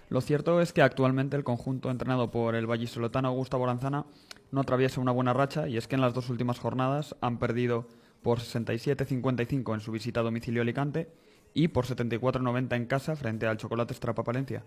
Lo 0.10 0.22
cierto 0.22 0.62
es 0.62 0.74
que 0.74 0.82
actualmente 0.82 1.36
el 1.38 1.44
conjunto 1.44 1.90
entrenado 1.90 2.30
por 2.30 2.56
el 2.56 2.68
vallisoletano 2.68 3.30
Augusto 3.30 3.58
Boranzana 3.58 4.06
no 4.52 4.62
atraviesa 4.62 5.02
una 5.02 5.12
buena 5.12 5.34
racha 5.34 5.68
y 5.68 5.78
es 5.78 5.88
que 5.88 5.96
en 5.96 6.02
las 6.02 6.14
dos 6.14 6.30
últimas 6.30 6.60
jornadas 6.60 7.16
han 7.22 7.40
perdido 7.40 7.88
por 8.22 8.40
67-55 8.40 9.74
en 9.74 9.80
su 9.80 9.92
visita 9.92 10.20
a 10.20 10.24
domicilio 10.24 10.62
Alicante 10.62 11.10
y 11.54 11.70
por 11.70 11.86
74-90 11.86 12.76
en 12.76 12.86
casa 12.86 13.16
frente 13.16 13.48
al 13.48 13.58
Chocolate 13.58 13.94
Strapa 13.94 14.24
Palencia. 14.24 14.64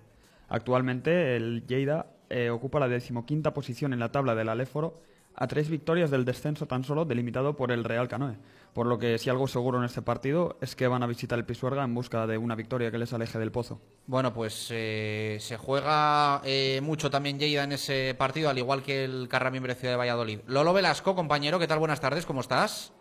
Actualmente 0.48 1.36
el 1.36 1.66
Lleida 1.66 2.06
eh, 2.28 2.50
ocupa 2.50 2.80
la 2.80 2.88
decimoquinta 2.88 3.54
posición 3.54 3.92
en 3.92 3.98
la 3.98 4.12
tabla 4.12 4.34
del 4.34 4.48
Aléforo 4.48 5.00
a 5.36 5.46
tres 5.46 5.68
victorias 5.68 6.10
del 6.10 6.24
descenso 6.24 6.66
tan 6.66 6.82
solo 6.82 7.04
delimitado 7.04 7.56
por 7.56 7.70
el 7.70 7.84
Real 7.84 8.08
Canoe. 8.08 8.38
Por 8.72 8.86
lo 8.86 8.98
que 8.98 9.18
si 9.18 9.30
algo 9.30 9.46
seguro 9.46 9.78
en 9.78 9.84
este 9.84 10.02
partido 10.02 10.56
es 10.60 10.74
que 10.74 10.88
van 10.88 11.02
a 11.02 11.06
visitar 11.06 11.38
el 11.38 11.44
Pisuerga 11.44 11.84
en 11.84 11.94
busca 11.94 12.26
de 12.26 12.38
una 12.38 12.54
victoria 12.54 12.90
que 12.90 12.98
les 12.98 13.12
aleje 13.12 13.38
del 13.38 13.52
pozo. 13.52 13.80
Bueno, 14.06 14.32
pues 14.34 14.68
eh, 14.70 15.36
se 15.40 15.56
juega 15.56 16.40
eh, 16.44 16.80
mucho 16.82 17.10
también 17.10 17.38
Lleida 17.38 17.64
en 17.64 17.72
ese 17.72 18.14
partido, 18.18 18.48
al 18.48 18.58
igual 18.58 18.82
que 18.82 19.04
el 19.04 19.28
Carramimbre 19.28 19.74
Ciudad 19.74 19.94
de 19.94 19.98
Valladolid. 19.98 20.40
Lolo 20.46 20.72
Velasco, 20.72 21.14
compañero, 21.14 21.58
¿qué 21.58 21.66
tal? 21.66 21.78
Buenas 21.78 22.00
tardes, 22.00 22.26
¿cómo 22.26 22.40
estás? 22.40 22.92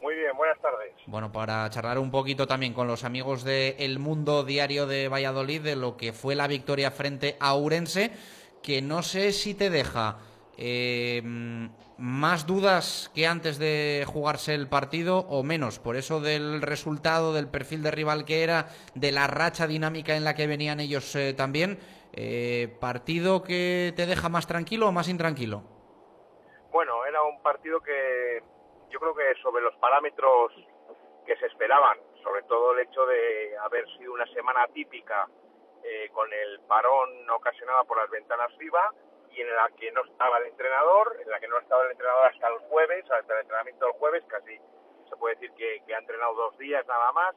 Muy 0.00 0.14
bien, 0.14 0.36
buenas 0.36 0.60
tardes. 0.60 0.92
Bueno, 1.06 1.32
para 1.32 1.68
charlar 1.70 1.98
un 1.98 2.10
poquito 2.10 2.46
también 2.46 2.72
con 2.72 2.86
los 2.86 3.04
amigos 3.04 3.42
de 3.42 3.76
El 3.78 3.98
Mundo 3.98 4.44
Diario 4.44 4.86
de 4.86 5.08
Valladolid 5.08 5.62
de 5.62 5.76
lo 5.76 5.96
que 5.96 6.12
fue 6.12 6.34
la 6.34 6.46
victoria 6.46 6.90
frente 6.90 7.36
a 7.40 7.56
Urense, 7.56 8.12
que 8.62 8.82
no 8.82 9.02
sé 9.02 9.32
si 9.32 9.54
te 9.54 9.70
deja 9.70 10.18
eh, 10.58 11.22
más 11.98 12.46
dudas 12.46 13.10
que 13.14 13.26
antes 13.26 13.58
de 13.58 14.04
jugarse 14.06 14.54
el 14.54 14.68
partido 14.68 15.18
o 15.28 15.42
menos, 15.42 15.78
por 15.78 15.96
eso 15.96 16.20
del 16.20 16.62
resultado, 16.62 17.32
del 17.32 17.48
perfil 17.48 17.82
de 17.82 17.90
rival 17.90 18.24
que 18.24 18.42
era, 18.42 18.66
de 18.94 19.12
la 19.12 19.26
racha 19.28 19.66
dinámica 19.66 20.16
en 20.16 20.24
la 20.24 20.34
que 20.34 20.46
venían 20.46 20.80
ellos 20.80 21.14
eh, 21.14 21.32
también. 21.34 21.78
Eh, 22.12 22.76
¿Partido 22.80 23.42
que 23.42 23.92
te 23.94 24.06
deja 24.06 24.28
más 24.28 24.46
tranquilo 24.46 24.88
o 24.88 24.92
más 24.92 25.08
intranquilo? 25.08 25.62
Bueno, 26.72 27.04
era 27.04 27.22
un 27.22 27.40
partido 27.42 27.80
que 27.80 28.42
yo 28.90 28.98
creo 28.98 29.14
que 29.14 29.40
sobre 29.42 29.62
los 29.62 29.74
parámetros 29.76 30.52
que 31.26 31.36
se 31.36 31.46
esperaban, 31.46 31.98
sobre 32.22 32.42
todo 32.44 32.72
el 32.72 32.80
hecho 32.80 33.06
de 33.06 33.56
haber 33.58 33.84
sido 33.96 34.12
una 34.12 34.26
semana 34.32 34.66
típica 34.72 35.28
eh, 35.84 36.08
con 36.12 36.32
el 36.32 36.60
parón 36.66 37.30
ocasionado 37.30 37.84
por 37.84 37.98
las 37.98 38.10
ventanas 38.10 38.50
FIBA 38.58 38.92
en 39.40 39.54
la 39.54 39.70
que 39.78 39.90
no 39.92 40.04
estaba 40.04 40.38
el 40.38 40.46
entrenador, 40.46 41.16
en 41.20 41.30
la 41.30 41.40
que 41.40 41.48
no 41.48 41.58
estaba 41.58 41.84
el 41.84 41.92
entrenador 41.92 42.26
hasta 42.26 42.48
el 42.48 42.58
jueves, 42.68 43.10
hasta 43.10 43.34
el 43.34 43.40
entrenamiento 43.40 43.86
del 43.86 43.94
jueves, 43.94 44.24
casi 44.26 44.58
se 45.08 45.16
puede 45.16 45.36
decir 45.36 45.52
que, 45.52 45.94
ha 45.94 45.98
entrenado 45.98 46.34
dos 46.34 46.58
días 46.58 46.86
nada 46.86 47.12
más. 47.12 47.34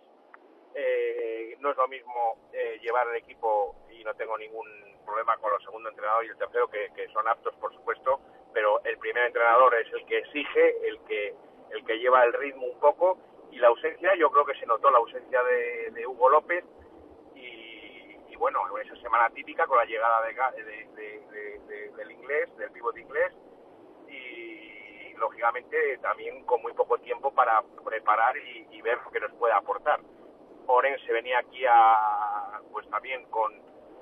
Eh, 0.73 1.57
no 1.59 1.71
es 1.71 1.77
lo 1.77 1.87
mismo 1.89 2.49
eh, 2.53 2.79
llevar 2.81 3.07
el 3.09 3.17
equipo 3.17 3.75
y 3.89 4.03
no 4.05 4.13
tengo 4.15 4.37
ningún 4.37 4.65
problema 5.05 5.37
con 5.37 5.51
los 5.51 5.63
segundo 5.63 5.89
entrenador 5.89 6.25
y 6.25 6.29
el 6.29 6.37
tercero 6.37 6.69
que, 6.69 6.89
son 7.11 7.27
aptos 7.27 7.53
por 7.55 7.73
supuesto 7.73 8.21
pero 8.53 8.81
el 8.85 8.97
primer 8.97 9.25
entrenador 9.25 9.75
es 9.75 9.91
el 9.91 10.05
que 10.05 10.19
exige 10.19 10.87
el 10.87 10.99
que 11.03 11.35
el 11.71 11.85
que 11.85 11.99
lleva 11.99 12.23
el 12.23 12.33
ritmo 12.33 12.67
un 12.67 12.79
poco 12.79 13.17
y 13.51 13.57
la 13.57 13.67
ausencia 13.67 14.15
yo 14.15 14.31
creo 14.31 14.45
que 14.45 14.55
se 14.55 14.65
notó 14.65 14.89
la 14.89 14.99
ausencia 14.99 15.43
de, 15.43 16.07
Hugo 16.07 16.29
López 16.29 16.63
bueno 18.41 18.59
en 18.75 18.87
esa 18.87 18.99
semana 19.03 19.29
típica 19.29 19.67
con 19.67 19.77
la 19.77 19.85
llegada 19.85 20.19
de, 20.23 20.33
de, 20.95 21.91
del 21.95 22.11
inglés 22.11 22.49
del 22.57 22.71
pivot 22.71 22.97
inglés 22.97 23.31
y 24.07 25.13
lógicamente 25.13 25.99
también 25.99 26.43
con 26.45 26.59
muy 26.63 26.73
poco 26.73 26.97
tiempo 26.97 27.31
para 27.31 27.61
preparar 27.85 28.35
y, 28.35 28.81
ver 28.81 28.97
lo 29.05 29.11
que 29.11 29.19
nos 29.19 29.31
puede 29.33 29.53
aportar 29.53 29.99
Orense 30.65 31.13
venía 31.13 31.37
aquí 31.37 31.63
a, 31.69 32.59
pues 32.71 32.89
también 32.89 33.23
con, 33.29 33.53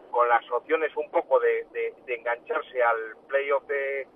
con 0.10 0.30
las 0.30 0.50
opciones 0.52 0.96
un 0.96 1.12
poco 1.12 1.38
de, 1.42 1.66
de, 1.74 1.94
de 2.06 2.16
engancharse 2.16 2.82
al 2.82 3.18
playoff 3.28 3.66
de, 3.66 4.08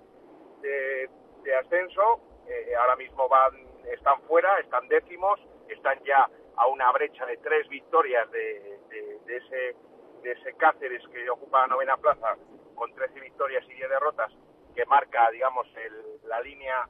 de, 0.60 1.10
de 1.42 1.56
ascenso. 1.56 2.20
Eh, 2.48 2.74
ahora 2.76 2.96
mismo 2.96 3.28
van, 3.28 3.54
están 3.92 4.20
fuera, 4.22 4.58
están 4.60 4.86
décimos, 4.88 5.40
están 5.68 5.98
ya 6.04 6.28
a 6.56 6.66
una 6.68 6.92
brecha 6.92 7.26
de 7.26 7.38
tres 7.38 7.68
victorias 7.68 8.30
de, 8.30 8.78
de 9.26 9.36
ese, 9.36 9.74
de 10.24 10.32
ese 10.32 10.54
Cáceres 10.54 11.06
que 11.12 11.28
ocupa 11.30 11.60
la 11.60 11.66
novena 11.68 11.96
plaza 11.98 12.36
con 12.74 12.92
13 12.94 13.20
victorias 13.20 13.62
y 13.68 13.74
10 13.74 13.88
derrotas, 13.90 14.32
que 14.74 14.84
marca, 14.86 15.30
digamos, 15.30 15.68
el, 15.76 16.28
la 16.28 16.40
línea 16.40 16.88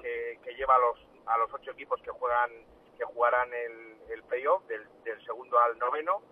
que, 0.00 0.40
que 0.42 0.54
lleva 0.54 0.74
a 0.74 0.78
los, 0.78 0.98
a 1.26 1.38
los 1.38 1.52
ocho 1.52 1.70
equipos 1.70 2.00
que 2.02 2.10
juegan 2.10 2.50
que 2.98 3.04
jugarán 3.04 3.52
el, 3.52 3.96
el 4.10 4.22
playoff 4.24 4.66
del, 4.66 4.86
del, 5.04 5.24
segundo 5.24 5.58
al 5.58 5.78
noveno 5.78 6.22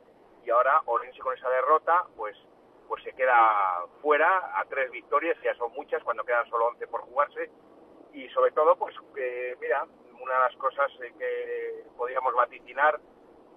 y 0.45 0.51
ahora 0.51 0.83
Orense 0.87 1.21
con 1.21 1.37
esa 1.37 1.49
derrota 1.49 2.07
pues 2.17 2.37
pues 2.89 3.03
se 3.05 3.13
queda 3.13 3.87
fuera 4.03 4.61
a 4.61 4.65
tres 4.67 4.91
victorias 4.91 5.39
ya 5.43 5.55
son 5.55 5.73
muchas 5.73 6.03
cuando 6.03 6.25
quedan 6.25 6.49
solo 6.51 6.67
11 6.67 6.87
por 6.89 7.03
jugarse 7.03 7.51
y 8.13 8.29
sobre 8.31 8.51
todo 8.51 8.77
pues 8.77 8.95
que 9.15 9.57
mira 9.61 9.87
una 10.21 10.35
de 10.35 10.41
las 10.41 10.57
cosas 10.57 10.91
que 11.19 11.85
podíamos 11.97 12.35
vaticinar 12.35 13.01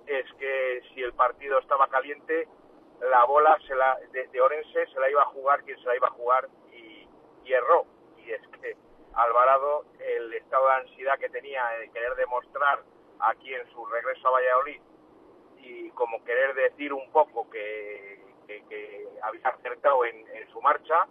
es 0.07 0.25
que 0.33 0.81
si 0.93 1.01
el 1.01 1.13
partido 1.13 1.59
estaba 1.59 1.87
caliente 1.87 2.47
la 3.09 3.25
bola 3.25 3.57
se 3.67 3.75
la, 3.75 3.97
de, 4.11 4.41
Orense 4.41 4.87
se 4.87 4.99
la 4.99 5.09
iba 5.09 5.21
a 5.21 5.25
jugar 5.25 5.63
quien 5.63 5.77
se 5.79 5.85
la 5.85 5.95
iba 5.95 6.07
a 6.07 6.11
jugar 6.11 6.47
y, 6.71 7.07
erró. 7.45 7.85
Y 8.17 8.31
es 8.31 8.41
que 8.61 8.75
Alvarado 9.13 9.85
el 9.99 10.33
estado 10.33 10.65
de 10.65 10.73
ansiedad 10.73 11.19
que 11.19 11.29
tenía 11.29 11.63
de 11.79 11.89
querer 11.91 12.15
demostrar 12.15 12.81
aquí 13.19 13.53
en 13.53 13.69
su 13.71 13.85
regreso 13.85 14.27
a 14.27 14.31
Valladolid 14.31 14.81
y 15.57 15.89
como 15.91 16.23
querer 16.23 16.55
decir 16.55 16.91
un 16.93 17.11
poco 17.11 17.47
que, 17.49 18.23
había 19.21 19.47
acertado 19.49 20.03
en, 20.05 20.27
en, 20.35 20.49
su 20.49 20.61
marcha 20.61 21.07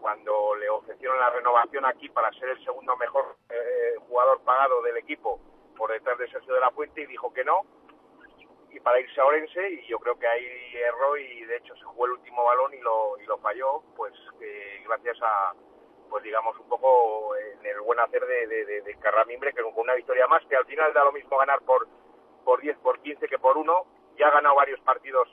cuando 0.00 0.56
le 0.56 0.68
ofrecieron 0.70 1.18
la 1.18 1.30
renovación 1.30 1.84
aquí 1.84 2.08
para 2.08 2.32
ser 2.32 2.50
el 2.50 2.64
segundo 2.64 2.96
mejor 2.96 3.36
eh, 3.50 3.94
jugador 4.08 4.40
pagado 4.42 4.80
del 4.82 4.96
equipo 4.96 5.38
por 5.76 5.92
detrás 5.92 6.18
de 6.18 6.28
Sergio 6.30 6.54
de 6.54 6.60
la 6.60 6.70
Fuente 6.70 7.02
y 7.02 7.06
dijo 7.06 7.32
que 7.32 7.44
no 7.44 7.66
y 8.70 8.80
para 8.80 9.00
irse 9.00 9.20
a 9.20 9.24
Orense 9.24 9.70
y 9.70 9.86
yo 9.86 9.98
creo 9.98 10.18
que 10.18 10.26
ahí 10.26 10.46
erró 10.74 11.16
y 11.16 11.44
de 11.44 11.56
hecho 11.56 11.74
se 11.76 11.84
jugó 11.84 12.06
el 12.06 12.12
último 12.12 12.44
balón 12.44 12.74
y 12.74 12.80
lo, 12.80 13.18
y 13.18 13.24
lo 13.26 13.38
falló 13.38 13.82
pues 13.96 14.12
eh, 14.40 14.82
gracias 14.86 15.16
a 15.22 15.54
pues 16.08 16.22
digamos 16.22 16.58
un 16.58 16.68
poco 16.68 17.34
en 17.36 17.66
el 17.66 17.80
buen 17.80 17.98
hacer 17.98 18.24
de, 18.24 18.46
de, 18.46 18.82
de, 18.82 18.98
Carramimbre 19.00 19.52
que 19.52 19.62
con 19.62 19.72
una 19.76 19.94
victoria 19.94 20.26
más 20.26 20.44
que 20.46 20.56
al 20.56 20.66
final 20.66 20.92
da 20.92 21.04
lo 21.04 21.12
mismo 21.12 21.36
ganar 21.36 21.60
por 21.62 21.86
por 22.44 22.60
10 22.60 22.78
por 22.78 23.00
15 23.00 23.26
que 23.26 23.38
por 23.38 23.58
uno. 23.58 23.84
Ya 24.16 24.28
ha 24.28 24.30
ganado 24.30 24.54
varios 24.54 24.80
partidos 24.80 25.28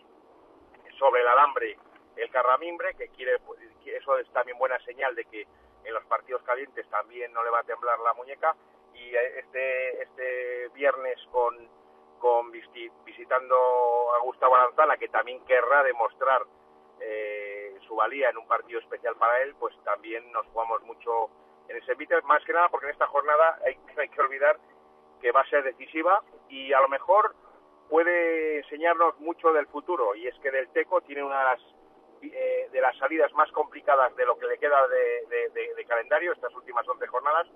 sobre 0.98 1.22
el 1.22 1.28
alambre 1.28 1.78
el 2.16 2.30
Carramimbre 2.30 2.94
que 2.96 3.08
quiere 3.10 3.38
que 3.84 3.98
eso 3.98 4.18
es 4.18 4.28
también 4.32 4.58
buena 4.58 4.80
señal 4.80 5.16
de 5.16 5.26
que 5.26 5.48
en 5.84 5.94
los 5.94 6.04
partidos 6.06 6.42
calientes 6.44 6.88
también 6.90 7.32
no 7.34 7.44
le 7.44 7.50
va 7.50 7.60
a 7.60 7.64
temblar 7.64 8.00
la 8.00 8.14
muñeca. 8.14 8.56
Y 8.94 9.16
este 9.16 10.04
este 10.04 10.70
viernes 10.70 11.18
con 11.32 11.56
con 12.20 12.51
visitando 12.51 13.55
a 14.16 14.20
Gustavo 14.24 14.57
Lanzana 14.57 14.97
que 14.97 15.07
también 15.09 15.43
querrá 15.45 15.84
demostrar 15.84 16.41
eh, 16.99 17.76
su 17.88 17.95
valía 17.95 18.30
en 18.30 18.38
un 18.38 18.47
partido 18.47 18.80
especial 18.80 19.16
para 19.18 19.41
él, 19.41 19.55
pues 19.59 19.76
también 19.84 20.32
nos 20.32 20.45
jugamos 20.47 20.82
mucho 20.84 21.30
en 21.68 21.78
ese 21.78 21.95
vídeo, 21.95 22.22
más 22.24 22.43
que 22.45 22.53
nada 22.53 22.70
porque 22.70 22.86
en 22.88 22.91
esta 22.93 23.07
jornada 23.07 23.59
hay, 23.66 23.76
que 24.09 24.22
olvidar 24.22 24.57
que 25.22 25.32
va 25.32 25.41
a 25.41 25.49
ser 25.49 25.64
decisiva 25.64 26.22
y 26.49 26.72
a 26.74 26.80
lo 26.82 26.88
mejor 26.89 27.36
puede 27.89 28.57
enseñarnos 28.59 29.20
mucho 29.20 29.51
del 29.53 29.68
futuro 29.68 30.16
y 30.16 30.28
es 30.28 30.36
que 30.39 30.51
del 30.51 30.70
Teco 30.70 31.01
tiene 31.01 31.24
una 31.24 31.39
de 31.39 31.45
las 31.45 31.61
eh, 32.93 32.97
salidas 32.99 33.32
más 33.34 33.51
complicadas 33.51 34.16
de 34.16 34.26
lo 34.26 34.38
que 34.38 34.47
le 34.47 34.57
queda 34.57 34.88
de- 34.88 35.26
de 35.76 35.86
calendario 35.86 36.32
estas 36.34 36.53
últimas 36.55 36.88
11 36.88 37.05
jornadas 37.07 37.47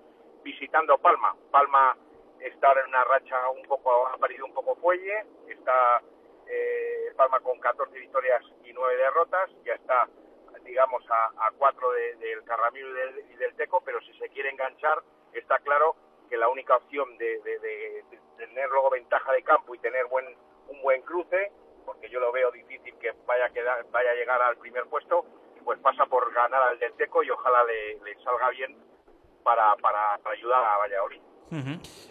visitando 0.42 0.98
Palma. 0.98 1.34
Palma 1.50 1.96
está 2.40 2.72
en 2.80 2.88
una 2.88 3.04
racha 3.04 3.48
un 3.50 3.62
poco, 3.64 4.06
ha 4.08 4.16
perdido 4.18 4.46
un 4.46 4.54
poco 4.54 4.76
fuelle, 4.76 5.24
está 5.48 6.00
eh, 6.46 7.12
Palma 7.16 7.40
con 7.40 7.58
14 7.58 7.98
victorias 7.98 8.42
y 8.64 8.72
9 8.72 8.96
derrotas, 8.96 9.50
ya 9.64 9.74
está, 9.74 10.08
digamos, 10.62 11.04
a, 11.10 11.46
a 11.46 11.50
4 11.58 11.90
de- 11.92 12.14
del 12.16 12.44
Carramil 12.44 12.86
y 12.86 12.92
del, 12.92 13.30
y 13.30 13.36
del 13.36 13.54
Teco, 13.56 13.80
pero 13.84 14.00
si 14.02 14.12
se 14.18 14.28
quiere 14.30 14.50
enganchar, 14.50 15.02
está 15.32 15.58
claro 15.58 15.96
que 16.30 16.36
la 16.36 16.48
única 16.48 16.76
opción 16.76 17.18
de, 17.18 17.40
de- 17.40 17.58
de- 17.58 18.04
de 18.10 18.18
tener 18.36 18.68
luego 18.70 18.90
ventaja 18.90 19.32
de 19.32 19.42
campo 19.42 19.74
y 19.74 19.78
tener 19.80 20.06
buen, 20.06 20.26
un 20.68 20.80
buen 20.82 21.02
cruce, 21.02 21.50
porque 21.84 22.08
yo 22.08 22.20
lo 22.20 22.30
veo 22.32 22.50
difícil 22.52 22.96
que 22.98 23.12
vaya 23.26 23.46
a, 23.46 23.50
quedar, 23.50 23.84
vaya 23.90 24.10
a 24.10 24.14
llegar 24.14 24.40
al 24.42 24.56
primer 24.58 24.84
puesto, 24.86 25.24
pues 25.64 25.78
pasa 25.80 26.06
por 26.06 26.32
ganar 26.32 26.62
al 26.62 26.78
del 26.78 26.92
Teco 26.94 27.22
y 27.22 27.30
ojalá 27.30 27.64
le, 27.64 27.98
salga 28.22 28.48
bien 28.50 28.76
para, 29.42 29.74
para 29.76 30.18
ayudar 30.30 30.64
a 30.64 30.76
Valladolid. 30.78 31.22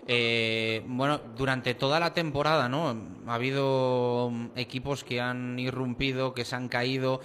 Eh, 0.07 0.83
bueno, 0.87 1.19
durante 1.35 1.73
toda 1.75 1.99
la 1.99 2.13
temporada, 2.13 2.69
¿no? 2.69 2.95
Ha 3.27 3.33
habido 3.35 4.29
mm, 4.31 4.47
equipos 4.55 5.03
que 5.03 5.21
han 5.21 5.59
irrumpido, 5.59 6.33
que 6.33 6.45
se 6.45 6.55
han 6.55 6.69
caído. 6.69 7.21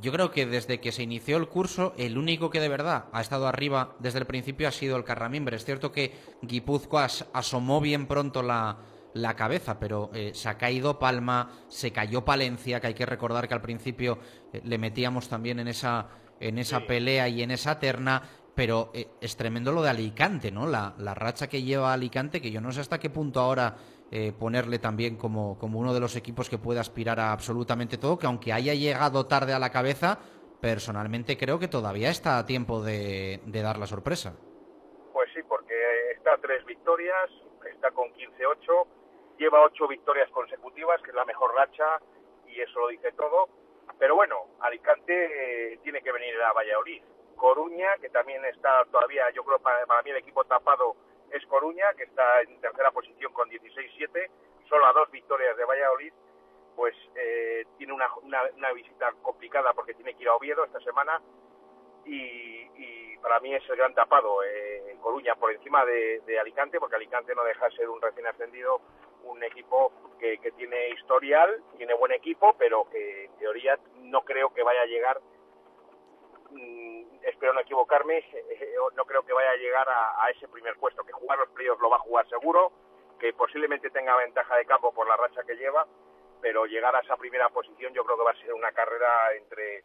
Yo 0.00 0.12
creo 0.12 0.30
que 0.30 0.46
desde 0.46 0.80
que 0.80 0.92
se 0.92 1.02
inició 1.02 1.36
el 1.36 1.48
curso, 1.48 1.94
el 1.98 2.16
único 2.18 2.50
que 2.50 2.60
de 2.60 2.68
verdad 2.68 3.06
ha 3.12 3.20
estado 3.20 3.46
arriba 3.46 3.94
desde 3.98 4.18
el 4.20 4.26
principio 4.26 4.68
ha 4.68 4.72
sido 4.72 4.96
el 4.96 5.04
Carramimbre. 5.04 5.56
Es 5.56 5.64
cierto 5.64 5.92
que 5.92 6.12
Guipúzcoa 6.42 7.04
as- 7.04 7.26
asomó 7.32 7.80
bien 7.80 8.06
pronto 8.06 8.42
la, 8.42 8.78
la 9.14 9.36
cabeza, 9.36 9.78
pero 9.78 10.10
eh, 10.14 10.32
se 10.34 10.48
ha 10.48 10.56
caído 10.56 10.98
Palma, 10.98 11.50
se 11.68 11.92
cayó 11.92 12.24
Palencia, 12.24 12.80
que 12.80 12.88
hay 12.88 12.94
que 12.94 13.06
recordar 13.06 13.46
que 13.46 13.54
al 13.54 13.60
principio 13.62 14.18
eh, 14.52 14.60
le 14.64 14.78
metíamos 14.78 15.28
también 15.28 15.60
en 15.60 15.68
esa, 15.68 16.08
en 16.40 16.58
esa 16.58 16.80
pelea 16.86 17.28
y 17.28 17.42
en 17.42 17.50
esa 17.50 17.78
terna. 17.78 18.22
Pero 18.54 18.90
eh, 18.92 19.08
es 19.20 19.36
tremendo 19.36 19.72
lo 19.72 19.82
de 19.82 19.90
Alicante, 19.90 20.50
¿no? 20.50 20.66
La, 20.66 20.92
racha 21.14 21.48
que 21.48 21.62
lleva 21.62 21.92
Alicante, 21.92 22.40
que 22.40 22.50
yo 22.50 22.60
no 22.60 22.72
sé 22.72 22.80
hasta 22.80 22.98
qué 23.00 23.10
punto 23.10 23.40
ahora 23.40 23.76
eh, 24.10 24.32
ponerle 24.38 24.78
también 24.78 25.16
como, 25.16 25.58
como 25.58 25.78
uno 25.78 25.94
de 25.94 26.00
los 26.00 26.16
equipos 26.16 26.50
que 26.50 26.58
puede 26.58 26.80
aspirar 26.80 27.18
a 27.18 27.32
absolutamente 27.32 27.96
todo, 27.96 28.18
que 28.18 28.26
aunque 28.26 28.52
haya 28.52 28.74
llegado 28.74 29.26
tarde 29.26 29.54
a 29.54 29.58
la 29.58 29.70
cabeza, 29.70 30.18
personalmente 30.60 31.38
creo 31.38 31.58
que 31.58 31.68
todavía 31.68 32.10
está 32.10 32.38
a 32.38 32.46
tiempo 32.46 32.82
de, 32.82 33.40
de 33.46 33.62
dar 33.62 33.78
la 33.78 33.86
sorpresa. 33.86 34.34
Pues 35.12 35.30
sí, 35.34 35.40
porque 35.48 35.74
está 36.14 36.34
a 36.34 36.38
tres 36.38 36.64
victorias, 36.66 37.30
está 37.70 37.90
con 37.90 38.12
15-8, 38.12 38.86
lleva 39.38 39.64
ocho 39.64 39.88
victorias 39.88 40.30
consecutivas, 40.30 41.00
que 41.02 41.10
es 41.10 41.16
la 41.16 41.24
mejor 41.24 41.54
racha, 41.54 41.84
y 42.46 42.60
eso 42.60 42.80
lo 42.80 42.88
dice 42.88 43.12
todo. 43.12 43.48
Pero 43.98 44.14
bueno, 44.14 44.36
Alicante 44.60 45.72
eh, 45.74 45.78
tiene 45.82 46.00
que 46.02 46.12
venir 46.12 46.34
a 46.40 46.52
Valladolid. 46.52 47.02
Coruña, 47.42 47.96
que 48.00 48.08
también 48.08 48.44
está 48.44 48.84
todavía, 48.84 49.28
yo 49.34 49.42
creo 49.42 49.58
para, 49.58 49.84
para 49.84 50.00
mí 50.02 50.10
el 50.10 50.18
equipo 50.18 50.44
tapado 50.44 50.94
es 51.28 51.44
Coruña, 51.46 51.92
que 51.96 52.04
está 52.04 52.40
en 52.42 52.60
tercera 52.60 52.92
posición 52.92 53.32
con 53.32 53.50
16-7, 53.50 54.30
solo 54.68 54.86
a 54.86 54.92
dos 54.92 55.10
victorias 55.10 55.56
de 55.56 55.64
Valladolid, 55.64 56.12
pues 56.76 56.94
eh, 57.16 57.64
tiene 57.78 57.94
una, 57.94 58.06
una, 58.22 58.72
visita 58.72 59.12
complicada 59.22 59.72
porque 59.72 59.92
tiene 59.94 60.14
que 60.14 60.22
ir 60.22 60.28
a 60.28 60.36
Oviedo 60.36 60.64
esta 60.64 60.78
semana 60.82 61.20
y, 62.06 63.16
para 63.20 63.38
mí 63.40 63.54
es 63.54 63.62
el 63.70 63.76
gran 63.76 63.94
tapado 63.94 64.42
eh, 64.44 64.96
Coruña 65.00 65.34
por 65.36 65.52
encima 65.52 65.84
de, 65.84 66.38
Alicante 66.40 66.80
porque 66.80 66.96
Alicante 66.96 67.34
no 67.34 67.44
deja 67.44 67.66
de 67.66 67.76
ser 67.76 67.88
un 67.88 68.00
recién 68.00 68.26
ascendido 68.26 68.80
un 69.24 69.42
equipo 69.44 69.92
que, 70.18 70.38
que 70.38 70.50
tiene 70.52 70.90
historial 70.90 71.62
tiene 71.76 71.94
buen 71.94 72.10
equipo 72.10 72.56
pero 72.58 72.88
que 72.90 73.26
en 73.26 73.36
teoría 73.36 73.78
no 74.00 74.22
creo 74.22 74.52
que 74.52 74.64
vaya 74.64 74.82
a 74.82 74.86
llegar 74.86 75.20
espero 77.22 77.52
no 77.52 77.60
equivocarme 77.60 78.18
eh, 78.18 78.74
no 78.96 79.04
creo 79.04 79.22
que 79.22 79.32
vaya 79.32 79.50
a 79.50 79.56
llegar 79.56 79.88
a, 79.88 80.30
ese 80.30 80.48
primer 80.48 80.76
puesto 80.76 81.04
que 81.04 81.12
jugar 81.12 81.38
los 81.38 81.48
playoffs 81.50 81.80
lo 81.80 81.90
va 81.90 81.96
a 81.96 82.00
jugar 82.00 82.28
seguro 82.28 82.72
que 83.18 83.32
posiblemente 83.32 83.90
tenga 83.90 84.16
ventaja 84.16 84.56
de 84.56 84.66
campo 84.66 84.92
por 84.92 85.08
la 85.08 85.16
racha 85.16 85.42
que 85.44 85.56
lleva 85.56 85.86
pero 86.40 86.66
llegar 86.66 86.94
a 86.96 87.00
esa 87.00 87.16
primera 87.16 87.48
posición 87.50 87.92
yo 87.94 88.04
creo 88.04 88.16
que 88.16 88.24
va 88.24 88.30
a 88.32 88.36
ser 88.36 88.52
una 88.52 88.72
carrera 88.72 89.34
entre 89.36 89.84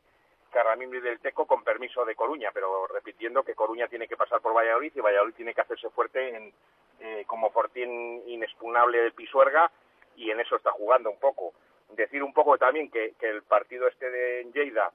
Carramimbre 0.52 1.00
y 1.00 1.02
del 1.02 1.20
Teco 1.20 1.46
con 1.46 1.64
permiso 1.64 2.06
de 2.06 2.16
Coruña, 2.16 2.52
pero 2.54 2.88
repitiendo 2.88 3.44
que 3.44 3.54
Coruña 3.54 3.88
tiene 3.88 4.08
que 4.08 4.18
pasar 4.18 4.42
por 4.42 4.56
Valladolid 4.56 4.94
y 4.96 5.02
Valladolid 5.02 5.36
tiene 5.36 5.54
que 5.54 5.62
hacerse 5.62 5.90
fuerte 5.90 6.36
en, 6.36 6.54
eh, 7.00 7.26
como 7.28 7.52
fortín 7.52 8.24
inexpugnable 8.28 9.00
del 9.00 9.14
Pisuerga 9.14 9.70
y 10.16 10.32
en 10.32 10.40
eso 10.40 10.56
está 10.56 10.72
jugando 10.72 11.12
un 11.12 11.20
poco. 11.20 11.54
Decir 11.90 12.24
un 12.24 12.34
poco 12.34 12.58
también 12.58 12.90
que, 12.90 13.14
que 13.20 13.30
el 13.30 13.44
partido 13.44 13.88
este 13.88 14.10
de 14.10 14.46
Lleida 14.54 14.92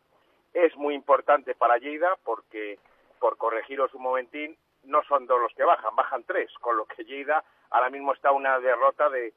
es 0.55 0.77
muy 0.77 0.95
importante 0.95 1.55
para 1.55 1.79
Lleida 1.79 2.17
porque, 2.25 2.79
por 3.19 3.37
corregiros 3.37 3.93
un 3.95 4.03
momentín, 4.03 4.57
no 4.85 5.03
son 5.05 5.27
dos 5.27 5.41
los 5.41 5.53
que 5.55 5.65
bajan, 5.65 5.95
bajan 5.97 6.25
tres, 6.25 6.53
con 6.61 6.77
lo 6.77 6.87
que 6.87 7.05
Lleida 7.05 7.43
ahora 7.71 7.91
mismo 7.91 8.13
está 8.13 8.33
una 8.33 8.59
derrota 8.61 9.09
de, 9.09 9.33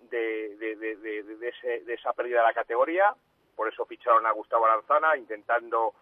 de, 0.00 0.56
de, 0.56 0.76
de, 0.76 1.48
ese- 1.48 1.80
de 1.84 1.94
esa 1.94 2.12
pérdida 2.12 2.40
de 2.40 2.46
la 2.46 2.54
categoría, 2.54 3.14
por 3.56 3.68
eso 3.68 3.84
ficharon 3.86 4.26
a 4.26 4.32
Gustavo 4.32 4.66
Aranzana, 4.66 5.16
intentando 5.16 5.94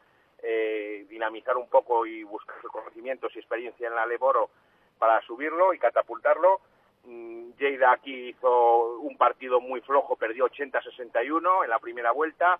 eh, 0.42 1.06
dinamizar 1.08 1.56
un 1.56 1.68
poco 1.68 2.04
y 2.06 2.22
buscar 2.24 2.56
conocimientos 2.62 3.34
y 3.34 3.38
experiencia 3.38 3.88
en 3.88 3.94
la 3.94 4.06
Leboro 4.06 4.50
para 4.98 5.20
subirlo 5.22 5.72
y 5.74 5.78
catapultarlo. 5.78 6.60
Mm, 7.04 7.50
Lleida 7.58 7.92
aquí 7.92 8.28
hizo 8.30 8.98
un 9.00 9.16
partido 9.16 9.60
muy 9.60 9.80
flojo, 9.82 10.16
perdió 10.16 10.46
80-61 10.46 11.64
en 11.64 11.70
la 11.70 11.78
primera 11.78 12.10
vuelta. 12.12 12.58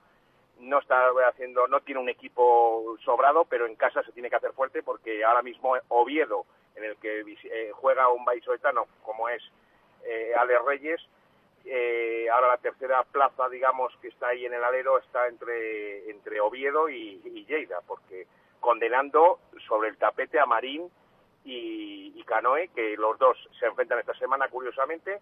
No 0.63 0.79
está 0.79 1.09
haciendo, 1.29 1.67
no 1.67 1.81
tiene 1.81 2.01
un 2.01 2.09
equipo 2.09 2.97
sobrado, 3.05 3.45
pero 3.45 3.67
en 3.67 3.75
casa 3.75 4.03
se 4.03 4.13
tiene 4.13 4.31
que 4.31 4.37
hacer 4.37 4.53
fuerte 4.53 4.83
porque 4.83 5.25
ahora 5.25 5.43
mismo 5.43 5.75
Oviedo, 5.89 6.47
en 6.77 6.85
el 6.85 6.97
que 6.97 7.21
eh, 7.21 7.71
juega 7.75 8.09
un 8.09 8.25
vallisoletano 8.25 8.87
como 9.03 9.29
es 9.29 9.43
eh, 10.05 10.33
Ale 10.39 10.59
Reyes, 10.61 11.01
eh, 11.65 12.27
ahora 12.33 12.49
la 12.49 12.59
tercera 12.59 13.03
plaza, 13.05 13.49
digamos, 13.49 13.93
que 14.01 14.09
está 14.09 14.29
ahí 14.29 14.47
en 14.47 14.55
el 14.55 14.65
alero 14.65 14.99
está 14.99 15.29
entre, 15.29 16.11
entre 16.11 16.41
Oviedo 16.41 16.89
y, 16.89 17.21
y 17.25 17.45
Lleida, 17.45 17.81
porque 17.87 18.27
condenando 18.61 19.41
sobre 19.67 19.89
el 19.89 19.97
tapete 19.97 20.39
a 20.39 20.47
Marín 20.47 20.89
y, 21.45 22.13
y 22.17 22.23
Canoe, 22.25 22.69
que 22.69 22.97
los 22.97 23.19
dos 23.19 23.37
se 23.59 23.67
enfrentan 23.67 23.99
esta 23.99 24.15
semana, 24.15 24.49
curiosamente, 24.49 25.21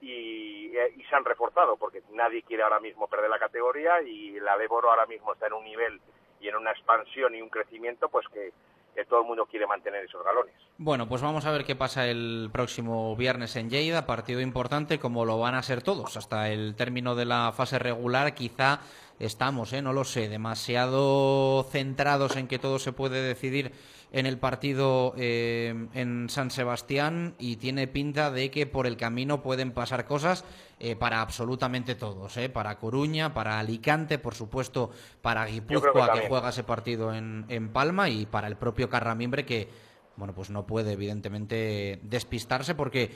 y, 0.00 0.76
y 0.76 1.04
se 1.08 1.16
han 1.16 1.24
reforzado, 1.24 1.76
porque 1.76 2.02
nadie 2.12 2.42
quiere 2.42 2.62
ahora 2.62 2.80
mismo 2.80 3.06
perder 3.08 3.30
la 3.30 3.38
categoría 3.38 4.02
y 4.02 4.38
la 4.40 4.56
Leboro 4.56 4.90
ahora 4.90 5.06
mismo 5.06 5.32
está 5.32 5.46
en 5.46 5.54
un 5.54 5.64
nivel 5.64 6.00
y 6.40 6.48
en 6.48 6.56
una 6.56 6.72
expansión 6.72 7.34
y 7.34 7.42
un 7.42 7.48
crecimiento, 7.48 8.08
pues 8.08 8.26
que, 8.28 8.52
que 8.96 9.04
todo 9.04 9.20
el 9.20 9.26
mundo 9.26 9.46
quiere 9.46 9.66
mantener 9.66 10.04
esos 10.04 10.24
galones. 10.24 10.54
Bueno, 10.78 11.06
pues 11.06 11.22
vamos 11.22 11.44
a 11.46 11.52
ver 11.52 11.64
qué 11.64 11.76
pasa 11.76 12.06
el 12.06 12.48
próximo 12.52 13.14
viernes 13.14 13.54
en 13.56 13.70
Lleida, 13.70 14.06
partido 14.06 14.40
importante 14.40 14.98
como 14.98 15.24
lo 15.24 15.38
van 15.38 15.54
a 15.54 15.62
ser 15.62 15.82
todos. 15.82 16.16
Hasta 16.16 16.48
el 16.50 16.74
término 16.76 17.14
de 17.14 17.26
la 17.26 17.52
fase 17.52 17.78
regular 17.78 18.34
quizá 18.34 18.80
estamos, 19.18 19.72
¿eh? 19.72 19.82
no 19.82 19.92
lo 19.92 20.04
sé, 20.04 20.28
demasiado 20.28 21.66
centrados 21.70 22.36
en 22.36 22.48
que 22.48 22.58
todo 22.58 22.78
se 22.78 22.92
puede 22.92 23.22
decidir 23.22 23.72
en 24.12 24.26
el 24.26 24.38
partido 24.38 25.14
eh, 25.16 25.88
en 25.94 26.28
San 26.28 26.50
Sebastián 26.50 27.34
y 27.38 27.56
tiene 27.56 27.86
pinta 27.88 28.30
de 28.30 28.50
que 28.50 28.66
por 28.66 28.86
el 28.86 28.96
camino 28.96 29.42
pueden 29.42 29.72
pasar 29.72 30.04
cosas 30.04 30.44
eh, 30.78 30.96
para 30.96 31.20
absolutamente 31.20 31.94
todos, 31.94 32.36
¿eh? 32.36 32.48
para 32.48 32.78
Coruña, 32.78 33.34
para 33.34 33.58
Alicante, 33.58 34.18
por 34.18 34.34
supuesto, 34.34 34.90
para 35.22 35.46
que 35.46 35.52
Guipúzcoa 35.52 35.92
que 35.92 36.06
también. 36.06 36.28
juega 36.28 36.50
ese 36.50 36.64
partido 36.64 37.12
en, 37.14 37.44
en 37.48 37.70
Palma 37.70 38.08
y 38.08 38.26
para 38.26 38.46
el 38.46 38.56
propio 38.56 38.88
Carramimbre 38.88 39.44
que 39.44 39.68
bueno 40.16 40.34
pues 40.34 40.48
no 40.50 40.66
puede 40.66 40.92
evidentemente 40.92 42.00
despistarse 42.02 42.74
porque 42.74 43.10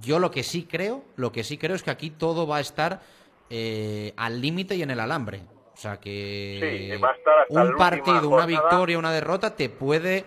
yo 0.00 0.20
lo 0.20 0.30
que 0.30 0.44
sí 0.44 0.68
creo 0.70 1.04
lo 1.16 1.32
que 1.32 1.42
sí 1.42 1.58
creo 1.58 1.74
es 1.74 1.82
que 1.82 1.90
aquí 1.90 2.10
todo 2.10 2.46
va 2.46 2.58
a 2.58 2.60
estar 2.60 3.02
eh, 3.50 4.12
al 4.16 4.40
límite 4.40 4.76
y 4.76 4.82
en 4.82 4.90
el 4.90 5.00
alambre 5.00 5.42
o 5.72 5.76
sea 5.76 5.98
que 5.98 6.90
Sí, 6.94 7.02
va 7.02 7.10
a 7.10 7.14
estar 7.14 7.38
hasta 7.40 7.62
un 7.62 7.76
partido 7.76 8.28
una 8.28 8.46
victoria 8.46 8.98
una 8.98 9.12
derrota 9.12 9.56
te 9.56 9.68
puede 9.68 10.24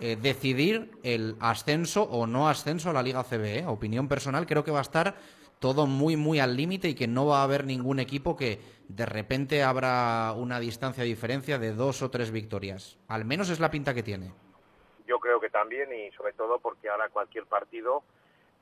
eh, 0.00 0.16
decidir 0.20 0.90
el 1.02 1.36
ascenso 1.40 2.02
o 2.02 2.26
no 2.26 2.48
ascenso 2.48 2.90
a 2.90 2.92
la 2.92 3.02
Liga 3.02 3.22
CB 3.24 3.44
¿eh? 3.44 3.64
opinión 3.66 4.08
personal 4.08 4.46
creo 4.46 4.64
que 4.64 4.70
va 4.70 4.78
a 4.78 4.82
estar 4.82 5.14
todo 5.58 5.86
muy 5.86 6.16
muy 6.16 6.40
al 6.40 6.56
límite 6.56 6.88
y 6.88 6.94
que 6.94 7.06
no 7.06 7.26
va 7.26 7.40
a 7.40 7.44
haber 7.44 7.64
ningún 7.64 8.00
equipo 8.00 8.36
que 8.36 8.60
de 8.88 9.06
repente 9.06 9.62
habrá 9.62 10.32
una 10.36 10.60
distancia 10.60 11.02
de 11.02 11.08
diferencia 11.08 11.58
de 11.58 11.72
dos 11.72 12.02
o 12.02 12.10
tres 12.10 12.30
victorias. 12.30 12.98
Al 13.08 13.24
menos 13.24 13.50
es 13.50 13.60
la 13.60 13.70
pinta 13.70 13.94
que 13.94 14.02
tiene. 14.02 14.32
Yo 15.06 15.18
creo 15.18 15.40
que 15.40 15.50
también 15.50 15.88
y 15.92 16.10
sobre 16.12 16.32
todo 16.32 16.58
porque 16.58 16.88
ahora 16.88 17.08
cualquier 17.08 17.46
partido, 17.46 18.02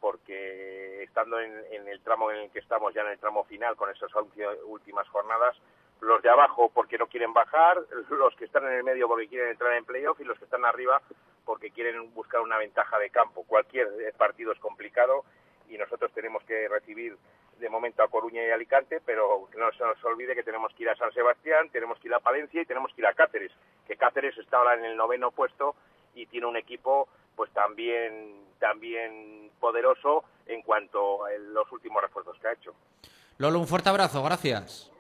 porque 0.03 1.05
estando 1.05 1.39
en, 1.39 1.53
en 1.71 1.87
el 1.87 2.01
tramo 2.01 2.33
en 2.33 2.39
el 2.39 2.51
que 2.51 2.59
estamos 2.59 2.93
ya 2.93 3.03
en 3.03 3.13
el 3.13 3.21
tramo 3.21 3.45
final 3.45 3.77
con 3.77 3.89
esas 3.89 4.11
últimas 4.67 5.09
jornadas, 5.09 5.57
los 6.01 6.21
de 6.21 6.29
abajo 6.29 6.73
porque 6.75 6.99
no 6.99 7.07
quieren 7.07 7.33
bajar, 7.33 7.81
los 8.11 8.35
que 8.35 8.47
están 8.47 8.67
en 8.67 8.73
el 8.73 8.83
medio 8.83 9.07
porque 9.07 9.29
quieren 9.29 9.51
entrar 9.51 9.73
en 9.75 9.85
playoff 9.85 10.21
y 10.21 10.25
los 10.25 10.37
que 10.39 10.45
están 10.45 10.65
arriba 10.65 11.01
porque 11.45 11.71
quieren 11.71 12.13
buscar 12.15 12.41
una 12.41 12.59
ventaja 12.59 12.99
de 12.99 13.11
campo. 13.11 13.45
Cualquier 13.45 13.87
eh, 14.01 14.13
partido 14.17 14.51
es 14.53 14.59
complicado 14.59 15.25
y 15.69 15.79
nosotros 15.79 16.11
tenemos 16.13 16.43
que 16.43 16.67
recibir 16.69 17.17
de 17.61 17.69
momento 17.69 18.03
a 18.03 18.09
Coruña 18.09 18.45
y 18.45 18.51
Alicante, 18.51 19.01
pero 19.07 19.49
no 19.57 19.73
se 19.73 19.85
nos 19.85 20.05
olvide 20.05 20.35
que 20.35 20.43
tenemos 20.43 20.75
que 20.75 20.83
ir 20.83 20.91
a 20.91 20.97
San 20.97 21.13
Sebastián, 21.13 21.71
tenemos 21.71 22.01
que 22.01 22.09
ir 22.09 22.15
a 22.15 22.19
Palencia 22.19 22.61
y 22.61 22.67
tenemos 22.67 22.93
que 22.93 23.03
ir 23.03 23.07
a 23.07 23.15
Cáceres, 23.15 23.53
que 23.87 23.97
Cáceres 23.97 24.37
está 24.37 24.57
ahora 24.57 24.75
en 24.75 24.85
el 24.85 24.97
noveno 24.97 25.31
puesto 25.31 25.77
y 26.17 26.27
tiene 26.27 26.47
un 26.47 26.57
equipo 26.57 27.09
pues 27.37 27.51
también 27.53 28.43
también 28.59 29.51
poderoso 29.59 30.25
en 30.47 30.63
cuanto 30.63 31.25
a 31.25 31.31
los 31.53 31.71
últimos 31.73 32.01
refuerzos 32.01 32.37
que 32.41 32.49
ha 32.49 32.53
hecho. 32.53 32.73
Lolo, 33.39 33.59
un 33.59 33.67
fuerte 33.67 33.89
abrazo, 33.89 34.23
gracias. 34.23 34.91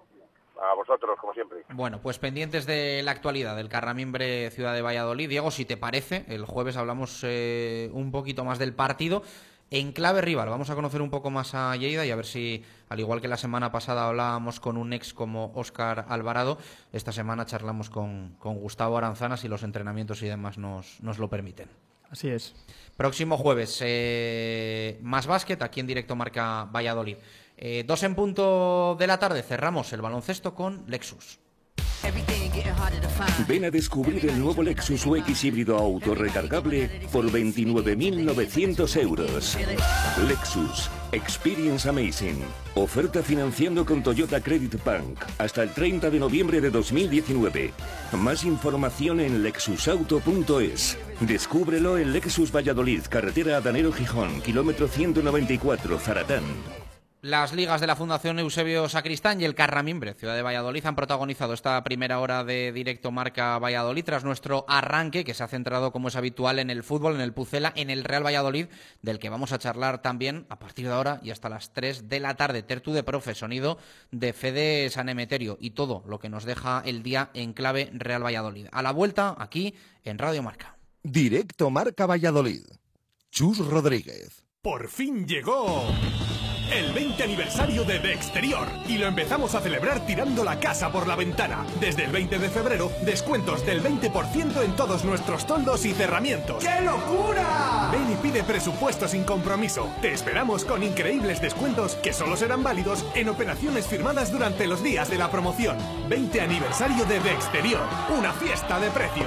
A 0.61 0.74
vosotros, 0.74 1.18
como 1.20 1.33
siempre. 1.33 1.64
Bueno, 1.70 2.01
pues 2.01 2.18
pendientes 2.18 2.66
de 2.66 3.03
la 3.05 3.12
actualidad 3.12 3.57
del 3.57 3.68
Carramimbre 3.68 4.51
Ciudad 4.51 4.74
de 4.74 4.83
Valladolid. 4.83 5.28
Diego, 5.28 5.51
si 5.51 5.64
te 5.64 5.76
parece, 5.76 6.24
el 6.28 6.45
jueves 6.45 6.76
hablamos 6.76 7.20
eh, 7.24 7.91
un 7.93 8.12
poquito 8.12 8.45
más 8.45 8.59
del 8.59 8.74
partido. 8.74 9.22
En 9.70 9.93
clave 9.93 10.20
rival, 10.20 10.51
vamos 10.51 10.68
a 10.68 10.74
conocer 10.74 11.01
un 11.01 11.11
poco 11.11 11.30
más 11.30 11.55
a 11.55 11.74
Lleida 11.76 12.05
y 12.05 12.11
a 12.11 12.16
ver 12.16 12.26
si, 12.26 12.62
al 12.91 13.01
igual 13.01 13.22
que 13.22 13.28
la 13.28 13.39
semana 13.39 13.72
pasada 13.72 14.07
hablábamos 14.07 14.61
con 14.61 14.76
un 14.76 14.93
ex 14.93 15.14
como 15.14 15.51
Óscar 15.55 16.05
Alvarado, 16.09 16.59
esta 16.93 17.11
semana 17.11 17.47
charlamos 17.47 17.89
con, 17.89 18.37
con 18.39 18.57
Gustavo 18.57 18.99
Aranzana 18.99 19.39
si 19.39 19.49
los 19.49 19.62
entrenamientos 19.62 20.22
y 20.22 20.28
demás 20.28 20.59
nos, 20.59 21.01
nos 21.01 21.18
lo 21.18 21.30
permiten. 21.30 21.70
Así 22.12 22.28
es. 22.28 22.54
Próximo 22.96 23.38
jueves, 23.38 23.78
eh, 23.80 24.98
más 25.02 25.26
básquet, 25.26 25.62
aquí 25.62 25.80
en 25.80 25.86
directo 25.86 26.14
marca 26.14 26.64
Valladolid. 26.64 27.16
Eh, 27.56 27.84
dos 27.86 28.02
en 28.02 28.14
punto 28.14 28.96
de 28.98 29.06
la 29.06 29.18
tarde, 29.18 29.42
cerramos 29.42 29.92
el 29.94 30.02
baloncesto 30.02 30.54
con 30.54 30.84
Lexus. 30.86 31.40
Ven 33.48 33.64
a 33.64 33.70
descubrir 33.70 34.28
el 34.28 34.38
nuevo 34.38 34.62
Lexus 34.62 35.06
UX 35.06 35.44
híbrido 35.44 35.78
auto 35.78 36.14
recargable 36.14 36.88
por 37.10 37.24
29.900 37.30 39.00
euros. 39.00 39.56
Lexus 40.28 40.90
Experience 41.12 41.88
Amazing. 41.88 42.42
Oferta 42.74 43.22
financiando 43.22 43.86
con 43.86 44.02
Toyota 44.02 44.40
Credit 44.40 44.82
Bank 44.84 45.18
hasta 45.38 45.62
el 45.62 45.70
30 45.70 46.10
de 46.10 46.18
noviembre 46.18 46.60
de 46.60 46.70
2019. 46.70 47.72
Más 48.12 48.44
información 48.44 49.20
en 49.20 49.42
lexusauto.es. 49.42 50.98
Descúbrelo 51.27 51.99
en 51.99 52.12
Lexus 52.12 52.51
Valladolid, 52.51 53.03
carretera 53.09 53.59
Adanero 53.59 53.93
Gijón, 53.93 54.41
kilómetro 54.41 54.89
194, 54.89 55.97
Zaratán. 56.01 56.43
Las 57.20 57.53
ligas 57.53 57.81
de 57.81 57.87
la 57.87 57.95
Fundación 57.95 58.41
Eusebio 58.41 58.89
Sacristán 58.89 59.41
y 59.41 59.45
el 59.45 59.55
Carramimbre, 59.55 60.14
Ciudad 60.14 60.35
de 60.35 60.43
Valladolid, 60.43 60.85
han 60.85 60.97
protagonizado 60.97 61.55
esta 61.55 61.81
primera 61.85 62.18
hora 62.18 62.43
de 62.43 62.73
directo 62.73 63.12
marca 63.12 63.57
Valladolid 63.61 64.05
tras 64.05 64.25
nuestro 64.25 64.64
arranque 64.66 65.23
que 65.23 65.33
se 65.33 65.45
ha 65.45 65.49
centrado, 65.49 65.93
como 65.93 66.09
es 66.09 66.16
habitual, 66.16 66.59
en 66.59 66.70
el 66.70 66.83
fútbol, 66.83 67.14
en 67.14 67.20
el 67.20 67.33
Pucela, 67.33 67.73
en 67.77 67.91
el 67.91 68.03
Real 68.03 68.27
Valladolid, 68.27 68.66
del 69.03 69.20
que 69.20 69.31
vamos 69.31 69.53
a 69.53 69.61
charlar 69.61 70.03
también 70.03 70.45
a 70.49 70.59
partir 70.59 70.89
de 70.89 70.95
ahora 70.95 71.20
y 71.23 71.31
hasta 71.31 71.49
las 71.49 71.73
3 71.73 72.09
de 72.09 72.18
la 72.18 72.35
tarde. 72.35 72.64
Tertu 72.64 72.93
de 72.93 73.05
Profe, 73.05 73.37
sonido 73.37 73.79
de 74.11 74.33
Fede 74.33 74.91
San 74.91 75.09
Emeterio 75.09 75.57
y 75.61 75.70
todo 75.70 76.03
lo 76.09 76.18
que 76.18 76.29
nos 76.29 76.45
deja 76.45 76.83
el 76.85 77.05
día 77.05 77.31
en 77.35 77.53
clave 77.53 77.91
Real 77.93 78.25
Valladolid. 78.25 78.66
A 78.73 78.83
la 78.83 78.91
vuelta, 78.91 79.37
aquí 79.39 79.77
en 80.03 80.18
Radio 80.18 80.43
Marca. 80.43 80.82
Directo 81.05 81.68
Marca 81.68 82.07
Valladolid. 82.07 82.62
Chus 83.28 83.59
Rodríguez. 83.59 84.44
Por 84.61 84.88
fin 84.88 85.26
llegó 85.26 85.84
el 86.72 86.92
20 86.92 87.24
aniversario 87.24 87.82
de 87.82 87.98
De 87.98 88.14
Exterior 88.14 88.68
y 88.88 88.98
lo 88.98 89.09
empezamos 89.09 89.57
a 89.57 89.61
celebrar 89.61 90.07
tirando 90.07 90.44
la 90.44 90.61
casa 90.61 90.92
por 90.92 91.09
la 91.09 91.16
ventana. 91.16 91.66
Desde 91.80 92.05
el 92.05 92.12
20 92.12 92.38
de 92.38 92.48
febrero, 92.48 92.92
descuentos 93.05 93.66
del 93.66 93.82
20% 93.82 94.62
en 94.62 94.76
todos 94.76 95.05
nuestros 95.05 95.44
toldos 95.44 95.84
y 95.86 95.92
cerramientos. 95.92 96.62
¡Qué 96.62 96.80
locura! 96.82 97.90
Ven 97.90 98.12
y 98.12 98.16
pide 98.22 98.44
presupuesto 98.44 99.09
sin 99.09 99.24
compromiso. 99.24 99.92
Te 100.00 100.12
esperamos 100.12 100.64
con 100.64 100.84
increíbles 100.84 101.42
descuentos 101.42 101.96
que 101.96 102.12
solo 102.12 102.36
serán 102.36 102.62
válidos 102.62 103.05
en 103.16 103.28
operaciones 103.28 103.88
firmadas 103.88 104.30
durante 104.30 104.68
los 104.68 104.84
días 104.84 105.11
de 105.11 105.18
la 105.18 105.32
promoción. 105.32 105.76
20 106.09 106.40
aniversario 106.40 107.05
de 107.07 107.18
De 107.18 107.32
Exterior, 107.32 107.82
una 108.16 108.32
fiesta 108.34 108.78
de 108.78 108.90
precios. 108.92 109.26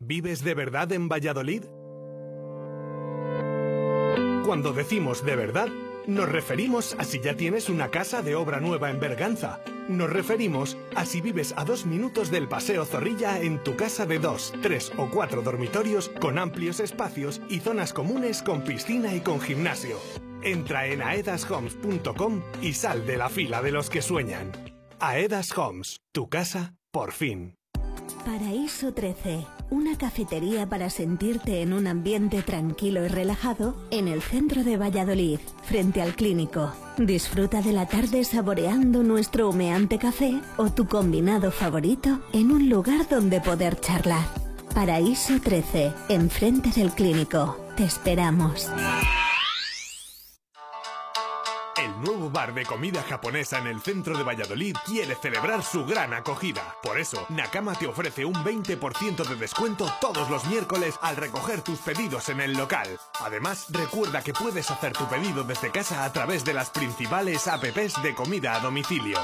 ¿Vives 0.00 0.42
de 0.42 0.54
verdad 0.54 0.92
en 0.92 1.08
Valladolid? 1.08 1.64
Cuando 4.44 4.72
decimos 4.72 5.24
de 5.24 5.36
verdad, 5.36 5.68
nos 6.06 6.28
referimos 6.28 6.96
a 6.98 7.04
si 7.04 7.20
ya 7.20 7.36
tienes 7.36 7.68
una 7.68 7.90
casa 7.90 8.22
de 8.22 8.34
obra 8.34 8.58
nueva 8.58 8.90
en 8.90 8.98
Berganza. 8.98 9.60
Nos 9.88 10.10
referimos 10.10 10.76
a 10.96 11.04
si 11.04 11.20
vives 11.20 11.52
a 11.56 11.64
dos 11.64 11.84
minutos 11.84 12.30
del 12.30 12.48
Paseo 12.48 12.84
Zorrilla 12.84 13.40
en 13.40 13.62
tu 13.62 13.76
casa 13.76 14.06
de 14.06 14.18
dos, 14.18 14.52
tres 14.62 14.92
o 14.96 15.08
cuatro 15.10 15.42
dormitorios 15.42 16.10
con 16.20 16.38
amplios 16.38 16.80
espacios 16.80 17.40
y 17.48 17.60
zonas 17.60 17.92
comunes 17.92 18.42
con 18.42 18.62
piscina 18.62 19.14
y 19.14 19.20
con 19.20 19.40
gimnasio. 19.40 19.98
Entra 20.42 20.86
en 20.86 21.02
aedashomes.com 21.02 22.42
y 22.62 22.72
sal 22.72 23.06
de 23.06 23.16
la 23.16 23.28
fila 23.28 23.62
de 23.62 23.72
los 23.72 23.90
que 23.90 24.02
sueñan. 24.02 24.52
Aedas 24.98 25.56
Homes, 25.56 26.00
tu 26.12 26.28
casa, 26.28 26.74
por 26.90 27.12
fin. 27.12 27.56
Paraíso 28.24 28.92
13, 28.92 29.46
una 29.70 29.96
cafetería 29.96 30.68
para 30.68 30.90
sentirte 30.90 31.62
en 31.62 31.72
un 31.72 31.86
ambiente 31.86 32.42
tranquilo 32.42 33.04
y 33.04 33.08
relajado 33.08 33.74
en 33.90 34.08
el 34.08 34.20
centro 34.20 34.62
de 34.62 34.76
Valladolid, 34.76 35.38
frente 35.62 36.02
al 36.02 36.14
clínico. 36.14 36.72
Disfruta 36.98 37.62
de 37.62 37.72
la 37.72 37.86
tarde 37.86 38.24
saboreando 38.24 39.02
nuestro 39.02 39.48
humeante 39.48 39.98
café 39.98 40.38
o 40.58 40.70
tu 40.70 40.86
combinado 40.86 41.50
favorito 41.50 42.20
en 42.34 42.52
un 42.52 42.68
lugar 42.68 43.08
donde 43.08 43.40
poder 43.40 43.80
charlar. 43.80 44.26
Paraíso 44.74 45.40
13, 45.42 45.92
enfrente 46.10 46.70
del 46.70 46.90
clínico. 46.92 47.56
Te 47.76 47.84
esperamos. 47.84 48.68
Nuevo 52.00 52.30
bar 52.30 52.54
de 52.54 52.64
comida 52.64 53.02
japonesa 53.02 53.58
en 53.58 53.66
el 53.66 53.82
centro 53.82 54.16
de 54.16 54.24
Valladolid 54.24 54.74
quiere 54.86 55.14
celebrar 55.16 55.62
su 55.62 55.84
gran 55.84 56.14
acogida. 56.14 56.76
Por 56.82 56.98
eso, 56.98 57.26
Nakama 57.28 57.74
te 57.74 57.86
ofrece 57.86 58.24
un 58.24 58.34
20% 58.34 59.22
de 59.28 59.34
descuento 59.36 59.86
todos 60.00 60.30
los 60.30 60.46
miércoles 60.46 60.94
al 61.02 61.16
recoger 61.16 61.60
tus 61.60 61.78
pedidos 61.80 62.30
en 62.30 62.40
el 62.40 62.54
local. 62.54 62.98
Además, 63.20 63.66
recuerda 63.68 64.22
que 64.22 64.32
puedes 64.32 64.70
hacer 64.70 64.94
tu 64.94 65.06
pedido 65.08 65.44
desde 65.44 65.70
casa 65.70 66.04
a 66.04 66.12
través 66.12 66.42
de 66.42 66.54
las 66.54 66.70
principales 66.70 67.46
apps 67.46 68.02
de 68.02 68.14
comida 68.14 68.54
a 68.54 68.60
domicilio. 68.60 69.18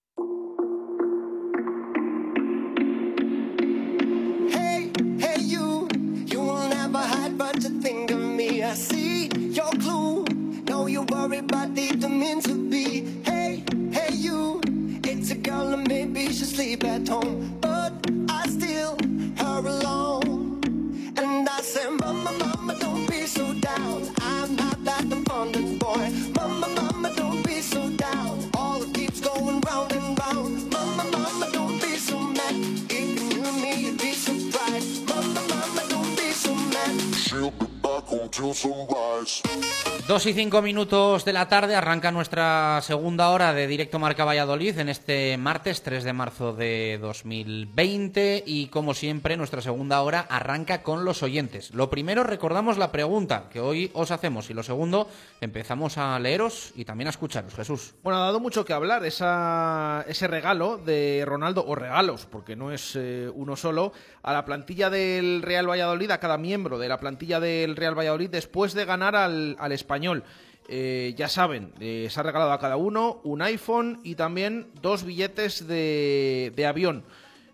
Dos 40.07 40.25
y 40.25 40.33
cinco 40.33 40.61
minutos 40.61 41.23
de 41.23 41.31
la 41.31 41.47
tarde 41.47 41.77
arranca 41.77 42.11
nuestra 42.11 42.81
segunda 42.81 43.29
hora 43.29 43.53
de 43.53 43.67
Directo 43.67 43.99
Marca 43.99 44.25
Valladolid 44.25 44.77
en 44.77 44.89
este 44.89 45.37
martes 45.37 45.81
3 45.81 46.03
de 46.03 46.11
marzo 46.11 46.51
de 46.51 46.99
2020 47.01 48.43
y 48.45 48.67
como 48.67 48.95
siempre 48.95 49.37
nuestra 49.37 49.61
segunda 49.61 50.01
hora 50.01 50.27
arranca 50.29 50.83
con 50.83 51.05
los 51.05 51.23
oyentes. 51.23 51.73
Lo 51.73 51.89
primero 51.89 52.25
recordamos 52.25 52.77
la 52.77 52.91
pregunta 52.91 53.45
que 53.49 53.61
hoy 53.61 53.91
os 53.93 54.11
hacemos 54.11 54.49
y 54.49 54.53
lo 54.53 54.61
segundo 54.61 55.07
empezamos 55.39 55.97
a 55.97 56.19
leeros 56.19 56.73
y 56.75 56.83
también 56.83 57.07
a 57.07 57.11
escucharos. 57.11 57.55
Jesús. 57.55 57.93
Bueno, 58.03 58.19
ha 58.19 58.25
dado 58.25 58.41
mucho 58.41 58.65
que 58.65 58.73
hablar 58.73 59.05
esa, 59.05 60.03
ese 60.09 60.27
regalo 60.27 60.79
de 60.79 61.23
Ronaldo, 61.25 61.63
o 61.65 61.75
regalos, 61.75 62.27
porque 62.29 62.57
no 62.57 62.73
es 62.73 62.97
eh, 62.97 63.31
uno 63.33 63.55
solo, 63.55 63.93
a 64.21 64.33
la 64.33 64.43
plantilla 64.43 64.89
del 64.89 65.41
Real 65.43 65.69
Valladolid, 65.69 66.11
a 66.11 66.19
cada 66.19 66.37
miembro 66.37 66.77
de 66.77 66.89
la 66.89 66.99
plantilla 66.99 67.39
del 67.39 67.77
Real 67.77 67.97
Valladolid, 67.97 68.29
después 68.29 68.73
de 68.73 68.83
ganar 68.83 69.15
al, 69.15 69.55
al 69.59 69.71
español. 69.93 70.23
Eh, 70.69 71.13
ya 71.17 71.27
saben, 71.27 71.73
eh, 71.79 72.07
se 72.09 72.19
ha 72.19 72.23
regalado 72.23 72.51
a 72.51 72.59
cada 72.59 72.77
uno 72.77 73.19
un 73.23 73.41
iPhone 73.41 73.99
y 74.03 74.15
también 74.15 74.67
dos 74.81 75.03
billetes 75.03 75.67
de, 75.67 76.51
de 76.55 76.65
avión. 76.65 77.03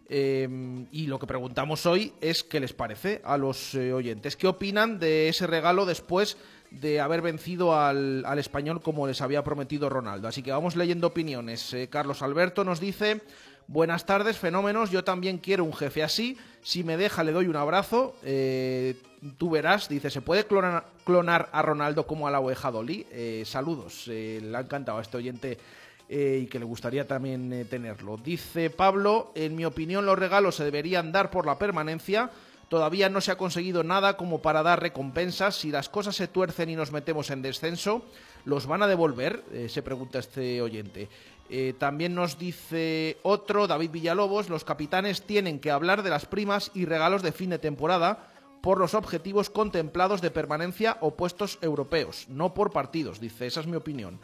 Eh, 0.08 0.48
y 0.92 1.08
lo 1.08 1.20
que 1.20 1.28
preguntamos 1.28 1.86
hoy 1.86 2.14
es 2.22 2.44
qué 2.44 2.60
les 2.60 2.72
parece 2.72 3.22
a 3.26 3.38
los 3.38 3.76
oyentes. 3.76 4.38
¿Qué 4.38 4.48
opinan 4.48 5.00
de 5.00 5.28
ese 5.28 5.48
regalo 5.48 5.86
después 5.86 6.38
de 6.72 7.02
haber 7.02 7.22
vencido 7.22 7.76
al, 7.76 8.24
al 8.26 8.40
español 8.40 8.80
como 8.82 9.06
les 9.06 9.22
había 9.22 9.44
prometido 9.44 9.90
Ronaldo? 9.90 10.28
Así 10.28 10.42
que 10.42 10.52
vamos 10.52 10.76
leyendo 10.78 11.08
opiniones. 11.08 11.76
Carlos 11.90 12.22
Alberto 12.22 12.64
nos 12.64 12.80
dice... 12.80 13.22
Buenas 13.72 14.08
tardes, 14.08 14.40
fenómenos. 14.40 14.90
Yo 14.90 15.04
también 15.04 15.38
quiero 15.38 15.64
un 15.64 15.76
jefe 15.76 16.02
así. 16.02 16.40
Si 16.64 16.84
me 16.84 16.98
deja, 16.98 17.24
le 17.24 17.32
doy 17.32 17.46
un 17.46 17.56
abrazo. 17.56 18.16
Eh, 18.24 18.96
tú 19.38 19.52
verás, 19.52 19.88
dice, 19.88 20.10
¿se 20.10 20.24
puede 20.24 20.48
clonar, 20.48 21.50
a 21.52 21.62
Ronaldo 21.62 22.08
como 22.08 22.28
a 22.28 22.32
la 22.32 22.40
oveja 22.40 22.72
Dolly? 22.72 23.06
Eh, 23.12 23.44
saludos. 23.46 24.06
Eh, 24.08 24.40
le 24.42 24.58
ha 24.58 24.62
encantado 24.62 24.98
a 24.98 25.04
este 25.04 25.18
oyente 25.18 25.60
eh, 26.10 26.40
y 26.42 26.48
que 26.48 26.58
le 26.58 26.66
gustaría 26.66 27.06
también 27.06 27.68
tenerlo. 27.70 28.18
Dice 28.18 28.72
Pablo, 28.72 29.32
en 29.36 29.56
mi 29.56 29.66
opinión 29.66 30.04
los 30.04 30.18
regalos 30.18 30.56
se 30.56 30.64
deberían 30.64 31.12
dar 31.12 31.30
por 31.30 31.46
la 31.46 31.60
permanencia. 31.60 32.32
Todavía 32.70 33.08
no 33.08 33.22
se 33.22 33.32
ha 33.32 33.38
conseguido 33.38 33.84
nada 33.84 34.18
como 34.18 34.42
para 34.42 34.64
dar 34.64 34.82
recompensas. 34.82 35.56
Si 35.56 35.70
las 35.70 35.90
cosas 35.90 36.16
se 36.16 36.28
tuercen 36.28 36.72
y 36.72 36.76
nos 36.76 36.92
metemos 36.92 37.30
en 37.30 37.44
descenso, 37.44 38.04
¿los 38.46 38.66
van 38.66 38.82
a 38.82 38.88
devolver? 38.88 39.44
Se 39.70 39.84
pregunta 39.84 40.18
este 40.18 40.60
oyente. 40.60 41.08
Eh, 41.50 41.74
también 41.78 42.14
nos 42.14 42.38
dice 42.38 43.18
otro, 43.24 43.66
David 43.66 43.90
Villalobos, 43.90 44.50
los 44.50 44.64
capitanes 44.64 45.24
tienen 45.24 45.60
que 45.60 45.72
hablar 45.72 46.04
de 46.04 46.12
las 46.12 46.26
primas 46.26 46.72
y 46.76 46.86
regalos 46.86 47.24
de 47.24 47.32
fin 47.32 47.50
de 47.50 47.58
temporada 47.58 48.28
por 48.62 48.78
los 48.78 48.94
objetivos 48.94 49.50
contemplados 49.50 50.22
de 50.22 50.32
permanencia 50.32 50.98
o 51.02 51.16
puestos 51.16 51.58
europeos, 51.62 52.28
no 52.30 52.54
por 52.54 52.72
partidos, 52.72 53.20
dice, 53.20 53.48
esa 53.48 53.62
es 53.62 53.68
mi 53.68 53.78
opinión. 53.78 54.20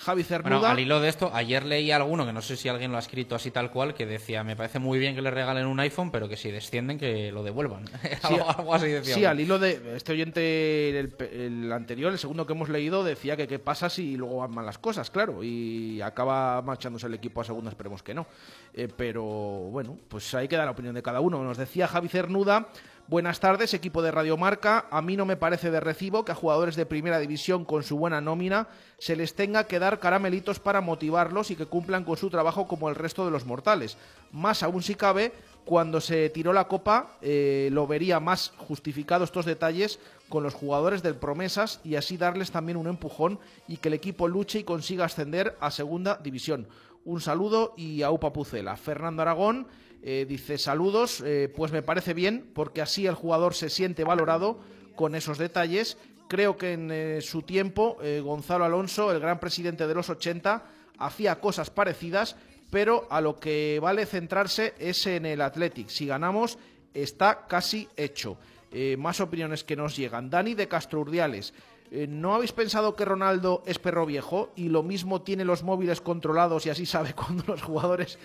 Javi 0.00 0.22
Cernuda... 0.22 0.58
Bueno, 0.58 0.72
al 0.72 0.80
hilo 0.80 0.98
de 0.98 1.10
esto, 1.10 1.30
ayer 1.34 1.66
leí 1.66 1.90
alguno, 1.90 2.24
que 2.24 2.32
no 2.32 2.40
sé 2.40 2.56
si 2.56 2.70
alguien 2.70 2.90
lo 2.90 2.96
ha 2.96 3.00
escrito 3.00 3.34
así 3.34 3.50
tal 3.50 3.70
cual, 3.70 3.92
que 3.92 4.06
decía, 4.06 4.42
me 4.42 4.56
parece 4.56 4.78
muy 4.78 4.98
bien 4.98 5.14
que 5.14 5.20
le 5.20 5.30
regalen 5.30 5.66
un 5.66 5.78
iPhone, 5.78 6.10
pero 6.10 6.26
que 6.26 6.38
si 6.38 6.50
descienden 6.50 6.98
que 6.98 7.30
lo 7.32 7.42
devuelvan. 7.42 7.84
Sí, 8.26 8.34
algo, 8.34 8.74
así 8.74 8.88
decía. 8.88 9.14
Sí, 9.14 9.24
al 9.24 9.40
hilo 9.40 9.58
de 9.58 9.96
este 9.96 10.12
oyente, 10.12 10.98
el, 10.98 11.14
el 11.32 11.72
anterior, 11.72 12.12
el 12.12 12.18
segundo 12.18 12.46
que 12.46 12.52
hemos 12.52 12.68
leído, 12.68 13.04
decía 13.04 13.36
que 13.36 13.46
qué 13.46 13.58
pasa 13.58 13.90
si 13.90 14.16
luego 14.16 14.38
van 14.38 14.52
mal 14.52 14.64
las 14.64 14.78
cosas, 14.78 15.10
claro, 15.10 15.42
y 15.42 16.00
acaba 16.00 16.62
marchándose 16.62 17.06
el 17.06 17.14
equipo 17.14 17.40
a 17.40 17.44
segunda, 17.44 17.70
esperemos 17.70 18.02
que 18.02 18.14
no. 18.14 18.26
Eh, 18.72 18.88
pero 18.94 19.22
bueno, 19.22 19.98
pues 20.08 20.34
ahí 20.34 20.48
queda 20.48 20.64
la 20.64 20.70
opinión 20.70 20.94
de 20.94 21.02
cada 21.02 21.20
uno. 21.20 21.42
Nos 21.44 21.58
decía 21.58 21.86
Javi 21.88 22.08
Cernuda. 22.08 22.68
Buenas 23.10 23.40
tardes, 23.40 23.74
equipo 23.74 24.02
de 24.02 24.12
Radio 24.12 24.36
Marca. 24.36 24.86
A 24.88 25.02
mí 25.02 25.16
no 25.16 25.26
me 25.26 25.36
parece 25.36 25.72
de 25.72 25.80
recibo 25.80 26.24
que 26.24 26.30
a 26.30 26.36
jugadores 26.36 26.76
de 26.76 26.86
primera 26.86 27.18
división 27.18 27.64
con 27.64 27.82
su 27.82 27.98
buena 27.98 28.20
nómina 28.20 28.68
se 28.98 29.16
les 29.16 29.34
tenga 29.34 29.64
que 29.64 29.80
dar 29.80 29.98
caramelitos 29.98 30.60
para 30.60 30.80
motivarlos 30.80 31.50
y 31.50 31.56
que 31.56 31.66
cumplan 31.66 32.04
con 32.04 32.16
su 32.16 32.30
trabajo 32.30 32.68
como 32.68 32.88
el 32.88 32.94
resto 32.94 33.24
de 33.24 33.32
los 33.32 33.46
mortales. 33.46 33.96
Más 34.30 34.62
aún 34.62 34.84
si 34.84 34.94
cabe, 34.94 35.32
cuando 35.64 36.00
se 36.00 36.30
tiró 36.30 36.52
la 36.52 36.68
copa, 36.68 37.16
eh, 37.20 37.68
lo 37.72 37.88
vería 37.88 38.20
más 38.20 38.52
justificado 38.58 39.24
estos 39.24 39.44
detalles 39.44 39.98
con 40.28 40.44
los 40.44 40.54
jugadores 40.54 41.02
del 41.02 41.16
Promesas 41.16 41.80
y 41.82 41.96
así 41.96 42.16
darles 42.16 42.52
también 42.52 42.78
un 42.78 42.86
empujón 42.86 43.40
y 43.66 43.78
que 43.78 43.88
el 43.88 43.94
equipo 43.94 44.28
luche 44.28 44.60
y 44.60 44.62
consiga 44.62 45.06
ascender 45.06 45.56
a 45.58 45.72
segunda 45.72 46.20
división. 46.22 46.68
Un 47.04 47.20
saludo 47.20 47.74
y 47.76 48.02
a 48.02 48.12
Upa 48.12 48.32
Pucela. 48.32 48.76
Fernando 48.76 49.22
Aragón 49.22 49.66
eh, 50.02 50.24
dice 50.26 50.56
saludos, 50.56 51.22
eh, 51.24 51.52
pues 51.54 51.72
me 51.72 51.82
parece 51.82 52.14
bien 52.14 52.50
porque 52.54 52.80
así 52.80 53.06
el 53.06 53.14
jugador 53.14 53.54
se 53.54 53.68
siente 53.68 54.04
valorado 54.04 54.58
con 54.96 55.14
esos 55.14 55.36
detalles. 55.38 55.98
Creo 56.28 56.56
que 56.56 56.72
en 56.72 56.90
eh, 56.90 57.20
su 57.20 57.42
tiempo 57.42 57.98
Gonzalo 58.22 58.64
Alonso, 58.64 59.10
el 59.12 59.20
gran 59.20 59.40
presidente 59.40 59.86
de 59.86 59.94
los 59.94 60.08
80, 60.08 60.64
hacía 60.98 61.40
cosas 61.40 61.70
parecidas, 61.70 62.36
pero 62.70 63.06
a 63.10 63.20
lo 63.20 63.40
que 63.40 63.78
vale 63.82 64.06
centrarse 64.06 64.74
es 64.78 65.06
en 65.06 65.26
el 65.26 65.40
Athletic. 65.40 65.88
Si 65.88 66.06
ganamos, 66.06 66.58
está 66.94 67.46
casi 67.46 67.88
hecho. 67.96 68.38
Más 68.98 69.20
opiniones 69.20 69.64
que 69.64 69.74
nos 69.74 69.96
llegan. 69.96 70.30
Dani 70.30 70.54
de 70.54 70.68
Castro 70.68 71.00
Urdiales. 71.00 71.52
Eh, 71.92 72.06
¿No 72.08 72.36
habéis 72.36 72.52
pensado 72.52 72.94
que 72.94 73.04
Ronaldo 73.04 73.64
es 73.66 73.80
perro 73.80 74.06
viejo 74.06 74.50
y 74.54 74.68
lo 74.68 74.84
mismo 74.84 75.22
tiene 75.22 75.44
los 75.44 75.64
móviles 75.64 76.00
controlados 76.00 76.64
y 76.64 76.70
así 76.70 76.86
sabe 76.86 77.14
cuando 77.16 77.42
los 77.48 77.62
jugadores 77.62 78.16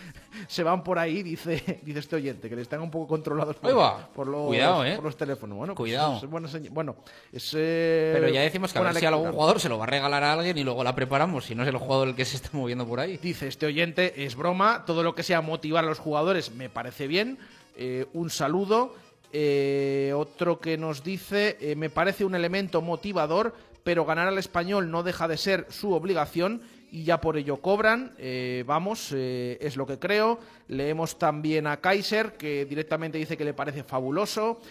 se 0.47 0.61
van 0.61 0.83
por 0.83 0.99
ahí? 0.99 1.23
Dice, 1.23 1.79
dice 1.83 1.99
este 1.99 2.15
oyente, 2.17 2.47
que 2.47 2.55
les 2.55 2.63
están 2.63 2.81
un 2.81 2.91
poco 2.91 3.07
controlados 3.07 3.55
por, 3.55 3.71
Ahí 3.71 3.75
va. 3.75 4.07
por 4.13 4.27
los, 4.27 4.45
Cuidado, 4.47 4.85
¿eh? 4.85 4.95
por 4.95 5.05
los 5.05 5.17
teléfonos. 5.17 5.57
Bueno, 5.57 5.73
pues 5.73 5.89
Cuidado. 5.89 6.17
es 6.17 6.29
buena 6.29 6.47
señal. 6.47 6.71
Bueno, 6.73 6.95
es, 7.31 7.53
eh, 7.57 8.11
Pero 8.13 8.29
ya 8.29 8.41
decimos 8.41 8.71
que 8.71 8.77
a 8.77 8.83
ver 8.83 8.95
si 8.95 9.05
algún 9.07 9.31
jugador 9.31 9.59
se 9.59 9.67
lo 9.67 9.79
va 9.79 9.85
a 9.85 9.87
regalar 9.87 10.23
a 10.23 10.33
alguien 10.33 10.57
y 10.59 10.63
luego 10.63 10.83
la 10.83 10.93
preparamos, 10.93 11.45
si 11.45 11.55
no 11.55 11.63
es 11.63 11.69
el 11.69 11.77
jugador 11.77 12.09
el 12.09 12.15
que 12.15 12.25
se 12.25 12.35
está 12.35 12.49
moviendo 12.53 12.85
por 12.85 12.99
ahí. 12.99 13.17
Dice 13.17 13.47
este 13.47 13.65
oyente, 13.65 14.25
es 14.25 14.35
broma, 14.35 14.83
todo 14.85 15.01
lo 15.01 15.15
que 15.15 15.23
sea 15.23 15.41
motivar 15.41 15.85
a 15.85 15.87
los 15.87 15.97
jugadores 15.97 16.53
me 16.53 16.69
parece 16.69 17.07
bien. 17.07 17.39
Eh, 17.77 18.05
un 18.13 18.29
saludo. 18.29 18.93
Eh, 19.37 20.13
otro 20.15 20.61
que 20.61 20.77
nos 20.77 21.03
dice, 21.03 21.57
eh, 21.59 21.75
me 21.75 21.89
parece 21.89 22.23
un 22.23 22.35
elemento 22.35 22.81
motivador, 22.81 23.53
pero 23.83 24.05
ganar 24.05 24.29
al 24.29 24.37
español 24.37 24.89
no 24.89 25.03
deja 25.03 25.27
de 25.27 25.35
ser 25.35 25.67
su 25.69 25.91
obligación 25.91 26.61
y 26.89 27.03
ya 27.03 27.19
por 27.19 27.35
ello 27.35 27.57
cobran. 27.57 28.13
Eh, 28.17 28.63
vamos, 28.65 29.11
es 29.11 29.75
lo 29.75 29.85
que 29.85 29.99
creo. 29.99 30.39
Leemos 30.69 31.19
también 31.19 31.67
a 31.67 31.81
Kaiser, 31.81 32.37
que 32.37 32.63
directamente 32.63 33.17
dice 33.17 33.35
que 33.35 33.43
le 33.43 33.53
parece 33.53 33.83
fabuloso. 33.83 34.61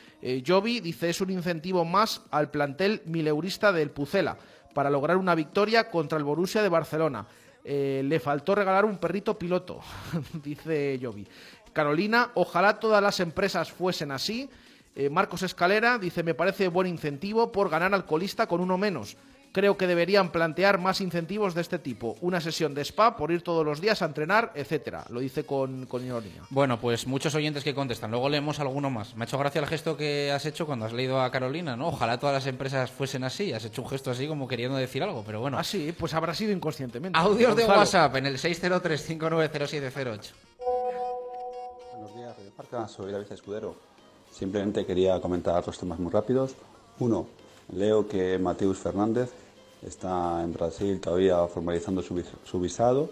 Jovi 0.47 0.81
dice, 0.81 1.11
es 1.11 1.21
un 1.21 1.29
incentivo 1.29 1.85
más 1.85 2.23
al 2.31 2.51
plantel 2.51 3.03
mileurista 3.05 3.71
del 3.71 3.91
Pucela 3.91 4.39
para 4.73 4.89
lograr 4.89 5.19
una 5.19 5.35
victoria 5.35 5.91
contra 5.91 6.17
el 6.17 6.25
Borussia 6.25 6.63
de 6.63 6.71
Barcelona. 6.71 7.27
Le 7.63 8.19
faltó 8.19 8.55
regalar 8.55 8.87
un 8.87 8.97
perrito 8.97 9.39
piloto, 9.39 9.81
dice 10.43 10.99
Jovi. 11.03 11.27
Carolina, 11.75 12.31
ojalá 12.35 12.81
todas 12.81 13.03
las 13.03 13.21
empresas 13.21 13.71
fuesen 13.71 14.13
así. 14.13 14.49
Eh, 14.97 15.11
Marcos 15.11 15.43
Escalera 15.43 15.99
dice, 15.99 16.23
me 16.23 16.35
parece 16.35 16.69
buen 16.69 16.87
incentivo 16.87 17.53
por 17.53 17.69
ganar 17.69 17.93
al 17.93 18.07
colista 18.07 18.47
con 18.47 18.61
uno 18.61 18.79
menos. 18.79 19.17
Creo 19.53 19.77
que 19.77 19.87
deberían 19.87 20.33
plantear 20.33 20.79
más 20.79 21.01
incentivos 21.01 21.55
de 21.55 21.61
este 21.61 21.79
tipo. 21.79 22.17
Una 22.21 22.41
sesión 22.41 22.75
de 22.75 22.83
spa 22.83 23.17
por 23.17 23.31
ir 23.31 23.43
todos 23.43 23.65
los 23.65 23.81
días 23.81 24.03
a 24.03 24.07
entrenar, 24.07 24.51
etcétera. 24.57 25.05
Lo 25.11 25.21
dice 25.21 25.45
con, 25.45 25.87
con 25.87 26.05
ironía. 26.05 26.43
Bueno, 26.51 26.81
pues 26.81 27.07
muchos 27.07 27.37
oyentes 27.37 27.63
que 27.63 27.73
contestan. 27.73 28.11
Luego 28.11 28.29
leemos 28.29 28.59
alguno 28.59 28.91
más. 28.91 29.15
Me 29.15 29.23
ha 29.23 29.27
hecho 29.27 29.39
gracia 29.39 29.61
el 29.61 29.69
gesto 29.69 29.97
que 29.97 30.33
has 30.33 30.45
hecho 30.45 30.67
cuando 30.67 30.87
has 30.87 30.93
leído 30.93 31.21
a 31.23 31.31
Carolina, 31.31 31.77
¿no? 31.77 31.89
Ojalá 31.89 32.19
todas 32.19 32.35
las 32.35 32.47
empresas 32.49 32.91
fuesen 32.91 33.23
así. 33.23 33.53
Has 33.53 33.65
hecho 33.65 33.83
un 33.83 33.89
gesto 33.89 34.11
así 34.11 34.27
como 34.27 34.49
queriendo 34.49 34.77
decir 34.77 35.05
algo, 35.05 35.23
pero 35.25 35.39
bueno. 35.41 35.57
Ah, 35.57 35.63
sí, 35.63 35.95
pues 35.97 36.15
habrá 36.15 36.35
sido 36.35 36.51
inconscientemente. 36.51 37.17
Audios 37.17 37.55
de 37.55 37.65
WhatsApp 37.65 38.17
en 38.17 38.27
el 38.27 38.39
603 38.39 39.07
590708. 39.07 40.35
Parca, 42.57 42.87
soy 42.87 43.11
David 43.11 43.33
Escudero. 43.33 43.75
Simplemente 44.31 44.87
quería 44.87 45.21
comentar 45.21 45.65
dos 45.65 45.77
temas 45.77 45.99
muy 45.99 46.13
rápidos. 46.13 46.55
Uno, 47.01 47.27
leo 47.73 48.07
que 48.07 48.39
Mateus 48.39 48.79
Fernández 48.79 49.33
está 49.83 50.41
en 50.43 50.53
Brasil 50.53 51.01
todavía 51.01 51.45
formalizando 51.49 52.01
su, 52.03 52.61
visado, 52.61 53.11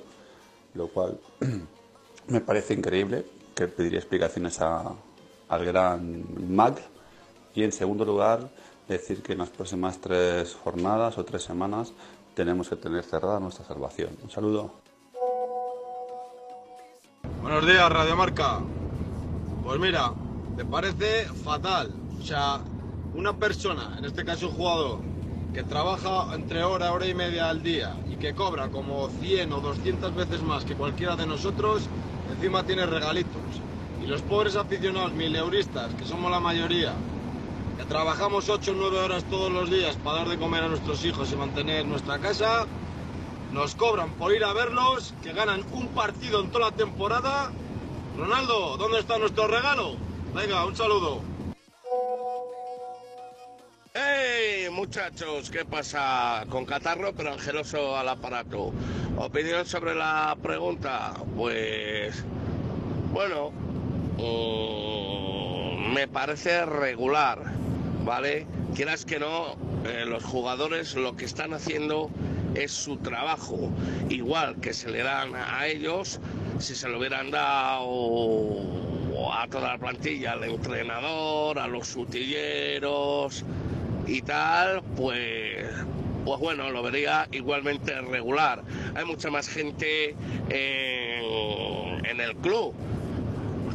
lo 0.74 0.86
cual 0.88 1.18
me 2.28 2.40
parece 2.40 2.74
increíble 2.74 3.26
que 3.54 3.66
pediría 3.66 3.98
explicaciones 3.98 4.60
a, 4.60 4.92
al 5.48 5.64
gran 5.64 6.24
Mac. 6.54 6.80
Y 7.54 7.64
en 7.64 7.72
segundo 7.72 8.04
lugar, 8.04 8.48
decir 8.88 9.22
que 9.22 9.32
en 9.32 9.40
las 9.40 9.50
próximas 9.50 9.98
tres 10.00 10.54
jornadas 10.54 11.18
o 11.18 11.24
tres 11.24 11.42
semanas 11.42 11.92
tenemos 12.34 12.68
que 12.68 12.76
tener 12.76 13.02
cerrada 13.02 13.40
nuestra 13.40 13.64
salvación. 13.64 14.16
Un 14.22 14.30
saludo. 14.30 14.70
Buenos 17.42 17.66
días, 17.66 17.90
Radio 17.90 18.16
Marca. 18.16 18.60
Pues 19.64 19.78
mira, 19.78 20.12
me 20.56 20.64
parece 20.64 21.26
fatal. 21.44 21.92
O 22.20 22.24
sea, 22.24 22.60
una 23.14 23.32
persona, 23.32 23.94
en 23.96 24.04
este 24.04 24.24
caso 24.24 24.48
un 24.48 24.54
jugador, 24.54 24.98
que 25.54 25.62
trabaja 25.62 26.34
entre 26.34 26.64
hora, 26.64 26.92
hora 26.92 27.06
y 27.06 27.14
media 27.14 27.48
al 27.48 27.62
día 27.62 27.94
y 28.10 28.16
que 28.16 28.34
cobra 28.34 28.68
como 28.70 29.08
100 29.08 29.52
o 29.52 29.60
200 29.60 30.14
veces 30.14 30.42
más 30.42 30.64
que 30.64 30.74
cualquiera 30.74 31.14
de 31.14 31.26
nosotros, 31.26 31.88
encima 32.34 32.64
tiene 32.64 32.86
regalitos. 32.86 33.42
Y 34.02 34.06
los 34.06 34.22
pobres 34.22 34.56
aficionados 34.56 35.12
mileuristas, 35.12 35.94
que 35.94 36.06
somos 36.06 36.30
la 36.30 36.40
mayoría, 36.40 36.92
que 37.78 37.84
trabajamos 37.84 38.48
8 38.48 38.72
o 38.72 38.74
9 38.74 38.98
horas 38.98 39.24
todos 39.24 39.52
los 39.52 39.70
días 39.70 39.96
para 39.96 40.18
dar 40.18 40.28
de 40.28 40.38
comer 40.38 40.64
a 40.64 40.68
nuestros 40.68 41.04
hijos 41.04 41.30
y 41.32 41.36
mantener 41.36 41.86
nuestra 41.86 42.18
casa, 42.18 42.66
nos 43.52 43.76
cobran 43.76 44.10
por 44.14 44.34
ir 44.34 44.42
a 44.42 44.52
verlos, 44.54 45.14
que 45.22 45.32
ganan 45.32 45.62
un 45.72 45.88
partido 45.88 46.40
en 46.40 46.50
toda 46.50 46.70
la 46.70 46.76
temporada. 46.76 47.52
Ronaldo, 48.16 48.76
¿dónde 48.76 49.00
está 49.00 49.18
nuestro 49.18 49.46
regalo? 49.48 49.96
Venga, 50.34 50.66
un 50.66 50.76
saludo. 50.76 51.20
¡Hey, 53.94 54.68
muchachos! 54.70 55.50
¿Qué 55.50 55.64
pasa? 55.64 56.44
Con 56.48 56.64
catarro, 56.66 57.12
pero 57.14 57.32
angeloso 57.32 57.96
al 57.96 58.08
aparato. 58.08 58.72
¿Opinión 59.16 59.66
sobre 59.66 59.94
la 59.94 60.36
pregunta? 60.42 61.14
Pues. 61.36 62.24
Bueno. 63.12 63.50
mm, 64.18 65.92
me 65.92 66.08
parece 66.08 66.64
regular, 66.64 67.38
¿vale? 68.04 68.46
Quieras 68.74 69.04
que 69.04 69.18
no, 69.18 69.56
eh, 69.84 70.04
los 70.06 70.24
jugadores 70.24 70.94
lo 70.94 71.16
que 71.16 71.24
están 71.24 71.52
haciendo 71.54 72.10
es 72.54 72.72
su 72.72 72.96
trabajo. 72.98 73.70
Igual 74.08 74.60
que 74.60 74.72
se 74.72 74.90
le 74.90 75.02
dan 75.02 75.34
a 75.34 75.66
ellos, 75.66 76.20
si 76.58 76.74
se 76.74 76.88
lo 76.88 76.98
hubieran 76.98 77.30
dado 77.30 77.82
a 79.32 79.46
toda 79.48 79.72
la 79.72 79.78
plantilla, 79.78 80.32
al 80.32 80.44
entrenador, 80.44 81.58
a 81.58 81.66
los 81.66 81.88
sutilleros 81.88 83.44
y 84.06 84.22
tal, 84.22 84.82
pues, 84.96 85.66
pues 86.24 86.40
bueno, 86.40 86.70
lo 86.70 86.82
vería 86.82 87.28
igualmente 87.30 88.00
regular. 88.00 88.62
Hay 88.94 89.04
mucha 89.04 89.30
más 89.30 89.48
gente 89.48 90.16
en, 90.50 92.04
en 92.06 92.20
el 92.20 92.34
club. 92.36 92.74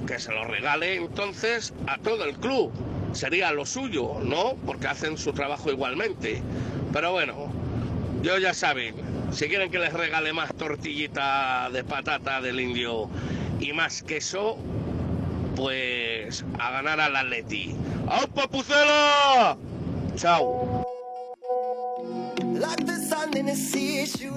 Que 0.05 0.19
se 0.19 0.31
lo 0.31 0.45
regale 0.45 0.95
entonces 0.95 1.73
a 1.85 1.97
todo 1.97 2.23
el 2.23 2.35
club. 2.37 2.71
Sería 3.13 3.51
lo 3.51 3.65
suyo, 3.65 4.19
¿no? 4.21 4.55
Porque 4.65 4.87
hacen 4.87 5.17
su 5.17 5.33
trabajo 5.33 5.71
igualmente. 5.71 6.41
Pero 6.93 7.11
bueno, 7.11 7.51
yo 8.21 8.37
ya 8.37 8.53
saben, 8.53 8.95
si 9.31 9.47
quieren 9.47 9.71
que 9.71 9.79
les 9.79 9.93
regale 9.93 10.33
más 10.33 10.53
tortillita 10.53 11.69
de 11.71 11.83
patata 11.83 12.41
del 12.41 12.59
indio 12.59 13.09
y 13.59 13.73
más 13.73 14.03
queso, 14.03 14.57
pues 15.55 16.45
a 16.59 16.71
ganar 16.71 16.99
al 16.99 17.15
Atleti. 17.15 17.75
¡Au, 18.07 18.27
papucela! 18.27 19.57
¡Chao! 20.15 20.76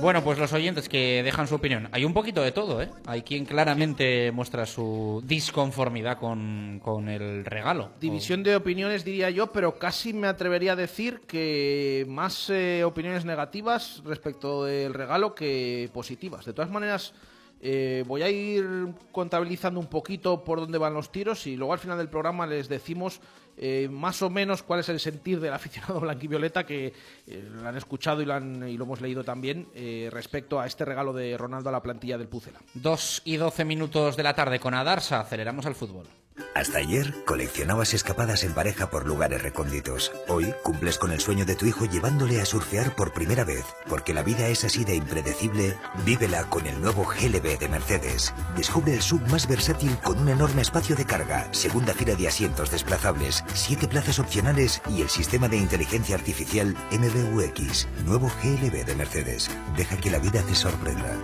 Bueno, 0.00 0.22
pues 0.22 0.38
los 0.38 0.52
oyentes 0.52 0.88
que 0.88 1.22
dejan 1.22 1.46
su 1.46 1.54
opinión. 1.54 1.88
Hay 1.92 2.04
un 2.04 2.12
poquito 2.12 2.42
de 2.42 2.52
todo, 2.52 2.82
¿eh? 2.82 2.90
Hay 3.06 3.22
quien 3.22 3.44
claramente 3.44 4.30
muestra 4.32 4.66
su 4.66 5.22
disconformidad 5.26 6.18
con, 6.18 6.80
con 6.82 7.08
el 7.08 7.44
regalo. 7.44 7.90
División 8.00 8.42
de 8.42 8.56
opiniones 8.56 9.04
diría 9.04 9.30
yo, 9.30 9.52
pero 9.52 9.78
casi 9.78 10.12
me 10.12 10.26
atrevería 10.26 10.72
a 10.72 10.76
decir 10.76 11.20
que 11.26 12.04
más 12.08 12.50
eh, 12.50 12.84
opiniones 12.84 13.24
negativas 13.24 14.02
respecto 14.04 14.64
del 14.64 14.94
regalo 14.94 15.34
que 15.34 15.90
positivas. 15.92 16.44
De 16.44 16.52
todas 16.52 16.70
maneras, 16.70 17.14
eh, 17.62 18.04
voy 18.06 18.22
a 18.22 18.30
ir 18.30 18.66
contabilizando 19.12 19.78
un 19.80 19.86
poquito 19.86 20.42
por 20.44 20.60
dónde 20.60 20.78
van 20.78 20.94
los 20.94 21.12
tiros 21.12 21.46
y 21.46 21.56
luego 21.56 21.74
al 21.74 21.78
final 21.78 21.98
del 21.98 22.08
programa 22.08 22.46
les 22.46 22.68
decimos 22.68 23.20
eh, 23.56 23.88
más 23.90 24.22
o 24.22 24.30
menos 24.30 24.62
cuál 24.62 24.80
es 24.80 24.88
el 24.88 25.00
sentir 25.00 25.40
del 25.40 25.52
aficionado 25.52 26.00
blanquivioleta 26.00 26.64
que 26.64 26.92
eh, 27.26 27.48
lo 27.52 27.68
han 27.68 27.76
escuchado 27.76 28.22
y 28.22 28.24
lo, 28.24 28.34
han- 28.34 28.68
y 28.68 28.76
lo 28.76 28.84
hemos 28.84 29.00
leído 29.00 29.24
también 29.24 29.68
eh, 29.74 30.08
respecto 30.12 30.58
a 30.60 30.66
este 30.66 30.84
regalo 30.84 31.12
de 31.12 31.36
Ronaldo 31.36 31.68
a 31.68 31.72
la 31.72 31.82
plantilla 31.82 32.18
del 32.18 32.28
Pucela. 32.28 32.60
2 32.74 33.22
y 33.24 33.36
12 33.36 33.64
minutos 33.64 34.16
de 34.16 34.22
la 34.22 34.34
tarde 34.34 34.58
con 34.60 34.74
Adarsa. 34.74 35.20
Aceleramos 35.20 35.66
al 35.66 35.74
fútbol. 35.74 36.06
Hasta 36.54 36.78
ayer 36.78 37.14
coleccionabas 37.24 37.94
escapadas 37.94 38.44
en 38.44 38.52
pareja 38.52 38.90
por 38.90 39.06
lugares 39.06 39.42
recónditos. 39.42 40.12
Hoy 40.28 40.52
cumples 40.62 40.98
con 40.98 41.12
el 41.12 41.20
sueño 41.20 41.44
de 41.44 41.54
tu 41.54 41.66
hijo 41.66 41.84
llevándole 41.84 42.40
a 42.40 42.44
surfear 42.44 42.94
por 42.96 43.12
primera 43.12 43.44
vez. 43.44 43.64
Porque 43.88 44.14
la 44.14 44.22
vida 44.22 44.48
es 44.48 44.64
así 44.64 44.84
de 44.84 44.94
impredecible, 44.94 45.76
vívela 46.04 46.44
con 46.44 46.66
el 46.66 46.80
nuevo 46.80 47.04
GLB 47.04 47.58
de 47.58 47.68
Mercedes. 47.68 48.34
Descubre 48.56 48.94
el 48.94 49.02
sub 49.02 49.20
más 49.30 49.48
versátil 49.48 49.96
con 50.02 50.18
un 50.18 50.28
enorme 50.28 50.62
espacio 50.62 50.96
de 50.96 51.06
carga, 51.06 51.48
segunda 51.52 51.94
fila 51.94 52.14
de 52.14 52.28
asientos 52.28 52.70
desplazables, 52.70 53.44
siete 53.54 53.88
plazas 53.88 54.18
opcionales 54.18 54.82
y 54.90 55.02
el 55.02 55.08
sistema 55.08 55.48
de 55.48 55.56
inteligencia 55.56 56.16
artificial 56.16 56.76
MBUX. 56.90 57.88
Nuevo 58.04 58.30
GLB 58.42 58.84
de 58.84 58.94
Mercedes. 58.94 59.50
Deja 59.76 59.96
que 59.96 60.10
la 60.10 60.18
vida 60.18 60.42
te 60.42 60.54
sorprenda. 60.54 61.16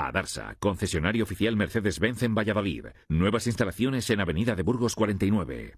Adarsa, 0.00 0.54
concesionario 0.60 1.24
oficial 1.24 1.56
Mercedes-Benz 1.56 2.22
en 2.22 2.32
Valladolid. 2.32 2.86
Nuevas 3.08 3.48
instalaciones 3.48 4.08
en 4.10 4.20
Avenida 4.20 4.54
de 4.54 4.62
Burgos 4.62 4.94
49. 4.94 5.74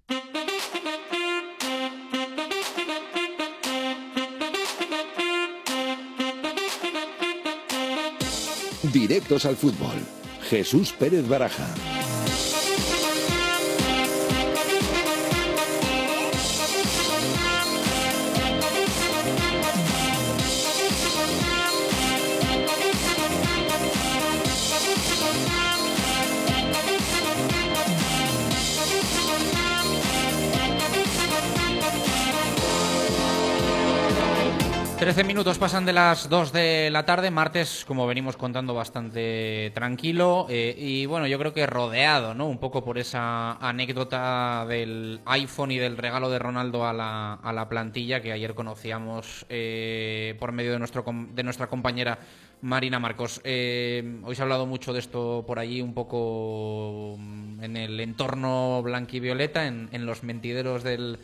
Directos 8.93 9.45
al 9.45 9.55
fútbol. 9.55 9.97
Jesús 10.49 10.91
Pérez 10.91 11.27
Baraja. 11.27 12.00
Trece 35.01 35.23
minutos 35.23 35.57
pasan 35.57 35.83
de 35.83 35.93
las 35.93 36.29
2 36.29 36.53
de 36.53 36.91
la 36.91 37.07
tarde, 37.07 37.31
martes, 37.31 37.85
como 37.87 38.05
venimos 38.05 38.37
contando, 38.37 38.75
bastante 38.75 39.71
tranquilo 39.73 40.45
eh, 40.47 40.75
y 40.77 41.07
bueno, 41.07 41.25
yo 41.25 41.39
creo 41.39 41.55
que 41.55 41.65
rodeado, 41.65 42.35
¿no? 42.35 42.45
Un 42.45 42.59
poco 42.59 42.85
por 42.85 42.99
esa 42.99 43.53
anécdota 43.53 44.63
del 44.69 45.19
iPhone 45.25 45.71
y 45.71 45.79
del 45.79 45.97
regalo 45.97 46.29
de 46.29 46.37
Ronaldo 46.37 46.85
a 46.85 46.93
la, 46.93 47.33
a 47.33 47.51
la 47.51 47.67
plantilla 47.67 48.21
que 48.21 48.31
ayer 48.31 48.53
conocíamos 48.53 49.47
eh, 49.49 50.35
por 50.39 50.51
medio 50.51 50.71
de, 50.71 50.77
nuestro, 50.77 51.03
de 51.33 51.41
nuestra 51.41 51.65
compañera 51.65 52.19
Marina 52.61 52.99
Marcos. 52.99 53.41
Eh, 53.43 54.19
hoy 54.23 54.35
se 54.35 54.43
ha 54.43 54.45
hablado 54.45 54.67
mucho 54.67 54.93
de 54.93 54.99
esto 54.99 55.43
por 55.47 55.57
allí, 55.57 55.81
un 55.81 55.95
poco 55.95 57.15
mm, 57.17 57.63
en 57.63 57.75
el 57.75 57.99
entorno 57.99 58.83
blanquivioleta, 58.83 59.65
en 59.65 60.05
los 60.05 60.21
mentideros 60.21 60.83
del 60.83 61.17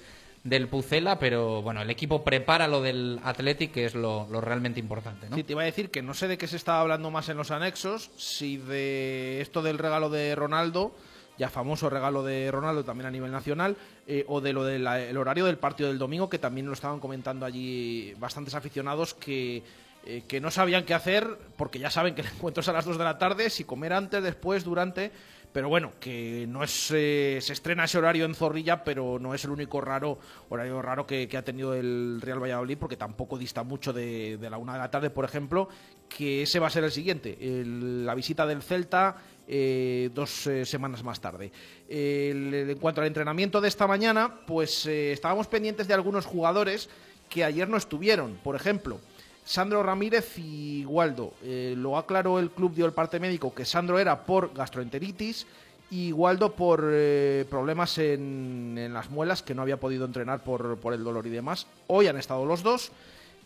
del 0.47 0.69
Pucela, 0.69 1.19
pero 1.19 1.61
bueno, 1.61 1.81
el 1.81 1.89
equipo 1.89 2.23
prepara 2.23 2.67
lo 2.67 2.81
del 2.81 3.19
Athletic, 3.23 3.73
que 3.73 3.85
es 3.85 3.95
lo, 3.95 4.25
realmente 4.39 4.79
importante, 4.79 5.29
¿no? 5.29 5.35
Sí, 5.35 5.43
te 5.43 5.53
iba 5.53 5.61
a 5.61 5.65
decir 5.65 5.91
que 5.91 6.01
no 6.01 6.13
sé 6.13 6.27
de 6.27 6.37
qué 6.37 6.47
se 6.47 6.55
estaba 6.55 6.79
hablando 6.79 7.11
más 7.11 7.27
en 7.27 7.35
los 7.35 7.51
anexos, 7.51 8.09
si 8.15 8.57
de 8.57 9.41
esto 9.41 9.61
del 9.61 9.77
regalo 9.77 10.09
de 10.09 10.35
Ronaldo, 10.35 10.95
ya 11.37 11.49
famoso 11.49 11.89
regalo 11.89 12.23
de 12.23 12.49
Ronaldo 12.49 12.85
también 12.85 13.07
a 13.07 13.11
nivel 13.11 13.31
nacional, 13.31 13.75
eh, 14.07 14.23
o 14.27 14.39
de 14.39 14.53
lo 14.53 14.63
del 14.63 14.87
el 14.87 15.17
horario 15.17 15.45
del 15.45 15.57
partido 15.57 15.89
del 15.89 15.99
domingo, 15.99 16.29
que 16.29 16.39
también 16.39 16.65
lo 16.67 16.74
estaban 16.74 16.99
comentando 17.01 17.45
allí 17.45 18.13
bastantes 18.17 18.55
aficionados 18.55 19.13
que, 19.13 19.63
eh, 20.05 20.24
que 20.29 20.39
no 20.39 20.49
sabían 20.49 20.86
qué 20.86 20.93
hacer, 20.93 21.28
porque 21.57 21.79
ya 21.79 21.89
saben 21.89 22.15
que 22.15 22.21
el 22.21 22.28
encuentro 22.28 22.61
es 22.61 22.69
a 22.69 22.74
las 22.74 22.86
2 22.86 22.97
de 22.97 23.03
la 23.03 23.17
tarde, 23.17 23.49
si 23.49 23.65
comer 23.65 23.91
antes, 23.91 24.24
después, 24.24 24.63
durante... 24.63 25.11
Pero 25.58 25.70
bueno, 25.70 25.93
que 26.00 26.46
no 26.47 26.63
es 26.63 26.92
eh, 26.92 27.39
se 27.42 27.54
estrena 27.54 27.86
ese 27.86 27.97
horario 27.97 28.25
en 28.25 28.36
Zorrilla, 28.36 28.84
pero 28.84 29.17
no 29.17 29.34
es 29.34 29.43
el 29.43 29.50
único 29.50 29.82
raro 29.82 30.20
horario 30.50 30.79
raro 30.84 31.08
que, 31.08 31.28
ha 31.36 31.42
tenido 31.42 31.74
el 31.74 32.21
Real 32.21 32.39
Valladolid, 32.39 32.78
porque 32.78 32.96
tampoco 32.96 33.39
dista 33.39 33.63
mucho 33.63 33.92
de, 33.92 34.38
la 34.39 34.59
una 34.59 34.74
de 34.74 34.78
la 34.78 34.92
tarde, 34.92 35.09
por 35.09 35.25
ejemplo, 35.25 35.67
que 36.08 36.43
ese 36.43 36.59
va 36.59 36.67
a 36.67 36.70
ser 36.70 36.84
el 36.84 36.92
siguiente, 36.92 37.36
la 37.66 38.13
visita 38.13 38.46
del 38.46 38.62
Celta 38.62 39.16
eh, 39.47 40.12
dos 40.13 40.46
eh, 40.46 40.63
semanas 40.63 41.04
más 41.04 41.20
tarde. 41.20 41.51
En 41.89 42.78
cuanto 42.78 43.01
al 43.01 43.08
entrenamiento 43.08 43.59
de 43.59 43.70
esta 43.70 43.88
mañana, 43.88 44.42
pues 44.46 44.86
eh, 44.86 45.12
estábamos 45.12 45.47
pendientes 45.47 45.88
de 45.88 45.96
algunos 45.96 46.28
jugadores 46.28 46.88
que 47.32 47.43
ayer 47.43 47.67
no 47.67 47.78
estuvieron. 47.78 48.36
Por 48.43 48.55
ejemplo, 48.55 49.00
Sandro 49.47 49.82
Ramírez 49.82 50.37
y 50.37 50.83
Waldo. 50.86 51.33
Eh, 51.41 51.74
lo 51.78 51.97
aclaró 51.97 52.37
el 52.37 52.51
club 52.51 52.75
dio 52.75 52.86
el 52.86 52.91
parte 52.91 53.17
médico 53.17 53.55
que 53.55 53.63
Sandro 53.63 53.97
era 53.97 54.25
por 54.25 54.53
gastroenteritis 54.53 55.47
y 55.89 56.11
Waldo 56.11 56.51
por 56.53 56.89
eh, 56.91 57.45
problemas 57.49 57.97
en, 57.97 58.75
en 58.78 58.93
las 58.93 59.09
muelas 59.09 59.41
que 59.41 59.55
no 59.55 59.61
había 59.61 59.78
podido 59.78 60.03
entrenar 60.03 60.43
por, 60.43 60.78
el 60.93 61.03
dolor 61.03 61.25
y 61.28 61.29
demás. 61.29 61.65
Hoy 61.87 62.07
han 62.07 62.17
estado 62.17 62.45
los 62.45 62.61
dos. 62.61 62.91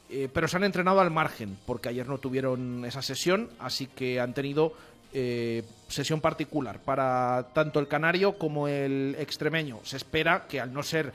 eh, 0.09 0.27
pero 0.33 0.47
se 0.47 0.57
han 0.57 0.63
entrenado 0.63 0.99
al 0.99 1.11
margen, 1.11 1.55
porque 1.67 1.89
ayer 1.89 2.07
no 2.07 2.17
tuvieron 2.17 2.83
esa 2.83 3.03
sesión, 3.03 3.49
así 3.59 3.85
que 3.85 4.19
han 4.19 4.33
tenido 4.33 4.73
eh, 5.13 5.63
sesión 5.87 6.19
particular 6.19 6.79
para 6.79 7.49
tanto 7.53 7.79
el 7.79 7.87
canario 7.87 8.39
como 8.39 8.67
el 8.67 9.15
extremeño. 9.19 9.79
Se 9.83 9.97
espera 9.97 10.47
que 10.49 10.59
al 10.59 10.73
no 10.73 10.81
ser 10.81 11.13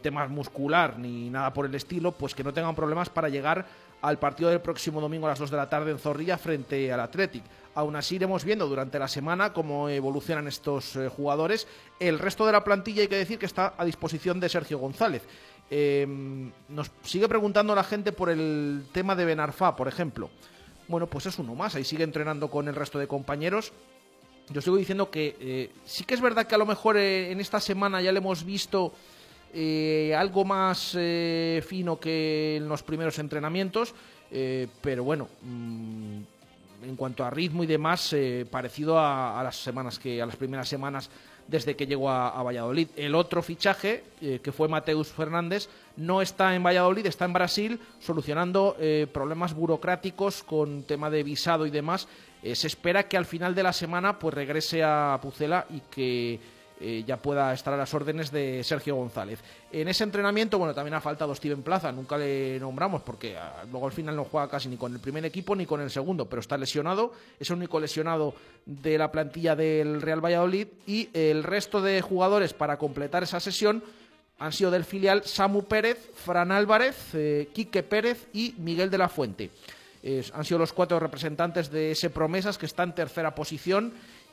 temas 0.00 0.30
muscular 0.30 0.98
ni 0.98 1.28
nada 1.28 1.52
por 1.52 1.66
el 1.66 1.74
estilo, 1.74 2.12
pues 2.12 2.34
que 2.34 2.42
no 2.42 2.54
tengan 2.54 2.74
problemas 2.74 3.10
para 3.10 3.28
llegar 3.28 3.66
al 4.02 4.18
partido 4.18 4.50
del 4.50 4.60
próximo 4.60 5.00
domingo 5.00 5.26
a 5.26 5.30
las 5.30 5.38
2 5.38 5.50
de 5.50 5.56
la 5.56 5.68
tarde 5.68 5.90
en 5.90 5.98
Zorrilla 5.98 6.38
frente 6.38 6.92
al 6.92 7.00
Athletic. 7.00 7.42
Aún 7.74 7.96
así 7.96 8.16
iremos 8.16 8.44
viendo 8.44 8.66
durante 8.66 8.98
la 8.98 9.08
semana 9.08 9.52
cómo 9.52 9.88
evolucionan 9.88 10.48
estos 10.48 10.96
eh, 10.96 11.08
jugadores. 11.08 11.66
El 12.00 12.18
resto 12.18 12.46
de 12.46 12.52
la 12.52 12.64
plantilla 12.64 13.02
hay 13.02 13.08
que 13.08 13.16
decir 13.16 13.38
que 13.38 13.46
está 13.46 13.74
a 13.76 13.84
disposición 13.84 14.40
de 14.40 14.48
Sergio 14.48 14.78
González. 14.78 15.22
Em, 15.70 16.50
nos 16.68 16.90
sigue 17.02 17.28
preguntando 17.28 17.74
la 17.74 17.84
gente 17.84 18.12
por 18.12 18.30
el 18.30 18.86
tema 18.92 19.14
de 19.14 19.24
Benarfa, 19.24 19.76
por 19.76 19.86
ejemplo. 19.86 20.30
Bueno, 20.88 21.06
pues 21.06 21.26
es 21.26 21.38
uno 21.38 21.54
más, 21.54 21.74
ahí 21.74 21.84
sigue 21.84 22.04
entrenando 22.04 22.48
con 22.48 22.66
el 22.68 22.74
resto 22.74 22.98
de 22.98 23.06
compañeros. 23.06 23.72
Yo 24.50 24.62
sigo 24.62 24.76
diciendo 24.76 25.10
que 25.10 25.36
eh, 25.38 25.70
sí 25.84 26.04
que 26.04 26.14
es 26.14 26.22
verdad 26.22 26.46
que 26.46 26.54
a 26.54 26.58
lo 26.58 26.64
mejor 26.64 26.96
eh, 26.96 27.30
en 27.30 27.40
esta 27.40 27.60
semana 27.60 28.00
ya 28.00 28.12
le 28.12 28.18
hemos 28.18 28.44
visto 28.44 28.94
eh, 29.54 30.14
algo 30.16 30.44
más 30.44 30.96
fino 31.66 31.98
que 31.98 32.56
en 32.56 32.68
los 32.68 32.82
primeros 32.82 33.18
entrenamientos, 33.18 33.94
pero 34.80 35.04
bueno, 35.04 35.28
mm, 35.42 36.18
en 36.84 36.96
cuanto 36.96 37.24
a 37.24 37.30
ritmo 37.30 37.64
y 37.64 37.66
demás, 37.66 38.14
parecido 38.50 38.98
a, 38.98 39.40
las 39.42 39.56
semanas 39.56 39.98
que 39.98 40.20
a 40.20 40.26
las 40.26 40.36
primeras 40.36 40.68
semanas 40.68 41.10
desde 41.46 41.74
que 41.76 41.86
llegó 41.86 42.10
a, 42.10 42.42
Valladolid. 42.42 42.88
El 42.94 43.14
otro 43.14 43.42
fichaje, 43.42 44.04
que 44.20 44.52
fue 44.52 44.68
Mateus 44.68 45.08
Fernández, 45.08 45.68
no 45.96 46.20
está 46.20 46.54
en 46.54 46.62
Valladolid, 46.62 47.06
está 47.06 47.24
en 47.24 47.32
Brasil, 47.32 47.80
solucionando 48.00 48.76
problemas 49.12 49.54
burocráticos 49.54 50.42
con 50.42 50.82
tema 50.82 51.08
de 51.10 51.22
visado 51.22 51.66
y 51.66 51.70
demás 51.70 52.06
eh, 52.42 52.54
se 52.54 52.68
espera 52.68 53.08
que 53.08 53.16
al 53.16 53.26
final 53.26 53.54
de 53.54 53.62
la 53.62 53.72
semana 53.72 54.18
pues 54.18 54.34
regrese 54.34 54.82
a 54.84 55.18
Pucela 55.20 55.66
y 55.70 55.80
que 55.90 56.38
eh, 56.80 57.02
ya 57.04 57.16
pueda 57.16 57.52
estar 57.52 57.74
a 57.74 57.76
las 57.76 57.92
órdenes 57.92 58.30
de 58.30 58.62
Sergio 58.62 58.94
González. 58.94 59.40
En 59.72 59.88
ese 59.88 60.04
entrenamiento, 60.04 60.58
bueno, 60.58 60.74
también 60.74 60.94
ha 60.94 61.00
faltado 61.00 61.34
Steven 61.34 61.62
Plaza, 61.62 61.90
nunca 61.90 62.16
le 62.16 62.60
nombramos 62.60 63.02
porque 63.02 63.36
ah, 63.36 63.64
luego 63.70 63.86
al 63.86 63.92
final 63.92 64.14
no 64.14 64.24
juega 64.24 64.48
casi 64.48 64.68
ni 64.68 64.76
con 64.76 64.92
el 64.92 65.00
primer 65.00 65.24
equipo 65.24 65.56
ni 65.56 65.66
con 65.66 65.80
el 65.80 65.90
segundo, 65.90 66.26
pero 66.26 66.40
está 66.40 66.56
lesionado, 66.56 67.12
es 67.40 67.50
el 67.50 67.56
único 67.56 67.80
lesionado 67.80 68.34
de 68.64 68.96
la 68.96 69.10
plantilla 69.10 69.56
del 69.56 70.00
Real 70.00 70.24
Valladolid 70.24 70.68
y 70.86 71.08
el 71.14 71.42
resto 71.42 71.82
de 71.82 72.00
jugadores 72.00 72.52
para 72.52 72.78
completar 72.78 73.24
esa 73.24 73.40
sesión 73.40 73.82
han 74.38 74.52
sido 74.52 74.70
del 74.70 74.84
filial 74.84 75.24
Samu 75.24 75.64
Pérez, 75.64 76.12
Fran 76.14 76.52
Álvarez, 76.52 77.12
eh, 77.14 77.48
Quique 77.52 77.82
Pérez 77.82 78.28
y 78.32 78.54
Miguel 78.58 78.88
de 78.88 78.98
la 78.98 79.08
Fuente 79.08 79.50
han 80.32 80.44
sido 80.44 80.58
los 80.58 80.72
cuatro 80.72 81.00
representantes 81.00 81.70
de 81.70 81.90
ese 81.90 82.08
Promesas 82.08 82.56
que 82.56 82.66
está 82.66 82.82
en 82.82 82.94
tercera 82.94 83.34
posición 83.34 83.92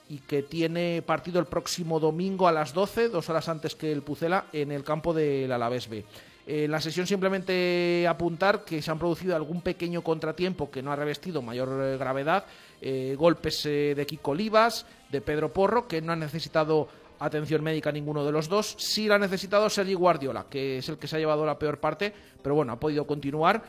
y 0.10 0.20
que 0.20 0.44
tiene 0.44 1.02
partido 1.02 1.40
el 1.40 1.46
próximo 1.46 2.00
domingo 2.00 2.48
a 2.48 2.52
las 2.52 2.74
12, 2.74 3.10
dos 3.10 3.30
horas 3.30 3.50
antes 3.50 3.76
que 3.76 3.92
el 3.92 4.04
Pucela, 4.04 4.46
en 4.54 4.72
el 4.72 4.84
campo 4.84 5.14
del 5.14 5.52
Alavés 5.52 5.90
B. 5.90 6.06
En 6.48 6.70
la 6.70 6.80
sesión 6.80 7.08
simplemente 7.08 8.06
apuntar 8.08 8.64
que 8.64 8.80
se 8.82 8.92
han 8.92 9.00
producido 9.00 9.36
algún 9.36 9.62
pequeño 9.62 10.04
contratiempo 10.04 10.70
que 10.70 10.84
no 10.84 10.92
ha 10.92 10.96
revestido 10.96 11.42
mayor 11.42 11.70
eh, 11.82 11.98
gravedad, 11.98 12.46
eh, 12.82 13.16
golpes 13.18 13.66
eh, 13.66 13.96
de 13.96 14.06
Kiko 14.06 14.32
Olivas, 14.32 14.86
de 15.10 15.22
Pedro 15.22 15.52
Porro, 15.52 15.88
que 15.88 16.04
no 16.04 16.12
han 16.12 16.20
necesitado 16.20 16.88
atención 17.20 17.64
médica 17.64 17.92
ninguno 17.92 18.24
de 18.24 18.32
los 18.32 18.48
dos. 18.48 18.76
Sí 18.78 19.08
la 19.08 19.16
ha 19.16 19.20
necesitado 19.20 19.72
Sergi 19.72 19.96
Guardiola, 19.96 20.46
que 20.48 20.78
es 20.78 20.90
el 20.90 21.00
que 21.00 21.08
se 21.08 21.16
ha 21.16 21.20
llevado 21.20 21.48
la 21.48 21.58
peor 21.58 21.80
parte, 21.80 22.14
pero 22.44 22.54
bueno, 22.54 22.74
ha 22.74 22.80
podido 22.80 23.08
continuar. 23.08 23.64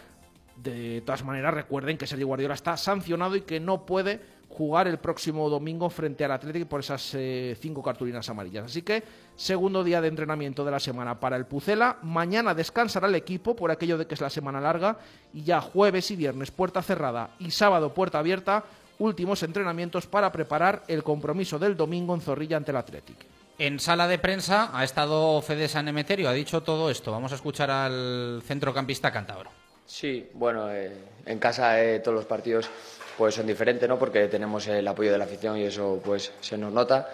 De 0.56 1.02
todas 1.02 1.24
maneras, 1.24 1.54
recuerden 1.54 1.98
que 1.98 2.06
Sergio 2.06 2.26
Guardiola 2.26 2.54
está 2.54 2.76
sancionado 2.76 3.36
y 3.36 3.42
que 3.42 3.60
no 3.60 3.84
puede 3.84 4.20
jugar 4.56 4.88
el 4.88 4.98
próximo 4.98 5.50
domingo 5.50 5.90
frente 5.90 6.24
al 6.24 6.32
Atlético 6.32 6.66
por 6.66 6.80
esas 6.80 7.12
eh, 7.14 7.56
cinco 7.60 7.82
cartulinas 7.82 8.26
amarillas. 8.30 8.64
Así 8.64 8.80
que, 8.80 9.02
segundo 9.36 9.84
día 9.84 10.00
de 10.00 10.08
entrenamiento 10.08 10.64
de 10.64 10.70
la 10.70 10.80
semana 10.80 11.20
para 11.20 11.36
el 11.36 11.44
Pucela. 11.44 11.98
Mañana 12.02 12.54
descansará 12.54 13.06
el 13.06 13.14
equipo 13.16 13.54
por 13.54 13.70
aquello 13.70 13.98
de 13.98 14.06
que 14.06 14.14
es 14.14 14.20
la 14.20 14.30
semana 14.30 14.60
larga. 14.60 14.96
Y 15.34 15.44
ya 15.44 15.60
jueves 15.60 16.10
y 16.10 16.16
viernes 16.16 16.50
puerta 16.50 16.80
cerrada 16.80 17.30
y 17.38 17.50
sábado 17.50 17.92
puerta 17.92 18.18
abierta. 18.18 18.64
Últimos 18.98 19.42
entrenamientos 19.42 20.06
para 20.06 20.32
preparar 20.32 20.84
el 20.88 21.02
compromiso 21.02 21.58
del 21.58 21.76
domingo 21.76 22.14
en 22.14 22.22
Zorrilla 22.22 22.56
ante 22.56 22.70
el 22.70 22.78
Atlético. 22.78 23.20
En 23.58 23.78
sala 23.78 24.08
de 24.08 24.18
prensa 24.18 24.70
ha 24.72 24.84
estado 24.84 25.42
Fede 25.42 25.68
San 25.68 25.88
Emeterio, 25.88 26.30
ha 26.30 26.32
dicho 26.32 26.62
todo 26.62 26.90
esto. 26.90 27.12
Vamos 27.12 27.32
a 27.32 27.34
escuchar 27.34 27.70
al 27.70 28.42
centrocampista 28.42 29.12
cántabro. 29.12 29.50
Sí, 29.84 30.28
bueno, 30.32 30.70
eh, 30.72 30.96
en 31.26 31.38
casa 31.38 31.82
eh, 31.82 32.00
todos 32.00 32.16
los 32.16 32.24
partidos 32.24 32.68
pues 33.16 33.34
son 33.34 33.46
diferentes, 33.46 33.88
¿no? 33.88 33.98
Porque 33.98 34.28
tenemos 34.28 34.66
el 34.68 34.86
apoyo 34.86 35.12
de 35.12 35.18
la 35.18 35.24
afición 35.24 35.56
y 35.58 35.64
eso 35.64 36.00
pues 36.04 36.32
se 36.40 36.56
nos 36.58 36.72
nota. 36.72 37.08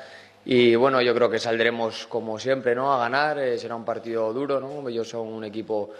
Y 0.44 0.74
bueno, 0.74 1.00
yo 1.00 1.14
creo 1.14 1.30
que 1.30 1.38
saldremos 1.38 2.06
como 2.06 2.38
siempre, 2.38 2.74
¿no? 2.74 2.92
A 2.92 2.98
ganar. 2.98 3.38
Eh, 3.38 3.58
será 3.58 3.76
un 3.76 3.84
partido 3.84 4.32
duro, 4.32 4.60
¿no? 4.60 4.88
Ellos 4.88 5.08
son 5.08 5.28
un 5.28 5.44
equipo 5.44 5.90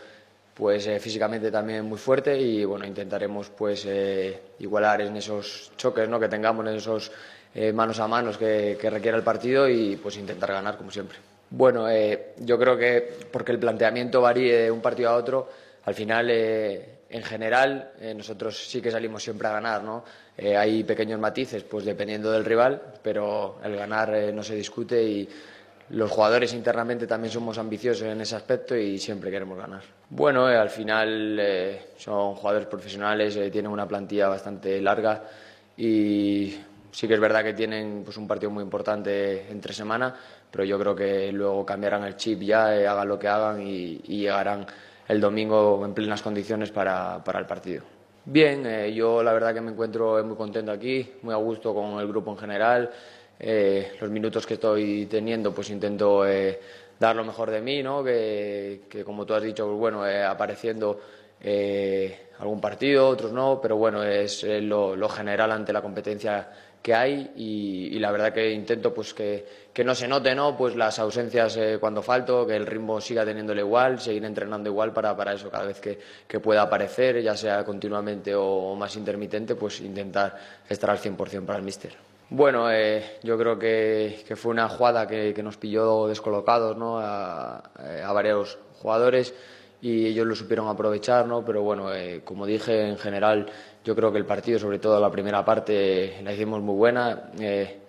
pues 0.55 0.87
físicamente 1.01 1.51
también 1.51 1.87
muy 1.87 1.97
fuerte 1.97 2.39
y 2.39 2.63
bueno 2.67 2.85
intentaremos 2.85 3.49
pues 3.49 3.89
igualar 4.59 5.01
en 5.01 5.17
esos 5.17 5.73
choques 5.79 6.07
¿no? 6.07 6.21
que 6.21 6.29
tengamos 6.29 6.67
en 6.67 6.75
esos 6.75 7.11
manos 7.73 7.99
a 8.01 8.07
manos 8.07 8.37
que, 8.37 8.77
que 8.79 8.91
requiera 8.91 9.17
el 9.17 9.23
partido 9.23 9.67
y 9.67 9.97
pues 9.97 10.19
intentar 10.19 10.53
ganar 10.53 10.77
como 10.77 10.91
siempre. 10.91 11.17
Bueno, 11.49 11.87
yo 12.37 12.59
creo 12.59 12.77
que 12.77 13.15
porque 13.33 13.53
el 13.53 13.59
planteamiento 13.59 14.21
varíe 14.21 14.65
de 14.65 14.71
un 14.71 14.83
partido 14.83 15.09
a 15.09 15.17
otro 15.17 15.49
al 15.85 15.95
final, 15.95 16.31
eh, 16.31 16.92
en 17.13 17.23
general, 17.23 17.93
eh, 18.01 18.15
nosotros 18.15 18.69
sí 18.69 18.81
que 18.81 18.91
salimos 18.91 19.23
siempre 19.23 19.47
a 19.47 19.53
ganar, 19.53 19.85
¿no? 19.85 20.03
Eh, 20.37 20.57
hay 20.57 20.83
pequeños 20.83 21.21
matices, 21.21 21.63
pues 21.63 21.85
dependiendo 21.85 22.33
del 22.33 22.45
rival, 22.45 22.81
pero 23.03 23.59
el 23.63 23.77
ganar 23.77 24.11
no 24.33 24.43
se 24.43 24.55
discute 24.55 25.03
y 25.03 25.29
los 25.91 26.11
jugadores 26.11 26.55
internamente 26.55 27.07
también 27.07 27.31
somos 27.31 27.59
ambiciosos 27.59 28.07
en 28.07 28.19
ese 28.23 28.35
aspecto 28.35 28.75
y 28.75 28.99
siempre 28.99 29.31
queremos 29.31 29.59
ganar. 29.59 29.83
Bueno, 30.09 30.47
al 30.47 30.71
final 30.71 31.39
son 31.99 32.35
jugadores 32.35 32.67
profesionales, 32.67 33.39
tienen 33.53 33.71
una 33.71 33.87
plantilla 33.87 34.29
bastante 34.29 34.81
larga 34.81 35.23
y 35.77 36.57
sí 36.91 37.07
que 37.07 37.15
es 37.15 37.21
verdad 37.21 37.45
que 37.45 37.53
tienen 37.53 38.03
pues, 38.05 38.17
un 38.17 38.27
partido 38.27 38.51
muy 38.51 38.63
importante 38.63 39.51
entre 39.51 39.75
semana, 39.75 40.15
pero 40.51 40.65
yo 40.65 40.79
creo 40.79 40.95
que 40.95 41.31
luego 41.31 41.67
cambiarán 41.67 42.05
el 42.05 42.17
chip 42.17 42.41
ya, 42.41 42.69
hagan 42.69 43.09
lo 43.09 43.19
que 43.19 43.29
hagan 43.29 43.61
y 43.61 43.99
llegarán 43.99 44.67
el 45.09 45.21
domingo 45.21 45.85
en 45.85 45.95
plenas 45.95 46.23
condiciones 46.23 46.71
para, 46.71 47.23
para 47.25 47.39
el 47.39 47.47
partido. 47.47 47.83
Bien, 48.25 48.65
eh, 48.67 48.93
yo 48.95 49.23
la 49.23 49.33
verdad 49.33 49.53
que 49.53 49.61
me 49.61 49.73
encuentro 49.73 50.23
muy 50.25 50.37
contento 50.37 50.71
aquí, 50.71 51.15
muy 51.23 51.35
a 51.35 51.39
gusto 51.39 51.75
con 51.75 51.99
el 51.99 52.07
grupo 52.07 52.31
en 52.31 52.39
general. 52.39 52.91
Eh, 53.39 53.95
los 54.01 54.11
minutos 54.11 54.47
que 54.47 54.55
estoy 54.55 55.07
teniendo, 55.07 55.53
pues 55.53 55.71
intento 55.71 56.25
eh, 56.27 56.61
dar 57.01 57.17
lo 57.17 57.25
mejor 57.25 57.51
de 57.51 57.61
mí, 57.61 57.83
¿no? 57.83 58.05
que, 58.05 58.83
que 58.89 59.03
como 59.03 59.27
tú 59.27 59.35
has 59.35 59.43
dicho, 59.43 59.67
pues 59.67 59.79
bueno, 59.79 60.05
apareciendo 60.05 61.01
algún 62.39 62.61
partido, 62.61 63.09
otros 63.09 63.33
no, 63.33 63.61
pero 63.61 63.77
bueno, 63.77 64.03
es 64.03 64.45
lo, 64.45 64.95
lo 64.97 65.09
general 65.09 65.53
ante 65.53 65.73
la 65.73 65.83
competencia 65.83 66.49
que 66.83 66.95
hay 66.95 67.33
y, 67.37 67.99
la 68.01 68.11
verdad 68.11 68.33
que 68.33 68.51
intento 68.51 68.93
pues 68.93 69.15
que, 69.15 69.47
no 69.85 69.95
se 69.95 70.09
note 70.09 70.35
no 70.35 70.57
pues 70.57 70.75
las 70.75 70.99
ausencias 70.99 71.57
eh, 71.57 71.79
cuando 71.79 72.03
falto 72.03 72.45
que 72.47 72.57
el 72.57 72.67
ritmo 72.67 73.01
siga 73.01 73.25
teniéndole 73.25 73.63
igual 73.63 74.01
seguir 74.01 74.25
entrenando 74.25 74.69
igual 74.69 74.93
para, 74.93 75.17
para 75.17 75.33
eso 75.33 75.49
cada 75.49 75.65
vez 75.65 75.81
que, 75.81 76.41
pueda 76.41 76.63
aparecer 76.63 77.23
ya 77.23 77.37
sea 77.37 77.65
continuamente 77.65 78.35
o, 78.35 78.75
más 78.75 78.97
intermitente 78.97 79.55
pues 79.55 79.81
intentar 79.81 80.37
estar 80.69 80.91
al 80.91 80.99
100% 80.99 81.47
para 81.47 81.59
el 81.59 81.65
míster. 81.65 81.95
Bueno, 82.31 82.71
eh, 82.71 83.19
yo 83.23 83.39
creo 83.39 83.59
que, 83.59 84.25
fue 84.37 84.51
una 84.51 84.69
jugada 84.69 85.07
que, 85.07 85.41
nos 85.43 85.59
pilló 85.59 86.09
descolocados 86.09 86.77
¿no? 86.77 86.99
a, 86.99 87.59
a 87.59 88.13
varios 88.13 88.59
jugadores 88.81 89.35
y 89.83 90.07
ellos 90.07 90.25
lo 90.25 90.37
supieron 90.37 90.69
aprovechar, 90.69 91.27
¿no? 91.27 91.45
Pero 91.45 91.63
bueno, 91.63 91.93
eh, 91.93 92.23
como 92.25 92.47
dije, 92.47 92.89
en 92.89 92.97
general 92.97 93.47
yo 93.85 93.97
creo 93.97 94.13
que 94.13 94.19
el 94.19 94.25
partido, 94.25 94.59
sobre 94.61 94.79
todo 94.79 95.01
la 95.01 95.11
primera 95.11 95.45
parte, 95.45 96.21
la 96.23 96.33
hicimos 96.33 96.63
muy 96.63 96.77
buena. 96.77 97.33
Eh, 97.41 97.81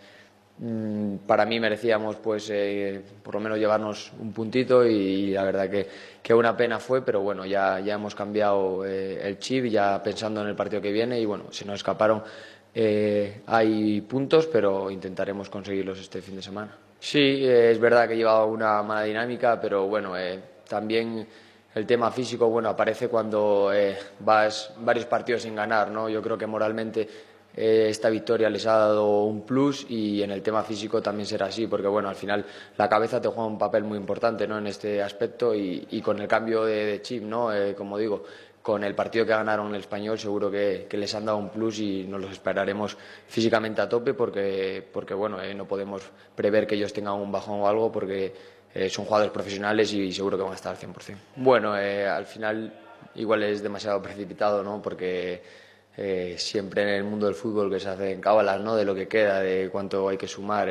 mm, 0.58 1.18
para 1.28 1.46
mí 1.46 1.60
merecíamos, 1.60 2.16
pues, 2.16 2.50
eh, 2.52 3.00
por 3.22 3.36
lo 3.36 3.42
menos 3.42 3.60
llevarnos 3.60 4.12
un 4.20 4.34
puntito 4.34 4.84
y, 4.84 5.30
la 5.34 5.44
verdad 5.44 5.70
que, 5.70 5.88
que, 6.24 6.34
una 6.34 6.58
pena 6.58 6.80
fue, 6.80 7.06
pero 7.06 7.22
bueno, 7.22 7.46
ya, 7.46 7.80
ya 7.80 7.94
hemos 7.94 8.16
cambiado 8.16 8.84
el 8.86 9.38
chip, 9.38 9.66
ya 9.66 10.02
pensando 10.02 10.42
en 10.42 10.48
el 10.48 10.56
partido 10.56 10.82
que 10.82 10.92
viene 10.92 11.20
y 11.20 11.26
bueno, 11.26 11.46
se 11.52 11.64
nos 11.64 11.76
escaparon. 11.76 12.24
hay 13.46 14.02
puntos, 14.02 14.48
pero 14.48 14.90
intentaremos 14.90 15.48
conseguirlos 15.48 16.00
este 16.00 16.24
fin 16.24 16.38
de 16.38 16.42
semana. 16.42 16.76
Sí, 17.00 17.46
es 17.46 17.80
verdad 17.80 18.08
que 18.08 18.16
llevaba 18.16 18.46
una 18.46 18.82
mala 18.82 19.04
dinámica, 19.04 19.62
pero 19.62 19.86
bueno, 19.86 20.14
también 20.68 21.28
el 21.76 21.86
tema 21.86 22.12
físico, 22.12 22.50
bueno, 22.50 22.70
aparece 22.70 23.08
cuando 23.08 23.72
eh, 23.74 23.98
vas 24.20 24.74
varios 24.80 25.06
partidos 25.06 25.42
sin 25.42 25.56
ganar, 25.56 25.90
¿no? 25.90 26.10
Yo 26.10 26.22
creo 26.22 26.38
que 26.38 26.46
moralmente 26.46 27.08
eh, 27.56 27.88
esta 27.90 28.10
victoria 28.10 28.50
les 28.50 28.66
ha 28.66 28.78
dado 28.78 29.24
un 29.24 29.46
plus 29.46 29.86
y 29.90 30.24
en 30.24 30.32
el 30.32 30.42
tema 30.42 30.64
físico 30.64 31.02
también 31.02 31.28
será 31.28 31.48
así, 31.48 31.68
porque 31.68 31.88
bueno, 31.88 32.10
al 32.10 32.16
final 32.16 32.46
la 32.78 32.90
cabeza 32.90 33.22
te 33.22 33.28
juega 33.28 33.46
un 33.46 33.58
papel 33.58 33.84
muy 33.84 33.98
importante, 33.98 34.48
¿no? 34.48 34.58
En 34.58 34.68
este 34.68 35.02
aspecto 35.02 35.54
y, 35.54 36.02
con 36.04 36.20
el 36.20 36.28
cambio 36.28 36.66
de, 36.66 37.02
chip, 37.02 37.24
¿no? 37.24 37.54
Eh, 37.54 37.76
como 37.76 37.98
digo, 37.98 38.24
con 38.64 38.84
el 38.84 38.96
partido 38.96 39.26
que 39.26 39.34
ganaron 39.34 39.76
el 39.76 39.82
español 39.82 40.18
seguro 40.18 40.50
que, 40.50 40.88
les 40.90 41.14
han 41.14 41.26
dado 41.26 41.38
un 41.38 41.50
plus 41.50 41.80
y 41.80 42.06
nos 42.06 42.22
los 42.22 42.32
esperaremos 42.32 42.98
físicamente 43.28 43.82
a 43.82 43.90
tope 43.90 44.14
porque, 44.14 44.84
porque 44.92 45.14
bueno, 45.14 45.42
eh, 45.42 45.54
no 45.54 45.68
podemos 45.68 46.02
prever 46.34 46.66
que 46.66 46.76
ellos 46.76 46.94
tengan 46.94 47.16
un 47.16 47.32
bajón 47.32 47.60
o 47.60 47.68
algo 47.68 47.92
porque 47.92 48.34
eh, 48.74 48.90
son 48.90 49.06
jugadores 49.06 49.32
profesionales 49.32 49.92
y 49.94 50.12
seguro 50.12 50.38
que 50.38 50.44
van 50.44 50.54
a 50.54 50.56
estar 50.56 50.76
al 50.76 50.80
100%. 50.80 51.16
Bueno, 51.36 51.78
eh, 51.78 52.08
al 52.08 52.26
final 52.26 52.74
igual 53.16 53.44
es 53.44 53.62
demasiado 53.62 54.02
precipitado, 54.04 54.64
¿no? 54.64 54.82
Porque 54.82 55.42
siempre 56.38 56.82
en 56.82 56.90
el 56.90 57.04
mundo 57.04 57.28
del 57.28 57.36
fútbol 57.36 57.70
que 57.70 57.80
se 57.80 57.88
hacen 57.88 58.20
cábalas, 58.20 58.60
¿no? 58.60 58.76
De 58.76 58.84
lo 58.84 58.96
que 58.96 59.08
queda, 59.08 59.42
de 59.42 59.70
cuánto 59.72 60.10
hay 60.10 60.18
que 60.18 60.28
sumar 60.28 60.68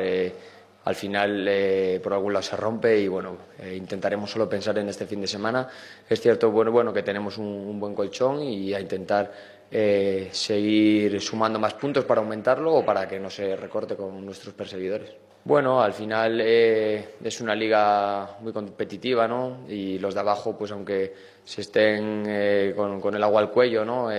al 0.85 0.95
final 0.95 1.45
eh, 1.47 1.99
por 2.03 2.13
algún 2.13 2.33
lado 2.33 2.43
se 2.43 2.57
rompe 2.57 2.99
y 2.99 3.07
bueno, 3.07 3.37
eh, 3.59 3.75
intentaremos 3.75 4.29
solo 4.29 4.49
pensar 4.49 4.77
en 4.77 4.89
este 4.89 5.05
fin 5.05 5.21
de 5.21 5.27
semana. 5.27 5.67
Es 6.09 6.19
cierto 6.19 6.51
bueno, 6.51 6.71
bueno, 6.71 6.91
que 6.91 7.03
tenemos 7.03 7.37
un, 7.37 7.79
buen 7.79 7.95
colchón 7.95 8.43
y 8.43 8.73
a 8.73 8.81
intentar 8.81 9.31
eh, 9.71 10.29
seguir 10.31 11.21
sumando 11.21 11.57
más 11.57 11.73
puntos 11.75 12.03
para 12.05 12.21
aumentarlo 12.21 12.73
o 12.75 12.85
para 12.85 13.07
que 13.07 13.19
no 13.19 13.29
se 13.29 13.55
recorte 13.55 13.95
con 13.95 14.25
nuestros 14.25 14.53
perseguidores. 14.53 15.11
Bueno, 15.45 15.81
al 15.81 15.93
final 15.93 16.39
es 16.41 17.41
una 17.41 17.53
liga 17.53 18.37
muy 18.39 18.53
competitiva, 18.53 19.27
¿no? 19.27 19.65
Y 19.67 19.99
los 19.99 20.13
de 20.13 20.19
abajo, 20.21 20.57
pues 20.57 20.71
aunque 20.71 21.13
se 21.43 21.61
estén 21.61 22.73
con, 22.75 23.01
con, 23.01 23.15
el 23.15 23.23
agua 23.23 23.41
al 23.41 23.51
cuello, 23.51 23.83
¿no? 23.83 24.09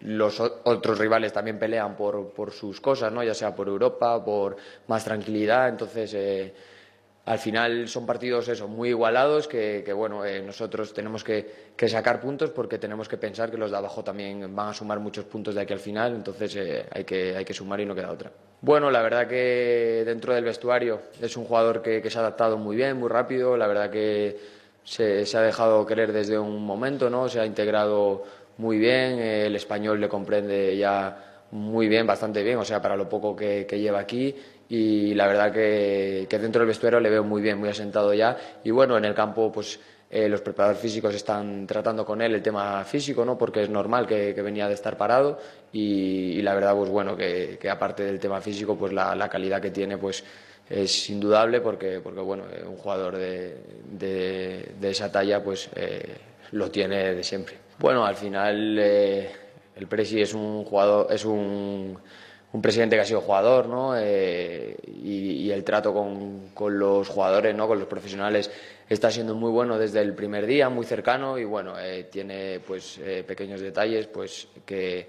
los 0.00 0.40
otros 0.40 0.98
rivales 0.98 1.32
también 1.32 1.58
pelean 1.58 1.96
por, 1.96 2.30
por, 2.30 2.52
sus 2.52 2.80
cosas, 2.80 3.12
¿no? 3.12 3.22
ya 3.22 3.34
sea 3.34 3.54
por 3.54 3.68
Europa, 3.68 4.24
por 4.24 4.56
más 4.86 5.04
tranquilidad. 5.04 5.68
Entonces, 5.68 6.14
eh, 6.14 6.54
al 7.28 7.38
final 7.38 7.86
son 7.88 8.06
partidos 8.06 8.48
muy 8.62 8.88
igualados 8.88 9.46
que, 9.48 9.92
bueno, 9.94 10.24
eh, 10.24 10.40
nosotros 10.40 10.94
tenemos 10.94 11.22
que, 11.22 11.74
sacar 11.86 12.22
puntos 12.22 12.50
porque 12.50 12.78
tenemos 12.78 13.06
que 13.06 13.18
pensar 13.18 13.50
que 13.50 13.58
los 13.58 13.70
de 13.70 13.76
abajo 13.76 14.02
también 14.02 14.56
van 14.56 14.68
a 14.68 14.72
sumar 14.72 14.98
muchos 14.98 15.26
puntos 15.26 15.54
de 15.54 15.60
aquí 15.60 15.74
al 15.74 15.78
final. 15.78 16.14
Entonces, 16.14 16.56
eh, 16.56 16.86
hay, 16.90 17.04
que, 17.04 17.36
hay 17.36 17.44
que 17.44 17.52
sumar 17.52 17.80
y 17.80 17.84
no 17.84 17.94
queda 17.94 18.10
otra. 18.10 18.32
Bueno, 18.62 18.90
la 18.90 19.02
verdad 19.02 19.28
que 19.28 20.04
dentro 20.06 20.32
del 20.32 20.42
vestuario 20.42 21.02
es 21.20 21.36
un 21.36 21.44
jugador 21.44 21.82
que, 21.82 22.08
se 22.08 22.16
ha 22.16 22.22
adaptado 22.22 22.56
muy 22.56 22.76
bien, 22.76 22.96
muy 22.96 23.10
rápido. 23.10 23.58
La 23.58 23.66
verdad 23.66 23.90
que 23.90 24.38
se, 24.82 25.24
ha 25.36 25.42
dejado 25.42 25.84
querer 25.84 26.14
desde 26.14 26.38
un 26.38 26.64
momento, 26.64 27.10
¿no? 27.10 27.28
Se 27.28 27.40
ha 27.40 27.44
integrado 27.44 28.24
muy 28.56 28.78
bien, 28.78 29.18
el 29.18 29.54
español 29.54 30.00
le 30.00 30.08
comprende 30.08 30.74
ya 30.78 31.28
muy 31.50 31.88
bien, 31.88 32.06
bastante 32.06 32.42
bien, 32.42 32.58
o 32.58 32.64
sea, 32.64 32.80
para 32.82 32.96
lo 32.96 33.08
poco 33.08 33.34
que, 33.34 33.66
lleva 33.70 34.00
aquí 34.00 34.34
y 34.68 35.14
la 35.14 35.26
verdad 35.26 35.52
que, 35.52 36.26
dentro 36.30 36.60
del 36.60 36.68
vestuario 36.68 37.00
le 37.00 37.10
veo 37.10 37.24
muy 37.24 37.40
bien, 37.40 37.58
muy 37.58 37.68
asentado 37.68 38.12
ya 38.12 38.36
y 38.64 38.70
bueno, 38.70 38.96
en 38.98 39.04
el 39.04 39.14
campo 39.14 39.50
pues 39.50 39.80
eh, 40.10 40.28
los 40.28 40.40
preparadores 40.40 40.80
físicos 40.80 41.14
están 41.14 41.66
tratando 41.66 42.04
con 42.04 42.22
él 42.22 42.34
el 42.34 42.42
tema 42.42 42.82
físico, 42.84 43.24
¿no? 43.24 43.36
Porque 43.36 43.62
es 43.62 43.68
normal 43.68 44.06
que, 44.06 44.32
venía 44.32 44.66
de 44.66 44.74
estar 44.74 44.96
parado 44.96 45.38
y, 45.72 46.40
la 46.42 46.54
verdad 46.54 46.74
pues 46.76 46.90
bueno, 46.90 47.16
que, 47.16 47.58
aparte 47.70 48.04
del 48.04 48.18
tema 48.18 48.40
físico 48.40 48.76
pues 48.76 48.92
la, 48.92 49.28
calidad 49.28 49.60
que 49.60 49.70
tiene 49.70 49.98
pues 49.98 50.24
es 50.68 51.10
indudable 51.10 51.60
porque, 51.60 52.00
porque 52.00 52.20
bueno, 52.20 52.44
eh, 52.52 52.62
un 52.66 52.76
jugador 52.76 53.16
de, 53.16 53.56
de, 53.90 54.90
esa 54.90 55.10
talla 55.10 55.42
pues 55.42 55.70
eh, 55.74 56.16
lo 56.52 56.70
tiene 56.70 57.14
de 57.14 57.22
siempre. 57.22 57.56
Bueno, 57.78 58.04
al 58.04 58.16
final 58.16 58.78
eh, 58.78 59.30
el 59.76 59.86
Presi 59.86 60.20
es 60.20 60.34
un 60.34 60.64
jugador, 60.64 61.06
es 61.10 61.24
un, 61.24 61.96
un, 62.52 62.62
presidente 62.62 62.96
que 62.96 63.02
ha 63.02 63.04
sido 63.04 63.20
jugador, 63.20 63.68
¿no? 63.68 63.96
Eh, 63.96 64.76
y, 64.86 65.50
el 65.50 65.64
trato 65.64 65.94
con, 65.94 66.50
con, 66.54 66.78
los 66.78 67.08
jugadores, 67.08 67.54
¿no? 67.54 67.66
Con 67.66 67.78
los 67.78 67.88
profesionales 67.88 68.50
está 68.88 69.10
siendo 69.10 69.34
muy 69.34 69.50
bueno 69.50 69.78
desde 69.78 70.00
el 70.00 70.14
primer 70.14 70.46
día, 70.46 70.68
muy 70.68 70.84
cercano 70.84 71.38
y 71.38 71.44
bueno, 71.44 71.78
eh, 71.78 72.04
tiene 72.04 72.60
pues 72.60 73.00
pequeños 73.26 73.60
detalles, 73.60 74.06
pues 74.06 74.48
que, 74.66 75.08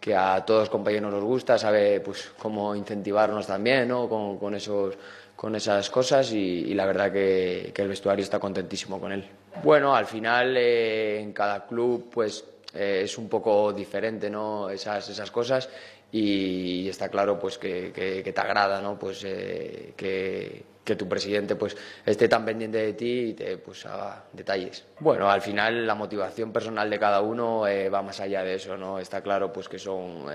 que 0.00 0.14
a 0.14 0.44
todos 0.44 0.62
los 0.62 0.70
compañeros 0.70 1.12
nos 1.12 1.22
gusta, 1.22 1.56
sabe 1.56 2.00
pues 2.00 2.32
cómo 2.38 2.74
incentivarnos 2.74 3.46
también, 3.46 3.88
¿no? 3.88 4.08
Con, 4.08 4.38
con 4.38 4.54
esos 4.54 4.96
con 5.36 5.54
esas 5.54 5.90
cosas 5.90 6.32
y, 6.32 6.72
la 6.74 6.86
verdad 6.86 7.12
que, 7.12 7.72
el 7.76 7.88
vestuario 7.88 8.24
está 8.24 8.40
contentísimo 8.40 8.98
con 8.98 9.12
él. 9.12 9.24
Bueno, 9.62 9.94
al 9.94 10.06
final 10.06 10.56
eh, 10.56 11.20
en 11.20 11.32
cada 11.32 11.66
club 11.66 12.08
pues 12.10 12.42
eh, 12.76 13.02
es 13.02 13.18
un 13.18 13.28
poco 13.28 13.72
diferente 13.72 14.30
¿no? 14.30 14.70
esas, 14.70 15.08
esas 15.08 15.30
cosas 15.30 15.68
y, 16.12 16.88
está 16.88 17.08
claro 17.08 17.38
pues 17.38 17.58
que, 17.58 17.92
te 17.92 18.40
agrada 18.40 18.80
¿no? 18.80 18.98
pues, 18.98 19.24
eh, 19.24 19.92
que, 19.96 20.64
tu 20.96 21.08
presidente 21.08 21.56
pues 21.56 21.76
esté 22.04 22.28
tan 22.28 22.44
pendiente 22.44 22.78
de 22.78 22.92
ti 22.92 23.18
y 23.30 23.32
te 23.34 23.58
pues 23.58 23.84
haga 23.86 24.24
detalles. 24.32 24.84
Bueno, 25.00 25.28
al 25.28 25.42
final 25.42 25.84
la 25.84 25.96
motivación 25.96 26.52
personal 26.52 26.88
de 26.88 26.98
cada 27.00 27.22
uno 27.22 27.62
va 27.92 28.02
más 28.02 28.20
allá 28.20 28.44
de 28.44 28.54
eso, 28.54 28.76
¿no? 28.76 29.00
Está 29.00 29.20
claro 29.20 29.52
pues 29.52 29.68
que 29.68 29.80
son 29.80 30.26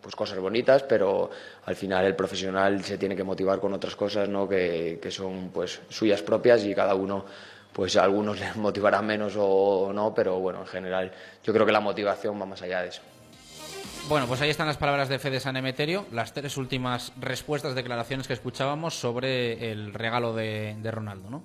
pues 0.00 0.14
cosas 0.14 0.38
bonitas, 0.38 0.84
pero 0.84 1.28
al 1.64 1.74
final 1.74 2.04
el 2.04 2.14
profesional 2.14 2.84
se 2.84 2.98
tiene 2.98 3.16
que 3.16 3.24
motivar 3.24 3.58
con 3.58 3.72
otras 3.72 3.96
cosas, 3.96 4.28
¿no? 4.28 4.48
Que, 4.48 5.00
que 5.02 5.10
son 5.10 5.50
pues 5.52 5.80
suyas 5.88 6.22
propias 6.22 6.64
y 6.64 6.72
cada 6.72 6.94
uno 6.94 7.24
pues 7.74 7.96
a 7.96 8.04
algunos 8.04 8.40
les 8.40 8.56
motivará 8.56 9.02
menos 9.02 9.34
o 9.36 9.92
no, 9.92 10.14
pero 10.14 10.38
bueno, 10.38 10.60
en 10.60 10.66
general 10.66 11.12
yo 11.42 11.52
creo 11.52 11.66
que 11.66 11.72
la 11.72 11.80
motivación 11.80 12.40
va 12.40 12.46
más 12.46 12.62
allá 12.62 12.80
de 12.80 12.88
eso. 12.88 13.02
Bueno, 14.08 14.26
pues 14.26 14.40
ahí 14.42 14.50
están 14.50 14.66
las 14.66 14.76
palabras 14.76 15.08
de 15.08 15.18
Fede 15.18 15.40
San 15.40 15.56
Emeterio, 15.56 16.06
las 16.12 16.34
tres 16.34 16.58
últimas 16.58 17.12
respuestas, 17.18 17.74
declaraciones 17.74 18.26
que 18.26 18.34
escuchábamos 18.34 18.94
sobre 18.94 19.72
el 19.72 19.94
regalo 19.94 20.34
de, 20.34 20.76
Ronaldo, 20.90 21.30
¿no? 21.30 21.42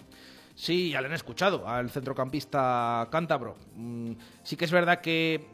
Sí, 0.56 0.90
ya 0.92 1.00
lo 1.00 1.08
han 1.08 1.14
escuchado, 1.14 1.68
al 1.68 1.90
centrocampista 1.90 3.08
cántabro. 3.10 3.56
Mm, 3.76 4.12
sí 4.44 4.58
que 4.58 4.66
es 4.66 4.72
verdad 4.72 5.00
que 5.00 5.48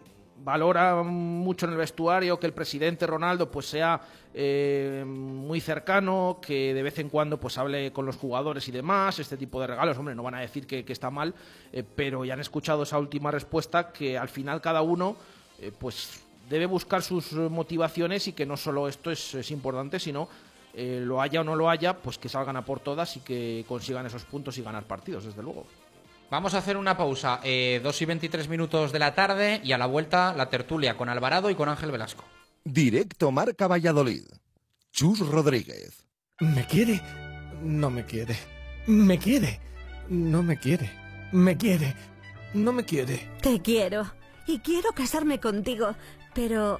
valora 0.43 1.01
mucho 1.03 1.65
en 1.65 1.73
el 1.73 1.77
vestuario 1.77 2.39
que 2.39 2.47
el 2.47 2.53
presidente 2.53 3.07
Ronaldo 3.07 3.49
pues 3.49 3.67
sea 3.67 4.01
eh, 4.33 5.03
muy 5.05 5.61
cercano, 5.61 6.39
que 6.41 6.73
de 6.73 6.83
vez 6.83 6.99
en 6.99 7.09
cuando 7.09 7.39
pues 7.39 7.57
hable 7.57 7.91
con 7.93 8.05
los 8.05 8.17
jugadores 8.17 8.67
y 8.67 8.71
demás, 8.71 9.17
este 9.19 9.37
tipo 9.37 9.61
de 9.61 9.67
regalos, 9.67 9.97
hombre, 9.97 10.15
no 10.15 10.23
van 10.23 10.35
a 10.35 10.41
decir 10.41 10.67
que, 10.67 10.83
está 10.87 11.09
mal, 11.09 11.33
eh, 11.71 11.83
pero 11.83 12.25
ya 12.25 12.33
han 12.33 12.39
escuchado 12.39 12.83
esa 12.83 12.99
última 12.99 13.31
respuesta 13.31 13.91
que 13.91 14.17
al 14.17 14.29
final 14.29 14.61
cada 14.61 14.81
uno 14.81 15.15
eh, 15.59 15.71
pues 15.77 16.21
debe 16.49 16.65
buscar 16.65 17.01
sus 17.01 17.31
motivaciones 17.33 18.27
y 18.27 18.33
que 18.33 18.45
no 18.45 18.57
solo 18.57 18.87
esto 18.87 19.11
es, 19.11 19.33
es 19.35 19.51
importante, 19.51 19.99
sino 19.99 20.27
lo 20.77 21.21
haya 21.21 21.39
o 21.39 21.43
no 21.45 21.55
lo 21.55 21.69
haya, 21.69 21.95
pues 21.95 22.17
que 22.17 22.27
salgan 22.27 22.57
a 22.57 22.65
por 22.65 22.81
todas 22.81 23.15
y 23.15 23.21
que 23.21 23.63
consigan 23.65 24.05
esos 24.05 24.25
puntos 24.25 24.57
y 24.57 24.61
ganar 24.61 24.83
partidos, 24.83 25.23
desde 25.23 25.41
luego. 25.41 25.65
Vamos 26.29 26.53
a 26.53 26.57
hacer 26.57 26.75
una 26.77 26.97
pausa, 26.97 27.39
eh, 27.43 27.79
2 27.83 28.01
y 28.01 28.05
23 28.05 28.49
minutos 28.49 28.91
de 28.91 28.99
la 28.99 29.13
tarde 29.13 29.61
y 29.63 29.71
a 29.73 29.77
la 29.77 29.85
vuelta 29.85 30.33
la 30.33 30.49
tertulia 30.49 30.97
con 30.97 31.07
Alvarado 31.07 31.49
y 31.49 31.55
con 31.55 31.69
Ángel 31.69 31.91
Velasco. 31.91 32.23
Directo 32.63 33.31
Marca 33.31 33.67
Valladolid. 33.67 34.25
Chus 34.91 35.19
Rodríguez. 35.19 36.05
¿Me 36.39 36.65
quiere? 36.65 37.01
No 37.61 37.89
me 37.89 38.05
quiere. 38.05 38.35
¿Me 38.87 39.19
quiere? 39.19 39.59
No 40.09 40.41
me 40.41 40.57
quiere. 40.57 40.91
¿Me 41.31 41.57
quiere? 41.57 41.95
No 42.53 42.73
me 42.73 42.85
quiere. 42.85 43.29
Te 43.41 43.61
quiero. 43.61 44.11
Y 44.47 44.59
quiero 44.59 44.91
casarme 44.93 45.39
contigo. 45.39 45.95
Pero 46.33 46.79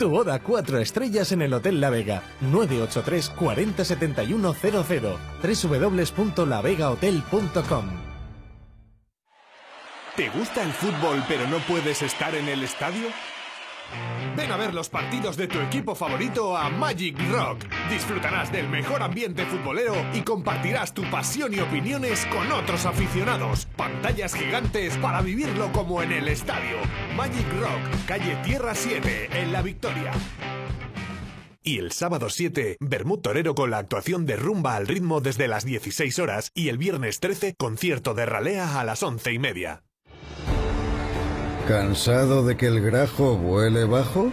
Tu 0.00 0.08
boda 0.08 0.38
cuatro 0.38 0.78
estrellas 0.78 1.30
en 1.32 1.42
el 1.42 1.52
Hotel 1.52 1.78
La 1.78 1.90
Vega. 1.90 2.22
983 2.40 3.28
40 3.38 3.84
71 3.84 4.54
00. 4.54 5.18
www.lavegahotel.com 5.42 7.84
¿Te 10.16 10.30
gusta 10.30 10.62
el 10.62 10.72
fútbol 10.72 11.22
pero 11.28 11.46
no 11.48 11.58
puedes 11.68 12.00
estar 12.00 12.34
en 12.34 12.48
el 12.48 12.62
estadio? 12.62 13.08
Ven 14.36 14.52
a 14.52 14.56
ver 14.56 14.74
los 14.74 14.88
partidos 14.88 15.36
de 15.36 15.48
tu 15.48 15.58
equipo 15.58 15.94
favorito 15.94 16.56
a 16.56 16.70
Magic 16.70 17.16
Rock. 17.30 17.64
Disfrutarás 17.90 18.52
del 18.52 18.68
mejor 18.68 19.02
ambiente 19.02 19.44
futbolero 19.46 19.94
y 20.14 20.22
compartirás 20.22 20.94
tu 20.94 21.02
pasión 21.10 21.52
y 21.52 21.60
opiniones 21.60 22.26
con 22.26 22.50
otros 22.52 22.86
aficionados. 22.86 23.66
Pantallas 23.76 24.34
gigantes 24.34 24.96
para 24.98 25.20
vivirlo 25.20 25.72
como 25.72 26.02
en 26.02 26.12
el 26.12 26.28
estadio. 26.28 26.76
Magic 27.16 27.46
Rock, 27.60 28.06
calle 28.06 28.36
Tierra 28.44 28.74
7, 28.74 29.30
en 29.32 29.52
La 29.52 29.62
Victoria. 29.62 30.12
Y 31.62 31.78
el 31.78 31.92
sábado 31.92 32.30
7, 32.30 32.78
Bermud 32.80 33.18
Torero 33.18 33.54
con 33.54 33.70
la 33.70 33.78
actuación 33.78 34.24
de 34.24 34.36
Rumba 34.36 34.76
al 34.76 34.86
ritmo 34.86 35.20
desde 35.20 35.46
las 35.46 35.64
16 35.64 36.18
horas 36.18 36.50
y 36.54 36.68
el 36.70 36.78
viernes 36.78 37.20
13, 37.20 37.54
concierto 37.56 38.14
de 38.14 38.24
Ralea 38.24 38.80
a 38.80 38.84
las 38.84 39.02
11 39.02 39.32
y 39.32 39.38
media. 39.38 39.82
¿Cansado 41.70 42.42
de 42.44 42.56
que 42.56 42.66
el 42.66 42.80
grajo 42.80 43.36
vuele 43.36 43.84
bajo? 43.84 44.32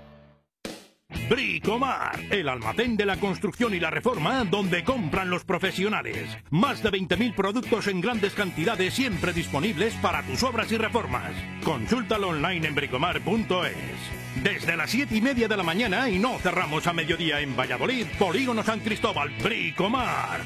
Bricomar, 1.29 2.19
el 2.29 2.49
almacén 2.49 2.97
de 2.97 3.05
la 3.05 3.17
construcción 3.17 3.73
y 3.73 3.79
la 3.79 3.89
reforma 3.89 4.43
donde 4.45 4.83
compran 4.83 5.29
los 5.29 5.43
profesionales. 5.43 6.27
Más 6.49 6.81
de 6.83 6.91
20.000 6.91 7.35
productos 7.35 7.87
en 7.87 8.01
grandes 8.01 8.33
cantidades 8.33 8.93
siempre 8.93 9.33
disponibles 9.33 9.93
para 9.95 10.23
tus 10.23 10.43
obras 10.43 10.71
y 10.71 10.77
reformas. 10.77 11.31
Consúltalo 11.63 12.29
online 12.29 12.67
en 12.67 12.75
bricomar.es. 12.75 14.43
Desde 14.43 14.77
las 14.77 14.89
7 14.89 15.15
y 15.15 15.21
media 15.21 15.47
de 15.47 15.57
la 15.57 15.63
mañana 15.63 16.09
y 16.09 16.17
no 16.17 16.39
cerramos 16.39 16.87
a 16.87 16.93
mediodía 16.93 17.39
en 17.41 17.55
Valladolid, 17.55 18.07
Polígono 18.17 18.63
San 18.63 18.79
Cristóbal, 18.79 19.29
Bricomar. 19.43 20.41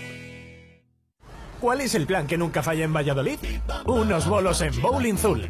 ¿Cuál 1.59 1.81
es 1.81 1.95
el 1.95 2.05
plan 2.05 2.27
que 2.27 2.37
nunca 2.37 2.61
falla 2.61 2.83
en 2.83 2.93
Valladolid? 2.93 3.39
Unos 3.85 4.27
bolos 4.27 4.61
en 4.61 4.79
Bowling 4.81 5.17
Zul. 5.17 5.49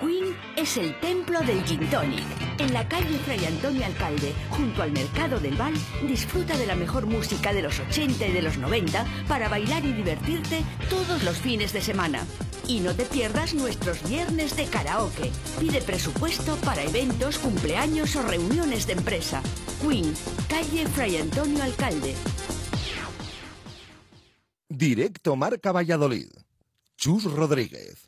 Queen 0.00 0.36
es 0.56 0.76
el 0.76 0.98
templo 1.00 1.40
del 1.40 1.64
Gin 1.64 1.88
Tonic. 1.90 2.24
En 2.58 2.72
la 2.72 2.88
calle 2.88 3.18
Fray 3.18 3.44
Antonio 3.44 3.84
Alcalde, 3.84 4.32
junto 4.50 4.82
al 4.82 4.92
Mercado 4.92 5.40
del 5.40 5.56
Val, 5.56 5.74
disfruta 6.06 6.56
de 6.56 6.66
la 6.66 6.74
mejor 6.74 7.06
música 7.06 7.52
de 7.52 7.62
los 7.62 7.78
80 7.80 8.26
y 8.26 8.32
de 8.32 8.42
los 8.42 8.58
90 8.58 9.04
para 9.26 9.48
bailar 9.48 9.84
y 9.84 9.92
divertirte 9.92 10.62
todos 10.88 11.22
los 11.24 11.38
fines 11.38 11.72
de 11.72 11.80
semana. 11.80 12.24
Y 12.66 12.80
no 12.80 12.94
te 12.94 13.04
pierdas 13.04 13.54
nuestros 13.54 14.08
viernes 14.08 14.56
de 14.56 14.66
karaoke. 14.66 15.30
Pide 15.58 15.80
presupuesto 15.80 16.56
para 16.56 16.82
eventos, 16.82 17.38
cumpleaños 17.38 18.14
o 18.16 18.22
reuniones 18.22 18.86
de 18.86 18.92
empresa. 18.92 19.42
Queen, 19.80 20.14
calle 20.48 20.86
Fray 20.86 21.16
Antonio 21.16 21.62
Alcalde. 21.62 22.14
Directo 24.68 25.34
Marca 25.34 25.72
Valladolid. 25.72 26.28
Chus 26.96 27.24
Rodríguez. 27.24 28.07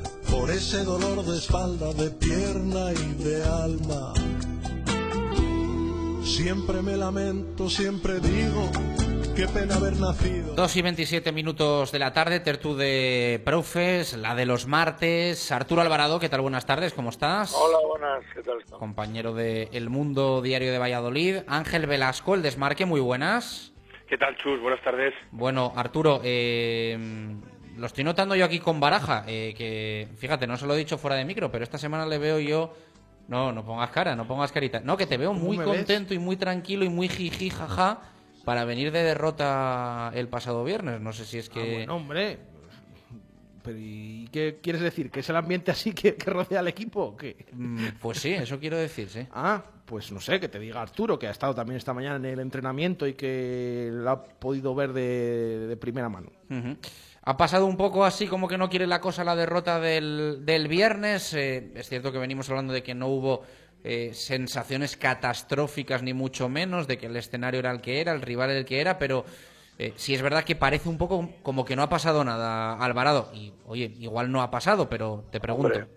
por 0.31 0.49
ese 0.49 0.83
dolor 0.85 1.25
de 1.25 1.37
espalda, 1.37 1.93
de 1.93 2.09
pierna 2.09 2.93
y 2.93 3.23
de 3.23 3.43
alma. 3.43 4.13
Siempre 6.23 6.81
me 6.81 6.95
lamento, 6.95 7.69
siempre 7.69 8.19
digo, 8.21 8.71
qué 9.35 9.45
pena 9.47 9.75
haber 9.75 9.99
nacido. 9.99 10.55
2 10.55 10.75
y 10.77 10.81
27 10.81 11.31
minutos 11.33 11.91
de 11.91 11.99
la 11.99 12.13
tarde, 12.13 12.39
tertu 12.39 12.77
de 12.77 13.41
profes, 13.43 14.15
la 14.15 14.33
de 14.33 14.45
los 14.45 14.67
martes. 14.67 15.51
Arturo 15.51 15.81
Alvarado, 15.81 16.19
¿qué 16.19 16.29
tal? 16.29 16.39
Buenas 16.41 16.65
tardes, 16.65 16.93
¿cómo 16.93 17.09
estás? 17.09 17.53
Hola, 17.53 17.79
buenas, 17.85 18.23
¿qué 18.33 18.41
tal? 18.41 18.59
estás? 18.59 18.79
Compañero 18.79 19.33
de 19.33 19.67
El 19.73 19.89
Mundo 19.89 20.41
Diario 20.41 20.71
de 20.71 20.79
Valladolid. 20.79 21.39
Ángel 21.47 21.87
Velasco, 21.87 22.35
El 22.35 22.41
Desmarque, 22.41 22.85
muy 22.85 23.01
buenas. 23.01 23.73
¿Qué 24.07 24.17
tal, 24.17 24.35
Chus? 24.37 24.61
Buenas 24.61 24.81
tardes. 24.81 25.13
Bueno, 25.31 25.73
Arturo, 25.75 26.21
eh, 26.23 26.97
lo 27.77 27.87
estoy 27.87 28.03
notando 28.03 28.35
yo 28.35 28.45
aquí 28.45 28.59
con 28.59 28.79
Baraja, 28.79 29.23
eh, 29.27 29.53
que 29.57 30.07
fíjate, 30.17 30.47
no 30.47 30.57
se 30.57 30.65
lo 30.65 30.73
he 30.73 30.77
dicho 30.77 30.97
fuera 30.97 31.15
de 31.15 31.25
micro, 31.25 31.51
pero 31.51 31.63
esta 31.63 31.77
semana 31.77 32.05
le 32.05 32.17
veo 32.17 32.39
yo... 32.39 32.73
No, 33.27 33.51
no 33.53 33.63
pongas 33.63 33.89
cara, 33.91 34.13
no 34.15 34.27
pongas 34.27 34.51
carita. 34.51 34.81
No, 34.81 34.97
que 34.97 35.05
te 35.05 35.15
veo 35.15 35.31
muy 35.33 35.55
ves? 35.55 35.65
contento 35.65 36.13
y 36.13 36.19
muy 36.19 36.35
tranquilo 36.35 36.83
y 36.83 36.89
muy 36.89 37.07
jiji 37.07 37.49
jaja 37.49 38.01
para 38.43 38.65
venir 38.65 38.91
de 38.91 39.03
derrota 39.03 40.11
el 40.13 40.27
pasado 40.27 40.63
viernes. 40.65 40.99
No 40.99 41.13
sé 41.13 41.23
si 41.23 41.37
es 41.37 41.47
que... 41.47 41.61
Ah, 41.61 41.75
bueno, 41.77 41.95
hombre. 41.95 42.39
Pero 43.63 43.77
¿y 43.79 44.27
qué 44.33 44.59
quieres 44.61 44.81
decir? 44.81 45.11
¿Que 45.11 45.19
es 45.21 45.29
el 45.29 45.35
ambiente 45.37 45.71
así 45.71 45.93
que, 45.93 46.15
que 46.15 46.29
rodea 46.31 46.59
al 46.59 46.67
equipo? 46.67 47.01
o 47.03 47.15
qué? 47.15 47.45
Mm, 47.53 47.85
Pues 48.01 48.17
sí, 48.19 48.33
eso 48.33 48.59
quiero 48.59 48.75
decir, 48.75 49.07
sí. 49.07 49.25
Ah, 49.31 49.63
pues 49.85 50.11
no 50.11 50.19
sé, 50.19 50.39
que 50.39 50.49
te 50.49 50.59
diga 50.59 50.81
Arturo, 50.81 51.17
que 51.19 51.27
ha 51.27 51.31
estado 51.31 51.53
también 51.53 51.77
esta 51.77 51.93
mañana 51.93 52.15
en 52.15 52.25
el 52.25 52.39
entrenamiento 52.39 53.05
y 53.07 53.13
que 53.13 53.89
lo 53.93 54.09
ha 54.09 54.23
podido 54.23 54.73
ver 54.73 54.93
de, 54.93 55.67
de 55.67 55.77
primera 55.77 56.09
mano. 56.09 56.31
Ujú. 56.49 56.75
Ha 57.31 57.37
pasado 57.37 57.65
un 57.65 57.77
poco 57.77 58.03
así 58.03 58.27
como 58.27 58.49
que 58.49 58.57
no 58.57 58.69
quiere 58.69 58.85
la 58.85 58.99
cosa 58.99 59.23
la 59.23 59.37
derrota 59.37 59.79
del, 59.79 60.45
del 60.45 60.67
viernes. 60.67 61.33
Eh, 61.33 61.71
es 61.75 61.87
cierto 61.87 62.11
que 62.11 62.17
venimos 62.17 62.49
hablando 62.49 62.73
de 62.73 62.83
que 62.83 62.93
no 62.93 63.07
hubo 63.07 63.43
eh, 63.85 64.13
sensaciones 64.13 64.97
catastróficas 64.97 66.03
ni 66.03 66.13
mucho 66.13 66.49
menos, 66.49 66.87
de 66.87 66.97
que 66.97 67.05
el 67.05 67.15
escenario 67.15 67.61
era 67.61 67.71
el 67.71 67.79
que 67.79 68.01
era, 68.01 68.11
el 68.11 68.21
rival 68.21 68.49
el 68.49 68.65
que 68.65 68.81
era, 68.81 68.99
pero 68.99 69.23
eh, 69.79 69.93
sí 69.95 70.13
es 70.13 70.21
verdad 70.21 70.43
que 70.43 70.57
parece 70.57 70.89
un 70.89 70.97
poco 70.97 71.29
como 71.41 71.63
que 71.63 71.77
no 71.77 71.83
ha 71.83 71.87
pasado 71.87 72.25
nada, 72.25 72.73
Alvarado. 72.73 73.29
Y 73.33 73.53
oye, 73.65 73.93
igual 73.97 74.29
no 74.29 74.41
ha 74.41 74.51
pasado, 74.51 74.89
pero 74.89 75.23
te 75.31 75.39
pregunto. 75.39 75.67
Hombre, 75.67 75.87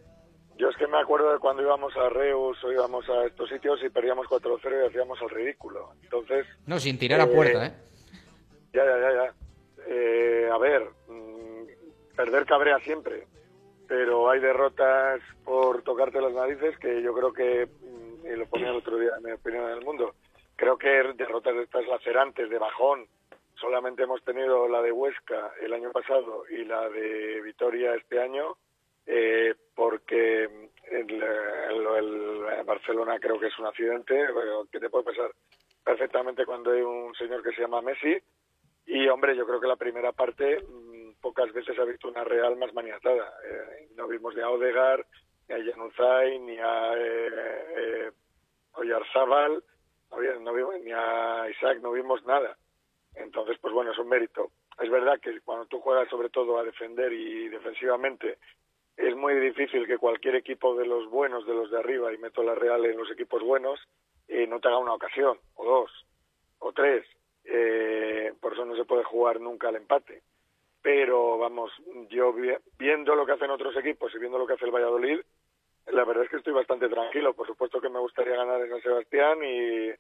Yo 0.57 0.69
es 0.69 0.77
que 0.77 0.87
me 0.87 0.99
acuerdo 1.01 1.33
de 1.33 1.41
cuando 1.41 1.65
íbamos 1.65 1.93
a 1.97 2.11
Reus 2.11 2.63
o 2.63 2.71
íbamos 2.71 3.05
a 3.09 3.27
estos 3.27 3.49
sitios 3.49 3.81
y 3.85 3.91
perdíamos 3.91 4.29
4-0 4.29 4.85
y 4.85 4.87
hacíamos 4.87 5.19
el 5.21 5.31
ridículo. 5.31 5.95
Entonces, 6.01 6.47
No, 6.65 6.79
sin 6.79 6.97
tirar 6.97 7.21
a 7.21 7.27
puerta, 7.27 7.67
¿eh? 7.67 7.75
ya, 8.73 8.85
ya, 8.85 9.01
ya, 9.01 9.25
ya. 9.25 9.35
Eh, 9.87 10.49
a 10.51 10.57
ver, 10.57 10.89
perder 12.17 12.47
cabrea 12.47 12.79
siempre, 12.81 13.27
pero 13.89 14.31
hay 14.31 14.41
derrotas 14.41 15.21
por 15.45 15.83
tocarte 15.83 16.21
las 16.21 16.33
narices 16.33 16.79
que 16.79 17.03
yo 17.03 17.13
creo 17.15 17.33
que, 17.33 17.67
mm, 17.67 18.27
y 18.27 18.37
lo 18.37 18.47
ponía 18.47 18.71
el 18.71 18.77
otro 18.77 18.97
día 18.99 19.11
en 19.19 19.25
mi 19.25 19.33
opinión 19.33 19.65
en 19.65 19.79
el 19.79 19.85
mundo, 19.85 20.15
creo 20.57 20.79
que 20.79 20.89
derrotas 21.15 21.55
de 21.55 21.63
estas 21.65 21.87
lacerantes, 21.87 22.49
de 22.49 22.59
bajón, 22.59 23.07
solamente 23.57 24.03
hemos 24.03 24.23
tenido 24.25 24.69
la 24.69 24.83
de 24.83 24.93
Huesca 24.93 25.53
el 25.61 25.73
año 25.73 25.91
pasado 25.93 26.45
y 26.51 26.65
la 26.65 26.89
de 26.89 27.41
Vitoria 27.43 27.95
este 27.95 28.21
año, 28.21 28.57
eh, 29.07 29.55
porque 29.75 30.45
el, 30.91 31.11
el- 31.23 32.47
el 32.59 32.65
Barcelona 32.65 33.19
creo 33.19 33.39
que 33.39 33.47
es 33.49 33.59
un 33.59 33.67
accidente, 33.67 34.27
que 34.73 34.81
te 34.81 34.89
puede 34.91 35.05
pasar 35.05 35.31
perfectamente 35.85 36.47
cuando 36.47 36.71
hay 36.73 36.81
un 36.81 37.15
señor 37.15 37.43
que 37.43 37.53
se 37.53 37.61
llama 37.63 37.83
Messi, 37.83 38.17
y 38.87 39.07
hombre, 39.09 39.37
yo 39.37 39.47
creo 39.47 39.61
que 39.61 39.67
la 39.67 39.77
primera 39.77 40.13
parte 40.13 40.59
mm, 40.63 40.94
pocas 41.25 41.51
veces 41.55 41.79
ha 41.79 41.85
visto 41.85 42.07
una 42.07 42.23
Real 42.23 42.55
más 42.57 42.75
maniatada. 42.75 43.33
Eh, 43.49 43.89
no 43.97 44.07
vimos 44.07 44.35
ni 44.35 44.43
a 44.43 44.51
Odegar, 44.51 45.07
ni 45.49 45.55
a 45.55 45.65
Januzaj, 45.65 46.39
ni 46.41 46.59
a 46.59 46.93
eh, 46.99 47.31
eh, 47.79 48.11
Oyarzábal, 48.75 49.65
no 50.43 50.53
vimos, 50.53 50.75
ni 50.83 50.93
a 50.93 51.49
Isaac, 51.49 51.79
no 51.81 51.93
vimos 51.93 52.23
nada. 52.27 52.59
Entonces, 53.15 53.57
pues 53.59 53.73
bueno, 53.73 53.93
es 53.93 53.99
un 53.99 54.11
mérito. 54.11 54.51
Es 54.79 54.91
verdad 54.91 55.19
que 55.19 55.41
cuando 55.41 55.65
tú 55.65 55.81
juegas 55.81 56.11
sobre 56.11 56.29
todo 56.29 56.59
a 56.59 56.63
defender 56.63 57.11
y 57.15 57.49
defensivamente, 57.49 58.37
es 58.99 59.17
muy 59.17 59.35
difícil 59.41 59.87
que 59.87 59.97
cualquier 59.97 60.35
equipo 60.35 60.77
de 60.77 60.85
los 60.85 61.09
buenos, 61.09 61.47
de 61.47 61.55
los 61.55 61.71
de 61.71 61.79
arriba, 61.79 62.13
y 62.13 62.19
meto 62.19 62.43
la 62.43 62.55
Real 62.55 62.85
en 62.85 62.99
los 62.99 63.11
equipos 63.11 63.43
buenos, 63.43 63.81
eh, 64.29 64.47
no 64.47 64.61
te 64.61 64.69
haga 64.69 64.77
una 64.77 64.93
ocasión, 64.93 65.39
o 65.55 65.65
dos, 65.65 65.91
o 66.59 66.73
tres. 66.73 67.07
Eh, 67.45 68.35
por 68.43 68.53
eso 68.53 68.67
no 68.67 68.77
se 68.77 68.85
puede 68.85 69.05
jugar 69.05 69.41
nunca 69.41 69.69
al 69.69 69.77
empate. 69.77 70.23
Pero 70.85 71.39
vamos, 71.39 71.73
yo 72.11 72.31
vi- 72.35 72.59
viendo 72.79 73.15
lo 73.15 73.25
que 73.25 73.33
hacen 73.33 73.51
otros 73.51 73.75
equipos 73.79 74.15
y 74.15 74.19
viendo 74.19 74.37
lo 74.37 74.47
que 74.47 74.53
hace 74.53 74.67
el 74.67 74.71
Valladolid, 74.71 75.19
la 75.87 76.05
verdad 76.05 76.25
es 76.25 76.31
que 76.31 76.37
estoy 76.37 76.53
bastante 76.53 76.91
tranquilo. 76.91 77.33
Por 77.33 77.47
supuesto 77.47 77.81
que 77.81 77.89
me 77.89 77.99
gustaría 78.01 78.37
ganar 78.37 78.61
en 78.61 78.69
San 78.69 78.83
Sebastián 78.83 79.39
y 79.43 79.93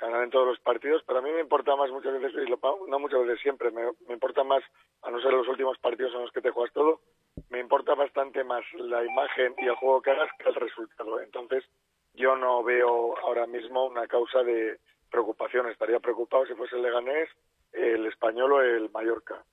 ganar 0.00 0.24
en 0.24 0.30
todos 0.30 0.48
los 0.48 0.58
partidos, 0.58 1.00
pero 1.06 1.20
a 1.20 1.22
mí 1.22 1.30
me 1.30 1.42
importa 1.42 1.76
más 1.76 1.92
muchas 1.92 2.20
veces, 2.20 2.42
y 2.44 2.50
no 2.50 2.98
muchas 2.98 3.20
veces 3.20 3.40
siempre, 3.40 3.70
me, 3.70 3.84
me 4.08 4.14
importa 4.14 4.42
más, 4.42 4.64
a 5.02 5.12
no 5.12 5.20
ser 5.20 5.32
los 5.32 5.46
últimos 5.46 5.78
partidos 5.78 6.12
en 6.12 6.22
los 6.22 6.32
que 6.32 6.40
te 6.40 6.50
juegas 6.50 6.72
todo, 6.74 6.98
me 7.48 7.60
importa 7.60 7.94
bastante 7.94 8.42
más 8.42 8.64
la 8.74 9.04
imagen 9.04 9.54
y 9.58 9.66
el 9.66 9.76
juego 9.76 10.02
que 10.02 10.10
hagas 10.10 10.28
que 10.40 10.48
el 10.48 10.56
resultado. 10.56 11.20
Entonces, 11.20 11.62
yo 12.14 12.34
no 12.34 12.64
veo 12.64 13.16
ahora 13.18 13.46
mismo 13.46 13.86
una 13.86 14.08
causa 14.08 14.42
de 14.42 14.80
preocupación. 15.08 15.68
Estaría 15.68 16.00
preocupado 16.00 16.46
si 16.46 16.54
fuese 16.54 16.74
el 16.74 16.82
Leganés, 16.82 17.28
el 17.72 18.04
Español 18.06 18.52
o 18.54 18.60
el 18.60 18.90
Mallorca. 18.90 19.44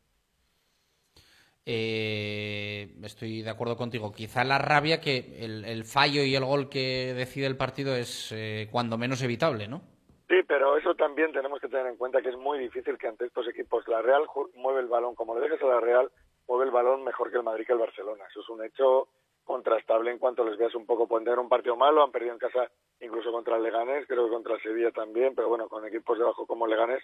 Eh, 1.66 2.96
estoy 3.04 3.42
de 3.42 3.50
acuerdo 3.50 3.76
contigo. 3.78 4.12
Quizá 4.12 4.44
la 4.44 4.58
rabia 4.58 5.00
que 5.00 5.38
el, 5.40 5.84
fallo 5.86 6.24
y 6.24 6.36
el 6.36 6.46
gol 6.46 6.70
que 6.70 7.14
decide 7.14 7.46
el 7.46 7.58
partido 7.58 7.96
es 7.96 8.32
eh, 8.32 8.68
cuando 8.72 8.98
menos 8.98 9.22
evitable, 9.22 9.68
¿no? 9.68 9.82
Sí, 10.28 10.38
pero 10.48 10.78
eso 10.78 10.96
también 10.96 11.32
tenemos 11.32 11.60
que 11.60 11.68
tener 11.68 11.88
en 11.88 11.98
cuenta 11.98 12.22
que 12.22 12.30
es 12.30 12.38
muy 12.38 12.60
difícil 12.60 12.98
que 12.98 13.08
ante 13.08 13.26
estos 13.26 13.48
equipos 13.48 13.88
la 13.88 14.02
Real 14.02 14.24
mueve 14.56 14.82
el 14.82 14.88
balón, 14.88 15.16
como 15.16 15.36
le 15.36 15.42
dejes 15.42 15.62
a 15.64 15.68
la 15.68 15.80
Real, 15.80 16.12
mueve 16.48 16.66
el 16.66 16.72
balón 16.72 17.04
mejor 17.04 17.32
que 17.32 17.38
el 17.38 17.44
Madrid 17.44 17.66
que 17.66 17.74
el 17.74 17.80
Barcelona. 17.80 18.26
Eso 18.30 18.42
es 18.42 18.50
un 18.50 18.64
hecho 18.64 19.08
contrastable 19.44 20.12
en 20.12 20.20
cuanto 20.20 20.44
les 20.44 20.60
veas 20.60 20.76
un 20.76 20.86
poco. 20.86 21.08
Pueden 21.08 21.26
tener 21.26 21.40
un 21.40 21.50
partido 21.50 21.76
malo, 21.76 22.04
han 22.04 22.12
perdido 22.12 22.34
en 22.34 22.40
casa 22.40 22.70
incluso 23.00 23.32
contra 23.32 23.58
el 23.58 23.64
Leganés, 23.64 24.06
creo 24.08 24.26
que 24.26 24.34
contra 24.34 24.54
el 24.54 24.62
Sevilla 24.62 24.92
también, 24.92 25.34
pero 25.34 25.50
bueno, 25.50 25.68
con 25.68 25.84
equipos 25.88 26.20
de 26.20 26.26
bajo 26.26 26.46
como 26.46 26.68
Leganés. 26.68 27.04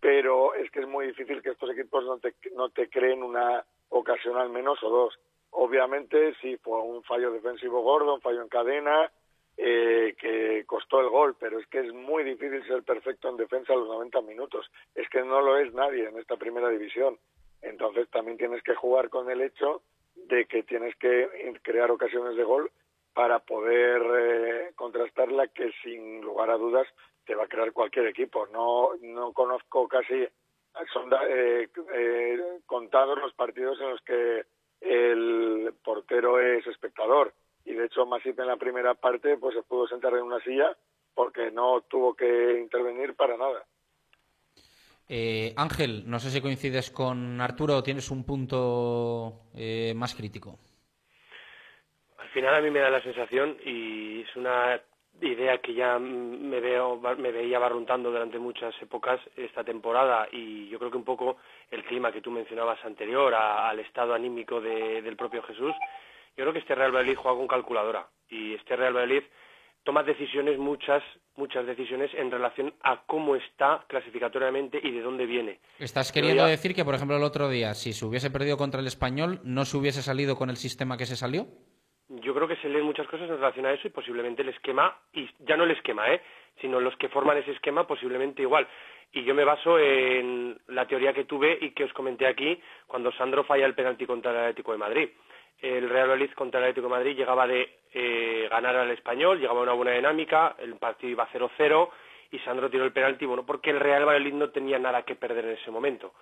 Pero 0.00 0.54
es 0.54 0.68
que 0.72 0.80
es 0.80 0.88
muy 0.88 1.06
difícil 1.06 1.40
que 1.40 1.50
estos 1.50 1.70
equipos 1.70 2.04
no 2.04 2.18
te, 2.18 2.34
no 2.56 2.70
te 2.70 2.88
creen 2.88 3.22
una 3.22 3.64
ocasión 3.90 4.36
al 4.36 4.50
menos 4.50 4.82
o 4.82 4.90
dos. 4.90 5.18
Obviamente 5.50 6.34
sí 6.40 6.56
fue 6.58 6.80
un 6.80 7.02
fallo 7.04 7.30
defensivo 7.32 7.82
gordo, 7.82 8.14
un 8.14 8.20
fallo 8.20 8.42
en 8.42 8.48
cadena, 8.48 9.10
eh, 9.56 10.14
que 10.20 10.64
costó 10.66 11.00
el 11.00 11.08
gol, 11.08 11.36
pero 11.38 11.58
es 11.58 11.66
que 11.66 11.80
es 11.80 11.92
muy 11.92 12.22
difícil 12.22 12.64
ser 12.66 12.82
perfecto 12.84 13.28
en 13.28 13.36
defensa 13.36 13.72
a 13.72 13.76
los 13.76 13.88
90 13.88 14.20
minutos. 14.22 14.70
Es 14.94 15.08
que 15.08 15.22
no 15.22 15.40
lo 15.40 15.56
es 15.56 15.72
nadie 15.74 16.08
en 16.08 16.18
esta 16.18 16.36
primera 16.36 16.68
división. 16.68 17.18
Entonces 17.62 18.08
también 18.10 18.38
tienes 18.38 18.62
que 18.62 18.74
jugar 18.74 19.08
con 19.08 19.30
el 19.30 19.40
hecho 19.42 19.82
de 20.14 20.46
que 20.46 20.62
tienes 20.62 20.94
que 20.96 21.28
crear 21.62 21.90
ocasiones 21.90 22.36
de 22.36 22.44
gol 22.44 22.70
para 23.14 23.40
poder 23.40 24.02
eh, 24.16 24.72
contrastarla 24.76 25.48
que 25.48 25.72
sin 25.82 26.20
lugar 26.20 26.50
a 26.50 26.56
dudas 26.56 26.86
te 27.26 27.34
va 27.34 27.44
a 27.44 27.48
crear 27.48 27.72
cualquier 27.72 28.06
equipo. 28.06 28.46
No, 28.52 28.90
no 29.00 29.32
conozco 29.32 29.88
casi, 29.88 30.26
son 30.92 31.12
eh, 31.28 31.68
eh, 31.94 32.38
contados 32.66 33.18
los 33.18 33.32
partidos 33.34 33.80
en 33.80 33.90
los 33.90 34.00
que 34.02 34.44
el 34.80 35.74
portero 35.84 36.40
es 36.40 36.66
espectador 36.66 37.34
y 37.64 37.74
de 37.74 37.86
hecho 37.86 38.06
Masip 38.06 38.38
en 38.38 38.46
la 38.46 38.56
primera 38.56 38.94
parte 38.94 39.36
pues 39.36 39.54
se 39.54 39.62
pudo 39.62 39.86
sentar 39.88 40.14
en 40.14 40.22
una 40.22 40.40
silla 40.40 40.76
porque 41.14 41.50
no 41.50 41.80
tuvo 41.82 42.14
que 42.14 42.60
intervenir 42.60 43.14
para 43.14 43.36
nada. 43.36 43.64
Eh, 45.08 45.54
Ángel, 45.56 46.04
no 46.06 46.18
sé 46.18 46.30
si 46.30 46.40
coincides 46.40 46.90
con 46.90 47.40
Arturo 47.40 47.78
o 47.78 47.82
tienes 47.82 48.10
un 48.10 48.24
punto 48.24 49.48
eh, 49.54 49.94
más 49.96 50.14
crítico. 50.14 50.58
Al 52.18 52.28
final 52.28 52.54
a 52.54 52.60
mí 52.60 52.70
me 52.70 52.80
da 52.80 52.90
la 52.90 53.02
sensación 53.02 53.56
y 53.64 54.20
es 54.20 54.36
una 54.36 54.80
idea 55.20 55.58
que 55.58 55.74
ya 55.74 55.98
me 55.98 56.60
veo 56.60 57.00
me 57.18 57.32
veía 57.32 57.58
barruntando 57.58 58.10
durante 58.10 58.38
muchas 58.38 58.74
épocas 58.80 59.20
esta 59.36 59.64
temporada 59.64 60.28
y 60.30 60.68
yo 60.68 60.78
creo 60.78 60.90
que 60.90 60.96
un 60.96 61.04
poco 61.04 61.38
el 61.70 61.84
clima 61.84 62.12
que 62.12 62.20
tú 62.20 62.30
mencionabas 62.30 62.84
anterior 62.84 63.34
al 63.34 63.78
estado 63.80 64.14
anímico 64.14 64.60
del 64.60 65.16
propio 65.16 65.42
Jesús 65.42 65.74
yo 66.36 66.44
creo 66.44 66.52
que 66.52 66.60
este 66.60 66.74
Real 66.74 66.92
Valladolid 66.92 67.16
juega 67.16 67.36
con 67.36 67.48
calculadora 67.48 68.08
y 68.28 68.54
este 68.54 68.76
Real 68.76 68.94
Valladolid 68.94 69.24
toma 69.88 70.02
decisiones, 70.02 70.58
muchas, 70.58 71.02
muchas 71.36 71.66
decisiones 71.66 72.10
en 72.14 72.30
relación 72.30 72.74
a 72.82 73.02
cómo 73.06 73.36
está 73.36 73.84
clasificatoriamente 73.88 74.78
y 74.82 74.90
de 74.90 75.00
dónde 75.00 75.24
viene. 75.24 75.60
¿Estás 75.78 76.12
queriendo 76.12 76.44
decir 76.44 76.74
que, 76.74 76.84
por 76.84 76.94
ejemplo, 76.94 77.16
el 77.16 77.22
otro 77.22 77.48
día, 77.48 77.72
si 77.72 77.94
se 77.94 78.04
hubiese 78.04 78.30
perdido 78.30 78.58
contra 78.58 78.80
el 78.80 78.86
español, 78.86 79.40
no 79.44 79.64
se 79.64 79.78
hubiese 79.78 80.02
salido 80.02 80.36
con 80.36 80.50
el 80.50 80.58
sistema 80.58 80.98
que 80.98 81.06
se 81.06 81.16
salió? 81.16 81.46
Yo 82.08 82.34
creo 82.34 82.48
que 82.48 82.56
se 82.56 82.68
leen 82.68 82.84
muchas 82.84 83.06
cosas 83.06 83.28
en 83.28 83.36
relación 83.36 83.66
a 83.66 83.72
eso 83.72 83.86
y 83.86 83.90
posiblemente 83.90 84.42
el 84.42 84.48
esquema, 84.48 84.96
y 85.12 85.28
ya 85.40 85.56
no 85.56 85.64
el 85.64 85.72
esquema, 85.72 86.10
¿eh? 86.10 86.22
sino 86.60 86.80
los 86.80 86.96
que 86.96 87.08
forman 87.08 87.36
ese 87.38 87.52
esquema 87.52 87.86
posiblemente 87.86 88.42
igual. 88.42 88.66
Y 89.12 89.24
yo 89.24 89.34
me 89.34 89.44
baso 89.44 89.78
en 89.78 90.58
la 90.68 90.86
teoría 90.86 91.12
que 91.12 91.24
tuve 91.24 91.58
y 91.60 91.70
que 91.70 91.84
os 91.84 91.92
comenté 91.92 92.26
aquí 92.26 92.60
cuando 92.86 93.12
Sandro 93.12 93.44
falla 93.44 93.66
el 93.66 93.74
penalti 93.74 94.06
contra 94.06 94.32
el 94.32 94.38
Atlético 94.38 94.72
de 94.72 94.78
Madrid 94.78 95.08
el 95.60 95.88
Real 95.88 96.08
Valladolid 96.08 96.32
contra 96.32 96.60
el 96.60 96.64
Atlético 96.66 96.86
de 96.86 96.98
Madrid 96.98 97.16
llegaba 97.16 97.46
de 97.46 97.78
eh, 97.92 98.48
ganar 98.50 98.76
al 98.76 98.90
español, 98.90 99.40
llegaba 99.40 99.60
a 99.60 99.62
una 99.64 99.72
buena 99.72 99.92
dinámica, 99.92 100.54
el 100.58 100.76
partido 100.76 101.10
iba 101.10 101.28
0-0 101.32 101.88
y 102.30 102.38
Sandro 102.40 102.70
tiró 102.70 102.84
el 102.84 102.92
penalti, 102.92 103.26
bueno, 103.26 103.44
porque 103.44 103.70
el 103.70 103.80
Real 103.80 104.04
Valladolid 104.04 104.34
no 104.34 104.50
tenía 104.50 104.78
nada 104.78 105.02
que 105.02 105.16
perder 105.16 105.46
en 105.46 105.52
ese 105.52 105.70
momento. 105.70 106.12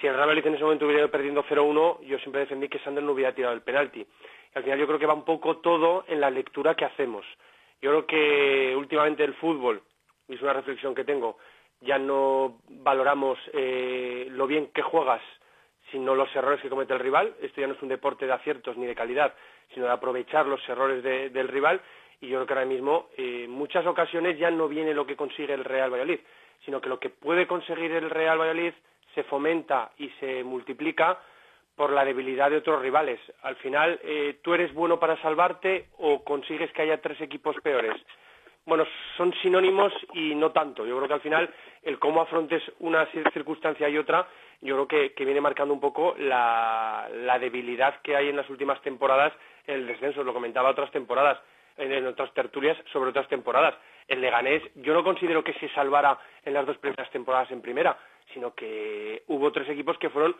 Si 0.00 0.06
el 0.06 0.14
Real 0.14 0.28
Valladolid 0.28 0.46
en 0.46 0.54
ese 0.54 0.64
momento 0.64 0.84
hubiera 0.84 1.02
ido 1.02 1.10
perdiendo 1.10 1.44
0-1, 1.44 2.02
yo 2.02 2.18
siempre 2.18 2.40
defendí 2.42 2.68
que 2.68 2.78
Sandro 2.80 3.02
no 3.02 3.12
hubiera 3.12 3.34
tirado 3.34 3.54
el 3.54 3.62
penalti. 3.62 4.06
Al 4.54 4.62
final 4.62 4.78
yo 4.78 4.86
creo 4.86 4.98
que 4.98 5.06
va 5.06 5.14
un 5.14 5.24
poco 5.24 5.58
todo 5.58 6.04
en 6.08 6.20
la 6.20 6.30
lectura 6.30 6.74
que 6.74 6.84
hacemos. 6.84 7.24
Yo 7.80 7.90
creo 7.90 8.06
que 8.06 8.76
últimamente 8.76 9.24
el 9.24 9.34
fútbol, 9.34 9.82
y 10.28 10.34
es 10.34 10.42
una 10.42 10.52
reflexión 10.52 10.94
que 10.94 11.04
tengo, 11.04 11.38
ya 11.80 11.98
no 11.98 12.60
valoramos 12.68 13.38
eh, 13.52 14.28
lo 14.30 14.46
bien 14.46 14.68
que 14.68 14.82
juegas 14.82 15.22
sino 15.90 16.14
los 16.14 16.34
errores 16.34 16.60
que 16.60 16.68
comete 16.68 16.92
el 16.92 17.00
rival. 17.00 17.34
Esto 17.40 17.60
ya 17.60 17.66
no 17.66 17.74
es 17.74 17.82
un 17.82 17.88
deporte 17.88 18.26
de 18.26 18.32
aciertos 18.32 18.76
ni 18.76 18.86
de 18.86 18.94
calidad, 18.94 19.34
sino 19.72 19.86
de 19.86 19.92
aprovechar 19.92 20.46
los 20.46 20.66
errores 20.68 21.02
del 21.02 21.48
rival. 21.48 21.80
Y 22.20 22.28
yo 22.28 22.38
creo 22.38 22.46
que 22.46 22.52
ahora 22.54 22.66
mismo, 22.66 23.08
eh, 23.16 23.42
en 23.44 23.50
muchas 23.50 23.86
ocasiones 23.86 24.38
ya 24.38 24.50
no 24.50 24.68
viene 24.68 24.94
lo 24.94 25.06
que 25.06 25.16
consigue 25.16 25.52
el 25.52 25.64
Real 25.64 25.90
Valladolid, 25.90 26.20
sino 26.64 26.80
que 26.80 26.88
lo 26.88 26.98
que 26.98 27.10
puede 27.10 27.46
conseguir 27.46 27.92
el 27.92 28.10
Real 28.10 28.38
Valladolid 28.38 28.72
se 29.16 29.24
fomenta 29.24 29.90
y 29.98 30.08
se 30.20 30.44
multiplica 30.44 31.18
por 31.74 31.90
la 31.90 32.04
debilidad 32.04 32.50
de 32.50 32.58
otros 32.58 32.80
rivales. 32.80 33.18
Al 33.42 33.56
final, 33.56 33.98
eh, 34.04 34.38
¿tú 34.42 34.54
eres 34.54 34.72
bueno 34.72 35.00
para 35.00 35.20
salvarte 35.20 35.88
o 35.98 36.22
consigues 36.22 36.70
que 36.72 36.82
haya 36.82 37.00
tres 37.00 37.20
equipos 37.20 37.56
peores? 37.62 37.94
Bueno, 38.64 38.84
son 39.16 39.32
sinónimos 39.42 39.92
y 40.12 40.34
no 40.34 40.52
tanto. 40.52 40.86
Yo 40.86 40.96
creo 40.96 41.08
que 41.08 41.14
al 41.14 41.20
final 41.20 41.54
el 41.82 41.98
cómo 41.98 42.20
afrontes 42.20 42.62
una 42.80 43.06
circunstancia 43.32 43.88
y 43.88 43.98
otra 43.98 44.26
yo 44.60 44.86
creo 44.86 45.12
que, 45.14 45.24
viene 45.24 45.40
marcando 45.40 45.74
un 45.74 45.80
poco 45.80 46.14
la, 46.18 47.08
debilidad 47.40 48.00
que 48.00 48.16
hay 48.16 48.28
en 48.28 48.36
las 48.36 48.48
últimas 48.48 48.80
temporadas 48.82 49.32
en 49.66 49.76
el 49.76 49.86
descenso. 49.86 50.24
Lo 50.24 50.32
comentaba 50.32 50.70
otras 50.70 50.90
temporadas, 50.90 51.38
en, 51.76 52.06
otras 52.06 52.32
tertulias 52.32 52.76
sobre 52.92 53.10
otras 53.10 53.28
temporadas. 53.28 53.74
El 54.08 54.20
Leganés, 54.20 54.62
yo 54.76 54.94
no 54.94 55.04
considero 55.04 55.44
que 55.44 55.52
se 55.54 55.68
salvara 55.70 56.18
en 56.44 56.54
las 56.54 56.66
dos 56.66 56.78
primeras 56.78 57.10
temporadas 57.10 57.50
en 57.50 57.60
primera, 57.60 57.98
sino 58.32 58.54
que 58.54 59.22
hubo 59.26 59.52
tres 59.52 59.68
equipos 59.68 59.98
que 59.98 60.10
fueron 60.10 60.36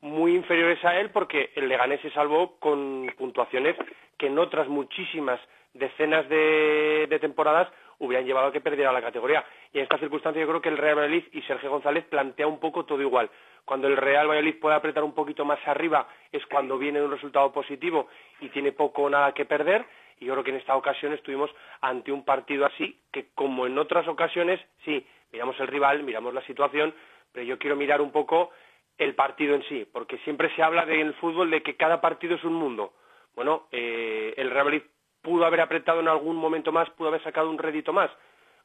muy 0.00 0.34
inferiores 0.34 0.82
a 0.84 0.98
él 0.98 1.10
porque 1.10 1.50
el 1.54 1.68
Leganés 1.68 2.00
se 2.00 2.10
salvó 2.10 2.58
con 2.58 3.12
puntuaciones 3.18 3.76
que 4.16 4.26
en 4.26 4.38
otras 4.38 4.68
muchísimas 4.68 5.40
decenas 5.74 6.28
de 6.28 7.18
temporadas 7.20 7.68
hubieran 8.00 8.26
llevado 8.26 8.48
a 8.48 8.52
que 8.52 8.60
perdiera 8.60 8.92
la 8.92 9.02
categoría. 9.02 9.44
Y 9.72 9.78
en 9.78 9.84
esta 9.84 9.98
circunstancia 9.98 10.40
yo 10.40 10.48
creo 10.48 10.60
que 10.60 10.70
el 10.70 10.78
Real 10.78 10.96
Valladolid 10.96 11.24
y 11.32 11.42
Sergio 11.42 11.70
González 11.70 12.04
plantea 12.06 12.46
un 12.46 12.58
poco 12.58 12.84
todo 12.84 13.00
igual. 13.00 13.30
Cuando 13.64 13.86
el 13.86 13.96
Real 13.96 14.26
Valladolid 14.26 14.58
puede 14.58 14.74
apretar 14.74 15.04
un 15.04 15.14
poquito 15.14 15.44
más 15.44 15.60
arriba 15.66 16.08
es 16.32 16.44
cuando 16.46 16.78
viene 16.78 17.02
un 17.02 17.10
resultado 17.10 17.52
positivo 17.52 18.08
y 18.40 18.48
tiene 18.48 18.72
poco 18.72 19.02
o 19.02 19.10
nada 19.10 19.32
que 19.32 19.44
perder. 19.44 19.84
Y 20.18 20.26
yo 20.26 20.32
creo 20.32 20.44
que 20.44 20.50
en 20.50 20.56
esta 20.56 20.76
ocasión 20.76 21.12
estuvimos 21.12 21.50
ante 21.80 22.10
un 22.10 22.24
partido 22.24 22.66
así, 22.66 22.98
que 23.12 23.28
como 23.34 23.66
en 23.66 23.78
otras 23.78 24.08
ocasiones, 24.08 24.60
sí, 24.84 25.06
miramos 25.32 25.58
el 25.60 25.68
rival, 25.68 26.02
miramos 26.02 26.34
la 26.34 26.42
situación, 26.42 26.94
pero 27.32 27.44
yo 27.44 27.58
quiero 27.58 27.76
mirar 27.76 28.00
un 28.00 28.10
poco 28.10 28.50
el 28.98 29.14
partido 29.14 29.54
en 29.54 29.62
sí, 29.64 29.86
porque 29.90 30.18
siempre 30.18 30.54
se 30.54 30.62
habla 30.62 30.82
en 30.82 31.06
el 31.06 31.14
fútbol 31.14 31.50
de 31.50 31.62
que 31.62 31.76
cada 31.76 32.00
partido 32.00 32.36
es 32.36 32.44
un 32.44 32.54
mundo. 32.54 32.92
Bueno, 33.34 33.68
eh, 33.72 34.34
el 34.36 34.50
Real 34.50 34.66
Valladolid 34.66 34.82
pudo 35.22 35.46
haber 35.46 35.60
apretado 35.60 36.00
en 36.00 36.08
algún 36.08 36.36
momento 36.36 36.72
más, 36.72 36.90
pudo 36.90 37.08
haber 37.08 37.22
sacado 37.22 37.48
un 37.48 37.58
rédito 37.58 37.92
más. 37.92 38.10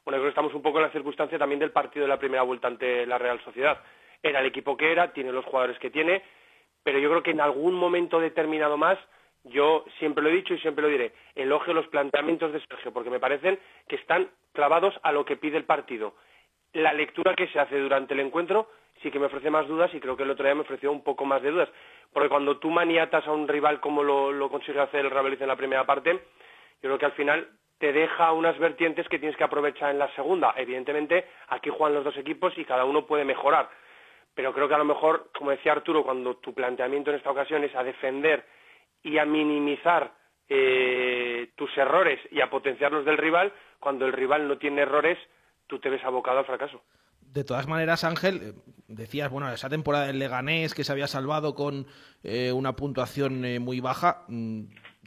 Bueno, 0.03 0.17
creo 0.17 0.23
que 0.23 0.29
estamos 0.29 0.53
un 0.53 0.61
poco 0.61 0.77
en 0.77 0.83
la 0.83 0.91
circunstancia 0.91 1.39
también 1.39 1.59
del 1.59 1.71
partido 1.71 2.03
de 2.03 2.09
la 2.09 2.19
primera 2.19 2.43
vuelta 2.43 2.67
ante 2.67 3.05
la 3.05 3.17
Real 3.17 3.41
Sociedad. 3.43 3.81
Era 4.21 4.39
el 4.39 4.45
equipo 4.45 4.77
que 4.77 4.91
era, 4.91 5.13
tiene 5.13 5.31
los 5.31 5.45
jugadores 5.45 5.79
que 5.79 5.89
tiene, 5.89 6.23
pero 6.83 6.99
yo 6.99 7.09
creo 7.09 7.23
que 7.23 7.31
en 7.31 7.41
algún 7.41 7.73
momento 7.73 8.19
determinado 8.19 8.77
más, 8.77 8.99
yo 9.43 9.85
siempre 9.99 10.23
lo 10.23 10.29
he 10.29 10.35
dicho 10.35 10.53
y 10.53 10.59
siempre 10.59 10.83
lo 10.83 10.89
diré, 10.89 11.13
elogio 11.35 11.73
los 11.73 11.87
planteamientos 11.87 12.51
de 12.51 12.59
Sergio, 12.67 12.91
porque 12.91 13.09
me 13.09 13.19
parecen 13.19 13.59
que 13.87 13.95
están 13.95 14.29
clavados 14.53 14.93
a 15.03 15.11
lo 15.11 15.25
que 15.25 15.37
pide 15.37 15.57
el 15.57 15.65
partido. 15.65 16.15
La 16.75 16.91
lectura 16.91 17.33
que 17.35 17.47
se 17.47 17.59
hace 17.59 17.79
durante 17.79 18.13
el 18.13 18.19
encuentro 18.19 18.67
sí 19.01 19.09
que 19.09 19.17
me 19.17 19.27
ofrece 19.27 19.49
más 19.49 19.65
dudas 19.65 19.93
y 19.93 19.99
creo 20.01 20.17
que 20.17 20.23
el 20.23 20.31
otro 20.31 20.43
día 20.43 20.55
me 20.55 20.61
ofreció 20.61 20.91
un 20.91 21.03
poco 21.03 21.23
más 21.23 21.41
de 21.41 21.51
dudas, 21.51 21.69
porque 22.11 22.27
cuando 22.27 22.57
tú 22.57 22.69
maniatas 22.69 23.25
a 23.25 23.31
un 23.31 23.47
rival 23.47 23.79
como 23.79 24.03
lo, 24.03 24.33
lo 24.33 24.49
consigue 24.49 24.81
hacer 24.81 25.05
el 25.05 25.09
Real 25.09 25.37
en 25.39 25.47
la 25.47 25.55
primera 25.55 25.85
parte, 25.85 26.11
yo 26.11 26.19
creo 26.81 26.97
que 26.97 27.05
al 27.05 27.13
final 27.13 27.47
te 27.77 27.93
deja 27.93 28.33
unas 28.33 28.59
vertientes 28.59 29.07
que 29.07 29.19
tienes 29.19 29.37
que 29.37 29.45
aprovechar 29.45 29.91
en 29.91 29.99
la 29.99 30.13
segunda. 30.15 30.53
Evidentemente, 30.57 31.25
aquí 31.47 31.69
juegan 31.69 31.93
los 31.95 32.03
dos 32.03 32.17
equipos 32.17 32.57
y 32.57 32.65
cada 32.65 32.83
uno 32.83 33.05
puede 33.05 33.23
mejorar. 33.23 33.69
Pero 34.33 34.53
creo 34.53 34.67
que 34.67 34.75
a 34.75 34.79
lo 34.79 34.83
mejor, 34.83 35.29
como 35.33 35.51
decía 35.51 35.71
Arturo, 35.71 36.03
cuando 36.03 36.35
tu 36.37 36.53
planteamiento 36.53 37.09
en 37.09 37.15
esta 37.15 37.31
ocasión 37.31 37.63
es 37.63 37.73
a 37.73 37.83
defender 37.83 38.45
y 39.01 39.17
a 39.17 39.23
minimizar 39.23 40.11
eh, 40.49 41.51
tus 41.55 41.75
errores 41.77 42.19
y 42.31 42.41
a 42.41 42.49
potenciar 42.49 42.91
los 42.91 43.05
del 43.05 43.17
rival, 43.17 43.53
cuando 43.79 44.05
el 44.05 44.11
rival 44.11 44.45
no 44.45 44.57
tiene 44.57 44.81
errores, 44.81 45.17
tú 45.67 45.79
te 45.79 45.89
ves 45.89 46.03
abocado 46.03 46.39
al 46.39 46.45
fracaso. 46.45 46.81
De 47.21 47.43
todas 47.43 47.67
maneras, 47.67 48.03
Ángel, 48.03 48.41
eh, 48.41 48.53
decías, 48.87 49.29
bueno, 49.29 49.51
esa 49.51 49.69
temporada 49.69 50.07
del 50.07 50.19
Leganés 50.19 50.73
que 50.73 50.83
se 50.83 50.91
había 50.91 51.07
salvado 51.07 51.55
con 51.55 51.87
eh, 52.23 52.51
una 52.51 52.75
puntuación 52.75 53.43
eh, 53.43 53.59
muy 53.59 53.79
baja. 53.79 54.25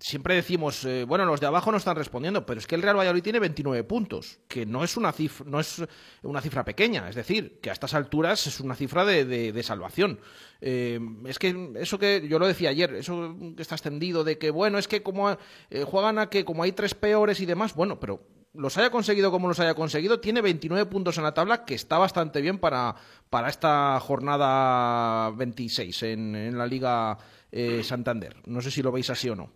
Siempre 0.00 0.36
decimos, 0.36 0.84
eh, 0.84 1.04
bueno, 1.04 1.24
los 1.24 1.40
de 1.40 1.46
abajo 1.48 1.72
no 1.72 1.76
están 1.78 1.96
respondiendo, 1.96 2.46
pero 2.46 2.60
es 2.60 2.66
que 2.68 2.76
el 2.76 2.82
Real 2.82 2.96
Valladolid 2.96 3.22
tiene 3.22 3.40
29 3.40 3.82
puntos, 3.82 4.38
que 4.46 4.64
no 4.64 4.84
es 4.84 4.96
una 4.96 5.10
cifra, 5.12 5.44
no 5.48 5.58
es 5.58 5.82
una 6.22 6.40
cifra 6.40 6.64
pequeña, 6.64 7.08
es 7.08 7.16
decir, 7.16 7.58
que 7.60 7.70
a 7.70 7.72
estas 7.72 7.94
alturas 7.94 8.46
es 8.46 8.60
una 8.60 8.76
cifra 8.76 9.04
de, 9.04 9.24
de- 9.24 9.62
salvación. 9.64 10.20
Eh, 10.60 11.00
es 11.26 11.38
que 11.40 11.72
eso 11.76 11.98
que 11.98 12.26
yo 12.28 12.38
lo 12.38 12.46
decía 12.46 12.70
ayer, 12.70 12.94
eso 12.94 13.34
que 13.56 13.62
está 13.62 13.74
extendido 13.74 14.22
de 14.22 14.38
que, 14.38 14.50
bueno, 14.50 14.78
es 14.78 14.86
que 14.86 15.02
como 15.02 15.30
eh, 15.70 15.84
juegan 15.84 16.18
a 16.20 16.30
que 16.30 16.44
como 16.44 16.62
hay 16.62 16.70
tres 16.72 16.94
peores 16.94 17.40
y 17.40 17.46
demás, 17.46 17.74
bueno, 17.74 17.98
pero 17.98 18.22
los 18.54 18.78
haya 18.78 18.90
conseguido 18.90 19.30
como 19.32 19.48
los 19.48 19.58
haya 19.58 19.74
conseguido, 19.74 20.20
tiene 20.20 20.40
29 20.42 20.86
puntos 20.86 21.18
en 21.18 21.24
la 21.24 21.34
tabla, 21.34 21.64
que 21.64 21.74
está 21.74 21.98
bastante 21.98 22.40
bien 22.40 22.58
para, 22.58 22.94
para 23.30 23.48
esta 23.48 23.98
jornada 24.00 25.30
26 25.30 26.02
en, 26.04 26.34
en 26.36 26.56
la 26.58 26.66
Liga 26.66 27.18
eh, 27.50 27.82
Santander. 27.82 28.36
No 28.46 28.60
sé 28.60 28.70
si 28.70 28.80
lo 28.82 28.92
veis 28.92 29.10
así 29.10 29.28
o 29.28 29.34
no. 29.36 29.50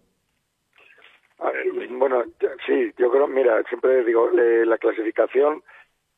Ver, 1.43 1.89
Bueno, 1.91 2.25
sí, 2.67 2.93
yo 2.99 3.11
creo, 3.11 3.27
mira, 3.27 3.63
siempre 3.65 4.05
digo, 4.05 4.31
le- 4.31 4.67
la 4.67 4.79
clasificación 4.79 5.63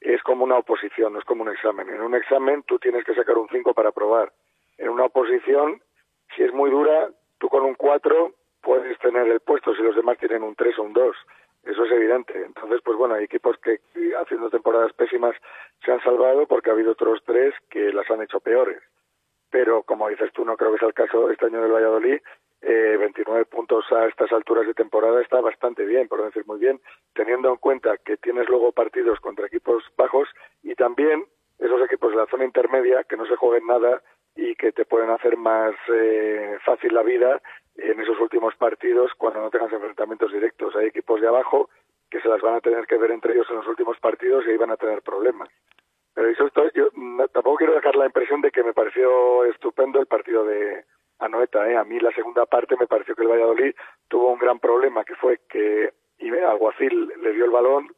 es 0.01 0.23
como 0.23 0.45
una 0.45 0.59
oposición, 0.59 1.13
no 1.15 1.19
es 1.19 1.25
como 1.25 1.43
un 1.43 1.51
examen. 1.51 1.89
En 1.89 2.03
un 2.03 2.15
examen 2.15 2.63
tú 2.65 2.79
tienes 2.79 3.05
que 3.05 3.15
sacar 3.15 3.39
un 3.39 3.49
5 3.49 3.73
para 3.75 3.89
aprobar. 3.91 4.33
En 4.79 4.89
una 4.91 5.05
oposición, 5.05 5.81
si 6.37 6.43
es 6.43 6.53
muy 6.53 6.71
dura, 6.71 7.11
tú 7.39 7.49
con 7.49 7.63
un 7.65 7.75
4 7.75 8.33
puedes 8.63 8.99
tener 8.99 9.27
el 9.29 9.41
puesto 9.41 9.75
si 9.75 9.83
los 9.83 9.97
demás 9.97 10.19
tienen 10.19 10.43
un 10.43 10.55
3 10.55 10.79
o 10.79 10.83
un 10.83 10.93
2. 10.93 11.17
Eso 11.65 11.85
es 11.85 11.93
evidente. 11.93 12.35
Entonces, 12.45 12.81
pues 12.85 12.99
bueno, 12.99 13.15
hay 13.15 13.25
equipos 13.25 13.57
que 13.59 13.75
eh, 13.95 14.13
haciendo 14.21 14.51
temporadas 14.51 14.93
pésimas 14.93 15.35
se 15.85 15.93
han 15.93 16.03
salvado 16.03 16.47
porque 16.47 16.69
ha 16.69 16.75
habido 16.75 16.93
otros 16.93 17.23
tres 17.25 17.55
que 17.71 17.93
las 17.93 18.11
han 18.11 18.21
hecho 18.23 18.41
peores. 18.41 18.83
Pero 19.51 19.83
como 19.85 20.09
dices 20.09 20.31
tú, 20.33 20.45
no 20.45 20.57
creo 20.57 20.73
que 20.73 20.79
sea 20.79 20.89
el 20.89 20.95
caso 20.95 21.31
este 21.31 21.47
año 21.47 21.63
del 21.63 21.73
Valladolid. 21.73 22.21
Eh, 22.67 22.97
29 22.99 23.45
puntos 23.45 23.85
a 23.93 24.07
estas 24.07 24.33
alturas 24.33 24.67
de 24.67 24.73
temporada 24.73 25.21
está 25.21 25.39
bastante 25.43 25.85
bien, 25.85 26.09
por 26.09 26.25
decir 26.25 26.47
muy 26.47 26.59
bien, 26.59 26.81
teniendo 27.13 27.51
en 27.51 27.57
cuenta 27.57 27.99
que 27.99 28.17
tienes 28.17 28.49
luego 28.49 28.73
partidos 28.73 29.21
contra 29.21 29.47
equipos 29.47 29.85
bajos 29.99 30.31
y 30.63 30.75
también 30.75 31.27
esos 31.59 31.83
equipos 31.83 32.13
de 32.13 32.17
la 32.17 32.27
zona 32.27 32.47
intermedia 32.47 33.05
que 33.05 33.19
no 33.19 33.27
se 33.27 33.37
jueguen 33.37 33.67
nada 33.67 34.03
y 34.35 34.55
que 34.55 34.73
te 34.73 34.87
pueden 34.87 35.11
hacer 35.11 35.37
más 35.37 35.75
eh, 35.93 36.57
fácil 36.65 36.95
la 36.95 37.03
vida 37.03 37.43
en 37.77 38.01
esos 38.01 38.19
últimos 38.19 38.55
partidos 38.57 39.13
cuando 39.19 39.41
no 39.41 39.51
tengas 39.51 39.73
enfrentamientos 39.73 40.33
directos. 40.33 40.75
Hay 40.77 40.87
equipos 40.87 41.21
de 41.21 41.29
abajo 41.29 41.69
que 42.11 42.21
se 42.21 42.29
las 42.29 42.41
van 42.41 42.55
a 42.55 42.61
tener 42.63 42.87
que 42.87 42.97
ver 42.97 43.11
entre 43.11 43.35
ellos 43.35 43.47
en 43.51 43.57
los 43.57 43.67
últimos 43.67 43.99
partidos 44.01 44.43
y 44.47 44.51
ahí 44.51 44.57
van 44.57 44.71
a 44.71 44.79
tener 44.79 45.03
problemas. 45.03 45.51
Pero 46.15 46.29
eso 46.29 46.47
esto, 46.47 46.71
yo 46.73 46.89
tampoco 47.31 47.57
quiero 47.57 47.75
dejar 47.75 47.97
la 47.97 48.07
impresión 48.07 48.41
de 48.41 48.51
que 48.51 48.63
me 48.63 48.73
pareció 48.73 49.45
estupendo 49.45 50.01
el 50.01 50.07
partido 50.07 50.47
de 50.47 50.85
Anoeta. 51.19 51.69
¿eh? 51.71 51.77
A 51.77 51.85
mí 51.85 51.99
la 52.01 52.13
segunda 52.13 52.47
parte 52.47 52.77
me 52.79 52.87
pareció 52.87 53.15
que 53.15 53.23
el 53.23 53.29
Valladolid 53.29 53.75
tuvo 54.09 54.33
un 54.33 54.39
gran 54.39 54.59
problema, 54.59 55.05
que 55.05 55.15
fue 55.17 55.41
que 55.49 55.93
Alguacil 56.47 57.13
le 57.23 57.33
dio 57.33 57.45
el 57.45 57.51
balón, 57.51 57.89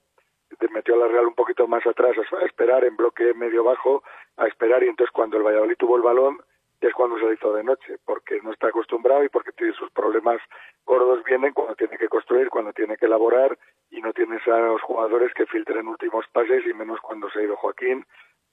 metió 0.70 0.94
a 0.94 0.98
la 0.98 1.08
Real 1.08 1.26
un 1.26 1.34
poquito 1.34 1.66
más 1.66 1.86
atrás 1.86 2.16
a 2.18 2.44
esperar 2.44 2.84
en 2.84 2.96
bloque 2.96 3.34
medio 3.34 3.64
bajo, 3.64 4.02
a 4.36 4.46
esperar 4.46 4.82
y 4.82 4.88
entonces 4.88 5.12
cuando 5.12 5.36
el 5.36 5.42
Valladolid 5.42 5.76
tuvo 5.76 5.96
el 5.96 6.02
balón 6.02 6.38
es 6.80 6.92
cuando 6.94 7.18
se 7.18 7.32
hizo 7.32 7.52
de 7.52 7.64
noche, 7.64 7.96
porque 8.04 8.40
no 8.42 8.52
está 8.52 8.68
acostumbrado 8.68 9.24
y 9.24 9.28
porque 9.28 9.52
tiene 9.52 9.72
sus 9.72 9.90
problemas 9.90 10.40
gordos 10.84 11.24
vienen 11.24 11.52
cuando 11.52 11.74
tiene 11.74 11.96
que 11.96 12.08
construir, 12.08 12.48
cuando 12.48 12.72
tiene 12.72 12.96
que 12.96 13.06
elaborar 13.06 13.58
y 13.90 14.00
no 14.00 14.12
tienes 14.12 14.46
a 14.46 14.58
los 14.58 14.82
jugadores 14.82 15.32
que 15.34 15.46
filtren 15.46 15.88
últimos 15.88 16.26
pases 16.28 16.64
y 16.66 16.74
menos 16.74 17.00
cuando 17.00 17.30
se 17.30 17.40
ha 17.40 17.42
ido 17.42 17.56
Joaquín, 17.56 18.04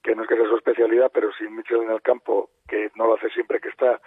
que 0.01 0.15
no 0.15 0.23
es 0.23 0.29
que 0.29 0.35
sea 0.35 0.47
su 0.47 0.55
especialidad, 0.55 1.11
pero 1.13 1.31
sin 1.33 1.55
Michel 1.55 1.83
en 1.83 1.91
el 1.91 2.01
campo, 2.01 2.49
que 2.67 2.91
no 2.95 3.07
lo 3.07 3.15
hace 3.15 3.29
siempre 3.29 3.59
que 3.59 3.69
está, 3.69 4.01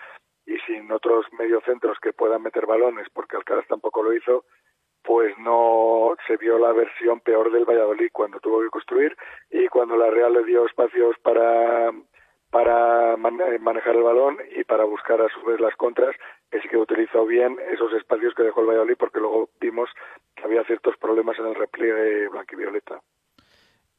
y 0.47 0.57
sin 0.67 0.91
otros 0.93 1.27
mediocentros 1.39 1.99
que 2.01 2.13
puedan 2.13 2.43
meter 2.43 2.67
balones, 2.67 3.09
porque 3.13 3.37
Alcaraz 3.37 3.67
tampoco 3.67 4.03
lo 4.03 4.13
hizo, 4.15 4.45
pues 5.03 5.37
no 5.39 6.15
se 6.27 6.37
vio 6.37 6.59
la 6.59 6.73
versión 6.73 7.21
peor 7.21 7.53
del 7.53 7.65
Valladolid 7.65 8.09
cuando 8.13 8.41
tuvo 8.41 8.61
que 8.63 8.71
construir 8.71 9.17
y 9.51 9.69
cuando 9.69 9.97
la 9.97 10.11
Real 10.11 10.33
le 10.33 10.45
dio 10.45 10.67
espacios 10.67 11.17
para 11.23 11.93
para 12.51 13.17
man- 13.17 13.41
manejar 13.61 13.97
el 13.97 14.05
balón 14.05 14.39
y 14.57 14.63
para 14.65 14.85
buscar 14.85 15.21
a 15.21 15.29
su 15.29 15.45
vez 15.45 15.61
las 15.61 15.75
contras, 15.77 16.15
sí 16.51 16.69
que 16.69 16.77
utilizó 16.77 17.27
bien 17.27 17.59
esos 17.73 17.93
espacios 17.93 18.35
que 18.35 18.45
dejó 18.45 18.61
el 18.61 18.69
Valladolid 18.69 18.97
porque 18.99 19.19
luego 19.21 19.51
vimos 19.61 19.91
que 20.35 20.45
había 20.45 20.65
ciertos 20.65 20.97
problemas 20.97 21.39
en 21.39 21.47
el 21.47 21.55
repliegue 21.57 22.29
blanquivioleta. 22.29 23.01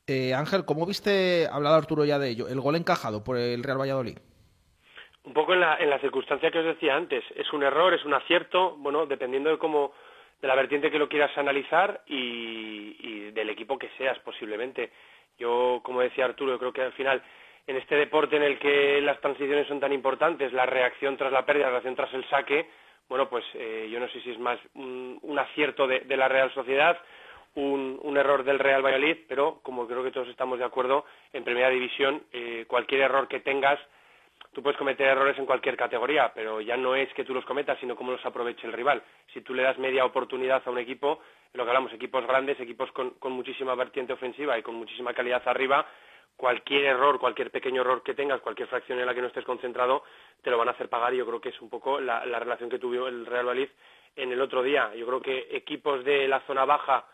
Eh, 0.08 0.34
Ángel, 0.34 0.64
¿cómo 0.66 0.86
viste, 0.86 1.46
ha 1.52 1.56
hablado 1.56 1.76
Arturo 1.76 2.06
ya 2.06 2.18
de 2.18 2.30
ello, 2.30 2.48
el 2.48 2.62
gol 2.62 2.78
encajado 2.78 3.24
por 3.24 3.38
el 3.38 3.64
Real 3.64 3.80
Valladolid? 3.80 4.18
Un 5.28 5.34
poco 5.34 5.54
en 5.54 5.60
la, 5.60 5.76
en 5.76 5.90
la 5.90 6.00
circunstancia 6.00 6.50
que 6.50 6.60
os 6.60 6.66
decía 6.66 6.96
antes, 6.96 7.22
es 7.36 7.52
un 7.52 7.62
error, 7.62 7.94
es 7.94 8.06
un 8.06 8.14
acierto, 8.14 8.78
bueno, 8.78 9.06
dependiendo 9.06 9.50
de 9.50 9.58
cómo, 9.58 9.92
de 10.42 10.48
la 10.48 10.56
vertiente 10.56 10.90
que 10.90 10.98
lo 10.98 11.10
quieras 11.10 11.38
analizar 11.38 12.02
y, 12.08 13.32
del 13.32 13.50
equipo 13.50 13.78
que 13.78 13.90
seas 13.98 14.18
posiblemente. 14.20 14.90
Yo, 15.38 15.82
como 15.84 16.00
decía 16.00 16.24
Arturo, 16.24 16.54
yo 16.54 16.60
creo 16.60 16.72
que 16.72 16.82
al 16.82 16.94
final, 16.94 17.22
en 17.68 17.76
este 17.76 17.96
deporte 17.96 18.38
en 18.38 18.44
el 18.44 18.58
que 18.58 19.02
las 19.02 19.20
transiciones 19.20 19.68
son 19.68 19.82
tan 19.82 19.92
importantes, 19.92 20.54
la 20.54 20.66
reacción 20.66 21.18
tras 21.18 21.34
la 21.34 21.46
pérdida, 21.46 21.66
la 21.66 21.72
reacción 21.72 21.98
tras 21.98 22.14
el 22.14 22.24
saque, 22.30 22.70
bueno, 23.10 23.28
pues 23.28 23.44
eh, 23.56 23.90
yo 23.92 24.00
no 24.00 24.08
sé 24.08 24.22
si 24.22 24.32
es 24.32 24.40
más 24.40 24.58
un, 24.76 25.20
un 25.24 25.38
acierto 25.38 25.88
de, 25.88 26.00
de 26.00 26.16
la 26.16 26.30
Real 26.30 26.54
Sociedad, 26.54 26.98
un, 27.56 28.00
un 28.02 28.16
error 28.16 28.46
del 28.46 28.60
Real 28.60 28.82
Valladolid, 28.82 29.18
pero 29.28 29.60
como 29.62 29.88
creo 29.88 30.06
que 30.06 30.12
todos 30.12 30.30
estamos 30.30 30.58
de 30.58 30.66
acuerdo, 30.66 31.04
en 31.34 31.44
Primera 31.44 31.70
División, 31.70 32.24
eh, 32.32 32.64
cualquier 32.66 33.02
error 33.02 33.28
que 33.28 33.42
tengas, 33.42 33.78
tú 34.54 34.62
puedes 34.62 34.78
cometer 34.78 35.08
errores 35.08 35.38
en 35.38 35.46
cualquier 35.46 35.78
categoría, 35.78 36.32
pero 36.34 36.62
ya 36.62 36.78
no 36.78 36.96
es 36.96 37.12
que 37.14 37.24
tú 37.24 37.34
los 37.34 37.46
cometas, 37.46 37.78
sino 37.80 37.96
cómo 37.96 38.12
los 38.12 38.26
aproveche 38.26 38.68
el 38.68 38.74
rival. 38.74 39.02
Si 39.34 39.42
tú 39.42 39.54
le 39.54 39.64
das 39.64 39.78
media 39.78 40.06
oportunidad 40.06 40.62
a 40.66 40.72
un 40.72 40.80
equipo, 40.80 41.22
lo 41.54 41.64
que 41.64 41.70
hablamos, 41.70 41.94
equipos 41.94 42.26
grandes, 42.26 42.60
equipos 42.60 42.92
con, 42.92 43.12
con 43.12 43.32
muchísima 43.32 43.76
vertiente 43.76 44.14
ofensiva 44.14 44.58
y 44.58 44.64
con 44.64 44.76
muchísima 44.76 45.14
calidad 45.14 45.42
arriba, 45.46 45.86
cualquier 46.36 46.86
error, 46.86 47.20
cualquier 47.20 47.52
pequeño 47.52 47.82
error 47.82 48.04
que 48.04 48.14
tengas, 48.14 48.42
cualquier 48.42 48.68
fracción 48.68 49.00
en 49.00 49.06
la 49.06 49.14
que 49.14 49.22
no 49.22 49.28
estés 49.28 49.44
concentrado, 49.44 50.04
te 50.42 50.52
lo 50.52 50.58
van 50.58 50.68
a 50.68 50.72
hacer 50.72 50.88
pagar 50.88 51.14
y 51.14 51.18
yo 51.18 51.26
creo 51.26 51.42
que 51.42 51.50
es 51.50 51.62
un 51.62 51.70
poco 51.70 52.00
la, 52.00 52.26
la 52.26 52.40
relación 52.40 52.70
que 52.70 52.80
tuvo 52.80 53.08
el 53.08 53.26
Real 53.26 53.48
Valladolid 53.48 53.70
en 54.16 54.32
el 54.32 54.42
otro 54.42 54.62
día. 54.64 54.94
Yo 54.96 55.06
creo 55.08 55.22
que 55.22 55.48
equipos 55.52 56.04
de 56.04 56.28
la 56.28 56.42
zona 56.42 56.66
baja 56.66 57.06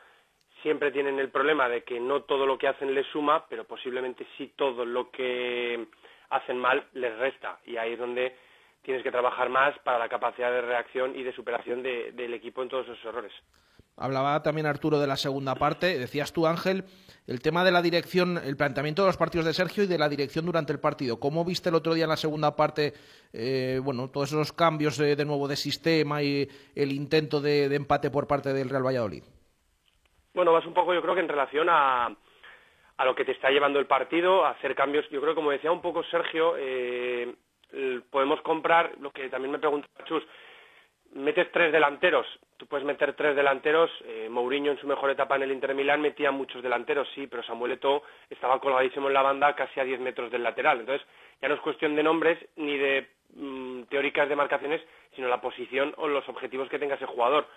siempre 0.62 0.92
tienen 0.92 1.20
el 1.20 1.30
problema 1.30 1.70
de 1.70 1.84
que 1.84 2.00
no 2.00 2.24
todo 2.24 2.46
lo 2.46 2.58
que 2.58 2.68
hacen 2.68 2.94
les 2.94 3.08
suma, 3.08 3.46
pero 3.48 3.66
posiblemente 3.66 4.26
sí 4.38 4.54
todo 4.56 4.86
lo 4.86 5.10
que 5.10 5.88
hacen 6.36 6.58
mal 6.58 6.86
les 6.94 7.18
resta. 7.18 7.60
Y 7.66 7.78
ahí 7.78 7.94
es 7.94 8.00
donde 8.00 8.36
tienes 8.82 9.04
que 9.04 9.12
trabajar 9.12 9.50
más 9.50 9.78
para 9.80 10.00
la 10.00 10.10
capacidad 10.10 10.52
de 10.52 10.62
reacción 10.62 11.16
y 11.16 11.24
de 11.24 11.34
superación 11.34 11.82
de- 11.84 12.12
del 12.12 12.34
equipo 12.34 12.62
en 12.62 12.70
todos 12.70 12.86
esos 12.88 13.04
errores. 13.06 13.32
Hablaba 13.96 14.42
también 14.42 14.66
Arturo 14.66 15.00
de 15.00 15.06
la 15.06 15.16
segunda 15.18 15.54
parte. 15.54 16.00
Decías 16.00 16.34
tú, 16.34 16.48
Ángel, 16.48 16.84
el 17.28 17.42
tema 17.42 17.64
de 17.64 17.72
la 17.72 17.82
dirección, 17.84 18.40
el 18.44 18.58
planteamiento 18.58 19.04
de 19.04 19.10
los 19.10 19.18
partidos 19.18 19.46
de 19.46 19.54
Sergio 19.54 19.84
y 19.84 19.88
de 19.88 20.00
la 20.00 20.10
dirección 20.10 20.46
durante 20.48 20.74
el 20.74 20.80
partido. 20.80 21.20
¿Cómo 21.20 21.46
viste 21.46 21.70
el 21.70 21.76
otro 21.76 21.94
día 21.94 22.06
en 22.06 22.10
la 22.10 22.18
segunda 22.18 22.56
parte, 22.56 22.94
eh, 23.32 23.80
bueno, 23.84 24.10
todos 24.10 24.32
esos 24.32 24.52
cambios 24.52 24.98
de 24.98 25.24
nuevo 25.26 25.48
de 25.48 25.56
sistema 25.56 26.24
y 26.24 26.50
el 26.76 26.92
intento 26.92 27.40
de, 27.40 27.70
de 27.70 27.76
empate 27.76 28.10
por 28.10 28.26
parte 28.28 28.52
del 28.52 28.70
Real 28.70 28.84
Valladolid? 28.86 29.24
Bueno, 30.34 30.52
vas 30.52 30.66
un 30.66 30.74
poco, 30.74 30.96
yo 30.96 31.02
creo 31.04 31.14
que 31.14 31.22
en 31.22 31.30
relación 31.30 31.68
a, 31.70 32.10
a 33.04 33.06
lo 33.06 33.16
que 33.16 33.26
te 33.26 33.34
está 33.34 33.52
llevando 33.52 33.80
el 33.80 33.86
partido, 33.86 34.46
a 34.46 34.52
hacer 34.52 34.74
cambios. 34.76 35.08
Yo 35.10 35.22
creo, 35.22 35.36
como 35.36 35.52
decía 35.52 35.72
un 35.72 35.82
poco 35.82 36.04
Sergio, 36.04 36.56
eh, 36.58 37.34
podemos 38.10 38.42
comprar, 38.42 38.92
lo 39.00 39.12
que 39.12 39.30
también 39.30 39.52
me 39.52 39.60
preguntaba 39.60 40.06
Chus, 40.06 40.24
metes 41.14 41.52
tres 41.52 41.72
delanteros, 41.72 42.26
tú 42.58 42.66
puedes 42.66 42.86
meter 42.86 43.14
tres 43.14 43.36
delanteros, 43.36 43.92
eh, 44.06 44.28
Mourinho 44.30 44.72
en 44.72 44.80
su 44.80 44.88
mejor 44.88 45.12
etapa 45.12 45.36
en 45.36 45.44
el 45.44 45.52
Inter 45.52 45.76
Milán 45.76 46.02
metía 46.02 46.32
muchos 46.32 46.64
delanteros, 46.64 47.08
sí, 47.14 47.28
pero 47.28 47.44
Samuel 47.44 47.74
Eto'o 47.74 48.04
estaba 48.30 48.60
colgadísimo 48.60 49.08
en 49.08 49.14
la 49.14 49.22
banda 49.22 49.54
casi 49.54 49.80
a 49.80 49.84
10 49.84 50.00
metros 50.00 50.32
del 50.32 50.44
lateral, 50.44 50.80
entonces 50.80 51.06
ya 51.42 51.50
no 51.50 51.56
es 51.56 51.62
cuestión 51.62 51.96
de 51.96 52.04
nombres 52.04 52.40
ni 52.56 52.78
de 52.78 53.10
mm, 53.36 53.84
teóricas 53.84 54.30
demarcaciones, 54.30 54.82
sino 55.16 55.28
la 55.28 55.42
posición 55.42 55.94
o 55.98 56.08
los 56.08 56.28
objetivos 56.30 56.70
que 56.70 56.80
tenga 56.80 56.96
ese 56.96 57.06
jugador. 57.06 57.48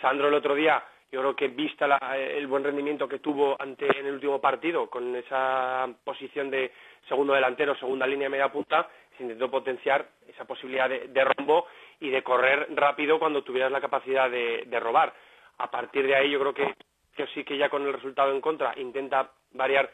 Sandro 0.00 0.28
el 0.28 0.34
otro 0.34 0.54
día, 0.54 0.84
yo 1.12 1.20
creo 1.20 1.36
que 1.36 1.48
vista 1.48 1.86
la- 1.88 2.16
el 2.16 2.46
buen 2.46 2.62
rendimiento 2.64 3.08
que 3.08 3.18
tuvo 3.18 3.56
ante 3.60 3.86
en 3.98 4.06
el 4.06 4.14
último 4.14 4.40
partido, 4.40 4.88
con 4.88 5.14
esa 5.16 5.88
posición 6.04 6.50
de 6.50 6.70
segundo 7.08 7.32
delantero, 7.34 7.74
segunda 7.76 8.06
línea 8.06 8.28
media 8.28 8.50
punta, 8.52 8.88
se 9.16 9.24
intentó 9.24 9.50
potenciar 9.50 10.08
esa 10.28 10.44
posibilidad 10.44 10.88
de, 10.88 11.08
de 11.08 11.24
rombo 11.24 11.66
y 12.00 12.10
de 12.10 12.22
correr 12.22 12.68
rápido 12.74 13.18
cuando 13.18 13.42
tuvieras 13.42 13.72
la 13.72 13.80
capacidad 13.80 14.30
de, 14.30 14.64
robar. 14.80 15.12
A 15.58 15.70
partir 15.70 16.06
de 16.06 16.14
ahí 16.14 16.30
yo 16.30 16.38
creo 16.40 16.54
que, 16.54 16.74
que 17.16 17.26
sí 17.34 17.44
que 17.44 17.58
ya 17.58 17.68
con 17.68 17.82
el 17.86 17.92
resultado 17.92 18.32
en 18.32 18.40
contra 18.40 18.72
intenta 18.78 19.30
variar 19.52 19.90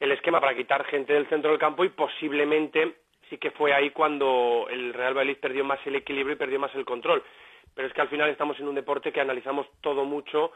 el 0.00 0.12
esquema 0.12 0.40
para 0.40 0.56
quitar 0.56 0.84
gente 0.84 1.12
del 1.12 1.28
centro 1.28 1.50
del 1.50 1.60
campo 1.60 1.84
y 1.84 1.90
posiblemente 1.90 2.96
sí 3.28 3.38
que 3.38 3.50
fue 3.50 3.72
ahí 3.72 3.90
cuando 3.90 4.66
el 4.70 4.94
Real 4.94 5.14
Valladolid 5.14 5.38
perdió 5.40 5.64
más 5.64 5.78
el 5.86 5.96
equilibrio 5.96 6.34
y 6.34 6.38
perdió 6.38 6.58
más 6.58 6.74
el 6.74 6.84
control. 6.84 7.22
Pero 7.78 7.86
es 7.86 7.94
que 7.94 8.00
al 8.00 8.08
final 8.08 8.28
estamos 8.28 8.58
en 8.58 8.66
un 8.66 8.74
deporte 8.74 9.12
que 9.12 9.20
analizamos 9.20 9.64
todo 9.80 10.04
mucho 10.04 10.50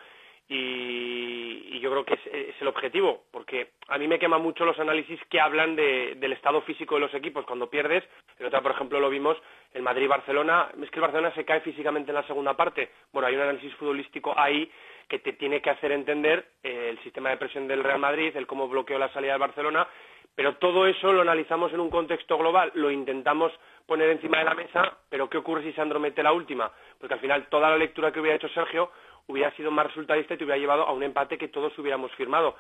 y, 0.48 1.78
yo 1.78 1.88
creo 1.88 2.04
que 2.04 2.14
es, 2.14 2.60
el 2.60 2.66
objetivo, 2.66 3.26
porque 3.30 3.74
a 3.86 3.96
mí 3.96 4.08
me 4.08 4.18
queman 4.18 4.42
mucho 4.42 4.64
los 4.64 4.76
análisis 4.80 5.20
que 5.30 5.40
hablan 5.40 5.76
del 5.76 6.32
estado 6.32 6.62
físico 6.62 6.96
de 6.96 7.02
los 7.02 7.14
equipos 7.14 7.44
cuando 7.46 7.70
pierdes. 7.70 8.02
En 8.40 8.46
otra, 8.46 8.60
por 8.60 8.72
ejemplo, 8.72 8.98
lo 8.98 9.08
vimos 9.08 9.36
el 9.72 9.82
Madrid-Barcelona. 9.82 10.72
Es 10.82 10.90
que 10.90 10.96
el 10.96 11.02
Barcelona 11.02 11.32
se 11.36 11.44
cae 11.44 11.60
físicamente 11.60 12.10
en 12.10 12.16
la 12.16 12.26
segunda 12.26 12.56
parte. 12.56 12.90
Bueno, 13.12 13.28
hay 13.28 13.36
un 13.36 13.42
análisis 13.42 13.72
futbolístico 13.74 14.34
ahí 14.36 14.68
que 15.06 15.20
te 15.20 15.34
tiene 15.34 15.62
que 15.62 15.70
hacer 15.70 15.92
entender 15.92 16.44
eh, 16.64 16.88
el 16.90 16.98
sistema 17.04 17.30
de 17.30 17.36
presión 17.36 17.68
del 17.68 17.84
Real 17.84 18.00
Madrid, 18.00 18.36
el 18.36 18.48
cómo 18.48 18.66
bloqueó 18.66 18.98
la 18.98 19.12
salida 19.12 19.32
del 19.32 19.40
Barcelona, 19.40 19.86
pero 20.34 20.56
todo 20.56 20.86
eso 20.86 21.12
lo 21.12 21.22
analizamos 21.22 21.72
en 21.72 21.80
un 21.80 21.90
contexto 21.90 22.38
global, 22.38 22.72
lo 22.74 22.90
intentamos 22.90 23.52
poner 23.86 24.10
encima 24.10 24.38
de 24.38 24.44
la 24.44 24.54
mesa, 24.54 24.98
pero 25.08 25.28
¿qué 25.28 25.38
ocurre 25.38 25.62
si 25.62 25.72
Sandro 25.72 26.00
mete 26.00 26.22
la 26.22 26.32
última? 26.32 26.70
Porque 26.98 27.14
al 27.14 27.20
final 27.20 27.46
toda 27.48 27.70
la 27.70 27.76
lectura 27.76 28.12
que 28.12 28.20
hubiera 28.20 28.36
hecho 28.36 28.48
Sergio 28.48 28.90
hubiera 29.26 29.54
sido 29.56 29.70
más 29.70 29.86
resultadista 29.86 30.34
y 30.34 30.36
te 30.36 30.44
hubiera 30.44 30.58
llevado 30.58 30.82
a 30.82 30.92
un 30.92 31.02
empate 31.02 31.38
que 31.38 31.48
todos 31.48 31.76
hubiéramos 31.78 32.12
firmado. 32.12 32.56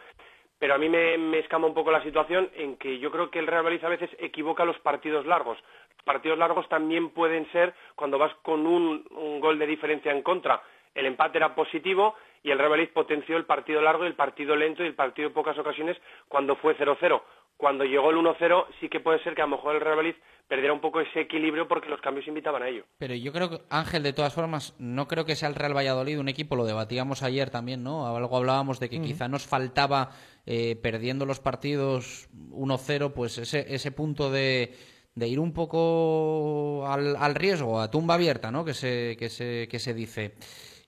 Pero 0.58 0.74
a 0.74 0.78
mí 0.78 0.88
me, 0.88 1.38
escama 1.38 1.66
un 1.66 1.74
poco 1.74 1.90
la 1.90 2.04
situación 2.04 2.48
en 2.54 2.76
que 2.76 3.00
yo 3.00 3.10
creo 3.10 3.30
que 3.30 3.40
el 3.40 3.48
Real 3.48 3.64
Madrid 3.64 3.84
a 3.84 3.88
veces 3.88 4.10
equivoca 4.20 4.64
los 4.64 4.78
partidos 4.78 5.26
largos. 5.26 5.58
Los 5.96 6.04
partidos 6.04 6.38
largos 6.38 6.68
también 6.68 7.10
pueden 7.10 7.50
ser 7.50 7.74
cuando 7.96 8.16
vas 8.16 8.32
con 8.42 8.64
un, 8.64 9.04
gol 9.40 9.58
de 9.58 9.66
diferencia 9.66 10.12
en 10.12 10.22
contra. 10.22 10.62
El 10.94 11.06
empate 11.06 11.38
era 11.38 11.56
positivo 11.56 12.14
y 12.44 12.52
el 12.52 12.58
Real 12.58 12.70
Madrid 12.70 12.90
potenció 12.94 13.36
el 13.36 13.44
partido 13.44 13.80
largo 13.80 14.04
y 14.04 14.08
el 14.08 14.14
partido 14.14 14.54
lento 14.54 14.84
y 14.84 14.86
el 14.86 14.94
partido 14.94 15.28
en 15.28 15.34
pocas 15.34 15.58
ocasiones 15.58 16.00
cuando 16.28 16.54
fue 16.54 16.76
0-0 16.76 17.20
cuando 17.62 17.84
llegó 17.84 18.10
el 18.10 18.16
1-0 18.16 18.66
sí 18.80 18.88
que 18.88 18.98
puede 18.98 19.22
ser 19.22 19.36
que 19.36 19.42
a 19.42 19.46
lo 19.46 19.56
mejor 19.56 19.76
el 19.76 19.80
Real 19.80 19.94
Madrid 19.94 20.16
perdiera 20.48 20.72
un 20.72 20.80
poco 20.80 21.00
ese 21.00 21.20
equilibrio 21.20 21.68
porque 21.68 21.88
los 21.88 22.00
cambios 22.00 22.26
invitaban 22.26 22.60
a 22.60 22.68
ello. 22.68 22.84
Pero 22.98 23.14
yo 23.14 23.32
creo 23.32 23.50
que, 23.50 23.60
Ángel, 23.70 24.02
de 24.02 24.12
todas 24.12 24.34
formas, 24.34 24.74
no 24.80 25.06
creo 25.06 25.24
que 25.24 25.36
sea 25.36 25.48
el 25.48 25.54
Real 25.54 25.76
Valladolid 25.76 26.18
un 26.18 26.28
equipo, 26.28 26.56
lo 26.56 26.64
debatíamos 26.64 27.22
ayer 27.22 27.50
también, 27.50 27.84
¿no? 27.84 28.04
Algo 28.16 28.36
hablábamos 28.36 28.80
de 28.80 28.90
que 28.90 29.00
quizá 29.00 29.28
nos 29.28 29.46
faltaba, 29.46 30.10
eh, 30.44 30.74
perdiendo 30.82 31.24
los 31.24 31.38
partidos 31.38 32.28
1-0, 32.50 33.12
pues 33.12 33.38
ese, 33.38 33.72
ese 33.72 33.92
punto 33.92 34.32
de, 34.32 34.74
de 35.14 35.28
ir 35.28 35.38
un 35.38 35.52
poco 35.52 36.84
al, 36.88 37.14
al, 37.14 37.36
riesgo, 37.36 37.80
a 37.80 37.92
tumba 37.92 38.14
abierta, 38.14 38.50
¿no? 38.50 38.64
Que 38.64 38.74
se, 38.74 39.16
que 39.16 39.30
se, 39.30 39.68
que 39.68 39.78
se 39.78 39.94
dice. 39.94 40.34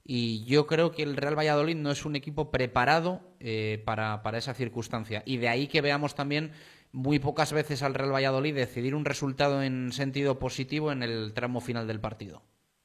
Y 0.04 0.44
yo 0.44 0.66
creo 0.66 0.92
que 0.92 1.02
el 1.02 1.16
Real 1.16 1.38
Valladolid 1.38 1.76
no 1.76 1.90
es 1.90 2.04
un 2.04 2.14
equipo 2.14 2.50
preparado 2.50 3.20
eh, 3.40 3.82
para, 3.86 4.22
para, 4.22 4.36
esa 4.36 4.52
circunstancia. 4.52 5.22
Y 5.24 5.38
de 5.38 5.48
ahí 5.48 5.66
que 5.66 5.80
veamos 5.80 6.14
también 6.14 6.52
muy 6.92 7.18
pocas 7.18 7.52
veces 7.52 7.82
al 7.82 7.94
Real 7.94 8.12
Valladolid 8.12 8.54
decidir 8.54 8.94
un 8.94 9.06
resultado 9.06 9.62
en 9.62 9.92
sentido 9.92 10.38
positivo 10.38 10.92
en 10.92 11.02
el 11.02 11.32
tramo 11.34 11.60
final 11.60 11.86
del 11.86 12.00
partido. 12.00 12.42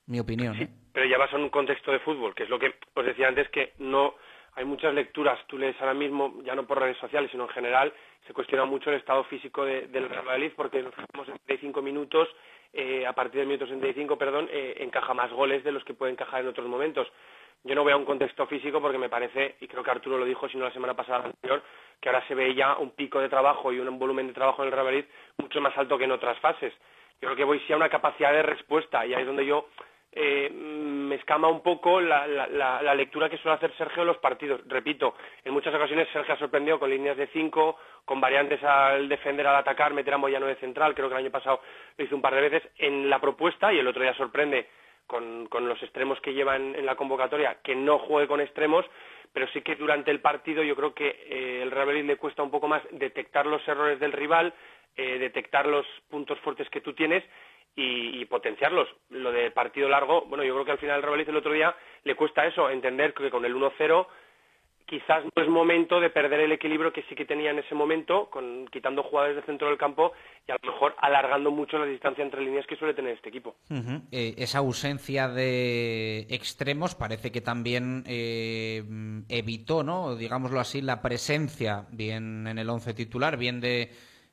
Mi 0.08 0.20
opinión. 0.20 0.56
Sí, 0.58 0.68
pero 0.91 1.06
ya 1.06 1.18
vas 1.18 1.32
a 1.34 1.38
un 1.38 1.50
contexto 1.50 1.91
de 1.91 2.00
fútbol, 2.00 2.34
que 2.34 2.44
es 2.44 2.50
lo 2.50 2.58
que 2.58 2.74
os 2.96 3.06
decía 3.06 3.28
antes, 3.28 3.48
que 3.50 3.74
no 3.78 4.16
hay 4.56 4.66
muchas 4.66 4.94
lecturas. 4.94 5.40
Tú 5.48 5.58
lees 5.58 5.76
ahora 5.80 5.94
mismo, 5.94 6.41
ya 6.44 6.56
no 6.56 6.66
por 6.66 6.80
redes 6.80 6.98
sociales, 6.98 7.30
sino 7.30 7.44
en 7.44 7.50
general, 7.50 7.94
se 8.26 8.34
cuestiona 8.34 8.66
mucho 8.66 8.90
el 8.90 8.98
estado 8.98 9.24
físico 9.26 9.66
del 9.66 10.10
Real 10.10 10.26
Valladolid 10.26 10.54
porque 10.56 10.82
nos 10.82 10.96
fijamos 10.96 11.28
en 11.28 11.38
35 11.46 11.82
minutos 11.82 12.28
eh, 12.74 13.06
a 13.06 13.14
partir 13.14 13.40
del 13.40 13.48
minuto 13.48 13.66
65, 13.66 14.18
perdón, 14.18 14.48
eh, 14.52 14.76
encaja 14.80 15.14
más 15.14 15.32
goles 15.32 15.64
de 15.64 15.72
los 15.72 15.84
que 15.84 15.94
puede 15.94 16.12
encajar 16.12 16.41
en 16.41 16.48
otros 16.48 16.68
momentos. 16.68 17.08
Yo 17.64 17.76
no 17.76 17.84
veo 17.84 17.98
un 17.98 18.06
contexto 18.06 18.48
físico 18.48 18.80
porque 18.82 18.98
me 18.98 19.10
parece, 19.10 19.58
y 19.60 19.68
creo 19.68 19.84
que 19.84 19.91
Arturo 19.91 20.18
lo 20.18 20.26
dijo, 20.26 20.48
si 20.48 20.58
no 20.58 20.66
la 20.66 20.72
semana 20.72 20.96
pasada 20.96 21.26
anterior, 21.26 21.62
que 22.00 22.10
ahora 22.10 22.26
se 22.28 22.36
ve 22.36 22.56
ya 22.56 22.78
un 22.78 22.91
pico 22.91 23.20
de 23.20 23.28
trabajo 23.28 23.74
y 23.74 23.80
un 23.80 24.00
volumen 24.00 24.28
de 24.28 24.34
trabajo 24.34 24.62
en 24.62 24.68
el 24.68 24.74
Real 24.74 24.86
Madrid 24.86 25.06
mucho 25.38 25.60
más 25.60 25.78
alto 25.78 25.98
que 25.98 26.06
en 26.06 26.12
otras 26.12 26.40
fases. 26.40 26.74
Yo 27.22 27.28
creo 27.28 27.36
que 27.36 27.44
voy 27.44 27.60
sí 27.68 27.74
a 27.74 27.76
una 27.76 27.90
capacidad 27.90 28.32
de 28.32 28.44
respuesta 28.44 29.06
y 29.06 29.14
ahí 29.14 29.22
es 29.22 29.28
donde 29.28 29.46
yo 29.46 29.68
eh, 30.11 30.49
me 30.52 31.15
escama 31.15 31.48
un 31.48 31.61
poco 31.61 32.02
la, 32.02 32.94
lectura 32.95 33.30
que 33.30 33.38
suele 33.38 33.56
hacer 33.56 33.76
Sergio 33.77 34.02
en 34.02 34.07
los 34.07 34.18
partidos. 34.18 34.61
Repito, 34.68 35.15
en 35.44 35.53
muchas 35.53 35.73
ocasiones 35.73 36.07
Sergio 36.11 36.34
ha 36.34 36.38
sorprendido 36.38 36.80
con 36.80 36.90
líneas 36.90 37.18
de 37.18 37.27
cinco, 37.27 37.77
con 38.06 38.19
variantes 38.19 38.64
al 38.64 39.07
defender, 39.07 39.45
al 39.48 39.56
atacar, 39.56 39.94
meter 39.94 40.14
a 40.14 40.18
Moyano 40.18 40.48
de 40.48 40.56
central, 40.56 40.95
creo 40.95 41.07
que 41.10 41.15
el 41.15 41.22
año 41.22 41.31
pasado 41.31 41.61
lo 41.98 42.03
hizo 42.03 42.15
un 42.15 42.22
par 42.22 42.36
de 42.36 42.49
veces 42.49 42.69
en 42.77 43.10
la 43.10 43.19
propuesta 43.19 43.72
y 43.72 43.80
el 43.80 43.88
otro 43.88 44.02
día 44.02 44.14
sorprende 44.15 44.68
con, 45.06 45.48
los 45.68 45.81
extremos 45.81 46.19
que 46.22 46.34
lleva 46.34 46.56
en, 46.56 46.86
la 46.86 46.95
convocatoria, 46.95 47.57
que 47.64 47.76
no 47.76 47.98
juegue 47.98 48.27
con 48.27 48.41
extremos, 48.41 48.86
pero 49.34 49.48
sí 49.49 49.61
que 49.61 49.76
durante 49.76 50.11
el 50.11 50.22
partido 50.22 50.64
yo 50.64 50.76
creo 50.76 50.94
que 50.94 51.07
eh, 51.07 51.61
el 51.64 51.72
Real 51.72 51.88
Madrid 51.88 52.06
le 52.06 52.18
cuesta 52.18 52.44
un 52.44 52.52
poco 52.52 52.68
más 52.68 52.81
detectar 52.91 53.45
los 53.45 53.68
errores 53.68 53.99
del 53.99 54.11
rival, 54.11 54.53
eh, 54.95 55.18
detectar 55.18 55.65
los 55.65 55.86
puntos 56.10 56.40
fuertes 56.40 56.69
que 56.69 56.81
tú 56.81 56.94
tienes 56.94 57.23
y, 57.76 58.26
potenciarlos. 58.26 58.88
Lo 59.10 59.32
de 59.32 59.52
partido 59.52 59.90
largo, 59.90 60.26
bueno, 60.26 60.44
yo 60.44 60.54
creo 60.54 60.66
que 60.66 60.72
al 60.72 60.78
final 60.78 60.98
el 60.98 61.04
Real 61.04 61.26
el 61.28 61.38
otro 61.38 61.54
día 61.54 61.76
le 62.04 62.16
cuesta 62.16 62.46
eso, 62.46 62.70
entender 62.70 63.14
que 63.14 63.30
con 63.30 63.46
el 63.46 63.56
1-0 63.56 64.06
quizás 64.90 65.24
no 65.24 65.44
es 65.44 65.48
momento 65.48 66.00
de 66.00 66.10
perder 66.10 66.40
el 66.41 66.52
equilibrio 66.52 66.91
que 66.91 67.04
sí 67.04 67.16
que 67.16 67.26
tenía 67.26 67.52
en 67.52 67.60
ese 67.60 67.76
momento, 67.76 68.28
con, 68.32 68.68
quitando 68.72 69.04
jugadores 69.04 69.36
del 69.36 69.46
centro 69.46 69.68
del 69.68 69.78
campo 69.78 70.14
y 70.48 70.52
a 70.52 70.58
lo 70.62 70.72
mejor 70.72 70.96
alargando 71.00 71.52
mucho 71.52 71.78
la 71.78 71.86
distancia 71.86 72.24
entre 72.24 72.41
líneas 72.41 72.66
que 72.66 72.76
suele 72.76 72.96
tener 72.96 73.14
este 73.14 73.30
equipo. 73.30 73.56
Eh, 74.12 74.34
esa 74.38 74.58
ausencia 74.58 75.28
de 75.28 76.22
extremos 76.30 76.96
parece 76.96 77.32
que 77.32 77.41
también 77.41 78.04
eh, 78.08 78.84
evitó, 79.30 79.84
¿no? 79.84 80.16
digámoslo 80.16 80.60
así, 80.60 80.82
la 80.82 81.02
presencia 81.04 81.86
bien 81.91 82.48
en 82.48 82.58
el 82.58 82.70
once 82.70 82.94
titular, 82.96 83.38
bien 83.38 83.62
de 83.62 83.91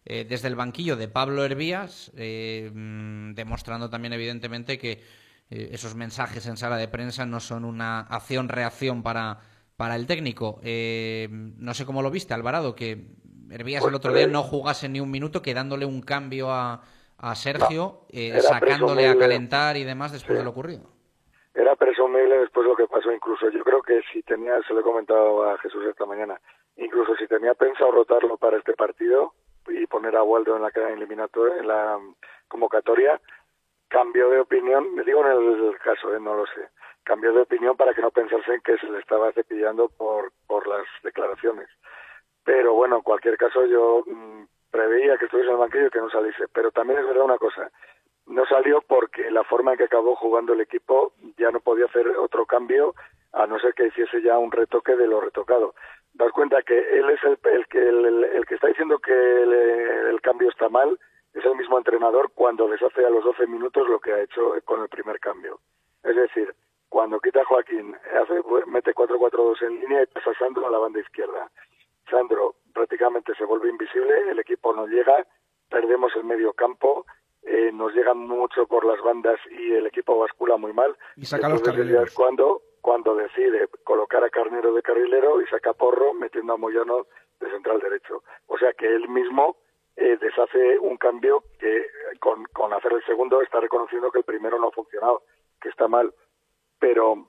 eh, 0.09 0.25
desde 0.25 0.47
el 0.47 0.55
banquillo 0.55 0.95
de 0.95 1.09
Pablo 1.09 1.45
Hervías, 1.45 2.13
eh, 2.17 2.71
mm, 2.73 3.35
demostrando 3.35 3.91
también 3.91 4.13
evidentemente 4.13 4.79
que 4.79 5.03
eh, 5.51 5.71
esos 5.73 5.97
mensajes 5.97 6.47
en 6.47 6.57
sala 6.57 6.77
de 6.77 6.87
prensa 6.87 7.27
no 7.27 7.41
son 7.41 7.65
una 7.65 8.01
acción-reacción 8.03 9.03
para, 9.03 9.41
para 9.77 9.97
el 9.97 10.07
técnico. 10.07 10.61
no 10.63 11.75
sé 11.75 11.85
cómo 11.85 12.03
lo 12.03 12.11
viste, 12.13 12.35
Alvarado, 12.35 12.77
que 12.77 13.17
Hervías 13.51 13.85
el 13.85 13.95
otro 13.95 14.13
día 14.13 14.29
no 14.29 14.45
jugase 14.45 14.89
ni 14.89 15.01
un 15.01 15.11
minuto, 15.11 15.43
quedándole 15.43 15.87
un 15.87 16.01
cambio 16.03 16.53
a, 16.53 16.83
a 17.19 17.35
Sergio, 17.35 18.07
sacándole 18.41 19.09
a 19.09 19.19
calentar 19.19 19.77
y 19.77 19.83
demás 19.83 20.13
después 20.13 20.39
de 20.39 20.45
lo 20.45 20.51
ocurrido. 20.51 20.89
Era 21.53 21.75
presumible 21.75 22.39
después 22.39 22.65
de 22.65 22.71
lo 22.71 22.77
que 22.77 22.87
pasó, 22.87 23.11
incluso 23.11 23.51
yo 23.51 23.65
creo 23.65 23.83
que 23.83 24.03
si 24.13 24.23
tenía, 24.23 24.55
se 24.69 24.73
lo 24.73 24.81
he 24.81 24.85
comentado 24.85 25.49
a 25.49 25.59
Jesús 25.59 25.85
esta 25.89 26.07
mañana, 26.07 26.41
incluso 26.77 27.17
si 27.17 27.27
tenía 27.27 27.55
pensado 27.55 27.91
rotarlo 27.91 28.37
para 28.37 28.59
este 28.59 28.75
partido, 28.75 29.33
y 29.69 29.87
poner 29.87 30.17
a 30.17 30.23
Waldo 30.23 30.57
en 30.57 30.63
la 30.63 30.69
eliminatoria, 30.69 31.57
en 31.59 31.69
la 31.69 31.99
convocatoria, 32.49 33.21
cambio 33.89 34.31
de 34.31 34.41
opinión, 34.41 34.95
me 34.95 35.05
digo 35.05 35.25
en 35.27 35.33
el 35.33 35.79
caso, 35.79 36.15
¿eh? 36.15 36.21
no 36.21 36.35
lo 36.35 36.47
sé, 36.47 36.69
cambio 37.05 37.33
de 37.33 37.43
opinión 37.43 37.77
para 37.77 37.95
que 37.95 38.03
no 38.03 38.11
pensasen 38.11 38.61
que 38.63 38.79
se 38.79 38.87
le 38.91 38.99
estaba 38.99 39.33
cepillando 39.33 39.89
por, 39.89 40.33
por 40.47 40.67
las 40.67 40.85
declaraciones. 41.03 41.69
Pero 42.45 42.75
bueno, 42.75 42.97
en 42.97 43.03
cualquier 43.03 43.37
caso 43.37 43.65
yo 43.67 44.05
mm, 44.07 44.45
preveía 44.71 45.17
que 45.17 45.25
estuviese 45.27 45.49
en 45.49 45.55
el 45.55 45.61
banquillo 45.61 45.87
y 45.87 45.91
que 45.91 46.01
no 46.01 46.11
saliese. 46.11 46.47
Pero 46.53 46.71
también 46.71 47.01
es 47.01 47.07
verdad 47.07 47.25
una 47.25 47.39
cosa, 47.39 47.71
no 48.27 48.45
salió 48.47 48.81
porque 48.83 49.31
la 49.31 49.45
forma 49.45 49.73
en 49.73 49.79
que 49.79 49.85
acabó 49.85 50.17
jugando 50.17 50.53
el 50.53 50.61
equipo 50.61 51.13
ya 51.39 51.51
no 51.51 51.61
podía 51.61 51.87
hacer 51.87 52.09
otro 52.17 52.47
cambio 52.47 52.95
a 53.33 53.47
no 53.47 53.59
ser 53.59 53.75
que 53.75 53.87
hiciese 53.87 54.23
ya 54.23 54.39
un 54.39 54.51
retoque 54.51 54.97
de 54.97 55.07
lo 55.07 55.21
retocado 55.21 55.75
das 56.17 56.33
cuenta 56.33 56.63
que 56.63 56.79
él 56.79 57.11
es 57.11 57.23
el, 57.25 57.39
que 57.69 57.79
el, 57.79 58.47
que 58.47 58.55
está 58.55 58.69
diciendo 58.69 58.99
que 58.99 59.13
el, 59.13 60.21
cambio 60.23 60.49
está 60.49 60.69
mal 60.69 60.99
es 61.35 61.45
el 61.45 61.55
mismo 61.55 61.79
entrenador 61.79 62.33
cuando 62.35 62.69
deshace 62.69 63.05
a 63.05 63.11
los 63.11 63.23
12 63.23 63.47
minutos 63.47 63.87
lo 63.89 64.01
que 64.01 64.13
ha 64.13 64.23
hecho 64.23 64.55
con 64.65 64.83
el 64.83 64.89
primer 64.89 65.21
cambio. 65.21 65.61
Es 66.03 66.17
decir, 66.17 66.55
cuando 66.89 67.21
quita 67.21 67.43
a 67.43 67.45
Joaquín, 67.45 67.95
hace, 67.95 68.43
mete 68.67 68.95
4-4-2 68.95 69.63
en 69.67 69.81
línea 69.81 70.03
y 70.03 70.07
pasa 70.07 70.31
a 70.31 70.39
Sandro 70.39 70.67
a 70.67 70.71
la 70.71 70.79
banda 70.79 71.01
izquierda. 71.01 71.51
Sandro 72.11 72.57
prácticamente 72.73 73.35
se 73.35 73.45
vuelve 73.45 73.69
invisible, 73.69 74.31
el 74.31 74.39
equipo 74.39 74.73
no 74.75 74.87
llega, 74.87 75.27
perdemos 75.69 76.13
el 76.17 76.25
medio 76.25 76.53
campo, 76.55 77.05
eh, 77.43 77.71
nos 77.73 77.93
llegan 77.95 78.19
mucho 78.19 78.67
por 78.67 78.85
las 78.85 79.01
bandas 79.03 79.39
y 79.51 79.73
el 79.73 79.87
equipo 79.87 80.19
bascula 80.19 80.57
muy 80.57 80.73
mal. 80.73 80.97
Y 81.17 81.27
saca 81.27 81.49
los 81.49 81.63
carrileros. 81.63 82.15
cuando 82.15 82.63
cuando 82.87 83.17
decide 83.17 83.67
colocar 83.83 84.23
a 84.23 84.31
Carnero 84.31 84.73
de 84.73 84.81
carrilero 84.81 85.43
y 85.43 85.47
saca 85.49 85.73
Porro 85.73 86.15
metiendo 86.15 86.53
a 86.53 86.57
Moyano 86.57 87.09
de 87.41 87.51
central 87.51 87.81
derecho. 87.81 88.23
O 88.47 88.57
sea 88.59 88.75
que 88.75 88.87
él 88.87 89.09
mismo 89.09 89.57
eh, 89.97 90.17
deshace 90.21 90.79
un 90.79 90.97
cambio 90.97 91.43
que 91.59 91.85
con, 92.21 92.47
hacer 92.73 92.93
el 92.93 93.05
segundo 93.05 93.43
está 93.43 93.59
reconociendo 93.59 94.13
que 94.13 94.21
el 94.21 94.25
primero 94.25 94.61
no 94.61 94.69
ha 94.69 94.71
funcionado, 94.71 95.23
que 95.61 95.69
está 95.69 95.89
mal. 95.89 96.15
Pero 96.79 97.27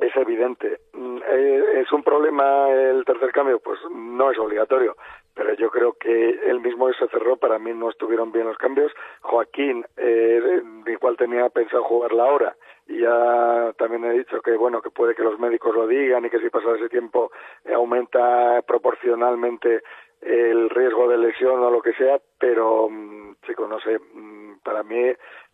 es 0.00 0.16
evidente. 0.16 0.80
Mm, 0.94 1.18
eh, 1.22 1.82
¿Es 1.82 1.92
un 1.92 2.02
problema 2.02 2.70
el 2.70 3.04
tercer 3.04 3.30
cambio? 3.30 3.60
Pues 3.60 3.78
no 3.90 4.30
es 4.30 4.38
obligatorio, 4.38 4.96
pero 5.38 5.54
yo 5.54 5.70
creo 5.70 5.92
que 5.92 6.30
él 6.50 6.58
mismo 6.58 6.92
se 6.94 7.06
cerró, 7.06 7.36
para 7.36 7.60
mí 7.60 7.72
no 7.72 7.90
estuvieron 7.90 8.32
bien 8.32 8.48
los 8.48 8.58
cambios. 8.58 8.92
Joaquín 9.20 9.86
eh, 9.96 10.62
igual 10.84 11.16
tenía 11.16 11.48
pensado 11.48 11.84
jugar 11.84 12.12
la 12.12 12.24
hora 12.24 12.56
y 12.88 13.02
ya 13.02 13.72
también 13.78 14.04
he 14.04 14.18
dicho 14.18 14.40
que 14.40 14.56
bueno 14.56 14.82
que 14.82 14.90
puede 14.90 15.14
que 15.14 15.22
los 15.22 15.38
médicos 15.38 15.76
lo 15.76 15.86
digan 15.86 16.24
y 16.24 16.30
que 16.30 16.40
si 16.40 16.50
pasa 16.50 16.74
ese 16.74 16.88
tiempo 16.88 17.30
eh, 17.64 17.72
aumenta 17.72 18.62
proporcionalmente 18.62 19.82
el 20.22 20.70
riesgo 20.70 21.08
de 21.08 21.18
lesión 21.18 21.62
o 21.62 21.70
lo 21.70 21.82
que 21.82 21.92
sea 21.92 22.18
pero 22.40 22.88
mm, 22.88 23.36
chicos 23.46 23.68
no 23.68 23.78
sé 23.78 23.98
mm, 23.98 24.60
para 24.64 24.82
mí 24.82 25.12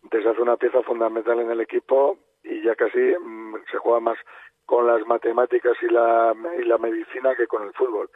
deshace 0.09 0.41
una 0.41 0.57
pieza 0.57 0.81
fundamental 0.81 1.39
en 1.41 1.51
el 1.51 1.61
equipo 1.61 2.17
y 2.43 2.63
ya 2.63 2.73
casi 2.75 2.99
mm, 2.99 3.55
se 3.69 3.77
juega 3.77 3.99
más 3.99 4.17
con 4.65 4.87
las 4.87 5.05
matemáticas 5.05 5.73
y 5.81 5.87
la, 5.87 6.33
y 6.59 6.63
la 6.63 6.77
medicina 6.77 7.35
que 7.35 7.47
con 7.47 7.63
el 7.63 7.73
fútbol. 7.73 8.09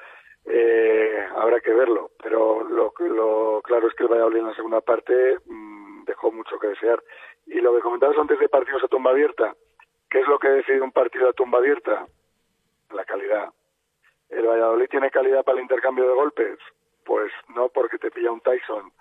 Eh, 0.52 1.28
habrá 1.36 1.60
que 1.62 1.72
verlo, 1.72 2.10
pero 2.24 2.64
lo, 2.64 2.92
lo 2.98 3.62
claro 3.62 3.88
es 3.88 3.94
que 3.94 4.04
el 4.04 4.10
Valladolid 4.10 4.40
en 4.40 4.48
la 4.48 4.56
segunda 4.56 4.82
parte 4.82 5.38
mm, 5.46 6.06
dejó 6.06 6.32
mucho 6.32 6.58
que 6.58 6.70
desear. 6.70 7.02
Y 7.46 7.62
lo 7.62 7.76
que 7.76 7.82
comentabas 7.82 8.18
antes 8.18 8.40
de 8.40 8.50
partidos 8.50 8.84
a 8.84 8.88
tumba 8.88 9.12
abierta, 9.12 9.56
¿qué 10.10 10.20
es 10.20 10.28
lo 10.28 10.40
que 10.40 10.50
decide 10.50 10.82
un 10.82 10.92
partido 10.92 11.30
a 11.30 11.34
tumba 11.34 11.60
abierta? 11.60 12.08
La 12.92 13.06
calidad. 13.06 13.50
¿El 14.30 14.48
Valladolid 14.48 14.90
tiene 14.90 15.12
calidad 15.12 15.44
para 15.44 15.58
el 15.58 15.64
intercambio 15.64 16.08
de 16.08 16.16
golpes? 16.16 16.58
Pues 17.06 17.32
no, 17.56 17.70
porque 17.70 18.00
te 18.00 18.10
pilla 18.10 18.32
un 18.32 18.42
Tyson 18.42 18.92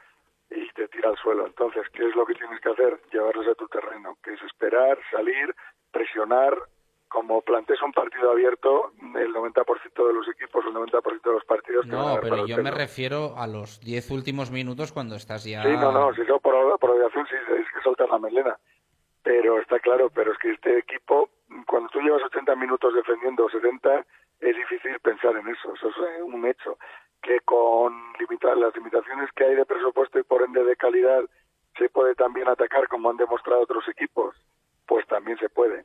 y 0.51 0.69
te 0.73 0.89
tira 0.89 1.09
al 1.09 1.17
suelo. 1.17 1.47
Entonces, 1.47 1.87
¿qué 1.95 2.09
es 2.09 2.15
lo 2.15 2.27
que 2.27 2.35
tienes 2.35 2.61
que 2.61 2.71
hacer? 2.71 3.01
Llevarlos 3.11 3.47
a 3.49 3.55
tu 3.55 3.69
terreno, 3.69 4.19
que 4.23 4.35
es 4.35 4.43
esperar, 4.43 4.99
salir, 5.11 5.55
presionar. 5.93 6.59
Como 7.09 7.41
plantees 7.41 7.81
un 7.83 7.93
partido 7.93 8.31
abierto, 8.31 8.93
el 9.01 9.33
90% 9.35 10.07
de 10.07 10.13
los 10.13 10.29
equipos, 10.29 10.65
el 10.67 10.75
90% 10.75 11.23
de 11.23 11.33
los 11.33 11.45
partidos... 11.45 11.87
te 11.87 11.95
van 11.97 12.05
a 12.07 12.15
No, 12.17 12.21
pero 12.21 12.47
yo 12.47 12.59
me 12.63 12.71
refiero 12.71 13.35
a 13.37 13.47
los 13.47 13.81
10 13.81 14.11
últimos 14.11 14.51
minutos 14.51 14.93
cuando 14.93 15.17
estás 15.17 15.45
ya... 15.45 15.63
Sí, 15.63 15.71
no, 15.71 15.91
no, 15.91 16.13
si 16.15 16.21
eso 16.23 16.39
por, 16.41 16.79
por 16.79 16.91
obligación 16.91 17.27
sí 17.27 17.35
es 17.35 17.67
que 17.73 17.81
soltar 17.83 18.09
la 18.11 18.19
melena. 18.19 18.57
Pero 19.23 19.59
está 19.61 19.79
claro, 19.81 20.11
pero 20.11 20.33
es 20.33 20.39
que 20.39 20.51
este 20.53 20.79
equipo, 20.79 21.31
cuando 21.67 21.89
tú 21.89 22.01
llevas 22.01 22.23
80 22.25 22.55
minutos 22.57 22.95
defendiendo 22.95 23.49
70, 23.49 24.05
es 24.41 24.57
difícil 24.57 24.99
pensar 25.01 25.35
en 25.37 25.49
eso, 25.49 25.75
eso 25.75 25.89
es 25.89 25.97
eh, 25.97 26.23
un 26.23 26.47
hecho. 26.47 26.79
Que 27.23 27.41
con 27.41 27.93
limita- 28.21 28.55
las 28.55 28.75
limitaciones 28.77 29.31
que 29.33 29.45
hay 29.45 29.55
de 29.57 29.67
presupuesto 29.67 30.19
y 30.19 30.23
por 30.23 30.43
ende 30.43 30.63
de 30.63 30.77
calidad, 30.77 31.23
se 31.77 31.89
puede 31.89 32.15
también 32.15 32.49
atacar 32.49 32.87
como 32.89 33.11
han 33.11 33.17
demostrado 33.17 33.63
otros 33.63 33.89
equipos, 33.89 34.37
pues 34.87 35.07
también 35.09 35.39
se 35.39 35.49
puede. 35.49 35.85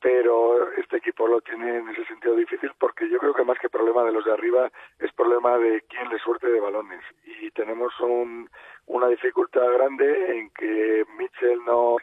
Pero 0.00 0.72
este 0.72 0.96
equipo 0.96 1.26
lo 1.26 1.40
tiene 1.42 1.78
en 1.78 1.88
ese 1.90 2.04
sentido 2.06 2.34
difícil 2.34 2.70
porque 2.78 3.08
yo 3.08 3.18
creo 3.18 3.34
que 3.34 3.44
más 3.44 3.58
que 3.58 3.68
problema 3.68 4.02
de 4.04 4.12
los 4.12 4.24
de 4.24 4.32
arriba 4.32 4.70
es 4.98 5.12
problema 5.12 5.58
de 5.58 5.82
quién 5.82 6.08
le 6.08 6.18
suerte 6.18 6.48
de 6.48 6.60
balones. 6.60 7.02
Y 7.24 7.50
tenemos 7.50 7.92
un, 8.00 8.48
una 8.86 9.08
dificultad 9.08 9.70
grande 9.72 10.38
en 10.38 10.50
que 10.50 11.04
Mitchell 11.18 11.62
no, 11.66 11.96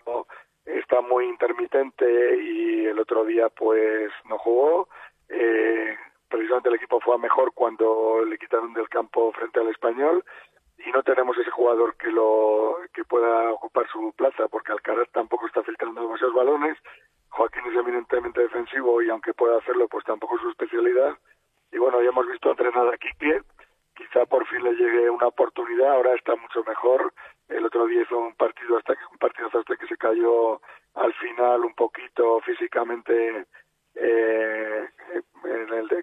está 0.65 1.01
muy 1.01 1.25
intermitente 1.25 2.37
y 2.41 2.85
el 2.85 2.99
otro 2.99 3.25
día 3.25 3.49
pues 3.49 4.11
no 4.29 4.37
jugó. 4.37 4.89
Eh, 5.29 5.95
precisamente 6.29 6.69
el 6.69 6.75
equipo 6.75 6.99
fue 6.99 7.15
a 7.15 7.17
mejor 7.17 7.53
cuando 7.53 8.23
le 8.25 8.37
quitaron 8.37 8.73
del 8.73 8.89
campo 8.89 9.31
frente 9.31 9.59
al 9.59 9.69
español 9.69 10.23
y 10.85 10.91
no 10.91 11.03
tenemos 11.03 11.37
ese 11.37 11.51
jugador 11.51 11.95
que 11.97 12.11
lo 12.11 12.77
que 12.93 13.03
pueda 13.03 13.51
ocupar 13.51 13.87
su 13.89 14.13
plaza 14.15 14.47
porque 14.49 14.71
Alcaraz 14.71 15.09
tampoco 15.11 15.47
está 15.47 15.63
filtrando 15.63 16.01
demasiados 16.01 16.35
balones 16.35 16.77
Joaquín 17.29 17.63
es 17.67 17.75
eminentemente 17.75 18.41
defensivo 18.41 19.01
y 19.01 19.09
aunque 19.09 19.33
pueda 19.33 19.57
hacerlo 19.57 19.87
pues 19.87 20.05
tampoco 20.05 20.35
es 20.35 20.41
su 20.41 20.49
especialidad. 20.49 21.17
Y 21.71 21.77
bueno 21.77 22.01
ya 22.01 22.09
hemos 22.09 22.27
visto 22.27 22.49
entrenar 22.49 22.87
a 22.87 22.97
Quique. 22.97 23.41
Quizá 23.95 24.25
por 24.25 24.45
fin 24.47 24.63
le 24.63 24.73
llegue 24.73 25.09
una 25.09 25.27
oportunidad. 25.27 25.93
Ahora 25.93 26.13
está 26.13 26.35
mucho 26.35 26.63
mejor. 26.63 27.13
El 27.49 27.65
otro 27.65 27.85
día 27.87 28.01
hizo 28.01 28.17
un 28.17 28.35
partido 28.35 28.77
hasta 28.77 28.95
que 28.95 29.05
un 29.11 29.17
partido 29.17 29.47
hasta 29.47 29.75
que 29.75 29.87
se 29.87 29.97
cayó 29.97 30.61
al 30.95 31.13
final 31.15 31.65
un 31.65 31.73
poquito 31.73 32.39
físicamente 32.41 33.45
eh, 33.95 34.89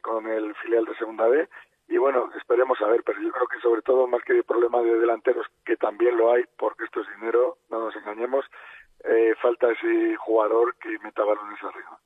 con 0.02 0.26
el 0.26 0.54
filial 0.56 0.84
de 0.84 0.96
segunda 0.96 1.26
B. 1.26 1.48
Y 1.88 1.98
bueno 1.98 2.30
esperemos 2.36 2.80
a 2.80 2.88
ver 2.88 3.02
pero 3.04 3.20
yo 3.20 3.30
creo 3.30 3.46
que 3.46 3.60
sobre 3.60 3.82
todo 3.82 4.06
más 4.06 4.22
que 4.22 4.32
el 4.32 4.44
problema 4.44 4.80
de 4.80 4.98
delanteros 4.98 5.46
que 5.64 5.76
también 5.76 6.16
lo 6.16 6.32
hay 6.32 6.44
porque 6.56 6.84
esto 6.84 7.00
es 7.00 7.08
dinero 7.20 7.58
no 7.70 7.80
nos 7.80 7.96
engañemos 7.96 8.44
eh, 9.04 9.34
falta 9.40 9.70
ese 9.70 10.16
jugador 10.16 10.76
que 10.76 10.98
meta 11.02 11.24
balones 11.24 11.62
arriba 11.62 11.98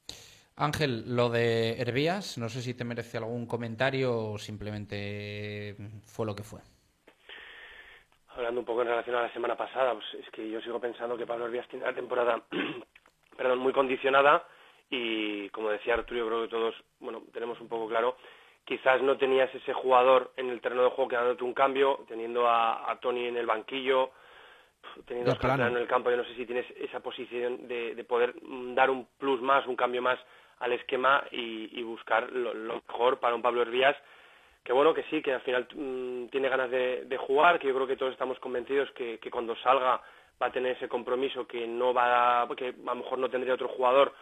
Ángel, 0.58 1.14
lo 1.14 1.30
de 1.30 1.80
Hervías, 1.80 2.36
no 2.36 2.48
sé 2.48 2.62
si 2.62 2.74
te 2.74 2.84
merece 2.84 3.16
algún 3.16 3.46
comentario 3.46 4.32
o 4.32 4.38
simplemente 4.38 5.76
fue 6.04 6.26
lo 6.26 6.34
que 6.34 6.42
fue. 6.42 6.60
Hablando 8.34 8.60
un 8.60 8.66
poco 8.66 8.82
en 8.82 8.88
relación 8.88 9.14
a 9.16 9.22
la 9.22 9.32
semana 9.32 9.56
pasada, 9.56 9.94
pues 9.94 10.06
es 10.14 10.28
que 10.32 10.50
yo 10.50 10.60
sigo 10.60 10.80
pensando 10.80 11.16
que 11.16 11.26
Pablo 11.26 11.46
Hervías 11.46 11.68
tiene 11.68 11.86
la 11.86 11.94
temporada 11.94 12.42
perdón, 13.36 13.60
muy 13.60 13.72
condicionada 13.72 14.48
y 14.90 15.48
como 15.50 15.70
decía 15.70 15.94
Arturo, 15.94 16.18
yo 16.18 16.26
creo 16.26 16.42
que 16.42 16.48
todos 16.48 16.74
bueno, 16.98 17.22
tenemos 17.32 17.60
un 17.60 17.68
poco 17.68 17.86
claro, 17.86 18.16
quizás 18.64 19.00
no 19.00 19.16
tenías 19.16 19.54
ese 19.54 19.72
jugador 19.72 20.32
en 20.36 20.48
el 20.50 20.60
terreno 20.60 20.82
de 20.82 20.90
juego 20.90 21.08
que 21.08 21.16
dándote 21.16 21.44
un 21.44 21.54
cambio, 21.54 22.04
teniendo 22.08 22.48
a, 22.48 22.90
a 22.90 22.98
Tony 22.98 23.26
en 23.26 23.36
el 23.36 23.46
banquillo, 23.46 24.10
teniendo 25.06 25.32
a 25.32 25.54
en 25.68 25.76
el 25.76 25.86
campo, 25.86 26.10
yo 26.10 26.16
no 26.16 26.24
sé 26.24 26.34
si 26.34 26.46
tienes 26.46 26.66
esa 26.76 27.00
posición 27.00 27.68
de, 27.68 27.94
de 27.94 28.04
poder 28.04 28.34
mm, 28.42 28.74
dar 28.74 28.90
un 28.90 29.06
plus 29.18 29.40
más, 29.40 29.66
un 29.66 29.76
cambio 29.76 30.02
más 30.02 30.18
al 30.60 30.72
esquema 30.72 31.24
y, 31.30 31.78
y 31.78 31.82
buscar 31.82 32.30
lo, 32.32 32.52
lo 32.54 32.82
mejor 32.86 33.18
para 33.20 33.34
un 33.34 33.42
Pablo 33.42 33.62
Hervías 33.62 33.96
que 34.68 34.74
bueno 34.74 34.92
que 34.92 35.04
sí, 35.04 35.22
que 35.22 35.32
al 35.32 35.40
final 35.40 35.66
mm, 35.74 36.26
tiene 36.26 36.50
ganas 36.50 36.70
de, 36.70 37.04
de 37.06 37.16
jugar, 37.16 37.58
que 37.58 37.68
yo 37.68 37.74
creo 37.74 37.86
que 37.86 37.96
todos 37.96 38.12
estamos 38.12 38.38
convencidos 38.38 38.90
que, 38.90 39.18
que 39.18 39.30
cuando 39.30 39.56
salga 39.56 40.02
va 40.40 40.46
a 40.46 40.52
tener 40.52 40.76
ese 40.76 40.88
compromiso 40.88 41.46
que 41.46 41.66
no 41.66 41.94
va 41.94 42.42
a, 42.42 42.48
que 42.54 42.68
a 42.68 42.90
lo 42.90 42.94
mejor 42.96 43.18
no 43.18 43.30
tendría 43.30 43.54
otro 43.54 43.68
jugador 43.68 44.12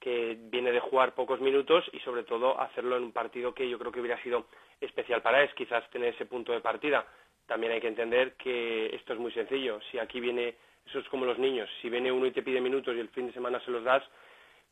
que 0.00 0.36
viene 0.38 0.72
de 0.72 0.80
jugar 0.80 1.14
pocos 1.14 1.40
minutos 1.40 1.84
y 1.92 2.00
sobre 2.00 2.24
todo 2.24 2.60
hacerlo 2.60 2.96
en 2.96 3.04
un 3.04 3.12
partido 3.12 3.54
que 3.54 3.68
yo 3.68 3.78
creo 3.78 3.92
que 3.92 4.00
hubiera 4.00 4.20
sido 4.22 4.46
especial 4.80 5.22
para 5.22 5.42
él, 5.42 5.50
quizás 5.54 5.88
tener 5.90 6.12
ese 6.12 6.26
punto 6.26 6.52
de 6.52 6.60
partida. 6.60 7.06
También 7.46 7.72
hay 7.72 7.80
que 7.80 7.88
entender 7.88 8.34
que 8.34 8.94
esto 8.94 9.12
es 9.12 9.18
muy 9.18 9.32
sencillo. 9.32 9.80
Si 9.90 9.98
aquí 9.98 10.20
viene, 10.20 10.54
eso 10.86 10.98
es 10.98 11.08
como 11.08 11.26
los 11.26 11.38
niños, 11.38 11.68
si 11.82 11.90
viene 11.90 12.10
uno 12.10 12.26
y 12.26 12.32
te 12.32 12.42
pide 12.42 12.60
minutos 12.60 12.94
y 12.96 13.00
el 13.00 13.08
fin 13.10 13.26
de 13.26 13.32
semana 13.32 13.60
se 13.64 13.70
los 13.70 13.84
das, 13.84 14.02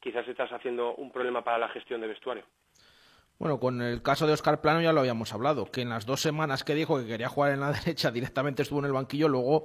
quizás 0.00 0.26
estás 0.26 0.50
haciendo 0.52 0.94
un 0.94 1.12
problema 1.12 1.44
para 1.44 1.58
la 1.58 1.68
gestión 1.68 2.00
de 2.00 2.08
vestuario. 2.08 2.44
Bueno, 3.38 3.58
con 3.58 3.82
el 3.82 4.02
caso 4.02 4.26
de 4.26 4.34
Oscar 4.34 4.60
Plano 4.60 4.80
ya 4.80 4.92
lo 4.92 5.00
habíamos 5.00 5.32
hablado, 5.32 5.66
que 5.66 5.82
en 5.82 5.88
las 5.88 6.06
dos 6.06 6.20
semanas 6.20 6.64
que 6.64 6.74
dijo 6.74 6.98
que 6.98 7.06
quería 7.06 7.28
jugar 7.28 7.52
en 7.52 7.60
la 7.60 7.72
derecha 7.84 8.10
directamente 8.10 8.62
estuvo 8.62 8.78
en 8.78 8.86
el 8.86 8.92
banquillo, 8.92 9.28
luego 9.28 9.64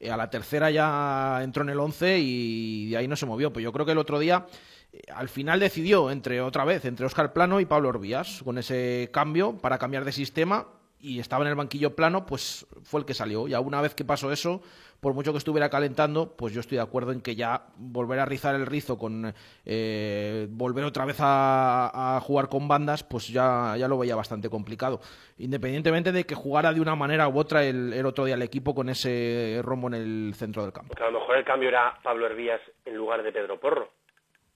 eh, 0.00 0.10
a 0.10 0.16
la 0.16 0.30
tercera 0.30 0.70
ya 0.70 1.40
entró 1.42 1.62
en 1.62 1.70
el 1.70 1.78
11 1.78 2.18
y 2.20 2.90
de 2.90 2.96
ahí 2.96 3.08
no 3.08 3.16
se 3.16 3.26
movió. 3.26 3.52
Pues 3.52 3.62
yo 3.62 3.72
creo 3.72 3.84
que 3.84 3.92
el 3.92 3.98
otro 3.98 4.18
día 4.18 4.46
eh, 4.92 5.02
al 5.14 5.28
final 5.28 5.60
decidió 5.60 6.10
entre 6.10 6.40
otra 6.40 6.64
vez 6.64 6.84
entre 6.86 7.06
Oscar 7.06 7.32
Plano 7.32 7.60
y 7.60 7.66
Pablo 7.66 7.90
Orbías 7.90 8.42
con 8.42 8.56
ese 8.58 9.10
cambio 9.12 9.58
para 9.58 9.78
cambiar 9.78 10.04
de 10.04 10.12
sistema 10.12 10.66
y 11.00 11.20
estaba 11.20 11.44
en 11.44 11.50
el 11.50 11.54
banquillo 11.54 11.94
plano, 11.94 12.26
pues 12.26 12.66
fue 12.82 13.00
el 13.00 13.06
que 13.06 13.14
salió. 13.14 13.48
Ya 13.48 13.60
una 13.60 13.80
vez 13.80 13.94
que 13.94 14.04
pasó 14.04 14.32
eso, 14.32 14.62
por 15.00 15.14
mucho 15.14 15.32
que 15.32 15.38
estuviera 15.38 15.70
calentando, 15.70 16.36
pues 16.36 16.52
yo 16.52 16.60
estoy 16.60 16.76
de 16.76 16.82
acuerdo 16.82 17.12
en 17.12 17.20
que 17.20 17.36
ya 17.36 17.66
volver 17.76 18.18
a 18.18 18.24
rizar 18.24 18.54
el 18.54 18.66
rizo 18.66 18.98
con 18.98 19.32
eh, 19.64 20.46
volver 20.50 20.84
otra 20.84 21.04
vez 21.04 21.16
a, 21.20 22.20
jugar 22.22 22.48
con 22.48 22.66
bandas, 22.66 23.04
pues 23.04 23.28
ya, 23.28 23.76
ya 23.78 23.86
lo 23.86 23.98
veía 23.98 24.16
bastante 24.16 24.50
complicado. 24.50 25.00
Independientemente 25.38 26.10
de 26.10 26.24
que 26.24 26.34
jugara 26.34 26.72
de 26.72 26.80
una 26.80 26.96
manera 26.96 27.28
u 27.28 27.38
otra 27.38 27.64
el, 27.64 27.92
el 27.92 28.06
otro 28.06 28.24
día 28.24 28.34
el 28.34 28.42
equipo 28.42 28.74
con 28.74 28.88
ese 28.88 29.60
rombo 29.62 29.88
en 29.88 29.94
el 29.94 30.34
centro 30.34 30.62
del 30.62 30.72
campo. 30.72 30.88
Porque 30.88 31.04
a 31.04 31.10
lo 31.10 31.20
mejor 31.20 31.36
el 31.36 31.44
cambio 31.44 31.68
era 31.68 31.98
Pablo 32.02 32.26
Hervías 32.26 32.60
en 32.84 32.96
lugar 32.96 33.22
de 33.22 33.32
Pedro 33.32 33.60
Porro. 33.60 33.97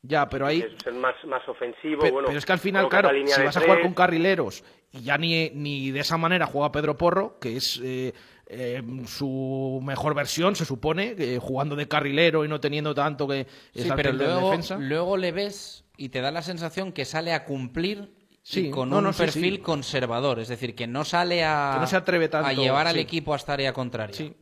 Ya, 0.03 0.29
pero 0.29 0.47
ahí... 0.47 0.61
que 0.61 0.67
es 0.67 0.83
ser 0.83 0.95
más, 0.95 1.15
más 1.27 1.49
ofensivo. 1.49 2.03
Pe- 2.03 2.11
bueno, 2.11 2.27
pero 2.27 2.39
es 2.39 2.45
que 2.45 2.53
al 2.53 2.59
final, 2.59 2.89
claro, 2.89 3.11
si 3.11 3.43
vas 3.43 3.57
a 3.57 3.61
jugar 3.61 3.77
tres, 3.77 3.87
con 3.87 3.95
carrileros 3.95 4.65
y 4.91 5.03
ya 5.03 5.17
ni, 5.17 5.51
ni 5.51 5.91
de 5.93 6.01
esa 6.01 6.17
manera 6.17 6.47
juega 6.47 6.73
Pedro 6.73 6.97
Porro, 6.99 7.39
que 7.39 7.57
es 7.57 7.81
eh, 7.83 8.13
eh, 8.47 8.83
su 9.07 9.81
mejor 9.83 10.15
versión, 10.15 10.57
se 10.57 10.65
supone, 10.65 11.15
eh, 11.17 11.39
jugando 11.41 11.77
de 11.77 11.87
carrilero 11.87 12.45
y 12.45 12.49
no 12.49 12.61
teniendo 12.61 12.95
tanto 12.95 13.29
que 13.29 13.47
Sí, 13.75 13.89
pero 13.95 14.13
luego, 14.13 14.51
defensa. 14.51 14.77
luego 14.79 15.17
le 15.17 15.31
ves 15.31 15.85
y 15.97 16.09
te 16.09 16.21
da 16.21 16.33
la 16.33 16.43
sensación 16.43 16.93
que 16.93 17.05
sale 17.05 17.33
a 17.33 17.45
cumplir 17.45 18.11
Sí, 18.45 18.67
y 18.67 18.71
con 18.71 18.91
no, 18.91 18.99
un 18.99 19.05
no, 19.05 19.13
sí, 19.13 19.21
perfil 19.23 19.55
sí. 19.55 19.61
conservador, 19.61 20.41
es 20.41 20.49
decir, 20.49 20.75
que 20.75 20.89
no 20.89 21.05
sale 21.05 21.45
a, 21.45 21.71
Que 21.75 21.81
no 21.81 21.87
se 21.87 21.95
atreve 21.95 22.29
tanto, 22.29 22.49
a 22.49 22.53
llevar 22.53 22.89
al 22.89 22.99
equipo 22.99 23.35
hasta 23.35 23.53
área 23.53 23.73
contraria. 23.73 24.17
Sí. 24.17 24.35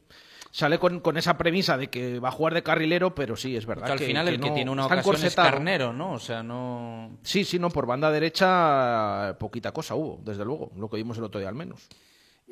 Sale 0.53 0.79
con, 0.81 0.99
con 1.01 1.17
esa 1.17 1.39
premisa 1.39 1.77
de 1.79 1.89
que 1.89 2.19
va 2.19 2.29
a 2.29 2.33
jugar 2.33 2.55
de 2.55 2.63
carrilero, 2.65 3.15
pero 3.15 3.37
sí, 3.37 3.57
es 3.57 3.67
verdad. 3.67 3.87
Que 3.87 3.93
al 3.93 3.99
final 4.01 4.27
el 4.29 4.41
que 4.41 4.49
no- 4.49 4.55
tiene 4.55 4.71
una 4.71 4.87
ocasión 4.87 5.15
es. 5.25 5.37
Carnero, 5.37 5.93
¿no? 5.93 6.13
O 6.15 6.19
sea, 6.19 6.43
no... 6.43 7.19
Sí, 7.23 7.45
sí, 7.45 7.59
no, 7.61 7.69
por 7.71 7.87
banda 7.87 8.11
derecha 8.11 9.37
poquita 9.39 9.71
cosa 9.73 9.95
hubo, 9.95 10.19
desde 10.25 10.45
luego, 10.45 10.71
lo 10.77 10.89
que 10.91 10.97
vimos 10.97 11.17
el 11.19 11.25
otro 11.25 11.39
día 11.41 11.49
al 11.49 11.55
menos. 11.55 11.89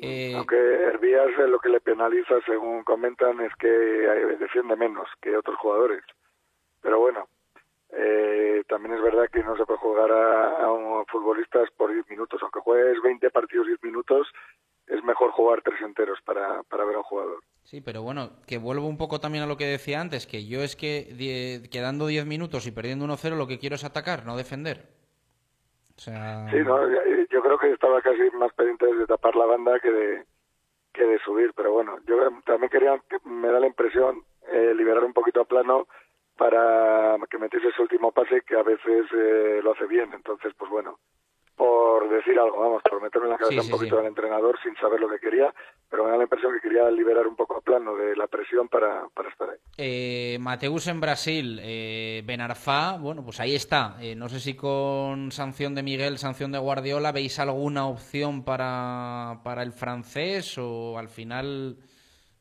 Eh, 0.01 0.33
Aunque 0.35 0.55
Hervías 0.55 1.27
eh, 1.39 1.47
lo 1.49 1.59
que 1.59 1.67
le 1.67 1.81
penaliza, 1.81 2.35
según 2.45 2.83
comentan, 2.83 3.41
es 3.41 3.51
que 3.59 3.67
eh, 3.67 4.37
defiende 4.39 4.77
menos 4.77 5.07
que 5.21 5.35
otros 5.35 5.57
jugadores. 5.57 6.01
Pero 6.81 6.99
bueno, 6.99 7.27
eh, 7.91 8.63
también 8.69 8.95
es 8.95 9.01
verdad 9.01 9.27
que 9.31 9.43
no 9.43 9.57
se 9.57 9.65
puede 9.65 9.79
jugar 9.79 10.09
a, 10.11 10.63
a 10.63 10.71
un 10.71 11.05
futbolistas 11.07 11.69
por 11.75 11.91
10 11.91 12.09
minutos. 12.09 12.39
Aunque 12.43 12.61
juegues 12.61 13.01
20 13.03 13.29
partidos 13.31 13.67
10 13.67 13.83
minutos, 13.83 14.27
es 14.87 15.03
mejor 15.03 15.31
jugar 15.31 15.61
tres 15.63 15.81
enteros 15.81 16.19
para, 16.23 16.63
para 16.63 16.85
ver 16.85 16.95
a 16.95 16.99
un 16.99 17.03
jugador. 17.03 17.39
Sí, 17.69 17.81
pero 17.81 18.01
bueno, 18.01 18.31
que 18.47 18.57
vuelvo 18.57 18.87
un 18.87 18.97
poco 18.97 19.19
también 19.19 19.43
a 19.43 19.47
lo 19.47 19.55
que 19.55 19.67
decía 19.67 20.01
antes, 20.01 20.25
que 20.25 20.47
yo 20.47 20.63
es 20.63 20.75
que 20.75 21.61
quedando 21.71 22.07
10 22.07 22.25
minutos 22.25 22.65
y 22.65 22.71
perdiendo 22.71 23.05
1-0 23.05 23.37
lo 23.37 23.45
que 23.45 23.59
quiero 23.59 23.75
es 23.75 23.83
atacar, 23.83 24.25
no 24.25 24.35
defender. 24.35 24.89
O 25.95 25.99
sea... 25.99 26.49
Sí, 26.49 26.57
no, 26.65 26.89
yo 26.89 26.97
yo 27.29 27.41
creo 27.43 27.59
que 27.59 27.71
estaba 27.71 28.01
casi 28.01 28.27
más 28.31 28.51
pendiente 28.53 28.87
de 28.87 29.05
tapar 29.05 29.35
la 29.35 29.45
banda 29.45 29.79
que 29.79 29.91
de, 29.91 30.25
que 30.91 31.03
de 31.03 31.19
subir, 31.19 31.53
pero 31.55 31.71
bueno, 31.71 31.99
yo 32.07 32.17
también 32.43 32.71
quería, 32.71 32.99
que 33.07 33.17
me 33.29 33.49
da 33.49 33.59
la 33.59 33.67
impresión, 33.67 34.23
eh, 34.51 34.73
liberar 34.75 35.03
un 35.03 35.13
poquito 35.13 35.41
a 35.41 35.45
plano 35.45 35.87
para 36.35 37.17
que 37.29 37.37
metiese 37.37 37.67
ese 37.67 37.83
último 37.83 38.11
pase 38.11 38.41
que 38.47 38.55
a 38.55 38.63
veces 38.63 39.05
eh, 39.15 39.59
lo 39.61 39.73
hace 39.73 39.85
bien. 39.85 40.11
Entonces, 40.15 40.55
pues 40.57 40.71
bueno, 40.71 40.97
por 41.59 42.07
decir 42.09 42.39
algo, 42.39 42.57
vamos, 42.57 42.81
por 42.89 43.01
meterme 43.01 43.25
en 43.27 43.31
la 43.33 43.37
cabeza 43.37 43.61
Sí, 43.61 43.67
un 43.67 43.71
poquito 43.77 43.95
sí. 43.97 43.97
del 43.97 44.07
entrenador 44.07 44.57
sin 44.63 44.73
saber 44.77 44.97
lo 45.01 45.09
que 45.09 45.19
quería, 45.19 45.53
pero 45.89 46.05
me 46.05 46.11
da 46.11 46.15
la 46.15 46.23
impresión 46.23 46.53
que 46.53 46.61
quería 46.61 46.89
liberar 46.89 47.27
un 47.27 47.35
poco 47.35 47.57
a 47.57 47.61
plano 47.61 47.95
de 47.97 48.15
la 48.15 48.27
presión 48.27 48.69
para, 48.69 49.09
para 49.13 49.27
estar 49.27 49.49
ahí. 49.49 49.57
Eh, 49.77 50.37
Mateus 50.39 50.87
en 50.87 51.01
Brasil, 51.01 51.59
eh, 51.61 52.23
Benarfá, 52.25 52.97
bueno, 52.97 53.25
pues 53.25 53.41
ahí 53.41 53.55
está. 53.55 53.97
Eh, 53.99 54.15
no 54.15 54.29
sé 54.29 54.39
si 54.39 54.55
con 54.55 55.33
sanción 55.33 55.75
de 55.75 55.83
Miguel, 55.83 56.17
sanción 56.17 56.53
de 56.53 56.59
Guardiola, 56.59 57.11
¿veis 57.11 57.37
alguna 57.39 57.87
opción 57.89 58.45
para, 58.45 59.41
para 59.43 59.61
el 59.61 59.73
francés 59.73 60.57
o 60.57 60.97
al 60.97 61.09
final 61.09 61.75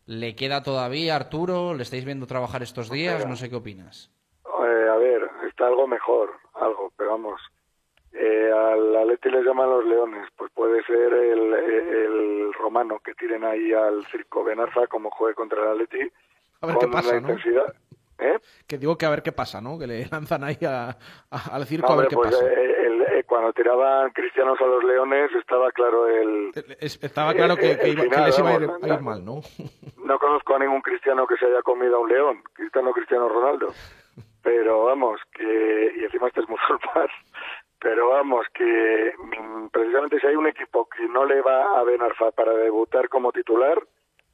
le 0.07 0.37
queda 0.37 0.63
todavía 0.63 1.17
Arturo? 1.17 1.75
¿Le 1.75 1.83
estáis 1.83 2.05
viendo 2.05 2.29
trabajar 2.29 2.63
estos 2.63 2.89
días? 2.89 3.27
No 3.27 3.35
sé 3.35 3.51
qué 3.51 3.57
opinas. 3.57 4.13
Eh, 4.47 4.89
a 4.89 4.97
ver, 4.97 5.29
está 5.49 5.67
algo 5.67 5.89
mejor, 5.89 6.31
algo, 6.55 6.93
pero 6.97 7.11
vamos. 7.11 7.41
Eh, 8.21 8.51
al 8.53 8.97
Atleti 8.97 9.31
les 9.31 9.45
llaman 9.45 9.71
los 9.71 9.85
leones, 9.85 10.27
pues 10.37 10.51
puede 10.53 10.83
ser 10.85 11.13
el, 11.13 11.55
el 11.55 12.53
romano 12.55 12.99
que 13.05 13.15
tiren 13.15 13.45
ahí 13.45 13.73
al 13.73 14.05
circo 14.07 14.43
Benarfa 14.43 14.89
como 14.89 15.09
juegue 15.11 15.35
contra 15.37 15.63
el 15.63 15.69
Atleti. 15.81 16.11
A 16.61 16.67
ver 16.67 16.77
con 16.77 16.87
qué 16.87 16.93
pasa, 16.93 17.13
¿no? 17.13 17.19
intensidad. 17.21 17.75
¿Eh? 18.21 18.37
Que 18.67 18.79
digo 18.79 18.99
que 18.99 19.07
a 19.07 19.11
ver 19.11 19.23
qué 19.23 19.31
pasa, 19.31 19.61
¿no? 19.61 19.79
Que 19.79 19.87
le 19.87 20.07
lanzan 20.11 20.43
ahí 20.43 20.59
a- 20.67 20.97
a- 21.31 21.55
al 21.55 21.65
circo 21.67 21.87
No, 21.87 21.93
a 21.95 21.97
ver 22.03 22.07
hombre, 22.07 22.09
qué 22.09 22.17
pues, 22.17 22.35
pasa. 22.35 22.53
eh, 22.53 22.87
el- 22.87 23.03
eh, 23.19 23.25
cuando 23.25 23.53
tiraban 23.53 24.11
cristianos 24.11 24.61
a 24.61 24.65
los 24.67 24.83
leones 24.83 25.31
estaba 25.37 25.71
claro 25.71 26.09
el... 26.09 26.51
Es- 26.81 26.99
Estaba 27.01 27.33
claro 27.35 27.57
que, 27.57 27.71
iba- 27.89 28.03
que 28.09 28.21
les 28.21 28.39
iba 28.41 28.51
a 28.51 28.55
ir, 28.55 28.67
vamos, 28.67 28.83
a 28.83 28.95
ir 28.95 29.01
mal, 29.01 29.25
¿no? 29.25 29.41
No 30.05 30.19
conozco 30.19 30.57
a 30.57 30.59
ningún 30.59 30.81
cristiano 30.81 31.25
que 31.29 31.37
se 31.37 31.45
haya 31.47 31.63
comido 31.63 31.97
a 31.97 32.01
un 32.01 32.09
león, 32.09 32.43
cristiano 32.55 32.91
Cristiano 32.93 33.29
Ronaldo. 33.29 33.69
Pero 34.43 34.85
vamos, 34.85 35.21
que. 35.33 35.93
Y 35.99 36.05
encima 36.05 36.29
este 36.29 36.41
es 36.41 36.49
musulmán. 36.49 37.09
Pero 37.81 38.09
vamos, 38.11 38.47
que 38.55 39.13
mm, 39.19 39.69
precisamente 39.69 40.19
si 40.21 40.27
hay 40.27 40.35
un 40.37 40.47
equipo 40.49 40.89
que 40.89 41.07
no 41.09 41.25
le 41.25 41.41
va 41.43 41.79
a 41.79 41.85
Benarfa 41.85 42.31
para 42.33 42.53
debutar 42.53 43.09
como 43.09 43.31
titular, 43.33 43.79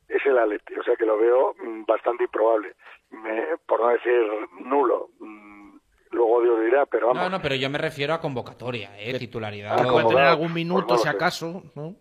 es 0.09 0.25
el 0.27 0.39
Atleti. 0.39 0.75
O 0.79 0.83
sea 0.83 0.97
que 0.97 1.05
lo 1.07 1.19
veo 1.19 1.55
mm, 1.63 1.85
bastante 1.85 2.25
improbable. 2.25 2.75
Me- 3.11 3.57
por 3.67 3.81
no 3.81 3.89
decir 3.89 4.21
nulo. 4.61 5.09
Mm, 5.19 5.55
Luego 6.13 6.43
Dios 6.43 6.61
dirá, 6.61 6.87
pero 6.87 7.09
vamos. 7.09 7.25
No, 7.25 7.29
no, 7.29 7.43
pero 7.43 7.57
yo 7.57 7.69
me 7.69 7.77
refiero 7.79 8.15
a 8.15 8.21
convocatoria, 8.21 8.97
¿eh? 9.01 9.19
Titularidad. 9.19 9.77
Ah, 9.81 9.83
puede 9.91 10.07
tener 10.07 10.23
algún 10.25 10.55
minuto, 10.55 10.87
Pues 10.87 11.01
no 11.01 11.03
si 11.03 11.09
acaso, 11.09 11.63
¿no? 11.75 11.97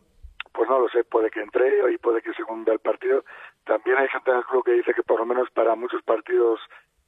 pues 0.54 0.70
no 0.70 0.78
lo 0.82 0.88
sé, 0.90 1.04
puede 1.04 1.32
que 1.32 1.42
entre 1.42 1.92
y 1.92 1.98
puede 1.98 2.22
que 2.22 2.32
según 2.34 2.64
vea 2.64 2.76
el 2.76 2.80
partido. 2.80 3.26
También 3.66 3.98
hay 3.98 4.08
gente 4.10 4.30
en 4.30 4.38
el 4.38 4.44
club 4.46 4.64
que 4.64 4.74
dice 4.74 4.94
que 4.94 5.02
por 5.02 5.20
lo 5.20 5.26
menos 5.26 5.50
para 5.50 5.74
muchos 5.74 6.04
partidos, 6.04 6.60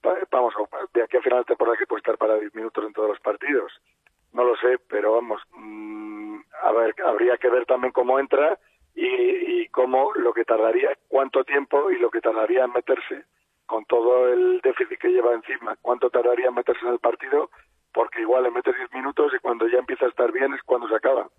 pa- 0.02 0.18
vamos, 0.32 0.56
de 0.96 1.04
aquí 1.04 1.18
a 1.18 1.22
final 1.22 1.40
de 1.40 1.46
temporada 1.46 1.78
que 1.78 1.86
puede 1.86 2.00
estar 2.00 2.18
para 2.18 2.40
10 2.40 2.56
minutos 2.56 2.84
en 2.84 2.94
todos 2.94 3.10
los 3.10 3.20
partidos. 3.20 3.72
No 4.36 4.44
lo 4.44 4.58
sé, 4.58 4.80
pero 4.90 5.14
vamos, 5.14 5.42
mm, 5.56 6.36
a 6.64 6.72
ver, 6.74 6.94
habría 7.06 7.38
que 7.38 7.50
ver 7.50 7.66
también 7.66 7.94
cómo 7.94 8.20
entra 8.20 8.60
y, 8.94 9.06
y 9.62 9.68
cómo 9.70 10.12
lo 10.16 10.34
que 10.34 10.44
tardaría, 10.44 10.90
cuánto 11.08 11.46
tiempo 11.46 11.90
y 11.90 11.98
lo 12.00 12.12
que 12.12 12.20
tardaría 12.20 12.66
en 12.66 12.74
meterse 12.74 13.24
con 13.66 13.86
todo 13.86 14.28
el 14.28 14.60
déficit 14.62 15.00
que 15.00 15.08
lleva 15.08 15.34
encima, 15.34 15.78
cuánto 15.82 16.10
tardaría 16.10 16.50
en 16.50 16.54
meterse 16.54 16.86
en 16.86 16.92
el 16.92 17.00
partido, 17.00 17.50
porque 17.94 18.22
igual 18.22 18.44
le 18.44 18.52
metes 18.52 18.76
10 18.76 18.94
minutos 18.94 19.32
y 19.34 19.40
cuando 19.40 19.70
ya 19.70 19.80
empieza 19.80 20.06
a 20.06 20.10
estar 20.10 20.34
bien 20.34 20.54
es 20.54 20.62
cuando 20.64 20.90
se 20.90 20.96
acaba. 20.96 21.30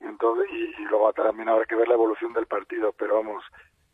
Entonces, 0.00 0.46
y, 0.50 0.82
y 0.82 0.84
luego 0.86 1.12
también 1.12 1.50
habrá 1.50 1.66
que 1.66 1.76
ver 1.76 1.88
la 1.88 1.94
evolución 1.94 2.32
del 2.32 2.46
partido, 2.46 2.94
pero 2.98 3.16
vamos, 3.16 3.44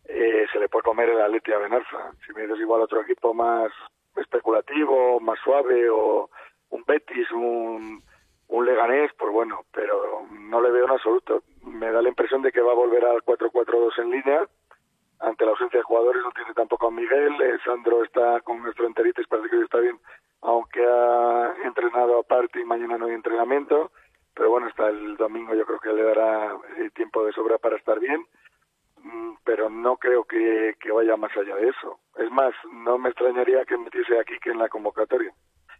eh, 0.05 0.47
se 0.53 0.61
le 0.61 0.69
puede 0.69 0.85
comer 0.85 1.09
el 1.09 1.21
Atleti 1.21 1.53
a 1.53 1.59
Benarfa. 1.59 2.13
Si 2.25 2.33
me 2.33 2.43
dices 2.43 2.61
igual 2.61 2.83
otro 2.83 3.01
equipo 3.01 3.35
más 3.35 3.73
especulativo, 4.15 5.19
más 5.19 5.41
suave, 5.41 5.91
o 5.91 6.31
un 6.71 6.85
Betis, 6.87 7.29
un, 7.33 8.03
un 8.49 8.65
Leganés, 8.65 9.13
pues 9.19 9.33
bueno, 9.33 9.65
pero 9.73 10.27
no 10.31 10.61
le 10.61 10.71
veo 10.71 10.85
en 10.85 10.91
absoluto. 10.93 11.43
Me 11.63 11.91
da 11.91 12.03
la 12.03 12.09
impresión 12.09 12.43
de 12.43 12.53
que 12.53 12.61
va 12.61 12.73
a 12.73 12.77
volver 12.77 13.05
al 13.05 13.23
4-4-2 13.23 13.99
en 13.99 14.11
línea, 14.11 14.47
ante 15.21 15.45
la 15.45 15.53
ausencia 15.53 15.79
de 15.79 15.85
jugadores, 15.85 16.23
no 16.23 16.31
tiene 16.33 16.53
tampoco 16.55 16.89
a 16.89 16.91
Miguel, 16.91 17.41
eh, 17.41 17.59
Sandro 17.65 18.05
está 18.05 18.41
con 18.43 18.63
nuestro 18.63 18.87
enteritis, 18.87 19.27
parece 19.27 19.49
que 19.49 19.63
está 19.63 19.79
bien, 19.79 19.99
aunque 20.43 20.85
ha 20.87 21.55
entrenado 21.65 22.19
aparte 22.19 22.61
y 22.61 22.65
mañana 22.65 22.99
no 22.99 23.07
hay 23.07 23.15
entrenamiento, 23.15 23.91
pero 24.35 24.51
bueno, 24.51 24.67
hasta 24.67 24.89
el 24.89 25.17
domingo 25.17 25.55
yo 25.55 25.65
creo 25.65 25.81
que 25.81 25.93
le 25.93 26.03
dará 26.03 26.55
eh, 26.77 26.91
tiempo 26.95 27.25
de 27.25 27.33
sobra 27.33 27.57
para 27.57 27.77
estar 27.77 27.99
bien, 27.99 28.27
Mm, 29.07 29.35
pero 29.45 29.71
no 29.71 29.97
creo 29.99 30.25
que, 30.25 30.75
que 30.81 30.91
vaya 30.91 31.17
más 31.17 31.31
allá 31.37 31.55
de 31.57 31.69
eso. 31.69 32.01
Es 32.17 32.31
más, 32.33 32.53
no 32.73 32.99
me 32.99 33.11
extrañaría 33.11 33.65
que 33.65 33.77
metiese 33.77 34.19
aquí 34.19 34.35
que 34.43 34.51
en 34.51 34.59
la 34.59 34.69
convocatoria. 34.69 35.33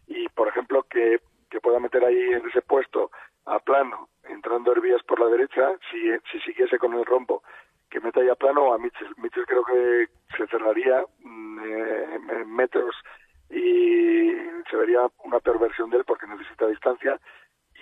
Y, 0.07 0.29
por 0.29 0.47
ejemplo, 0.47 0.83
que, 0.83 1.19
que 1.49 1.61
pueda 1.61 1.79
meter 1.79 2.03
ahí 2.03 2.33
en 2.33 2.47
ese 2.47 2.61
puesto 2.61 3.11
a 3.45 3.59
plano, 3.59 4.09
entrando 4.23 4.71
Hervías 4.71 5.01
por 5.03 5.19
la 5.19 5.27
derecha, 5.27 5.71
si, 5.89 5.97
si 6.31 6.39
siguiese 6.41 6.77
con 6.77 6.93
el 6.93 7.05
rombo, 7.05 7.43
que 7.89 7.99
meta 8.01 8.19
ahí 8.19 8.29
a 8.29 8.35
plano 8.35 8.73
a 8.73 8.77
Mitchell. 8.77 9.13
Mitchell 9.17 9.45
creo 9.45 9.63
que 9.63 10.07
se 10.35 10.47
cerraría 10.47 11.05
mm, 11.19 11.59
eh, 11.63 12.19
en 12.41 12.53
metros 12.53 12.95
y 13.49 14.31
se 14.69 14.75
vería 14.75 15.07
una 15.23 15.39
peor 15.39 15.59
versión 15.59 15.89
de 15.89 15.97
él 15.97 16.03
porque 16.05 16.27
necesita 16.27 16.67
distancia 16.67 17.19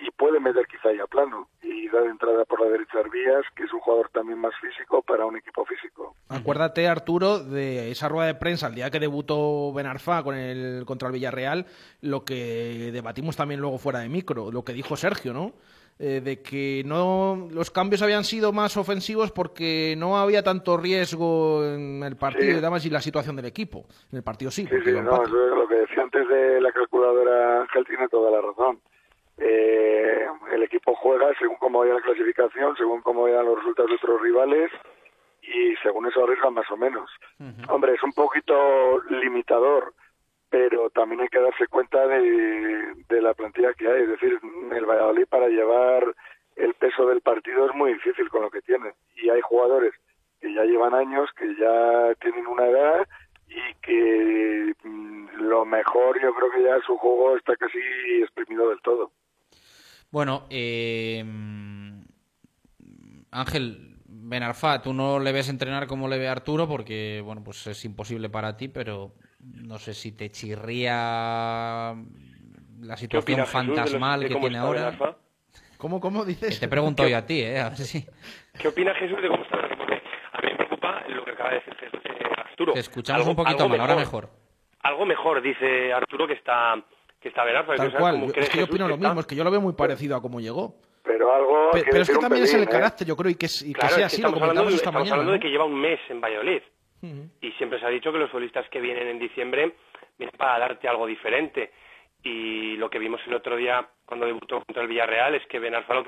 y 0.00 0.10
puede 0.10 0.40
meter 0.40 0.66
quizá 0.66 0.88
ahí 0.90 0.98
a 0.98 1.06
plano 1.06 1.48
y 1.62 1.88
dar 1.88 2.04
entrada 2.06 2.44
por 2.44 2.60
la 2.60 2.70
derecha 2.70 2.98
a 2.98 3.00
Hervías, 3.00 3.44
que 3.54 3.64
es 3.64 3.72
un 3.72 3.80
jugador 3.80 4.10
también 4.10 4.38
más 4.38 4.52
físico 4.60 5.02
para 5.02 5.24
un 5.26 5.36
equipo 5.36 5.64
físico. 5.64 6.14
Acuérdate, 6.28 6.86
Arturo, 6.88 7.38
de 7.38 7.90
esa 7.90 8.08
rueda 8.08 8.26
de 8.26 8.34
prensa 8.34 8.66
el 8.66 8.74
día 8.74 8.90
que 8.90 9.00
debutó 9.00 9.72
Benarfa 9.72 10.22
con 10.22 10.34
el, 10.34 10.84
contra 10.86 11.08
el 11.08 11.14
Villarreal, 11.14 11.66
lo 12.02 12.24
que 12.24 12.90
debatimos 12.92 13.36
también 13.36 13.60
luego 13.60 13.78
fuera 13.78 14.00
de 14.00 14.08
micro, 14.08 14.50
lo 14.50 14.64
que 14.64 14.72
dijo 14.72 14.96
Sergio, 14.96 15.32
¿no? 15.32 15.52
Eh, 15.98 16.20
de 16.22 16.42
que 16.42 16.82
no 16.84 17.48
los 17.50 17.70
cambios 17.70 18.02
habían 18.02 18.22
sido 18.24 18.52
más 18.52 18.76
ofensivos 18.76 19.32
porque 19.32 19.94
no 19.96 20.18
había 20.18 20.42
tanto 20.42 20.76
riesgo 20.76 21.64
en 21.64 22.02
el 22.02 22.16
partido 22.16 22.52
Sí. 22.52 22.58
y 22.58 22.60
demás 22.60 22.84
y 22.84 22.90
la 22.90 23.00
situación 23.00 23.34
del 23.36 23.46
equipo. 23.46 23.86
En 24.12 24.18
el 24.18 24.22
partido 24.22 24.50
sí, 24.50 24.66
Sí, 24.66 24.92
no, 24.92 25.22
eso 25.22 25.22
es 25.22 25.56
lo 25.56 25.66
que 25.66 25.74
decía 25.76 26.02
antes 26.02 26.28
de 26.28 26.60
la 26.60 26.70
calculadora 26.72 27.62
Ángel 27.62 27.86
tiene 27.86 28.08
toda 28.08 28.30
la 28.30 28.42
razón. 28.42 28.78
Eh, 29.38 30.26
el 30.52 30.62
equipo 30.62 30.94
juega 30.94 31.32
según 31.38 31.56
cómo 31.56 31.80
vaya 31.80 31.94
la 31.94 32.00
clasificación, 32.00 32.76
según 32.76 33.02
cómo 33.02 33.22
vayan 33.22 33.44
los 33.44 33.58
resultados 33.58 33.90
de 33.90 33.96
otros 33.96 34.22
rivales 34.22 34.70
y 35.42 35.76
según 35.82 36.06
eso 36.06 36.24
arriesgan 36.24 36.54
más 36.54 36.70
o 36.70 36.76
menos. 36.76 37.10
Hombre, 37.68 37.94
es 37.94 38.02
un 38.02 38.12
poquito 38.12 39.00
limitador, 39.10 39.94
pero 40.48 40.90
también 40.90 41.20
hay 41.20 41.28
que 41.28 41.40
darse 41.40 41.66
cuenta 41.66 42.06
de, 42.06 42.94
de 43.08 43.22
la 43.22 43.34
plantilla 43.34 43.74
que 43.74 43.88
hay. 43.88 44.02
Es 44.02 44.08
decir, 44.08 44.40
el 44.72 44.86
Valladolid 44.86 45.26
para 45.28 45.48
llevar 45.48 46.14
el 46.56 46.74
peso 46.74 47.06
del 47.06 47.20
partido 47.20 47.68
es 47.68 47.74
muy 47.74 47.92
difícil 47.92 48.28
con 48.30 48.42
lo 48.42 48.50
que 48.50 48.62
tiene. 48.62 48.94
Y 49.16 49.28
hay 49.28 49.40
jugadores 49.42 49.92
que 50.40 50.52
ya 50.52 50.64
llevan 50.64 50.94
años, 50.94 51.30
que 51.36 51.54
ya 51.56 52.14
tienen 52.20 52.46
una 52.46 52.66
edad 52.66 53.06
y 53.48 53.74
que 53.82 54.74
mm, 54.82 55.26
lo 55.42 55.64
mejor 55.64 56.20
yo 56.20 56.34
creo 56.34 56.50
que 56.50 56.62
ya 56.62 56.80
su 56.80 56.96
juego 56.96 57.36
está 57.36 57.56
casi 57.56 57.78
exprimido 58.22 58.68
del 58.70 58.80
todo. 58.80 59.10
Bueno, 60.16 60.46
eh, 60.48 61.22
Ángel 63.32 63.96
Benarfa, 64.06 64.80
tú 64.80 64.94
no 64.94 65.18
le 65.18 65.30
ves 65.30 65.50
entrenar 65.50 65.86
como 65.86 66.08
le 66.08 66.16
ve 66.16 66.26
Arturo 66.26 66.66
porque, 66.66 67.20
bueno, 67.22 67.44
pues 67.44 67.66
es 67.66 67.84
imposible 67.84 68.30
para 68.30 68.56
ti, 68.56 68.68
pero 68.68 69.12
no 69.40 69.76
sé 69.78 69.92
si 69.92 70.12
te 70.12 70.30
chirría 70.30 71.94
la 72.80 72.96
situación 72.96 73.40
opina 73.40 73.44
Jesús 73.44 73.60
de 73.60 73.66
los- 73.66 73.74
fantasmal 73.76 74.20
de 74.20 74.28
que 74.30 74.36
tiene 74.36 74.56
ahora. 74.56 74.84
Benarfa? 74.86 75.16
¿Cómo, 75.76 76.00
cómo 76.00 76.24
dices? 76.24 76.58
Te 76.60 76.68
pregunto 76.68 77.06
yo 77.06 77.18
a 77.18 77.26
ti, 77.26 77.42
¿eh? 77.42 77.60
A 77.60 77.68
ver 77.68 77.76
si... 77.76 78.02
¿Qué 78.58 78.68
opina 78.68 78.94
Jesús 78.94 79.20
de 79.20 79.28
cómo 79.28 79.42
está? 79.42 79.58
Porque 79.76 80.00
a 80.32 80.40
mí 80.40 80.48
me 80.48 80.56
preocupa 80.56 81.02
lo 81.10 81.26
que 81.26 81.32
acaba 81.32 81.50
de 81.50 81.56
decir 81.56 81.74
Jesús, 81.76 82.00
eh, 82.06 82.24
Arturo. 82.38 82.72
Te 82.72 82.80
escuchamos 82.80 83.20
Algo- 83.26 83.30
un 83.32 83.36
poquito 83.36 83.68
mal, 83.68 83.80
ahora 83.80 83.96
mejor. 83.96 84.30
Algo 84.80 85.04
mejor, 85.04 85.42
dice 85.42 85.92
Arturo, 85.92 86.26
que 86.26 86.32
está 86.32 86.74
que 87.26 87.30
está 87.30 87.42
Benarfa. 87.44 87.74
Tal 87.74 87.86
Entonces, 87.86 87.92
¿sabes 87.92 88.02
cual. 88.02 88.14
cómo 88.14 88.26
Yo- 88.28 88.32
cree 88.32 88.44
Es 88.44 88.50
que 88.50 88.58
yo 88.58 88.64
opino 88.66 88.86
lo 88.88 88.96
mismo, 88.96 89.18
es 89.20 89.26
que 89.26 89.34
yo 89.34 89.42
lo 89.42 89.50
veo 89.50 89.60
muy 89.60 89.72
parecido 89.72 90.14
a 90.16 90.22
cómo 90.22 90.38
llegó. 90.40 90.74
Pero 91.02 91.34
algo. 91.34 91.70
Pe- 91.72 91.84
Pero, 91.90 92.02
es 92.02 92.08
que 92.10 92.18
también 92.18 92.44
es 92.44 92.54
el 92.54 92.60
pelín, 92.60 92.68
¿eh? 92.68 92.72
carácter, 92.78 93.06
yo 93.06 93.16
creo, 93.16 93.30
y 93.30 93.34
que, 93.34 93.46
es- 93.46 93.62
y 93.62 93.72
que 93.74 93.80
sea 93.80 93.88
es 93.90 93.96
que 93.96 94.04
así, 94.04 94.22
lo 94.22 94.28
estamos 94.28 94.42
hablando, 94.42 94.62
comentamos 94.62 94.70
de, 94.72 94.76
esta 94.76 94.88
estamos 94.90 95.00
mañana. 95.00 95.14
hablando 95.14 95.32
de 95.32 95.40
que 95.40 95.48
lleva 95.50 95.64
un 95.64 95.80
mes 95.80 96.00
en 96.08 96.20
Valladolid. 96.20 96.62
Y 97.40 97.52
siempre 97.52 97.78
se 97.78 97.86
ha 97.86 97.88
dicho 97.88 98.10
que 98.10 98.18
los 98.18 98.30
futbolistas 98.30 98.68
que 98.68 98.80
vienen 98.80 99.06
en 99.06 99.18
diciembre 99.20 99.74
vienen 100.18 100.34
para 100.36 100.58
darte 100.58 100.88
algo 100.88 101.06
diferente. 101.06 101.72
Y 102.22 102.76
lo 102.76 102.88
que 102.90 102.98
vimos 102.98 103.20
el 103.26 103.34
otro 103.34 103.54
día 103.56 103.86
cuando 104.04 104.26
debutó 104.26 104.56
contra 104.64 104.82
el 104.82 104.88
Villarreal 104.88 105.34
es 105.36 105.46
que 105.46 105.58
Benarfa 105.60 106.02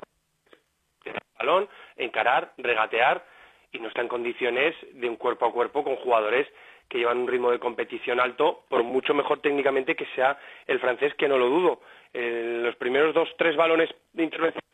tiene 1.02 1.18
el 1.18 1.38
balón, 1.46 1.68
encarar, 1.96 2.52
regatear 2.56 3.24
y 3.70 3.78
no 3.78 3.88
está 3.88 4.00
en 4.00 4.08
condiciones 4.08 4.74
de 4.92 5.08
un 5.08 5.16
cuerpo 5.16 5.46
a 5.46 5.52
cuerpo 5.52 5.84
con 5.84 5.96
jugadores 5.96 6.48
que 6.88 6.98
llevan 6.98 7.18
un 7.18 7.28
ritmo 7.28 7.50
de 7.50 7.58
competición 7.58 8.20
alto, 8.20 8.64
por 8.68 8.82
mucho 8.82 9.14
mejor 9.14 9.40
técnicamente 9.40 9.94
que 9.94 10.06
sea 10.14 10.38
el 10.66 10.80
francés, 10.80 11.14
que 11.14 11.28
no 11.28 11.38
lo 11.38 11.48
dudo. 11.48 11.80
En 12.12 12.62
los 12.62 12.74
primeros 12.76 13.14
dos, 13.14 13.28
tres 13.36 13.54
balones 13.56 13.90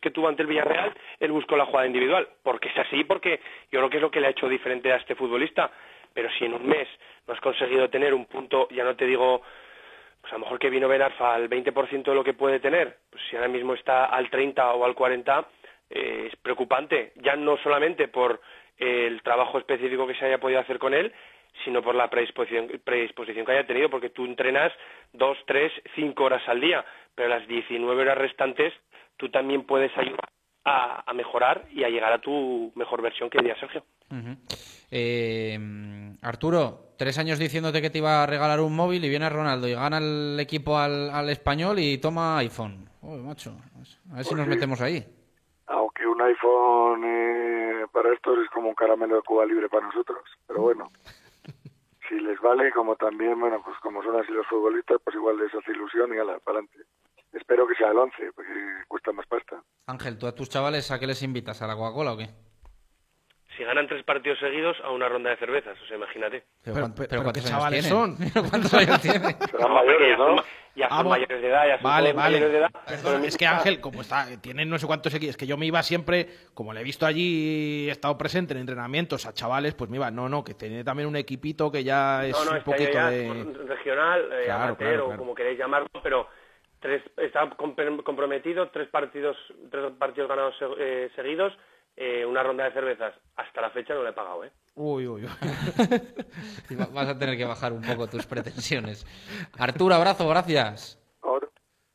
que 0.01 0.11
tuvo 0.11 0.27
ante 0.27 0.43
el 0.43 0.47
Villarreal, 0.47 0.93
él 1.19 1.31
buscó 1.31 1.57
la 1.57 1.65
jugada 1.65 1.87
individual, 1.87 2.27
porque 2.43 2.69
es 2.69 2.77
así, 2.77 3.03
porque 3.03 3.41
yo 3.71 3.79
creo 3.79 3.89
que 3.89 3.97
es 3.97 4.01
lo 4.01 4.11
que 4.11 4.21
le 4.21 4.27
ha 4.27 4.31
hecho 4.31 4.47
diferente 4.47 4.91
a 4.91 4.97
este 4.97 5.15
futbolista. 5.15 5.69
Pero 6.13 6.29
si 6.39 6.45
en 6.45 6.53
un 6.53 6.65
mes 6.65 6.87
no 7.27 7.33
has 7.33 7.41
conseguido 7.41 7.89
tener 7.89 8.13
un 8.13 8.25
punto, 8.25 8.69
ya 8.69 8.85
no 8.85 8.95
te 8.95 9.05
digo 9.05 9.41
pues 10.25 10.33
a 10.33 10.37
lo 10.37 10.45
mejor 10.45 10.57
que 10.57 10.71
vino 10.71 10.87
Ben 10.87 11.03
Arfa 11.03 11.35
al 11.35 11.47
20% 11.47 12.03
de 12.03 12.15
lo 12.15 12.23
que 12.23 12.33
puede 12.33 12.59
tener, 12.59 12.97
pues 13.11 13.21
si 13.29 13.35
ahora 13.35 13.47
mismo 13.47 13.75
está 13.75 14.05
al 14.05 14.27
30 14.31 14.73
o 14.73 14.83
al 14.83 14.95
40, 14.95 15.45
eh, 15.91 16.29
es 16.31 16.35
preocupante, 16.37 17.11
ya 17.17 17.35
no 17.35 17.57
solamente 17.57 18.07
por 18.07 18.41
el 18.75 19.21
trabajo 19.21 19.59
específico 19.59 20.07
que 20.07 20.15
se 20.15 20.25
haya 20.25 20.39
podido 20.39 20.59
hacer 20.59 20.79
con 20.79 20.95
él, 20.95 21.13
sino 21.63 21.81
por 21.81 21.95
la 21.95 22.09
predisposición, 22.09 22.69
predisposición 22.83 23.45
que 23.45 23.51
haya 23.53 23.67
tenido, 23.67 23.89
porque 23.89 24.09
tú 24.09 24.25
entrenas 24.25 24.71
dos, 25.13 25.37
tres, 25.47 25.71
cinco 25.95 26.25
horas 26.25 26.43
al 26.47 26.61
día, 26.61 26.85
pero 27.15 27.29
las 27.29 27.47
19 27.47 28.01
horas 28.01 28.17
restantes 28.17 28.73
tú 29.17 29.29
también 29.29 29.63
puedes 29.63 29.95
ayudar 29.97 30.29
a, 30.65 31.13
mejorar 31.13 31.65
y 31.71 31.83
a 31.83 31.89
llegar 31.89 32.11
a 32.11 32.19
tu 32.19 32.71
mejor 32.75 33.01
versión 33.01 33.29
que 33.29 33.37
diría 33.37 33.55
Sergio. 33.59 33.83
Eh, 34.91 35.57
Arturo, 36.21 36.93
tres 36.97 37.17
años 37.17 37.39
diciéndote 37.39 37.81
que 37.81 37.89
te 37.89 37.99
iba 37.99 38.23
a 38.23 38.25
regalar 38.25 38.59
un 38.59 38.75
móvil 38.75 39.03
y 39.05 39.09
viene 39.09 39.29
Ronaldo 39.29 39.67
y 39.67 39.73
gana 39.73 39.99
el 39.99 40.39
equipo 40.39 40.77
al, 40.77 41.29
español 41.29 41.79
y 41.79 41.97
toma 41.99 42.39
iPhone. 42.39 42.89
macho, 43.01 43.51
a 44.11 44.15
ver 44.15 44.25
si 44.25 44.35
nos 44.35 44.45
pues 44.45 44.55
metemos 44.55 44.81
ahí. 44.81 45.05
Aunque 45.67 46.05
un 46.05 46.21
iPhone 46.21 47.03
eh, 47.05 47.85
para 47.91 48.13
esto 48.13 48.39
es 48.41 48.49
como 48.49 48.69
un 48.69 48.75
caramelo 48.75 49.15
de 49.15 49.21
Cuba 49.21 49.45
libre 49.45 49.69
para 49.69 49.87
nosotros, 49.87 50.21
pero 50.47 50.61
bueno. 50.61 50.91
Si 52.07 52.19
les 52.19 52.39
vale, 52.39 52.71
como 52.71 52.95
también, 52.95 53.39
bueno, 53.39 53.61
pues 53.63 53.77
como 53.79 54.03
son 54.03 54.19
así 54.19 54.31
los 54.31 54.47
futbolistas, 54.47 54.97
pues 55.03 55.15
igual 55.15 55.37
les 55.37 55.53
hace 55.53 55.71
ilusión 55.71 56.13
y 56.13 56.17
ala, 56.17 56.39
para 56.39 56.59
adelante. 56.59 56.85
Espero 57.31 57.67
que 57.67 57.75
sea 57.75 57.91
el 57.91 57.97
11, 57.97 58.31
porque 58.33 58.51
cuesta 58.87 59.11
más 59.11 59.27
pasta. 59.27 59.61
Ángel, 59.87 60.17
¿tú 60.17 60.27
a 60.27 60.33
tus 60.33 60.49
chavales 60.49 60.89
a 60.91 60.99
qué 60.99 61.07
les 61.07 61.21
invitas? 61.21 61.61
¿A 61.61 61.67
la 61.67 61.75
Coca-Cola 61.75 62.13
o 62.13 62.17
qué? 62.17 62.29
Si 63.55 63.63
ganan 63.63 63.87
tres 63.87 64.03
partidos 64.03 64.39
seguidos 64.39 64.77
a 64.83 64.91
una 64.91 65.07
ronda 65.09 65.29
de 65.29 65.37
cervezas, 65.37 65.77
o 65.81 65.85
sea, 65.85 65.97
imagínate. 65.97 66.43
Pero, 66.63 66.87
pero, 66.95 67.33
¿qué 67.33 67.41
chavales 67.41 67.85
son? 67.85 68.17
¿Cuántos 68.49 68.73
años 68.73 69.01
tienen? 69.01 69.35
Serán 69.51 69.73
mayores, 69.73 70.17
¿no? 70.17 70.35
Ya 70.75 70.89
son, 70.89 71.07
mayores 71.07 71.41
de 71.41 71.47
edad, 71.47 71.67
ya 71.67 71.75
son 71.75 71.83
vale, 71.83 72.11
vale. 72.11 72.39
mayores 72.39 72.51
de 72.51 72.57
edad. 72.57 73.23
es 73.23 73.37
que 73.37 73.47
Ángel, 73.47 73.79
como 73.79 74.01
está, 74.01 74.25
tiene 74.41 74.65
no 74.65 74.77
sé 74.77 74.85
cuántos 74.85 75.13
equipos, 75.13 75.31
es 75.31 75.37
que 75.37 75.47
yo 75.47 75.55
me 75.55 75.65
iba 75.65 75.81
siempre, 75.83 76.27
como 76.53 76.73
le 76.73 76.81
he 76.81 76.83
visto 76.83 77.05
allí, 77.05 77.87
he 77.87 77.91
estado 77.91 78.17
presente 78.17 78.53
en 78.53 78.59
entrenamientos 78.59 79.25
a 79.25 79.33
chavales, 79.33 79.73
pues 79.73 79.89
me 79.89 79.97
iba, 79.97 80.11
no, 80.11 80.27
no, 80.27 80.43
que 80.43 80.53
tiene 80.53 80.83
también 80.83 81.07
un 81.07 81.15
equipito 81.15 81.71
que 81.71 81.83
ya 81.85 82.25
es 82.25 82.37
un 82.37 82.61
poquito 82.61 82.91
ya 82.91 83.09
de... 83.09 83.55
regional, 83.67 84.29
eh, 84.33 84.51
amateur, 84.51 84.99
o 84.99 85.15
como 85.15 85.33
queréis 85.33 85.57
llamarlo, 85.57 85.87
pero 86.03 86.27
tres, 86.81 87.01
está 87.17 87.49
comprometido, 87.55 88.67
tres 88.69 88.89
partidos, 88.89 89.37
tres 89.71 89.93
partidos 89.97 90.27
ganados 90.27 90.55
eh, 90.77 91.09
seguidos, 91.15 91.53
eh, 91.95 92.25
una 92.25 92.43
ronda 92.43 92.65
de 92.65 92.73
cervezas. 92.73 93.13
Hasta 93.35 93.61
la 93.61 93.69
fecha 93.71 93.93
no 93.93 94.03
le 94.03 94.09
he 94.09 94.13
pagado, 94.13 94.43
¿eh? 94.43 94.51
Uy, 94.75 95.07
uy, 95.07 95.25
uy. 95.25 95.29
Vas 96.93 97.07
a 97.07 97.17
tener 97.17 97.37
que 97.37 97.45
bajar 97.45 97.71
un 97.71 97.81
poco 97.81 98.07
tus 98.07 98.25
pretensiones. 98.25 99.05
Arturo, 99.57 99.95
abrazo, 99.95 100.27
gracias. 100.27 101.01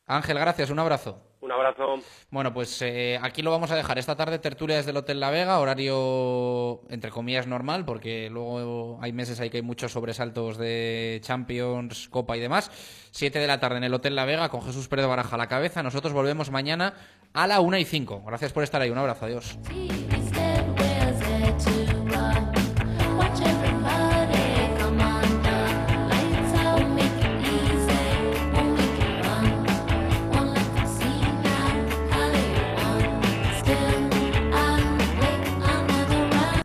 Ángel, 0.06 0.38
gracias, 0.38 0.70
un 0.70 0.78
abrazo. 0.80 1.29
Un 1.40 1.52
abrazo. 1.52 1.96
Bueno, 2.30 2.52
pues 2.52 2.82
eh, 2.82 3.18
aquí 3.22 3.40
lo 3.40 3.50
vamos 3.50 3.70
a 3.70 3.76
dejar. 3.76 3.98
Esta 3.98 4.14
tarde 4.14 4.38
tertulia 4.38 4.76
desde 4.76 4.90
el 4.90 4.96
Hotel 4.98 5.20
La 5.20 5.30
Vega, 5.30 5.58
horario 5.58 6.82
entre 6.90 7.10
comillas 7.10 7.46
normal, 7.46 7.86
porque 7.86 8.28
luego 8.30 8.98
hay 9.00 9.12
meses 9.12 9.40
ahí 9.40 9.48
que 9.48 9.56
hay 9.58 9.62
muchos 9.62 9.92
sobresaltos 9.92 10.58
de 10.58 11.18
Champions, 11.22 12.08
Copa 12.10 12.36
y 12.36 12.40
demás. 12.40 12.70
Siete 13.10 13.38
de 13.38 13.46
la 13.46 13.58
tarde 13.58 13.78
en 13.78 13.84
el 13.84 13.94
Hotel 13.94 14.14
La 14.14 14.26
Vega 14.26 14.50
con 14.50 14.62
Jesús 14.62 14.88
Pérez 14.88 15.06
Baraja 15.06 15.36
a 15.36 15.38
la 15.38 15.48
cabeza. 15.48 15.82
Nosotros 15.82 16.12
volvemos 16.12 16.50
mañana 16.50 16.92
a 17.32 17.46
la 17.46 17.60
una 17.60 17.78
y 17.78 17.86
cinco. 17.86 18.22
Gracias 18.26 18.52
por 18.52 18.62
estar 18.62 18.82
ahí. 18.82 18.90
Un 18.90 18.98
abrazo. 18.98 19.24
Adiós. 19.24 19.58